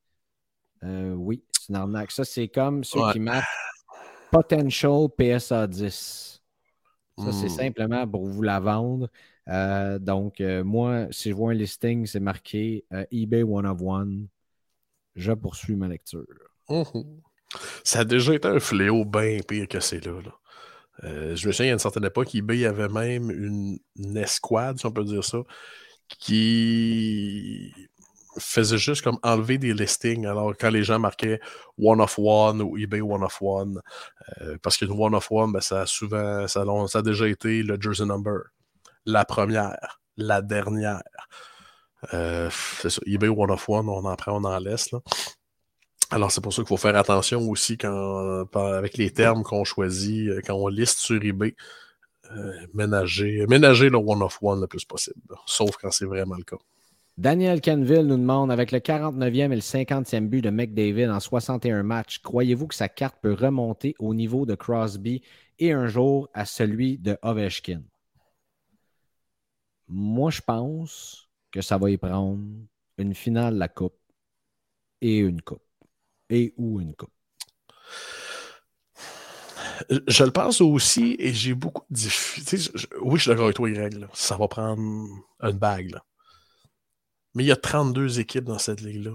Euh, 0.84 1.12
oui, 1.14 1.42
c'est 1.52 1.70
une 1.70 1.76
arnaque. 1.76 2.10
Ça, 2.10 2.24
c'est 2.24 2.48
comme 2.48 2.84
ceux 2.84 3.00
qui 3.12 3.20
marquent 3.20 3.44
Potential 4.30 5.08
PSA 5.16 5.66
10. 5.66 6.42
Ça, 7.18 7.32
c'est 7.32 7.46
hmm. 7.46 7.48
simplement 7.48 8.08
pour 8.08 8.26
vous 8.26 8.42
la 8.42 8.60
vendre. 8.60 9.08
Euh, 9.48 9.98
donc, 9.98 10.40
euh, 10.40 10.64
moi, 10.64 11.06
si 11.10 11.30
je 11.30 11.34
vois 11.34 11.50
un 11.50 11.54
listing, 11.54 12.06
c'est 12.06 12.20
marqué 12.20 12.84
eBay 13.10 13.42
One 13.42 13.66
of 13.66 13.82
One. 13.82 14.28
Je 15.16 15.32
poursuis 15.32 15.74
ma 15.74 15.88
lecture. 15.88 16.24
Ça 17.84 18.00
a 18.00 18.04
déjà 18.04 18.34
été 18.34 18.48
un 18.48 18.60
fléau 18.60 19.04
bien 19.04 19.40
pire 19.46 19.68
que 19.68 19.80
c'est 19.80 20.04
là. 20.04 20.12
je 21.02 21.46
me 21.46 21.52
souviens, 21.52 21.66
il 21.66 21.68
y 21.68 21.70
a 21.70 21.74
une 21.74 21.78
certaine 21.78 22.04
époque, 22.04 22.34
eBay 22.34 22.64
avait 22.66 22.88
même 22.88 23.30
une, 23.30 24.16
escouade, 24.16 24.78
si 24.78 24.86
on 24.86 24.92
peut 24.92 25.04
dire 25.04 25.24
ça, 25.24 25.38
qui 26.18 27.72
faisait 28.38 28.78
juste 28.78 29.02
comme 29.02 29.18
enlever 29.22 29.58
des 29.58 29.74
listings. 29.74 30.26
Alors, 30.26 30.54
quand 30.58 30.70
les 30.70 30.84
gens 30.84 30.98
marquaient 30.98 31.40
One 31.78 32.00
of 32.00 32.18
One 32.18 32.62
ou 32.62 32.78
eBay 32.78 33.00
One 33.00 33.24
of 33.24 33.36
One, 33.40 33.80
parce 34.62 34.76
qu'une 34.76 34.92
One 34.92 35.14
of 35.14 35.30
One, 35.30 35.52
ben, 35.52 35.60
ça 35.60 35.82
a 35.82 35.86
souvent, 35.86 36.46
ça 36.46 36.62
a 36.62 37.02
déjà 37.02 37.26
été 37.28 37.62
le 37.62 37.80
jersey 37.80 38.04
number 38.04 38.42
la 39.06 39.24
première, 39.24 40.00
la 40.16 40.42
dernière. 40.42 41.02
Euh, 42.14 42.50
c'est 42.80 42.90
ça, 42.90 43.00
eBay 43.06 43.28
One 43.28 43.50
of 43.50 43.68
One, 43.68 43.88
on 43.88 44.04
en 44.04 44.16
prend, 44.16 44.40
on 44.40 44.44
en 44.44 44.58
laisse. 44.58 44.90
Là. 44.92 45.00
Alors, 46.10 46.32
c'est 46.32 46.40
pour 46.40 46.52
ça 46.52 46.62
qu'il 46.62 46.68
faut 46.68 46.76
faire 46.76 46.96
attention 46.96 47.40
aussi 47.48 47.78
quand, 47.78 48.44
avec 48.54 48.96
les 48.96 49.10
termes 49.10 49.44
qu'on 49.44 49.64
choisit, 49.64 50.28
euh, 50.28 50.40
quand 50.44 50.54
on 50.54 50.68
liste 50.68 50.98
sur 50.98 51.22
eBay. 51.22 51.54
Euh, 52.36 52.52
ménager, 52.74 53.44
ménager 53.48 53.88
le 53.88 53.96
one 53.96 54.22
of 54.22 54.38
one 54.40 54.60
le 54.60 54.68
plus 54.68 54.84
possible, 54.84 55.20
sauf 55.46 55.76
quand 55.78 55.90
c'est 55.90 56.04
vraiment 56.04 56.36
le 56.36 56.44
cas. 56.44 56.58
Daniel 57.18 57.60
Canville 57.60 58.06
nous 58.06 58.16
demande 58.16 58.52
avec 58.52 58.70
le 58.70 58.78
49e 58.78 59.50
et 59.50 59.56
le 59.56 59.60
50e 59.60 60.28
but 60.28 60.40
de 60.40 60.50
McDavid 60.50 61.10
en 61.10 61.18
61 61.18 61.82
matchs, 61.82 62.20
croyez-vous 62.20 62.68
que 62.68 62.74
sa 62.76 62.88
carte 62.88 63.16
peut 63.20 63.34
remonter 63.34 63.96
au 63.98 64.14
niveau 64.14 64.46
de 64.46 64.54
Crosby 64.54 65.22
et 65.58 65.72
un 65.72 65.88
jour 65.88 66.28
à 66.32 66.44
celui 66.44 66.98
de 66.98 67.18
Ovechkin? 67.22 67.82
Moi, 69.88 70.30
je 70.30 70.40
pense 70.40 71.28
que 71.50 71.62
ça 71.62 71.78
va 71.78 71.90
y 71.90 71.96
prendre 71.96 72.38
une 72.96 73.14
finale 73.14 73.54
de 73.54 73.58
la 73.58 73.68
Coupe 73.68 73.98
et 75.00 75.18
une 75.18 75.42
Coupe. 75.42 75.62
Et 76.30 76.54
ou 76.56 76.80
une 76.80 76.94
Coupe. 76.94 77.10
Je 80.06 80.24
le 80.24 80.30
pense 80.30 80.60
aussi 80.60 81.16
et 81.18 81.32
j'ai 81.32 81.54
beaucoup 81.54 81.84
de 81.90 81.94
difficultés. 81.94 82.70
Oui, 83.00 83.16
je 83.16 83.22
suis 83.22 83.28
d'accord 83.28 83.44
avec 83.44 83.56
toi, 83.56 83.70
Greg. 83.70 84.06
Ça 84.12 84.36
va 84.36 84.46
prendre 84.46 84.80
une 85.42 85.58
bague. 85.58 85.96
Mais 87.34 87.44
il 87.44 87.46
y 87.46 87.52
a 87.52 87.56
32 87.56 88.20
équipes 88.20 88.44
dans 88.44 88.58
cette 88.58 88.80
ligue-là. 88.80 89.12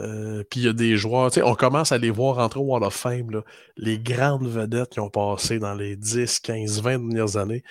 Euh, 0.00 0.42
puis 0.50 0.60
il 0.60 0.64
y 0.64 0.68
a 0.68 0.72
des 0.72 0.96
joueurs, 0.96 1.30
on 1.44 1.54
commence 1.54 1.92
à 1.92 1.98
les 1.98 2.10
voir 2.10 2.36
rentrer 2.36 2.60
au 2.60 2.64
Wall 2.64 2.82
of 2.82 2.94
Fame, 2.94 3.42
les 3.76 3.98
grandes 3.98 4.48
vedettes 4.48 4.90
qui 4.90 5.00
ont 5.00 5.10
passé 5.10 5.58
dans 5.58 5.74
les 5.74 5.96
10, 5.96 6.40
15, 6.40 6.80
20 6.80 6.98
dernières 6.98 7.36
années, 7.36 7.62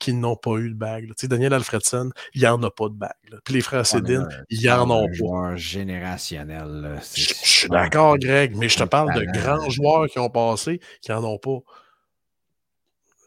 qui 0.00 0.14
n'ont 0.14 0.34
pas 0.34 0.56
eu 0.56 0.70
de 0.70 0.74
bague. 0.74 1.12
Tu 1.16 1.28
Daniel 1.28 1.52
Alfredson, 1.54 2.10
il 2.34 2.40
n'y 2.40 2.46
en 2.48 2.60
a 2.64 2.70
pas 2.70 2.88
de 2.88 2.94
bague. 2.94 3.12
Puis 3.44 3.54
les 3.54 3.60
frères 3.60 3.86
Cédine, 3.86 4.26
ils 4.48 4.68
en 4.70 4.90
ont 4.90 5.06
pas. 5.06 5.12
joueur 5.12 5.56
générationnel. 5.56 6.98
Je, 7.14 7.34
suis 7.34 7.68
d'accord, 7.68 8.18
Greg, 8.18 8.56
mais 8.56 8.68
je 8.68 8.78
te 8.78 8.84
parle 8.84 9.14
de 9.14 9.24
grands 9.38 9.70
joueurs 9.70 10.08
qui 10.08 10.18
ont 10.18 10.30
passé, 10.30 10.80
qui 11.02 11.12
n'en 11.12 11.22
ont 11.22 11.38
pas. 11.38 11.58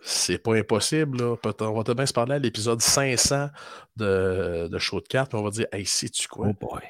C'est 0.05 0.39
pas 0.39 0.55
impossible. 0.55 1.19
Là. 1.19 1.25
On 1.25 1.73
va 1.73 1.83
peut-être 1.83 1.93
bien 1.93 2.05
se 2.05 2.11
parler 2.11 2.35
à 2.35 2.39
l'épisode 2.39 2.81
500 2.81 3.49
de, 3.95 4.67
de 4.69 4.79
Show 4.79 4.99
de 4.99 5.07
cartes, 5.07 5.33
on 5.33 5.43
va 5.43 5.49
dire 5.51 5.67
Hey, 5.71 5.85
sais-tu 5.85 6.27
quoi? 6.27 6.47
Oh 6.49 6.53
boy. 6.59 6.81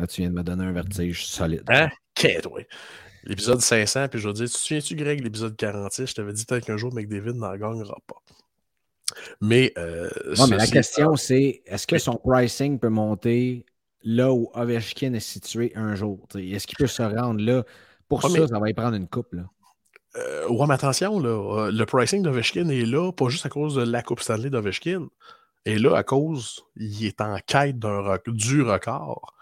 Là, 0.00 0.06
tu 0.06 0.22
viens 0.22 0.30
de 0.30 0.34
me 0.34 0.42
donner 0.42 0.64
un 0.64 0.72
vertige 0.72 1.26
solide. 1.26 1.64
Hein? 1.68 1.88
Quête, 2.14 2.46
oui. 2.50 2.62
L'épisode 3.24 3.60
500, 3.60 4.08
puis 4.08 4.18
je 4.18 4.26
vais 4.26 4.34
dire 4.34 4.46
Tu 4.46 4.54
te 4.54 4.58
souviens-tu, 4.58 4.96
Greg, 4.96 5.22
l'épisode 5.22 5.56
46 5.56 6.06
Je 6.06 6.14
t'avais 6.14 6.32
dit 6.32 6.46
peut-être 6.46 6.64
qu'un 6.64 6.76
jour, 6.76 6.92
McDavid 6.94 7.34
n'en 7.34 7.54
gagnera 7.56 7.96
pas. 8.06 8.22
Mais, 9.40 9.72
euh, 9.78 10.08
mais 10.48 10.56
la 10.56 10.66
question, 10.66 11.16
c'est 11.16 11.62
est-ce 11.66 11.86
que 11.86 11.98
son 11.98 12.16
pricing 12.16 12.78
peut 12.78 12.88
monter 12.88 13.64
là 14.02 14.32
où 14.32 14.50
Ovechkin 14.54 15.12
est 15.14 15.20
situé 15.20 15.72
un 15.74 15.94
jour? 15.94 16.26
Est-ce 16.34 16.66
qu'il 16.66 16.78
peut 16.78 16.86
se 16.86 17.02
rendre 17.02 17.40
là? 17.40 17.64
Pour 18.08 18.22
ça, 18.22 18.46
ça 18.46 18.58
va 18.58 18.70
y 18.70 18.74
prendre 18.74 18.96
une 18.96 19.08
coupe. 19.08 19.32
Là. 19.32 19.44
Euh, 20.16 20.48
ouais, 20.48 20.66
mais 20.66 20.74
attention, 20.74 21.20
là, 21.20 21.28
euh, 21.28 21.70
le 21.70 21.84
pricing 21.84 22.22
d'Ovechkin 22.22 22.68
est 22.68 22.86
là, 22.86 23.12
pas 23.12 23.28
juste 23.28 23.46
à 23.46 23.48
cause 23.48 23.74
de 23.74 23.82
la 23.82 24.02
Coupe 24.02 24.20
Stanley 24.20 24.50
d'Ovechkin. 24.50 25.08
Et 25.66 25.78
là, 25.78 25.96
à 25.96 26.02
cause, 26.02 26.64
il 26.76 27.04
est 27.04 27.20
en 27.20 27.36
quête 27.46 27.78
d'un 27.78 28.18
du 28.26 28.62
record. 28.62 29.34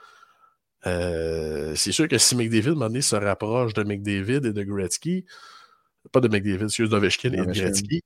c'est 0.82 1.92
sûr 1.92 2.08
que 2.08 2.18
si 2.18 2.34
McDavid, 2.34 2.82
à 2.82 3.00
se 3.00 3.16
rapproche 3.16 3.74
de 3.74 3.84
McDavid 3.84 4.46
et 4.46 4.52
de 4.52 4.62
Gretzky, 4.62 5.24
pas 6.10 6.20
de 6.20 6.28
McDavid, 6.28 6.64
excuse, 6.64 6.90
d'Ovechkin 6.90 7.32
et 7.32 7.46
de 7.46 7.52
Gretzky, 7.52 8.02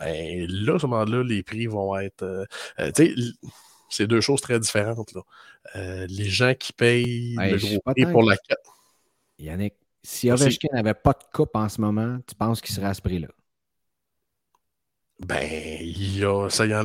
ben, 0.00 0.46
là, 0.48 0.74
à 0.74 0.78
ce 0.78 0.86
moment-là, 0.86 1.22
les 1.22 1.42
prix 1.42 1.66
vont 1.66 1.96
être. 1.98 2.22
Euh, 2.22 2.44
euh, 2.80 2.90
tu 2.90 3.14
sais, 3.14 3.32
c'est 3.90 4.06
deux 4.06 4.20
choses 4.20 4.40
très 4.40 4.58
différentes. 4.58 5.12
Là. 5.12 5.20
Euh, 5.76 6.06
les 6.08 6.24
gens 6.24 6.54
qui 6.54 6.72
payent 6.72 7.36
le 7.36 7.58
gros 7.58 7.80
prix 7.92 8.06
pour 8.06 8.22
la 8.22 8.36
carte. 8.36 8.60
Yannick, 9.38 9.74
si 10.02 10.30
Ovechkin 10.30 10.68
n'avait 10.72 10.94
pas 10.94 11.12
de 11.12 11.24
coupe 11.32 11.54
en 11.54 11.68
ce 11.68 11.80
moment, 11.80 12.18
tu 12.26 12.34
penses 12.34 12.60
qu'il 12.60 12.74
serait 12.74 12.88
à 12.88 12.94
ce 12.94 13.02
prix-là? 13.02 13.28
Ben, 15.26 15.46
il 15.80 16.18
y 16.18 16.24
a, 16.24 16.48
ça, 16.48 16.64
y 16.64 16.72
a, 16.72 16.82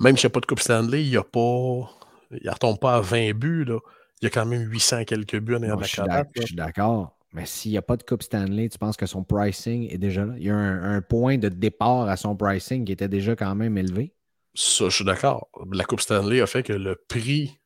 même 0.00 0.16
s'il 0.16 0.26
n'y 0.26 0.32
a 0.32 0.34
pas 0.34 0.40
de 0.40 0.46
Coupe 0.46 0.58
Stanley, 0.58 1.04
il 1.04 1.10
n'y 1.10 1.16
a 1.16 1.22
pas. 1.22 1.88
Il 2.32 2.44
ne 2.44 2.50
retombe 2.50 2.80
pas 2.80 2.96
à 2.96 3.00
20 3.00 3.32
buts. 3.32 3.64
Là. 3.64 3.78
Il 4.20 4.24
y 4.24 4.26
a 4.26 4.30
quand 4.30 4.44
même 4.44 4.62
800 4.62 5.04
quelques 5.04 5.38
buts 5.38 5.54
en 5.54 5.62
ayant 5.62 5.76
la 5.76 5.86
Je 6.34 6.46
suis 6.46 6.56
d'accord. 6.56 7.15
Mais 7.36 7.44
s'il 7.44 7.70
n'y 7.70 7.76
a 7.76 7.82
pas 7.82 7.98
de 7.98 8.02
Coupe 8.02 8.22
Stanley, 8.22 8.70
tu 8.70 8.78
penses 8.78 8.96
que 8.96 9.04
son 9.04 9.22
pricing 9.22 9.92
est 9.92 9.98
déjà 9.98 10.24
là? 10.24 10.32
Il 10.38 10.44
y 10.44 10.48
a 10.48 10.56
un, 10.56 11.02
point 11.02 11.36
de 11.36 11.50
départ 11.50 12.08
à 12.08 12.16
son 12.16 12.34
pricing 12.34 12.86
qui 12.86 12.92
était 12.92 13.08
déjà 13.08 13.36
quand 13.36 13.54
même 13.54 13.76
élevé? 13.76 14.14
Ça, 14.54 14.88
je 14.88 14.94
suis 14.94 15.04
d'accord. 15.04 15.50
La 15.70 15.84
Coupe 15.84 16.00
Stanley 16.00 16.40
a 16.40 16.46
fait 16.46 16.62
que 16.62 16.72
le 16.72 16.96
prix, 17.08 17.60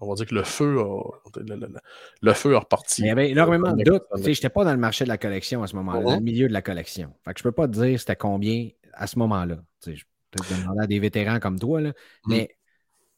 on 0.00 0.08
va 0.10 0.16
dire 0.16 0.26
que 0.26 0.34
le 0.34 0.42
feu 0.42 0.78
a, 0.80 1.00
le, 2.20 2.32
feu 2.34 2.56
a 2.56 2.58
reparti. 2.58 3.00
Il 3.00 3.06
y 3.06 3.10
avait 3.10 3.30
énormément 3.30 3.72
de 3.72 3.84
doutes. 3.84 4.04
Je 4.16 4.28
n'étais 4.28 4.50
pas 4.50 4.64
dans 4.64 4.72
le 4.72 4.78
marché 4.78 5.04
de 5.04 5.08
la 5.08 5.16
collection 5.16 5.62
à 5.62 5.66
ce 5.66 5.76
moment-là, 5.76 6.02
dans 6.02 6.16
le 6.16 6.20
milieu 6.20 6.46
de 6.46 6.52
la 6.52 6.60
collection. 6.60 7.14
Fait 7.24 7.32
que 7.32 7.40
je 7.40 7.48
ne 7.48 7.50
peux 7.50 7.54
pas 7.54 7.68
te 7.68 7.72
dire 7.72 7.98
c'était 7.98 8.16
combien 8.16 8.68
à 8.92 9.06
ce 9.06 9.18
moment-là. 9.18 9.56
Je 9.86 9.92
peux 10.30 10.44
te 10.44 10.60
demander 10.60 10.82
à 10.82 10.86
des 10.86 10.98
vétérans 10.98 11.40
comme 11.40 11.58
toi, 11.58 11.80
là, 11.80 11.88
mm. 11.88 11.94
mais 12.28 12.54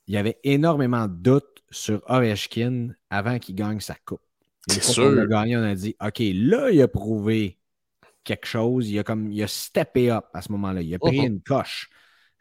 il 0.06 0.14
y 0.14 0.16
avait 0.16 0.38
énormément 0.44 1.08
de 1.08 1.14
doutes 1.14 1.64
sur 1.72 2.08
Ovechkin 2.08 2.90
avant 3.10 3.40
qu'il 3.40 3.56
gagne 3.56 3.80
sa 3.80 3.96
coupe. 3.96 4.20
C'est 4.68 4.82
sûr. 4.82 5.26
On 5.30 5.62
a 5.62 5.74
dit 5.74 5.96
OK, 6.00 6.18
là, 6.18 6.70
il 6.70 6.82
a 6.82 6.88
prouvé 6.88 7.58
quelque 8.24 8.46
chose. 8.46 8.90
Il 8.90 8.98
a, 8.98 9.04
comme, 9.04 9.32
il 9.32 9.42
a 9.42 9.46
steppé 9.46 10.10
up 10.10 10.26
à 10.34 10.42
ce 10.42 10.52
moment-là. 10.52 10.82
Il 10.82 10.94
a 10.94 10.98
pris 10.98 11.18
uh-huh. 11.18 11.26
une 11.26 11.40
coche. 11.40 11.88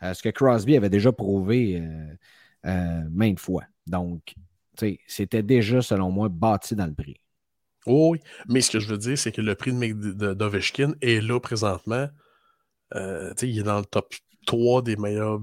Euh, 0.04 0.14
ce 0.14 0.22
que 0.22 0.30
Crosby 0.30 0.76
avait 0.76 0.90
déjà 0.90 1.12
prouvé 1.12 1.82
euh, 1.82 2.14
euh, 2.66 3.04
maintes 3.10 3.40
fois. 3.40 3.64
Donc, 3.88 4.36
c'était 5.08 5.42
déjà, 5.42 5.82
selon 5.82 6.12
moi, 6.12 6.30
bâti 6.30 6.76
dans 6.76 6.86
le 6.86 6.94
prix. 6.94 7.20
oui, 7.88 8.20
mais 8.48 8.62
ce 8.62 8.72
que 8.72 8.80
je 8.80 8.90
veux 8.90 8.98
dire, 8.98 9.18
c'est 9.18 9.32
que 9.32 9.42
le 9.42 9.56
prix 9.56 9.72
d'Ovechkin 9.74 10.94
est 11.02 11.22
là 11.22 11.40
présentement. 11.40 12.08
il 12.94 13.60
est 13.60 13.64
dans 13.64 13.80
le 13.80 13.86
top 13.86 14.14
3 14.46 14.84
des 14.84 14.98
meilleurs. 14.98 15.40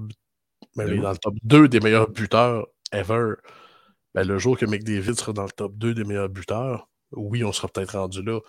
Ben, 0.75 0.87
il 0.87 0.93
est 0.93 1.01
dans 1.01 1.11
le 1.11 1.17
top 1.17 1.35
2 1.43 1.67
des 1.67 1.79
meilleurs 1.79 2.09
buteurs 2.09 2.67
ever. 2.93 3.33
Ben, 4.15 4.25
le 4.25 4.39
jour 4.39 4.57
que 4.57 4.65
McDavid 4.65 5.13
sera 5.15 5.33
dans 5.33 5.43
le 5.43 5.51
top 5.51 5.75
2 5.75 5.93
des 5.93 6.05
meilleurs 6.05 6.29
buteurs, 6.29 6.87
oui, 7.11 7.43
on 7.43 7.51
sera 7.51 7.67
peut-être 7.67 7.99
rendu 7.99 8.23
là. 8.23 8.39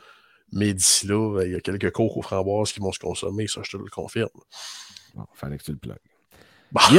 Mais 0.53 0.73
d'ici 0.73 1.09
là, 1.09 1.35
ben, 1.35 1.45
il 1.45 1.53
y 1.53 1.55
a 1.57 1.61
quelques 1.61 1.91
coques 1.91 2.17
aux 2.17 2.23
framboises 2.23 2.71
qui 2.73 2.79
vont 2.79 2.93
se 2.93 3.01
consommer, 3.01 3.49
ça, 3.49 3.63
je 3.65 3.73
te 3.73 3.77
le 3.77 3.91
confirme. 3.91 4.29
Bon, 5.17 5.25
fallait 5.35 5.59
que 5.59 5.65
tu 5.65 5.73
le 5.73 5.79
plugues. 5.79 5.97
Bah. 6.71 6.83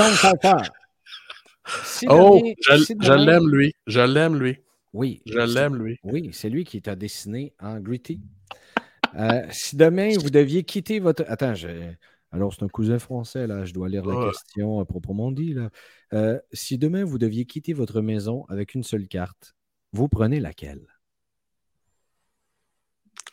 oh, 2.09 2.41
je, 2.67 3.13
l'aime, 3.13 3.47
lui. 3.49 3.73
Je 3.87 4.01
l'aime, 4.01 4.37
lui. 4.37 4.57
Oui. 4.91 5.21
Je 5.25 5.39
l'aime, 5.39 5.77
lui. 5.77 5.97
Oui, 6.03 6.31
c'est 6.33 6.49
lui 6.49 6.65
qui 6.65 6.81
t'a 6.81 6.97
dessiné 6.97 7.53
en 7.61 7.79
gritty. 7.79 8.19
Euh, 9.15 9.47
si 9.49 9.77
demain, 9.77 10.11
vous 10.17 10.29
deviez 10.29 10.65
quitter 10.65 10.99
votre. 10.99 11.23
Attends, 11.29 11.55
je... 11.55 11.69
Alors, 12.31 12.53
c'est 12.53 12.63
un 12.63 12.67
cousin 12.67 12.99
français, 12.99 13.47
là. 13.47 13.65
Je 13.65 13.73
dois 13.73 13.89
lire 13.89 14.05
la 14.05 14.29
question 14.29 14.83
proprement 14.85 15.31
dit, 15.31 15.53
là. 15.53 15.69
Euh, 16.13 16.39
si 16.51 16.77
demain, 16.77 17.03
vous 17.03 17.17
deviez 17.17 17.45
quitter 17.45 17.73
votre 17.73 18.01
maison 18.01 18.45
avec 18.49 18.75
une 18.75 18.83
seule 18.83 19.07
carte, 19.07 19.55
vous 19.93 20.07
prenez 20.07 20.39
laquelle? 20.39 20.87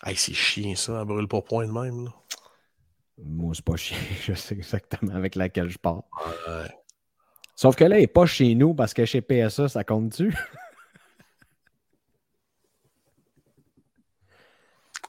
Hey, 0.04 0.16
c'est 0.16 0.34
chiant, 0.34 0.74
ça, 0.76 1.00
à 1.00 1.04
brûle 1.04 1.28
pour 1.28 1.44
point 1.44 1.66
de 1.66 1.72
même, 1.72 2.04
là. 2.04 2.14
Moi, 3.18 3.54
c'est 3.54 3.64
pas 3.64 3.76
chiant. 3.76 3.96
Je 4.22 4.34
sais 4.34 4.54
exactement 4.54 5.14
avec 5.14 5.34
laquelle 5.34 5.70
je 5.70 5.78
pars. 5.78 6.02
Sauf 7.56 7.76
que 7.76 7.84
là, 7.84 7.96
elle 7.96 8.02
n'est 8.02 8.08
pas 8.08 8.26
chez 8.26 8.54
nous 8.54 8.74
parce 8.74 8.92
que 8.92 9.04
chez 9.04 9.20
PSA, 9.20 9.68
ça 9.68 9.84
compte-tu? 9.84 10.34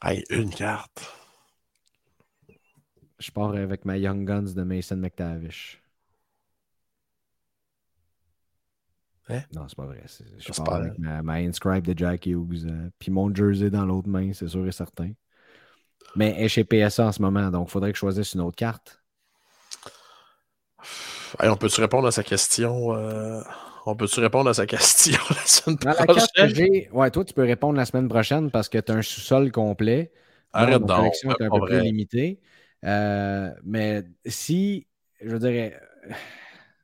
hey, 0.03 0.23
une 0.29 0.51
carte. 0.51 1.24
Je 3.19 3.31
pars 3.31 3.55
avec 3.55 3.85
ma 3.85 3.97
Young 3.97 4.25
Guns 4.25 4.53
de 4.53 4.63
Mason 4.63 4.97
McTavish. 4.97 5.81
Hein? 9.29 9.41
Non, 9.53 9.67
c'est 9.67 9.75
pas 9.75 9.85
vrai. 9.85 10.03
Je 10.37 10.51
pars 10.51 10.75
avec 10.75 10.99
ma, 10.99 11.33
Inscribe 11.35 11.85
de 11.85 11.97
Jack 11.97 12.25
Hughes. 12.25 12.65
Euh, 12.65 12.89
puis 12.99 13.11
mon 13.11 13.33
jersey 13.33 13.69
dans 13.69 13.85
l'autre 13.85 14.07
main, 14.07 14.31
c'est 14.33 14.47
sûr 14.47 14.67
et 14.67 14.71
certain. 14.71 15.11
Mais 16.15 16.35
elle 16.37 16.45
est 16.45 16.49
chez 16.49 16.63
PSA 16.63 17.07
en 17.07 17.11
ce 17.11 17.21
moment, 17.21 17.49
donc 17.49 17.67
il 17.67 17.71
faudrait 17.71 17.91
que 17.91 17.95
je 17.95 18.01
choisisse 18.01 18.33
une 18.33 18.41
autre 18.41 18.55
carte. 18.55 19.01
on 21.41 21.57
peut-tu 21.57 21.81
répondre 21.81 22.07
à 22.07 22.11
sa 22.11 22.23
question? 22.23 22.93
Euh, 22.95 23.41
on 23.85 23.95
peut-tu 23.95 24.19
répondre 24.19 24.49
à 24.49 24.53
sa 24.53 24.65
question 24.67 25.19
la 25.29 25.45
semaine 25.45 25.77
prochaine? 25.77 26.87
ouais, 26.91 27.11
toi, 27.11 27.25
tu 27.25 27.33
peux 27.33 27.43
répondre 27.43 27.77
la 27.77 27.85
semaine 27.85 28.07
prochaine 28.07 28.51
parce 28.51 28.69
que 28.69 28.77
tu 28.77 28.91
as 28.91 28.95
un 28.95 29.01
sous-sol 29.01 29.51
complet. 29.51 30.11
Arrête 30.53 30.81
donc. 30.81 30.97
collection 30.97 31.31
est 31.31 31.43
un 31.43 31.49
peu 31.49 31.65
plus 31.65 31.81
limitée. 31.81 32.39
Euh, 32.85 33.53
mais 33.63 34.03
si, 34.25 34.87
je 35.21 35.35
dirais, 35.37 35.79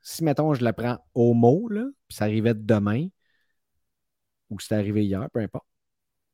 si, 0.01 0.23
mettons, 0.23 0.53
je 0.53 0.63
la 0.63 0.73
prends 0.73 0.99
au 1.13 1.33
mot, 1.33 1.67
là, 1.69 1.85
puis 2.07 2.17
ça 2.17 2.25
arrivait 2.25 2.53
demain, 2.53 3.07
ou 4.49 4.59
c'est 4.59 4.75
arrivé 4.75 5.05
hier, 5.05 5.29
peu 5.31 5.39
importe, 5.39 5.65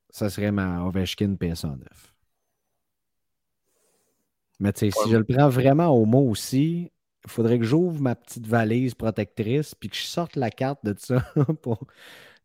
ça 0.09 0.29
serait 0.29 0.51
ma 0.51 0.83
Ovechkin 0.85 1.35
PS9. 1.35 1.77
Mais 4.59 4.73
tu 4.73 4.79
sais, 4.79 4.91
si 4.91 5.11
je 5.11 5.17
le 5.17 5.23
prends 5.23 5.49
vraiment 5.49 5.89
au 5.89 6.05
mot 6.05 6.27
aussi, 6.29 6.91
il 7.25 7.29
faudrait 7.29 7.59
que 7.59 7.65
j'ouvre 7.65 8.01
ma 8.01 8.15
petite 8.15 8.47
valise 8.47 8.95
protectrice 8.95 9.75
puis 9.75 9.89
que 9.89 9.95
je 9.95 10.01
sorte 10.01 10.35
la 10.35 10.49
carte 10.49 10.83
de 10.83 10.95
ça 10.97 11.19
pour 11.61 11.85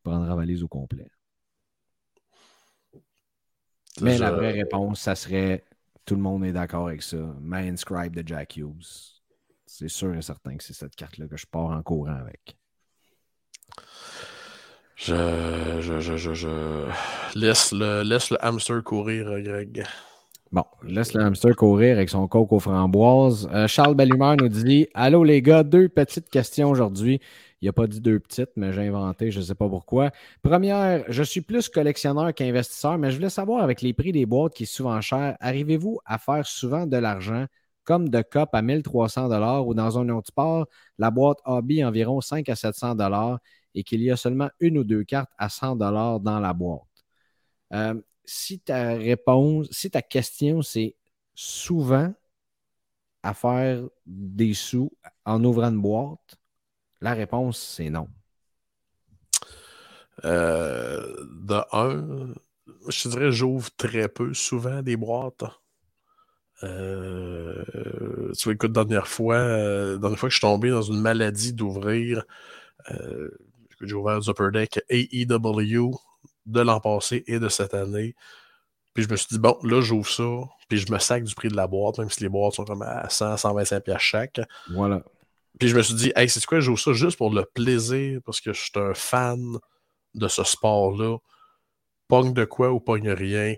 prendre 0.03 0.27
la 0.27 0.35
valise 0.35 0.63
au 0.63 0.69
complet. 0.69 1.11
Mais 4.01 4.19
la 4.19 4.33
vraie 4.33 4.53
réponse, 4.53 5.01
ça 5.01 5.15
serait 5.15 5.65
tout 6.05 6.15
le 6.15 6.21
monde 6.21 6.45
est 6.45 6.53
d'accord 6.53 6.89
avec 6.89 7.03
ça. 7.03 7.17
My 7.41 7.69
Inscribe 7.69 8.15
de 8.15 8.27
Jack 8.27 8.57
Hughes. 8.57 9.21
C'est 9.67 9.89
sûr 9.89 10.15
et 10.15 10.23
certain 10.23 10.57
que 10.57 10.65
c'est 10.65 10.75
cette 10.75 10.97
carte-là 10.97 11.27
que 11.27 11.37
je 11.37 11.47
pars 11.47 11.71
en 11.71 11.83
courant 11.83 12.17
avec. 12.21 12.57
Je, 14.97 15.81
je, 15.81 16.01
je, 16.01 16.35
je, 16.35 16.89
Laisse, 17.35 17.73
le, 17.73 18.03
laisse 18.03 18.31
le 18.31 18.45
hamster 18.45 18.83
courir, 18.85 19.41
Greg. 19.41 19.85
Bon, 20.53 20.65
laisse 20.87 21.15
le 21.15 21.23
hamster 21.23 21.57
courir 21.57 21.97
avec 21.97 22.11
son 22.11 22.29
coke 22.29 22.53
aux 22.53 22.61
framboises. 22.61 23.49
Euh, 23.53 23.67
Charles 23.67 23.95
Bellumeur 23.95 24.37
nous 24.37 24.49
dit 24.49 24.87
Allô 24.93 25.25
les 25.25 25.41
gars, 25.41 25.63
deux 25.63 25.89
petites 25.89 26.29
questions 26.29 26.69
aujourd'hui. 26.71 27.21
Il 27.63 27.67
n'a 27.67 27.73
pas 27.73 27.87
dit 27.87 28.01
deux 28.01 28.19
petites, 28.19 28.51
mais 28.57 28.73
j'ai 28.73 28.89
inventé, 28.89 29.31
je 29.31 29.39
ne 29.39 29.45
sais 29.45 29.55
pas 29.55 29.69
pourquoi. 29.69 30.11
Première, 30.43 31.05
je 31.09 31.23
suis 31.23 31.43
plus 31.43 31.69
collectionneur 31.69 32.35
qu'investisseur, 32.35 32.99
mais 32.99 33.13
je 33.13 33.17
voulais 33.17 33.31
savoir 33.31 33.63
avec 33.63 33.83
les 33.83 33.93
prix 33.93 34.11
des 34.11 34.27
boîtes 34.27 34.53
qui 34.53 34.67
sont 34.67 34.79
souvent 34.83 35.01
chers, 35.01 35.37
arrivez-vous 35.39 36.01
à 36.05 36.19
faire 36.19 36.45
souvent 36.45 36.87
de 36.87 36.97
l'argent 36.97 37.47
comme 37.85 38.09
de 38.09 38.21
COP 38.23 38.51
à 38.53 38.63
1300 38.63 39.29
dollars 39.29 39.67
ou 39.67 39.75
dans 39.75 39.97
un 39.99 40.09
autre 40.09 40.29
sport, 40.29 40.67
la 40.99 41.11
boîte 41.13 41.39
hobby 41.45 41.85
environ 41.85 42.21
5 42.21 42.49
à 42.49 42.57
700 42.57 42.97
dollars 42.97 43.39
et 43.75 43.85
qu'il 43.85 44.03
y 44.03 44.11
a 44.11 44.17
seulement 44.17 44.51
une 44.61 44.79
ou 44.79 44.85
deux 44.85 45.05
cartes 45.05 45.31
à 45.39 45.49
100 45.49 45.77
dollars 45.77 46.19
dans 46.21 46.41
la 46.41 46.53
boîte? 46.53 46.83
Euh, 47.73 47.95
si 48.25 48.61
ta 48.61 48.95
réponse, 48.95 49.69
si 49.71 49.91
ta 49.91 50.03
question 50.03 50.63
c'est 50.63 50.97
souvent 51.35 52.13
à 53.23 53.35
faire 53.35 53.85
des 54.07 54.55
sous 54.55 54.93
en 55.25 55.43
ouvrant 55.45 55.69
une 55.71 55.81
boîte, 55.81 56.37
la 57.03 57.15
réponse, 57.15 57.59
c'est 57.59 57.91
non. 57.91 58.09
Euh, 60.25 61.15
de 61.45 61.61
un, 61.73 62.35
je 62.89 63.09
dirais 63.09 63.33
j'ouvre 63.33 63.71
très 63.77 64.09
peu 64.09 64.33
souvent 64.35 64.83
des 64.83 64.97
boîtes. 64.97 65.45
Euh, 66.63 67.65
tu 68.39 68.45
vois, 68.45 68.53
écoute, 68.53 68.73
dernière 68.73 69.09
fois, 69.09 69.35
euh, 69.35 69.99
dernière 69.99 70.19
fois 70.19 70.29
que 70.29 70.33
je 70.33 70.39
suis 70.39 70.47
tombé 70.47 70.71
dans 70.71 70.83
une 70.83 71.01
maladie 71.01 71.53
d'ouvrir, 71.53 72.25
j'ai 73.81 73.95
ouvert 73.95 74.21
Upper 74.29 74.51
Deck 74.53 74.81
AEW 74.89 75.99
de 76.47 76.61
l'an 76.61 76.79
passé 76.79 77.25
et 77.27 77.41
de 77.41 77.49
cette 77.49 77.75
année. 77.75 78.15
Puis 78.95 79.05
je 79.05 79.11
me 79.11 79.17
suis 79.17 79.29
dit, 79.31 79.39
bon, 79.39 79.59
là, 79.65 79.81
j'ouvre 79.81 80.09
ça, 80.09 80.49
puis 80.69 80.79
je 80.79 80.93
me 80.93 80.99
sac 80.99 81.25
du 81.25 81.35
prix 81.35 81.49
de 81.49 81.57
la 81.57 81.67
boîte, 81.67 81.99
même 81.99 82.11
si 82.11 82.23
les 82.23 82.29
boîtes 82.29 82.55
sont 82.55 82.65
comme 82.65 82.83
à 82.83 83.09
100, 83.09 83.39
125 83.39 83.83
chaque. 83.99 84.41
Voilà. 84.71 85.03
Puis 85.59 85.69
je 85.69 85.77
me 85.77 85.83
suis 85.83 85.95
dit, 85.95 86.13
hey, 86.17 86.29
c'est 86.29 86.45
quoi, 86.45 86.61
je 86.61 86.67
joue 86.67 86.77
ça 86.77 86.93
juste 86.93 87.19
pour 87.19 87.33
le 87.33 87.45
plaisir, 87.45 88.21
parce 88.25 88.41
que 88.41 88.53
je 88.53 88.61
suis 88.61 88.73
un 88.77 88.95
fan 88.95 89.59
de 90.15 90.29
ce 90.29 90.45
sport-là. 90.45 91.19
Pogne 92.09 92.33
de 92.33 92.45
quoi 92.45 92.73
ou 92.73 92.81
pogne 92.81 93.11
rien. 93.11 93.55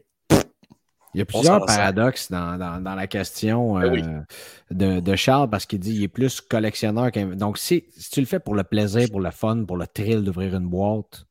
Il 1.14 1.18
y 1.18 1.20
a 1.20 1.24
plusieurs 1.24 1.64
paradoxes 1.64 2.30
dans, 2.30 2.82
la 2.82 3.06
question 3.06 3.78
ben 3.78 4.26
euh, 4.72 5.00
de, 5.00 5.16
Charles 5.16 5.48
parce 5.48 5.64
qu'il 5.64 5.78
dit 5.78 5.92
qu'il 5.92 6.02
est 6.02 6.08
plus 6.08 6.40
collectionneur 6.40 7.12
qu'un. 7.12 7.36
Donc, 7.36 7.56
si, 7.56 7.84
tu 8.10 8.20
le 8.20 8.26
fais 8.26 8.40
pour 8.40 8.56
le 8.56 8.64
plaisir, 8.64 9.08
pour 9.10 9.20
le 9.20 9.30
fun, 9.30 9.64
pour 9.64 9.76
le 9.76 9.86
thrill 9.86 10.24
d'ouvrir 10.24 10.56
une 10.56 10.68
boîte, 10.68 11.24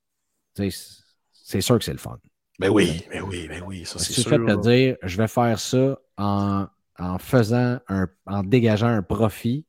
c'est 0.55 1.61
sûr 1.61 1.77
que 1.77 1.83
c'est 1.83 1.91
le 1.91 1.97
fun. 1.97 2.17
Ben 2.59 2.69
oui, 2.69 3.03
ben 3.11 3.23
oui, 3.23 3.47
ben 3.49 3.61
oui, 3.65 3.83
ça 3.83 3.99
c'est 3.99 4.13
sûr. 4.13 4.23
Tu 4.23 4.29
fais 4.29 4.37
te 4.37 4.61
dire, 4.61 4.95
je 5.01 5.17
vais 5.17 5.27
faire 5.27 5.59
ça 5.59 5.99
en, 6.17 6.67
en 6.97 7.17
faisant 7.17 7.79
un, 7.89 8.07
en 8.25 8.43
dégageant 8.43 8.87
un 8.87 9.01
profit 9.01 9.65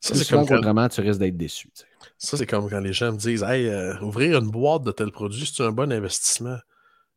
ça, 0.00 0.14
c'est 0.14 0.28
comme 0.28 0.46
quand... 0.46 0.88
tu 0.88 1.00
risques 1.00 1.18
d'être 1.18 1.36
déçu. 1.36 1.70
Ça, 2.16 2.36
c'est 2.36 2.46
comme 2.46 2.68
quand 2.68 2.80
les 2.80 2.92
gens 2.92 3.12
me 3.12 3.18
disent 3.18 3.42
Hey, 3.42 3.66
euh, 3.66 3.98
ouvrir 4.00 4.38
une 4.38 4.50
boîte 4.50 4.84
de 4.84 4.92
tel 4.92 5.10
produit, 5.10 5.50
c'est 5.52 5.62
un 5.62 5.72
bon 5.72 5.92
investissement? 5.92 6.58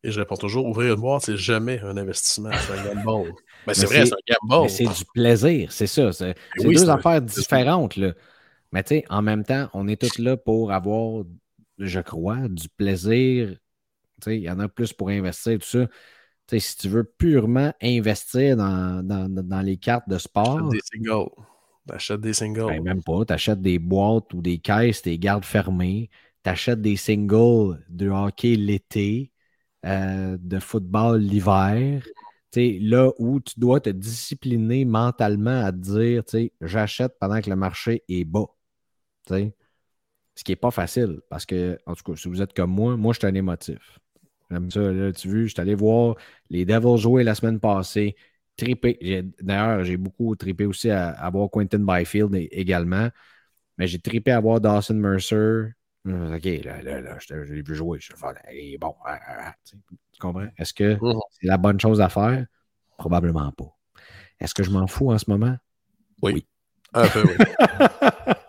Et 0.03 0.11
je 0.11 0.19
réponds 0.19 0.35
toujours 0.35 0.65
ouvrir 0.65 0.95
une 0.95 1.02
boîte, 1.02 1.23
c'est 1.23 1.38
jamais 1.38 1.80
un 1.81 1.95
investissement, 1.95 2.49
c'est 2.53 2.73
un 2.73 2.95
gamble. 2.95 3.34
Ben, 3.68 3.76
c'est 3.76 3.85
vrai, 3.85 4.07
c'est 4.07 4.14
un 4.14 4.35
gamble. 4.49 4.69
c'est 4.72 4.85
du 4.85 5.06
plaisir, 5.14 5.72
c'est 5.72 5.85
ça. 5.85 6.11
C'est 6.11 6.35
deux 6.60 6.89
affaires 6.89 7.22
différentes. 7.22 7.95
Là. 7.95 8.14
Mais 8.72 8.81
tu 8.81 8.95
sais, 8.95 9.06
en 9.10 9.22
même 9.22 9.43
temps, 9.43 9.69
on 9.76 9.88
est 9.88 10.02
tous 10.02 10.18
là 10.18 10.35
pour 10.35 10.72
avoir, 10.72 11.23
je 11.77 11.99
crois, 11.99 12.48
du 12.49 12.69
plaisir 12.69 13.56
Il 14.26 14.34
y 14.38 14.49
en 14.49 14.60
a 14.60 14.68
plus 14.68 14.93
pour 14.93 15.10
investir, 15.10 15.60
tout 15.60 15.68
ça. 15.68 15.88
Si 16.60 16.78
tu 16.78 16.90
veux 16.90 17.03
purement 17.03 17.73
investir 17.82 18.57
dans, 18.57 19.61
les 19.64 19.78
cartes 19.78 20.10
de 20.10 20.18
sport. 20.18 20.69
Des 20.69 20.80
singles. 20.84 21.30
T'achètes 21.88 22.22
des 22.22 22.34
singles. 22.34 22.68
Ben, 22.68 22.84
même 22.84 23.03
pas. 23.03 23.26
T'achètes 23.26 23.61
des 23.61 23.80
boîtes 23.80 24.34
ou 24.34 24.41
des 24.41 24.60
caisses, 24.60 25.02
des 25.02 25.18
gardes 25.18 25.45
fermées. 25.45 26.10
T'achètes 26.44 26.82
des 26.82 26.95
singles 26.95 27.84
de 27.90 28.10
hockey 28.10 28.56
l'été, 28.56 29.32
euh, 29.86 30.38
de 30.40 30.60
football 30.60 31.22
l'hiver. 31.22 32.03
Là 32.56 33.11
où 33.18 33.40
tu 33.40 33.60
dois 33.60 33.80
te 33.80 33.90
discipliner 33.90 34.84
mentalement 34.84 35.64
à 35.64 35.72
te 35.72 35.78
dire, 35.78 36.23
j'achète 36.60 37.14
pendant 37.19 37.40
que 37.40 37.49
le 37.49 37.56
marché 37.56 38.03
est 38.10 38.26
bas. 38.26 38.48
Ce 39.30 40.44
qui 40.44 40.52
n'est 40.52 40.57
pas 40.57 40.72
facile 40.72 41.22
parce 41.30 41.45
que, 41.45 41.78
en 41.86 41.94
tout 41.94 42.03
cas, 42.03 42.15
si 42.15 42.28
vous 42.28 42.41
êtes 42.41 42.53
comme 42.53 42.72
moi, 42.72 42.98
moi, 42.98 43.14
je 43.14 43.19
suis 43.19 43.28
un 43.28 43.36
émotif. 43.36 43.99
J'aime 44.52 44.69
ça. 44.69 44.82
Là, 44.82 45.11
tu 45.14 45.30
veux, 45.30 45.45
je 45.45 45.53
suis 45.53 45.61
allé 45.61 45.76
voir 45.76 46.15
les 46.49 46.65
Devils 46.65 46.98
jouer 46.98 47.23
la 47.23 47.36
semaine 47.36 47.60
passée. 47.60 48.15
Trippé. 48.57 49.23
D'ailleurs, 49.41 49.84
j'ai 49.86 49.98
beaucoup 49.98 50.36
trippé 50.36 50.65
aussi 50.65 50.90
à, 50.90 51.30
voir 51.32 51.49
Quentin 51.49 51.80
Byfield 51.80 52.36
également. 52.52 53.10
Mais 53.78 53.88
j'ai 53.88 53.99
trippé 53.99 54.32
à 54.32 54.40
voir 54.40 54.60
Dawson 54.60 54.95
Mercer. 54.95 55.72
OK, 56.06 56.45
là, 56.64 56.82
là, 56.82 57.02
là 57.02 57.18
je, 57.19 57.34
l'ai 57.36 57.61
vu 57.61 57.76
jouer. 57.76 57.99
Je 58.02 58.11
vais 58.14 58.78
bon, 58.78 58.94
ah, 59.06 59.19
ah, 59.26 59.38
ah, 59.48 59.56
tu 59.64 59.78
comprends? 60.19 60.48
Est-ce 60.57 60.73
que 60.73 60.95
mhm. 60.95 61.19
c'est 61.30 61.48
la 61.48 61.57
bonne 61.57 61.80
chose 61.80 62.02
à 62.02 62.10
faire? 62.10 62.45
Probablement 62.98 63.52
pas. 63.52 63.78
Est-ce 64.40 64.53
que 64.53 64.64
je 64.64 64.72
m'en 64.72 64.88
fous 64.88 65.11
en 65.11 65.18
ce 65.18 65.30
moment? 65.30 65.56
Oui. 66.22 66.45
Un 66.94 67.07
peu, 67.07 67.23
oui. 67.23 67.36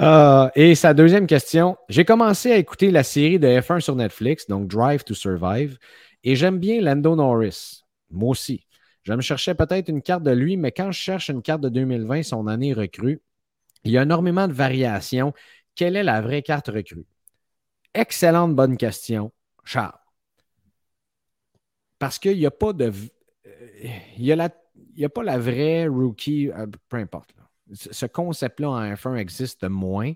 Euh, 0.00 0.48
et 0.56 0.74
sa 0.74 0.92
deuxième 0.92 1.26
question, 1.26 1.76
j'ai 1.88 2.04
commencé 2.04 2.50
à 2.50 2.56
écouter 2.56 2.90
la 2.90 3.04
série 3.04 3.38
de 3.38 3.46
F1 3.46 3.80
sur 3.80 3.94
Netflix, 3.94 4.48
donc 4.48 4.66
Drive 4.66 5.04
to 5.04 5.14
Survive, 5.14 5.78
et 6.24 6.34
j'aime 6.34 6.58
bien 6.58 6.80
Lando 6.80 7.14
Norris. 7.14 7.84
Moi 8.10 8.30
aussi. 8.30 8.66
Je 9.04 9.12
me 9.12 9.20
cherchais 9.20 9.54
peut-être 9.54 9.88
une 9.88 10.02
carte 10.02 10.22
de 10.22 10.30
lui, 10.30 10.56
mais 10.56 10.72
quand 10.72 10.90
je 10.90 10.98
cherche 10.98 11.28
une 11.28 11.42
carte 11.42 11.60
de 11.60 11.68
2020, 11.68 12.22
son 12.22 12.46
année 12.46 12.72
recrue, 12.72 13.20
il 13.84 13.92
y 13.92 13.98
a 13.98 14.02
énormément 14.02 14.48
de 14.48 14.54
variations. 14.54 15.34
Quelle 15.74 15.96
est 15.96 16.02
la 16.02 16.22
vraie 16.22 16.42
carte 16.42 16.68
recrue? 16.68 17.04
Excellente 17.92 18.54
bonne 18.56 18.76
question, 18.78 19.30
Charles. 19.62 19.92
Parce 21.98 22.18
qu'il 22.18 22.38
n'y 22.38 22.46
a 22.46 22.50
pas 22.50 22.72
de. 22.72 22.86
Euh, 23.46 23.88
il 24.16 24.24
n'y 24.24 24.32
a, 25.04 25.08
pas 25.08 25.22
la 25.22 25.38
vraie 25.38 25.86
rookie, 25.86 26.50
euh, 26.50 26.66
peu 26.88 26.96
importe 26.96 27.34
ce 27.72 28.06
concept-là 28.06 28.68
en 28.70 28.94
F1 28.94 29.16
existe 29.16 29.64
moins, 29.64 30.12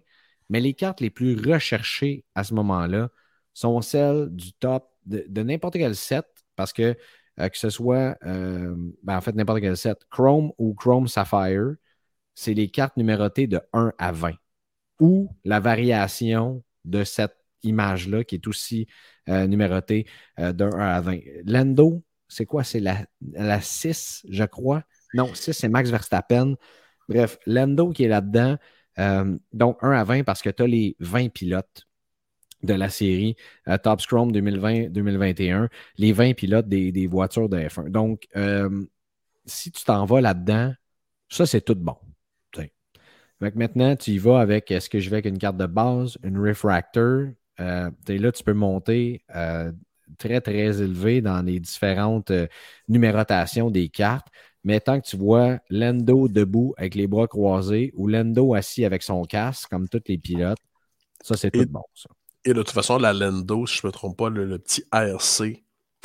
mais 0.49 0.61
les 0.61 0.75
cartes 0.75 1.01
les 1.01 1.11
plus 1.11 1.35
recherchées 1.35 2.25
à 2.35 2.45
ce 2.45 2.55
moment-là 2.55 3.11
sont 3.55 3.81
celles 3.81 4.29
du 4.31 4.53
top 4.53 4.91
de, 5.07 5.43
n'importe 5.43 5.75
quel 5.75 5.97
set, 5.97 6.27
parce 6.57 6.73
que 6.73 6.97
euh, 7.41 7.49
que 7.49 7.57
ce 7.57 7.71
soit, 7.71 8.17
euh, 8.27 8.75
ben, 9.03 9.17
en 9.17 9.21
fait, 9.21 9.35
n'importe 9.35 9.61
quel 9.61 9.77
set, 9.77 9.99
Chrome 10.11 10.53
ou 10.59 10.75
Chrome 10.75 11.09
Sapphire, 11.09 11.75
c'est 12.35 12.55
les 12.55 12.69
cartes 12.69 12.97
numérotées 12.97 13.47
de 13.47 13.61
1 13.73 13.93
à 13.99 14.13
20, 14.13 14.35
ou 15.01 15.31
la 15.45 15.61
variation 15.61 16.63
de 16.85 17.05
cette 17.05 17.37
image-là 17.63 18.25
qui 18.25 18.37
est 18.37 18.47
aussi 18.47 18.87
euh, 19.29 19.47
numérotée 19.47 20.07
de 20.39 20.65
1 20.65 20.79
à 20.79 21.01
20. 21.01 21.21
Lendo, 21.45 22.05
c'est 22.29 22.47
quoi? 22.47 22.65
C'est 22.65 22.81
la, 22.81 23.07
la 23.33 23.61
6, 23.61 24.27
je 24.29 24.45
crois? 24.45 24.83
Non, 25.15 25.33
6, 25.35 25.53
c'est 25.53 25.69
Max 25.69 25.91
Verstappen. 25.91 26.55
Bref, 27.09 27.39
Lando 27.47 27.91
qui 27.91 28.05
est 28.05 28.09
là-dedans. 28.09 28.57
Euh, 28.99 29.39
donc, 29.53 29.79
1 29.83 29.93
à 29.93 30.05
20 30.05 30.25
parce 30.25 30.43
que 30.43 30.51
tu 30.51 30.63
as 30.63 30.67
les 30.67 30.97
20 31.01 31.29
pilotes 31.33 31.87
de 32.63 32.75
la 32.75 32.89
série 32.89 33.37
euh, 33.69 33.79
Top 33.79 34.01
Scrum 34.01 34.33
2020-2021, 34.33 35.69
les 35.97 36.13
20 36.13 36.35
pilotes 36.35 36.69
des, 36.69 37.07
voitures 37.07 37.49
de 37.49 37.59
F1. 37.59 37.91
Donc, 37.91 38.27
euh, 38.37 38.85
si 39.47 39.71
tu 39.71 39.85
t'en 39.85 40.05
vas 40.05 40.21
là-dedans, 40.21 40.75
ça, 41.29 41.47
c'est 41.47 41.61
tout 41.63 41.77
bon. 41.77 41.97
Maintenant, 43.41 43.95
tu 43.95 44.11
y 44.11 44.19
vas 44.19 44.41
avec 44.41 44.69
est-ce 44.73 44.91
que 44.91 44.99
je 44.99 45.09
vais 45.11 45.19
avec 45.19 45.27
une 45.27 45.39
carte 45.39 45.57
de 45.57 45.67
base, 45.67 46.19
une 46.25 46.45
refractor. 46.45 47.29
là, 47.57 47.93
tu 48.09 48.43
peux 48.43 48.53
monter 48.53 49.23
très, 50.19 50.41
très 50.41 50.83
élevé 50.83 51.21
dans 51.21 51.41
les 51.43 51.61
différentes 51.61 52.33
numérotations 52.89 53.71
des 53.71 53.91
cartes. 53.91 54.27
Mais 54.69 54.81
tant 54.81 55.01
que 55.01 55.07
tu 55.07 55.17
vois 55.17 55.61
Lando 55.71 56.29
debout 56.29 56.75
avec 56.77 56.95
les 56.95 57.07
bras 57.07 57.27
croisés 57.27 57.91
ou 57.97 58.07
Lando 58.07 58.53
assis 58.53 58.85
avec 58.85 59.03
son 59.03 59.25
casque, 59.25 59.71
comme 59.71 59.89
tous 59.89 60.03
les 60.09 60.19
pilotes, 60.19 60.59
ça, 61.23 61.39
c'est 61.39 61.51
tout 61.51 61.65
bon, 61.71 61.81
ça. 61.95 62.11
Et 62.45 62.51
de 62.51 62.63
toute 62.63 62.73
façon, 62.73 62.99
la 62.99 63.15
Lando, 63.15 63.65
si 63.67 63.79
je 63.79 63.87
ne 63.87 63.89
me 63.89 63.93
trompe 63.93 64.19
pas, 64.19 64.29
le, 64.29 64.59
petit 64.59 64.85
ARC 64.91 65.41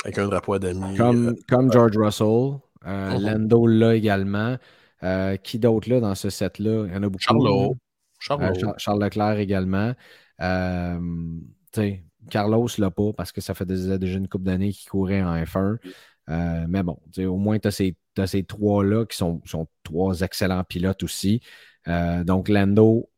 avec 0.02 0.18
un 0.18 0.28
drapeau 0.28 0.58
d'amis. 0.58 0.96
Comme, 0.96 1.28
euh, 1.28 1.34
comme 1.46 1.70
George 1.70 1.98
Russell. 1.98 2.58
Euh, 2.86 3.10
uh-huh. 3.10 3.20
Lando 3.20 3.66
là 3.66 3.94
également. 3.96 4.56
Euh, 5.02 5.36
qui 5.36 5.58
d'autre 5.58 5.90
là 5.90 6.00
dans 6.00 6.14
ce 6.14 6.30
set-là? 6.30 6.86
Il 6.86 6.94
y 6.94 6.96
en 6.96 7.02
a 7.02 7.08
beaucoup. 7.10 7.18
Charles, 7.18 7.74
Charles, 8.18 8.74
Charles 8.78 9.04
Leclerc 9.04 9.38
également. 9.40 9.92
Carlos 12.30 12.68
l'a 12.78 12.90
pas 12.90 13.12
parce 13.14 13.30
que 13.30 13.42
ça 13.42 13.52
fait 13.52 13.66
déjà 13.66 14.16
une 14.16 14.28
couple 14.28 14.44
d'années 14.44 14.72
qu'il 14.72 14.88
courait 14.88 15.22
en 15.22 15.36
F1. 15.36 15.76
Mais 16.28 16.82
bon, 16.82 16.98
au 17.18 17.36
moins, 17.36 17.58
tu 17.58 17.68
as 17.68 18.26
ces 18.26 18.44
trois-là 18.44 19.06
qui 19.06 19.16
sont, 19.16 19.42
trois 19.82 20.20
excellents 20.20 20.64
pilotes 20.64 21.02
aussi. 21.02 21.40
Euh, 21.88 22.24
donc, 22.24 22.48
Lando, 22.48 23.10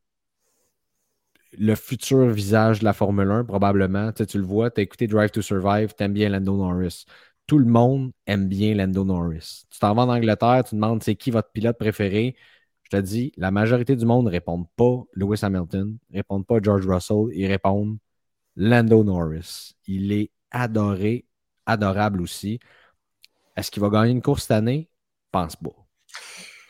le 1.59 1.75
futur 1.75 2.29
visage 2.29 2.81
de 2.81 2.85
la 2.85 2.93
Formule 2.93 3.31
1, 3.31 3.45
probablement. 3.45 4.13
Tu, 4.13 4.27
tu 4.27 4.39
le 4.39 4.45
vois, 4.45 4.71
tu 4.71 4.81
as 4.81 4.83
écouté 4.85 5.07
Drive 5.07 5.31
to 5.31 5.43
Survive, 5.43 5.95
tu 5.97 6.05
aimes 6.05 6.13
bien 6.13 6.29
Lando 6.29 6.57
Norris. 6.57 7.05
Tout 7.47 7.59
le 7.59 7.65
monde 7.67 8.13
aime 8.27 8.49
bien 8.49 8.75
Lando 8.75 9.05
Norris. 9.05 9.65
Tu 9.71 9.79
t'en 9.79 9.95
vas 9.95 10.03
en 10.03 10.09
Angleterre, 10.09 10.65
tu 10.65 10.75
demandes 10.75 11.03
c'est 11.03 11.15
qui 11.17 11.31
votre 11.31 11.51
pilote 11.53 11.79
préféré. 11.79 12.37
Je 12.85 12.91
te 12.91 13.03
dis, 13.03 13.33
la 13.37 13.51
majorité 13.51 13.97
du 13.97 14.05
monde 14.07 14.27
ne 14.27 14.31
répond 14.31 14.65
pas 14.77 15.03
Lewis 15.15 15.41
Hamilton, 15.43 15.99
ne 16.11 16.17
répondent 16.17 16.47
pas 16.47 16.59
George 16.63 16.87
Russell, 16.87 17.27
ils 17.33 17.47
répondent 17.47 17.99
Lando 18.57 19.05
Norris. 19.05 19.75
Il 19.87 20.13
est 20.13 20.31
adoré, 20.51 21.27
adorable 21.67 22.21
aussi. 22.23 22.61
Est-ce 23.57 23.71
qu'il 23.71 23.83
va 23.83 23.89
gagner 23.89 24.13
une 24.13 24.23
course 24.23 24.43
cette 24.43 24.53
année? 24.53 24.91
Pense 25.33 25.57
pas. 25.57 25.71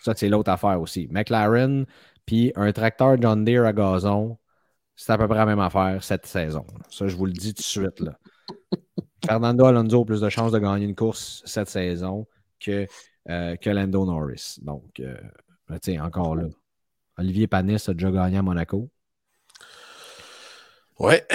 Ça, 0.03 0.15
c'est 0.15 0.29
l'autre 0.29 0.51
affaire 0.51 0.81
aussi. 0.81 1.09
McLaren, 1.11 1.85
puis 2.27 2.53
un 2.55 2.73
tracteur 2.73 3.21
John 3.21 3.45
Deere 3.45 3.67
à 3.67 3.73
gazon, 3.73 4.39
c'est 4.95 5.13
à 5.13 5.19
peu 5.19 5.27
près 5.27 5.39
la 5.39 5.47
même 5.47 5.61
affaire 5.61 6.03
cette 6.03 6.27
saison. 6.27 6.65
Ça, 6.91 7.09
je 7.09 7.17
vous 7.17 7.27
le 7.27 7.33
dis 7.33 7.55
tout 7.55 7.63
de 7.63 7.67
suite. 7.67 8.01
Là. 8.01 8.19
Fernando 9.27 9.65
Alonso 9.65 10.03
a 10.03 10.05
plus 10.05 10.21
de 10.21 10.29
chances 10.29 10.53
de 10.53 10.59
gagner 10.59 10.85
une 10.85 10.95
course 10.95 11.43
cette 11.45 11.69
saison 11.69 12.27
que, 12.61 12.87
euh, 13.29 13.57
que 13.57 13.71
Lando 13.71 14.07
Norris. 14.07 14.59
Donc, 14.63 15.01
euh, 15.01 15.17
tiens, 15.83 16.05
encore 16.05 16.37
là. 16.37 16.45
Olivier 17.19 17.47
Panis 17.47 17.89
a 17.89 17.95
déjà 17.95 18.11
gagné 18.11 18.39
à 18.39 18.43
Monaco. 18.43 18.91
Ouais. 20.99 21.27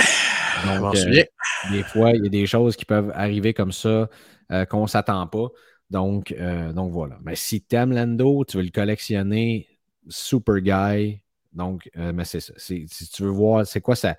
Donc, 0.65 0.95
euh, 0.95 1.23
des 1.71 1.83
fois, 1.83 2.11
il 2.11 2.23
y 2.23 2.27
a 2.27 2.29
des 2.29 2.45
choses 2.45 2.75
qui 2.75 2.85
peuvent 2.85 3.11
arriver 3.15 3.53
comme 3.53 3.71
ça 3.71 4.09
euh, 4.51 4.65
qu'on 4.65 4.83
ne 4.83 4.87
s'attend 4.87 5.27
pas. 5.27 5.47
Donc, 5.89 6.31
euh, 6.31 6.73
donc 6.73 6.91
voilà. 6.91 7.17
Mais 7.23 7.35
si 7.35 7.61
tu 7.63 7.75
aimes 7.75 7.93
Lando, 7.93 8.45
tu 8.45 8.57
veux 8.57 8.63
le 8.63 8.69
collectionner, 8.69 9.67
super 10.07 10.59
guy. 10.59 11.21
Donc, 11.53 11.89
ça. 12.23 12.39
Si 12.57 12.87
tu 13.13 13.23
veux 13.23 13.29
voir, 13.29 13.65
c'est 13.67 13.81
quoi 13.81 13.95
sa, 13.95 14.17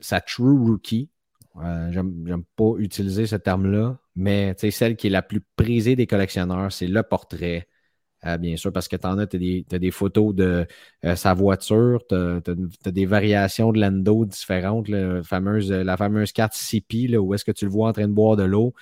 sa 0.00 0.20
true 0.20 0.58
rookie? 0.58 1.10
J'aime 1.90 2.44
pas 2.54 2.74
utiliser 2.78 3.26
ce 3.26 3.36
terme-là, 3.36 3.98
mais 4.14 4.54
celle 4.70 4.96
qui 4.96 5.06
est 5.06 5.10
la 5.10 5.22
plus 5.22 5.40
prisée 5.40 5.96
des 5.96 6.06
collectionneurs, 6.06 6.70
c'est 6.70 6.86
le 6.86 7.02
portrait 7.02 7.66
euh, 8.26 8.38
bien 8.38 8.56
sûr, 8.56 8.72
parce 8.72 8.88
que 8.88 8.96
tu 8.96 9.06
en 9.06 9.18
as, 9.18 9.26
tu 9.26 9.64
as, 9.70 9.78
des 9.78 9.90
photos 9.90 10.34
de 10.34 10.66
euh, 11.04 11.16
sa 11.16 11.34
voiture, 11.34 12.02
tu 12.08 12.14
as, 12.14 12.90
des 12.90 13.06
variations 13.06 13.72
de 13.72 13.80
Lando 13.80 14.24
différentes, 14.24 14.88
la 14.88 15.22
fameuse 15.22 16.32
carte 16.32 16.54
CP, 16.54 17.16
où 17.18 17.34
est-ce 17.34 17.44
que 17.44 17.52
tu 17.52 17.66
le 17.66 17.70
vois 17.70 17.88
en 17.88 17.92
train 17.92 18.08
de 18.08 18.12
boire 18.12 18.36
de 18.36 18.42
l'eau. 18.44 18.74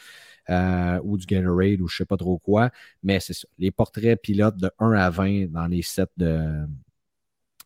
Euh, 0.51 1.01
ou 1.03 1.17
du 1.17 1.25
Gatorade 1.25 1.81
ou 1.81 1.89
je 1.89 1.95
ne 1.95 1.97
sais 1.99 2.05
pas 2.05 2.17
trop 2.17 2.39
quoi. 2.39 2.71
Mais 3.03 3.19
c'est 3.21 3.33
ça. 3.33 3.49
Les 3.59 3.71
portraits 3.71 4.21
pilotes 4.21 4.57
de 4.57 4.71
1 4.79 4.93
à 4.93 5.11
20 5.11 5.47
dans 5.51 5.67
les 5.67 5.83
sets 5.83 6.05
de, 6.17 6.67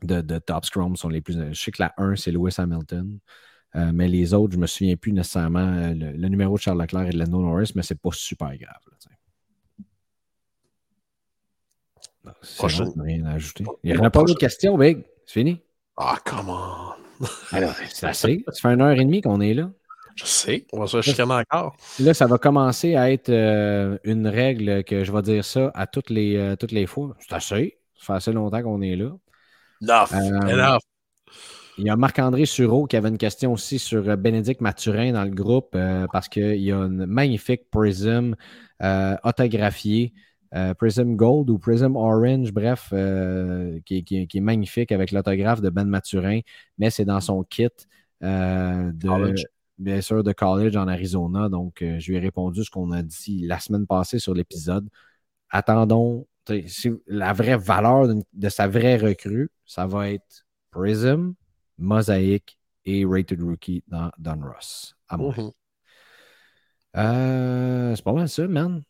de, 0.03 0.39
Top 0.39 0.65
Scrum 0.65 0.97
sont 0.97 1.09
les 1.09 1.21
plus. 1.21 1.37
Je 1.53 1.61
sais 1.61 1.73
que 1.73 1.83
la 1.83 1.93
1, 1.97 2.17
c'est 2.17 2.31
Lewis 2.31 2.55
Hamilton. 2.59 3.19
mais 3.75 4.09
les 4.09 4.33
autres, 4.33 4.53
je 4.53 4.57
ne 4.59 4.63
me 4.63 4.67
souviens 4.67 4.97
plus 4.97 5.13
nécessairement 5.13 5.93
le, 5.93 6.29
numéro 6.29 6.57
de 6.57 6.61
Charles 6.61 6.81
Leclerc 6.81 7.09
et 7.09 7.11
de 7.11 7.19
Lando 7.19 7.41
Norris, 7.41 7.73
mais 7.75 7.83
c'est 7.83 8.01
pas 8.01 8.11
super 8.13 8.57
grave. 8.57 8.81
Prochaine. 12.57 12.93
rien 13.01 13.25
à 13.25 13.33
ajouter. 13.33 13.65
Il 13.83 13.93
n'y 13.93 13.99
en 13.99 14.05
a 14.05 14.11
pas 14.11 14.23
d'autres 14.23 14.39
questions, 14.39 14.77
Big. 14.77 15.05
C'est 15.27 15.41
fini? 15.41 15.63
Ah, 15.97 16.19
come 16.25 16.51
on. 16.51 17.27
Alors, 17.53 17.75
c'est 17.89 18.07
assez. 18.07 18.45
Ça 18.49 18.69
fait 18.69 18.75
une 18.75 18.83
heure 18.83 18.93
et 18.93 19.05
demie 19.05 19.21
qu'on 19.21 19.41
est 19.41 19.55
là. 19.55 19.71
Je 20.19 20.27
sais, 20.27 20.67
on 20.73 20.81
va 20.81 20.87
se 20.89 21.01
chicaner 21.01 21.35
encore. 21.35 21.77
Là, 22.01 22.13
ça 22.13 22.27
va 22.27 22.39
commencer 22.39 22.97
à 22.97 23.13
être 23.13 23.29
euh, 23.29 23.99
une 24.03 24.27
règle 24.27 24.83
que 24.83 25.05
je 25.05 25.13
vais 25.13 25.23
dire 25.23 25.45
ça 25.45 25.71
à 25.75 25.87
toutes 25.87 26.11
les, 26.11 26.37
euh, 26.37 26.57
toutes 26.57 26.73
les 26.73 26.87
fois. 26.87 27.15
C'est 27.21 27.35
assez. 27.35 27.79
Ça 27.95 28.07
fait 28.07 28.13
assez 28.15 28.33
longtemps 28.33 28.61
qu'on 28.63 28.83
est 28.83 28.97
là. 28.97 29.13
Enough. 29.81 30.09
Euh, 30.13 30.55
Enough. 30.55 30.81
Il 31.79 31.85
y 31.85 31.91
a 31.91 31.95
Marc-André 31.95 32.47
Sureau 32.47 32.87
qui 32.87 32.97
avait 32.97 33.11
une 33.11 33.19
question 33.19 33.53
aussi 33.53 33.79
sur 33.79 34.17
Bénédicte 34.17 34.61
Mathurin 34.61 35.13
dans 35.13 35.23
le 35.23 35.31
groupe 35.31 35.77
parce 36.13 36.29
qu'il 36.29 36.57
y 36.57 36.73
a 36.73 36.77
une 36.77 37.07
magnifique 37.07 37.71
Prism 37.71 38.35
autographiée. 39.23 40.13
Prism 40.79 41.15
Gold 41.15 41.51
ou 41.51 41.59
Prism 41.61 41.95
Orange, 41.95 42.51
bref, 42.53 42.93
qui, 43.85 44.05
est 44.09 44.41
magnifique 44.41 44.91
avec 44.91 45.13
l'autographe 45.13 45.61
de 45.61 45.71
Ben 45.71 45.85
Mathurin, 45.85 46.41
mais 46.79 46.91
c'est 46.91 47.05
dans 47.05 47.21
son 47.21 47.45
kit 47.45 47.69
de, 48.21 49.35
bien 49.79 50.01
sûr, 50.01 50.23
de 50.23 50.33
college 50.33 50.77
en 50.77 50.89
Arizona. 50.89 51.49
Donc, 51.49 51.79
je 51.81 52.11
lui 52.11 52.17
ai 52.17 52.21
répondu 52.21 52.65
ce 52.65 52.71
qu'on 52.71 52.91
a 52.93 53.03
dit 53.03 53.47
la 53.47 53.59
semaine 53.59 53.87
passée 53.87 54.19
sur 54.19 54.35
l'épisode. 54.35 54.89
Attendons 55.51 56.27
la 57.07 57.33
vraie 57.33 57.57
valeur 57.57 58.09
de, 58.33 58.49
sa 58.49 58.67
vraie 58.69 58.97
recrue, 58.97 59.51
ça 59.65 59.87
va 59.87 60.11
être 60.11 60.47
Prism, 60.71 61.35
Mosaic 61.79 62.59
et 62.85 63.05
Rated 63.05 63.43
Rookie 63.43 63.83
dans 63.87 64.11
Don 64.19 64.41
Ross. 64.43 64.97
À 65.09 65.17
moi. 65.17 65.35
Mm-hmm. 65.35 65.53
Euh, 66.97 67.97
c'est 67.97 68.05
pas 68.05 68.13
mal 68.13 68.29
ça, 68.29 68.49
man. 68.49 68.83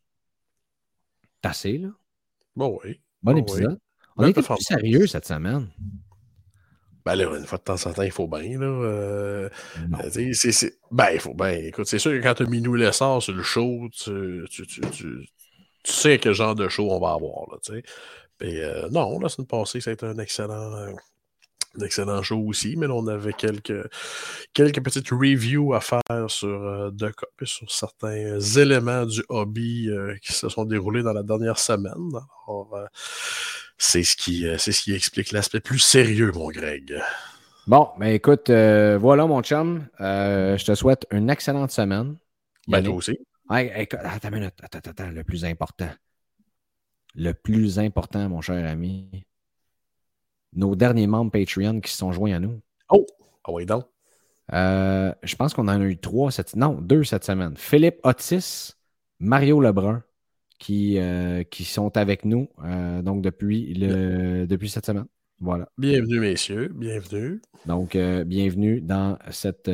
T'as 1.40 1.50
assez, 1.50 1.78
là. 1.78 1.90
Bon, 2.54 2.78
oui. 2.84 3.00
Bon 3.22 3.36
épisode. 3.36 3.78
On 4.16 4.26
était 4.26 4.42
plus 4.42 4.56
sérieux 4.60 5.06
cette 5.06 5.26
semaine. 5.26 5.68
Ben 7.04 7.14
là, 7.14 7.24
une 7.36 7.46
fois 7.46 7.58
de 7.58 7.62
temps 7.64 7.86
en 7.86 7.92
temps, 7.92 8.02
il 8.02 8.10
faut 8.10 8.28
bien. 8.28 8.58
Là, 8.58 8.66
euh, 8.66 9.48
euh 9.78 10.32
Ben, 10.90 11.08
il 11.12 11.20
faut 11.20 11.34
bien. 11.34 11.50
Écoute, 11.50 11.86
c'est 11.86 11.98
sûr 11.98 12.12
que 12.12 12.22
quand 12.22 12.34
tu 12.34 12.42
as 12.42 12.46
mis 12.46 12.60
nous 12.60 12.74
l'essence 12.74 13.24
sur 13.24 13.34
le 13.34 13.42
show, 13.42 13.88
tu, 13.92 14.44
tu, 14.50 14.66
tu, 14.66 14.80
tu 14.90 15.92
sais 15.92 16.18
quel 16.18 16.34
genre 16.34 16.54
de 16.54 16.68
show 16.68 16.90
on 16.90 17.00
va 17.00 17.12
avoir. 17.12 17.50
Là, 17.50 17.58
tu 17.64 17.72
sais. 17.72 17.82
Euh, 18.42 18.88
non, 18.90 19.18
la 19.18 19.28
semaine 19.28 19.46
passée, 19.46 19.80
ça 19.80 19.90
a 19.90 19.92
été 19.94 20.06
un 20.06 20.18
excellent, 20.18 20.72
euh, 20.74 20.92
un 21.78 21.84
excellent 21.84 22.22
show 22.22 22.38
aussi, 22.38 22.76
mais 22.76 22.86
là, 22.86 22.94
on 22.94 23.06
avait 23.08 23.32
quelques, 23.32 23.88
quelques 24.52 24.82
petites 24.82 25.10
reviews 25.10 25.74
à 25.74 25.80
faire 25.80 26.02
sur, 26.28 26.48
euh, 26.48 26.90
sur 27.42 27.70
certains 27.70 28.38
éléments 28.38 29.06
du 29.06 29.24
hobby 29.28 29.90
qui 30.22 30.32
se 30.32 30.48
sont 30.48 30.64
déroulés 30.64 31.02
dans 31.02 31.12
la 31.12 31.22
dernière 31.22 31.58
semaine. 31.58 32.10
Alors, 32.46 32.88
c'est 33.78 34.02
ce, 34.02 34.16
qui, 34.16 34.46
c'est 34.58 34.72
ce 34.72 34.82
qui 34.82 34.94
explique 34.94 35.32
l'aspect 35.32 35.60
plus 35.60 35.78
sérieux, 35.78 36.32
mon 36.32 36.48
Greg. 36.48 37.00
Bon, 37.66 37.88
ben 37.98 38.08
écoute, 38.08 38.50
voilà 38.50 39.26
mon 39.26 39.42
chum. 39.42 39.86
je 39.98 40.64
te 40.64 40.74
souhaite 40.74 41.06
une 41.10 41.30
excellente 41.30 41.70
semaine. 41.70 42.16
Ben, 42.66 42.82
toi 42.82 42.94
aussi. 42.94 43.18
attends 43.48 44.30
minute. 44.30 44.54
Attends, 44.62 44.90
attends, 44.90 45.10
le 45.10 45.24
plus 45.24 45.44
important. 45.44 45.90
Le 47.14 47.32
plus 47.32 47.78
important, 47.78 48.28
mon 48.28 48.40
cher 48.40 48.64
ami. 48.68 49.24
Nos 50.52 50.76
derniers 50.76 51.06
membres 51.06 51.30
Patreon 51.30 51.80
qui 51.80 51.90
se 51.90 51.98
sont 51.98 52.12
joints 52.12 52.34
à 52.34 52.38
nous. 52.38 52.60
Oh! 52.90 53.06
Ah 53.44 53.52
oui, 53.52 53.66
donc. 53.66 53.86
Euh, 54.52 55.12
je 55.22 55.36
pense 55.36 55.52
qu'on 55.54 55.68
en 55.68 55.80
a 55.80 55.84
eu 55.84 55.98
trois 55.98 56.30
cette 56.30 56.56
Non, 56.56 56.72
deux 56.80 57.04
cette 57.04 57.24
semaine. 57.24 57.56
Philippe 57.56 58.00
Otis, 58.02 58.72
Mario 59.20 59.60
Lebrun, 59.60 60.02
qui, 60.58 60.98
euh, 60.98 61.44
qui 61.44 61.64
sont 61.64 61.96
avec 61.96 62.24
nous 62.24 62.48
euh, 62.64 63.02
donc 63.02 63.22
depuis, 63.22 63.74
le, 63.74 64.46
depuis 64.46 64.68
cette 64.68 64.86
semaine. 64.86 65.06
Voilà. 65.40 65.68
Bienvenue, 65.78 66.18
messieurs. 66.18 66.72
Bienvenue. 66.74 67.40
Donc, 67.64 67.96
bienvenue 68.26 68.80
dans 68.80 69.18
cette, 69.30 69.70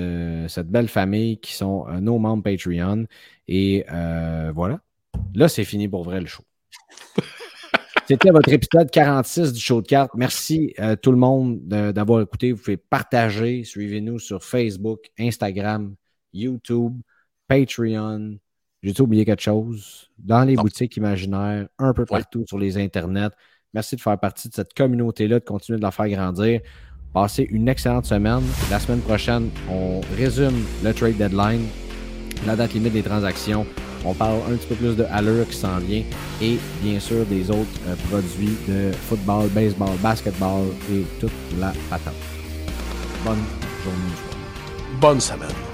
cette 0.49 0.69
belle 0.69 0.89
famille 0.89 1.39
qui 1.39 1.55
sont 1.55 1.87
nos 2.03 2.19
membres 2.19 2.43
Patreon. 2.43 3.07
Et 3.49 3.83
voilà. 4.55 4.81
Là, 5.35 5.49
c'est 5.49 5.65
fini 5.65 5.89
pour 5.89 6.05
vrai 6.05 6.21
le 6.21 6.27
show. 6.27 6.43
C'était 8.07 8.31
votre 8.31 8.53
épisode 8.53 8.91
46 8.91 9.55
du 9.55 9.61
show 9.61 9.81
de 9.81 9.87
cartes. 9.87 10.11
Merci 10.15 10.75
à 10.77 10.95
tout 10.97 11.11
le 11.11 11.17
monde 11.17 11.61
d'avoir 11.67 12.21
écouté. 12.21 12.53
Vous 12.53 12.63
pouvez 12.63 12.77
partager. 12.77 13.65
Suivez-nous 13.65 14.19
sur 14.19 14.45
Facebook, 14.45 15.11
Instagram, 15.19 15.95
YouTube, 16.35 17.01
Patreon. 17.49 18.37
J'ai 18.85 19.01
oublié 19.01 19.25
quelque 19.25 19.41
chose. 19.41 20.11
Dans 20.19 20.45
les 20.45 20.57
boutiques 20.57 20.99
imaginaires, 20.99 21.67
un 21.79 21.93
peu 21.95 22.05
partout 22.05 22.45
sur 22.47 22.59
les 22.59 22.77
internets. 22.77 23.31
Merci 23.73 23.97
de 23.97 24.01
faire 24.03 24.19
partie 24.21 24.51
de 24.51 24.55
cette 24.55 24.75
communauté-là, 24.75 25.41
de 25.41 25.45
continuer 25.45 25.79
de 25.79 25.83
la 25.83 25.91
faire 25.91 26.09
grandir. 26.09 26.61
Passez 27.15 27.49
une 27.51 27.67
excellente 27.67 28.05
semaine. 28.05 28.43
La 28.71 28.79
semaine 28.79 29.01
prochaine, 29.01 29.49
on 29.71 30.01
résume 30.17 30.65
le 30.85 30.93
trade 30.93 31.17
deadline, 31.17 31.67
la 32.47 32.57
date 32.57 32.75
limite 32.75 32.93
des 32.93 33.03
transactions. 33.03 33.67
On 34.05 34.13
parle 34.13 34.41
un 34.53 34.57
petit 34.57 34.67
peu 34.67 34.75
plus 34.75 34.97
de 34.97 35.05
Haller 35.05 35.45
qui 35.49 35.57
s'en 35.57 35.79
vient 35.79 36.03
et 36.43 36.59
bien 36.83 37.01
sûr 37.01 37.25
des 37.25 37.51
autres 37.51 37.81
euh, 37.89 37.97
produits 38.11 38.59
de 38.69 38.93
football, 38.93 39.49
baseball, 39.49 39.97
basketball 40.03 40.67
et 40.93 41.05
toute 41.21 41.33
la 41.59 41.73
patate. 41.89 42.13
Bonne 43.25 43.43
journée. 43.83 45.01
Bonne 45.01 45.21
semaine. 45.21 45.74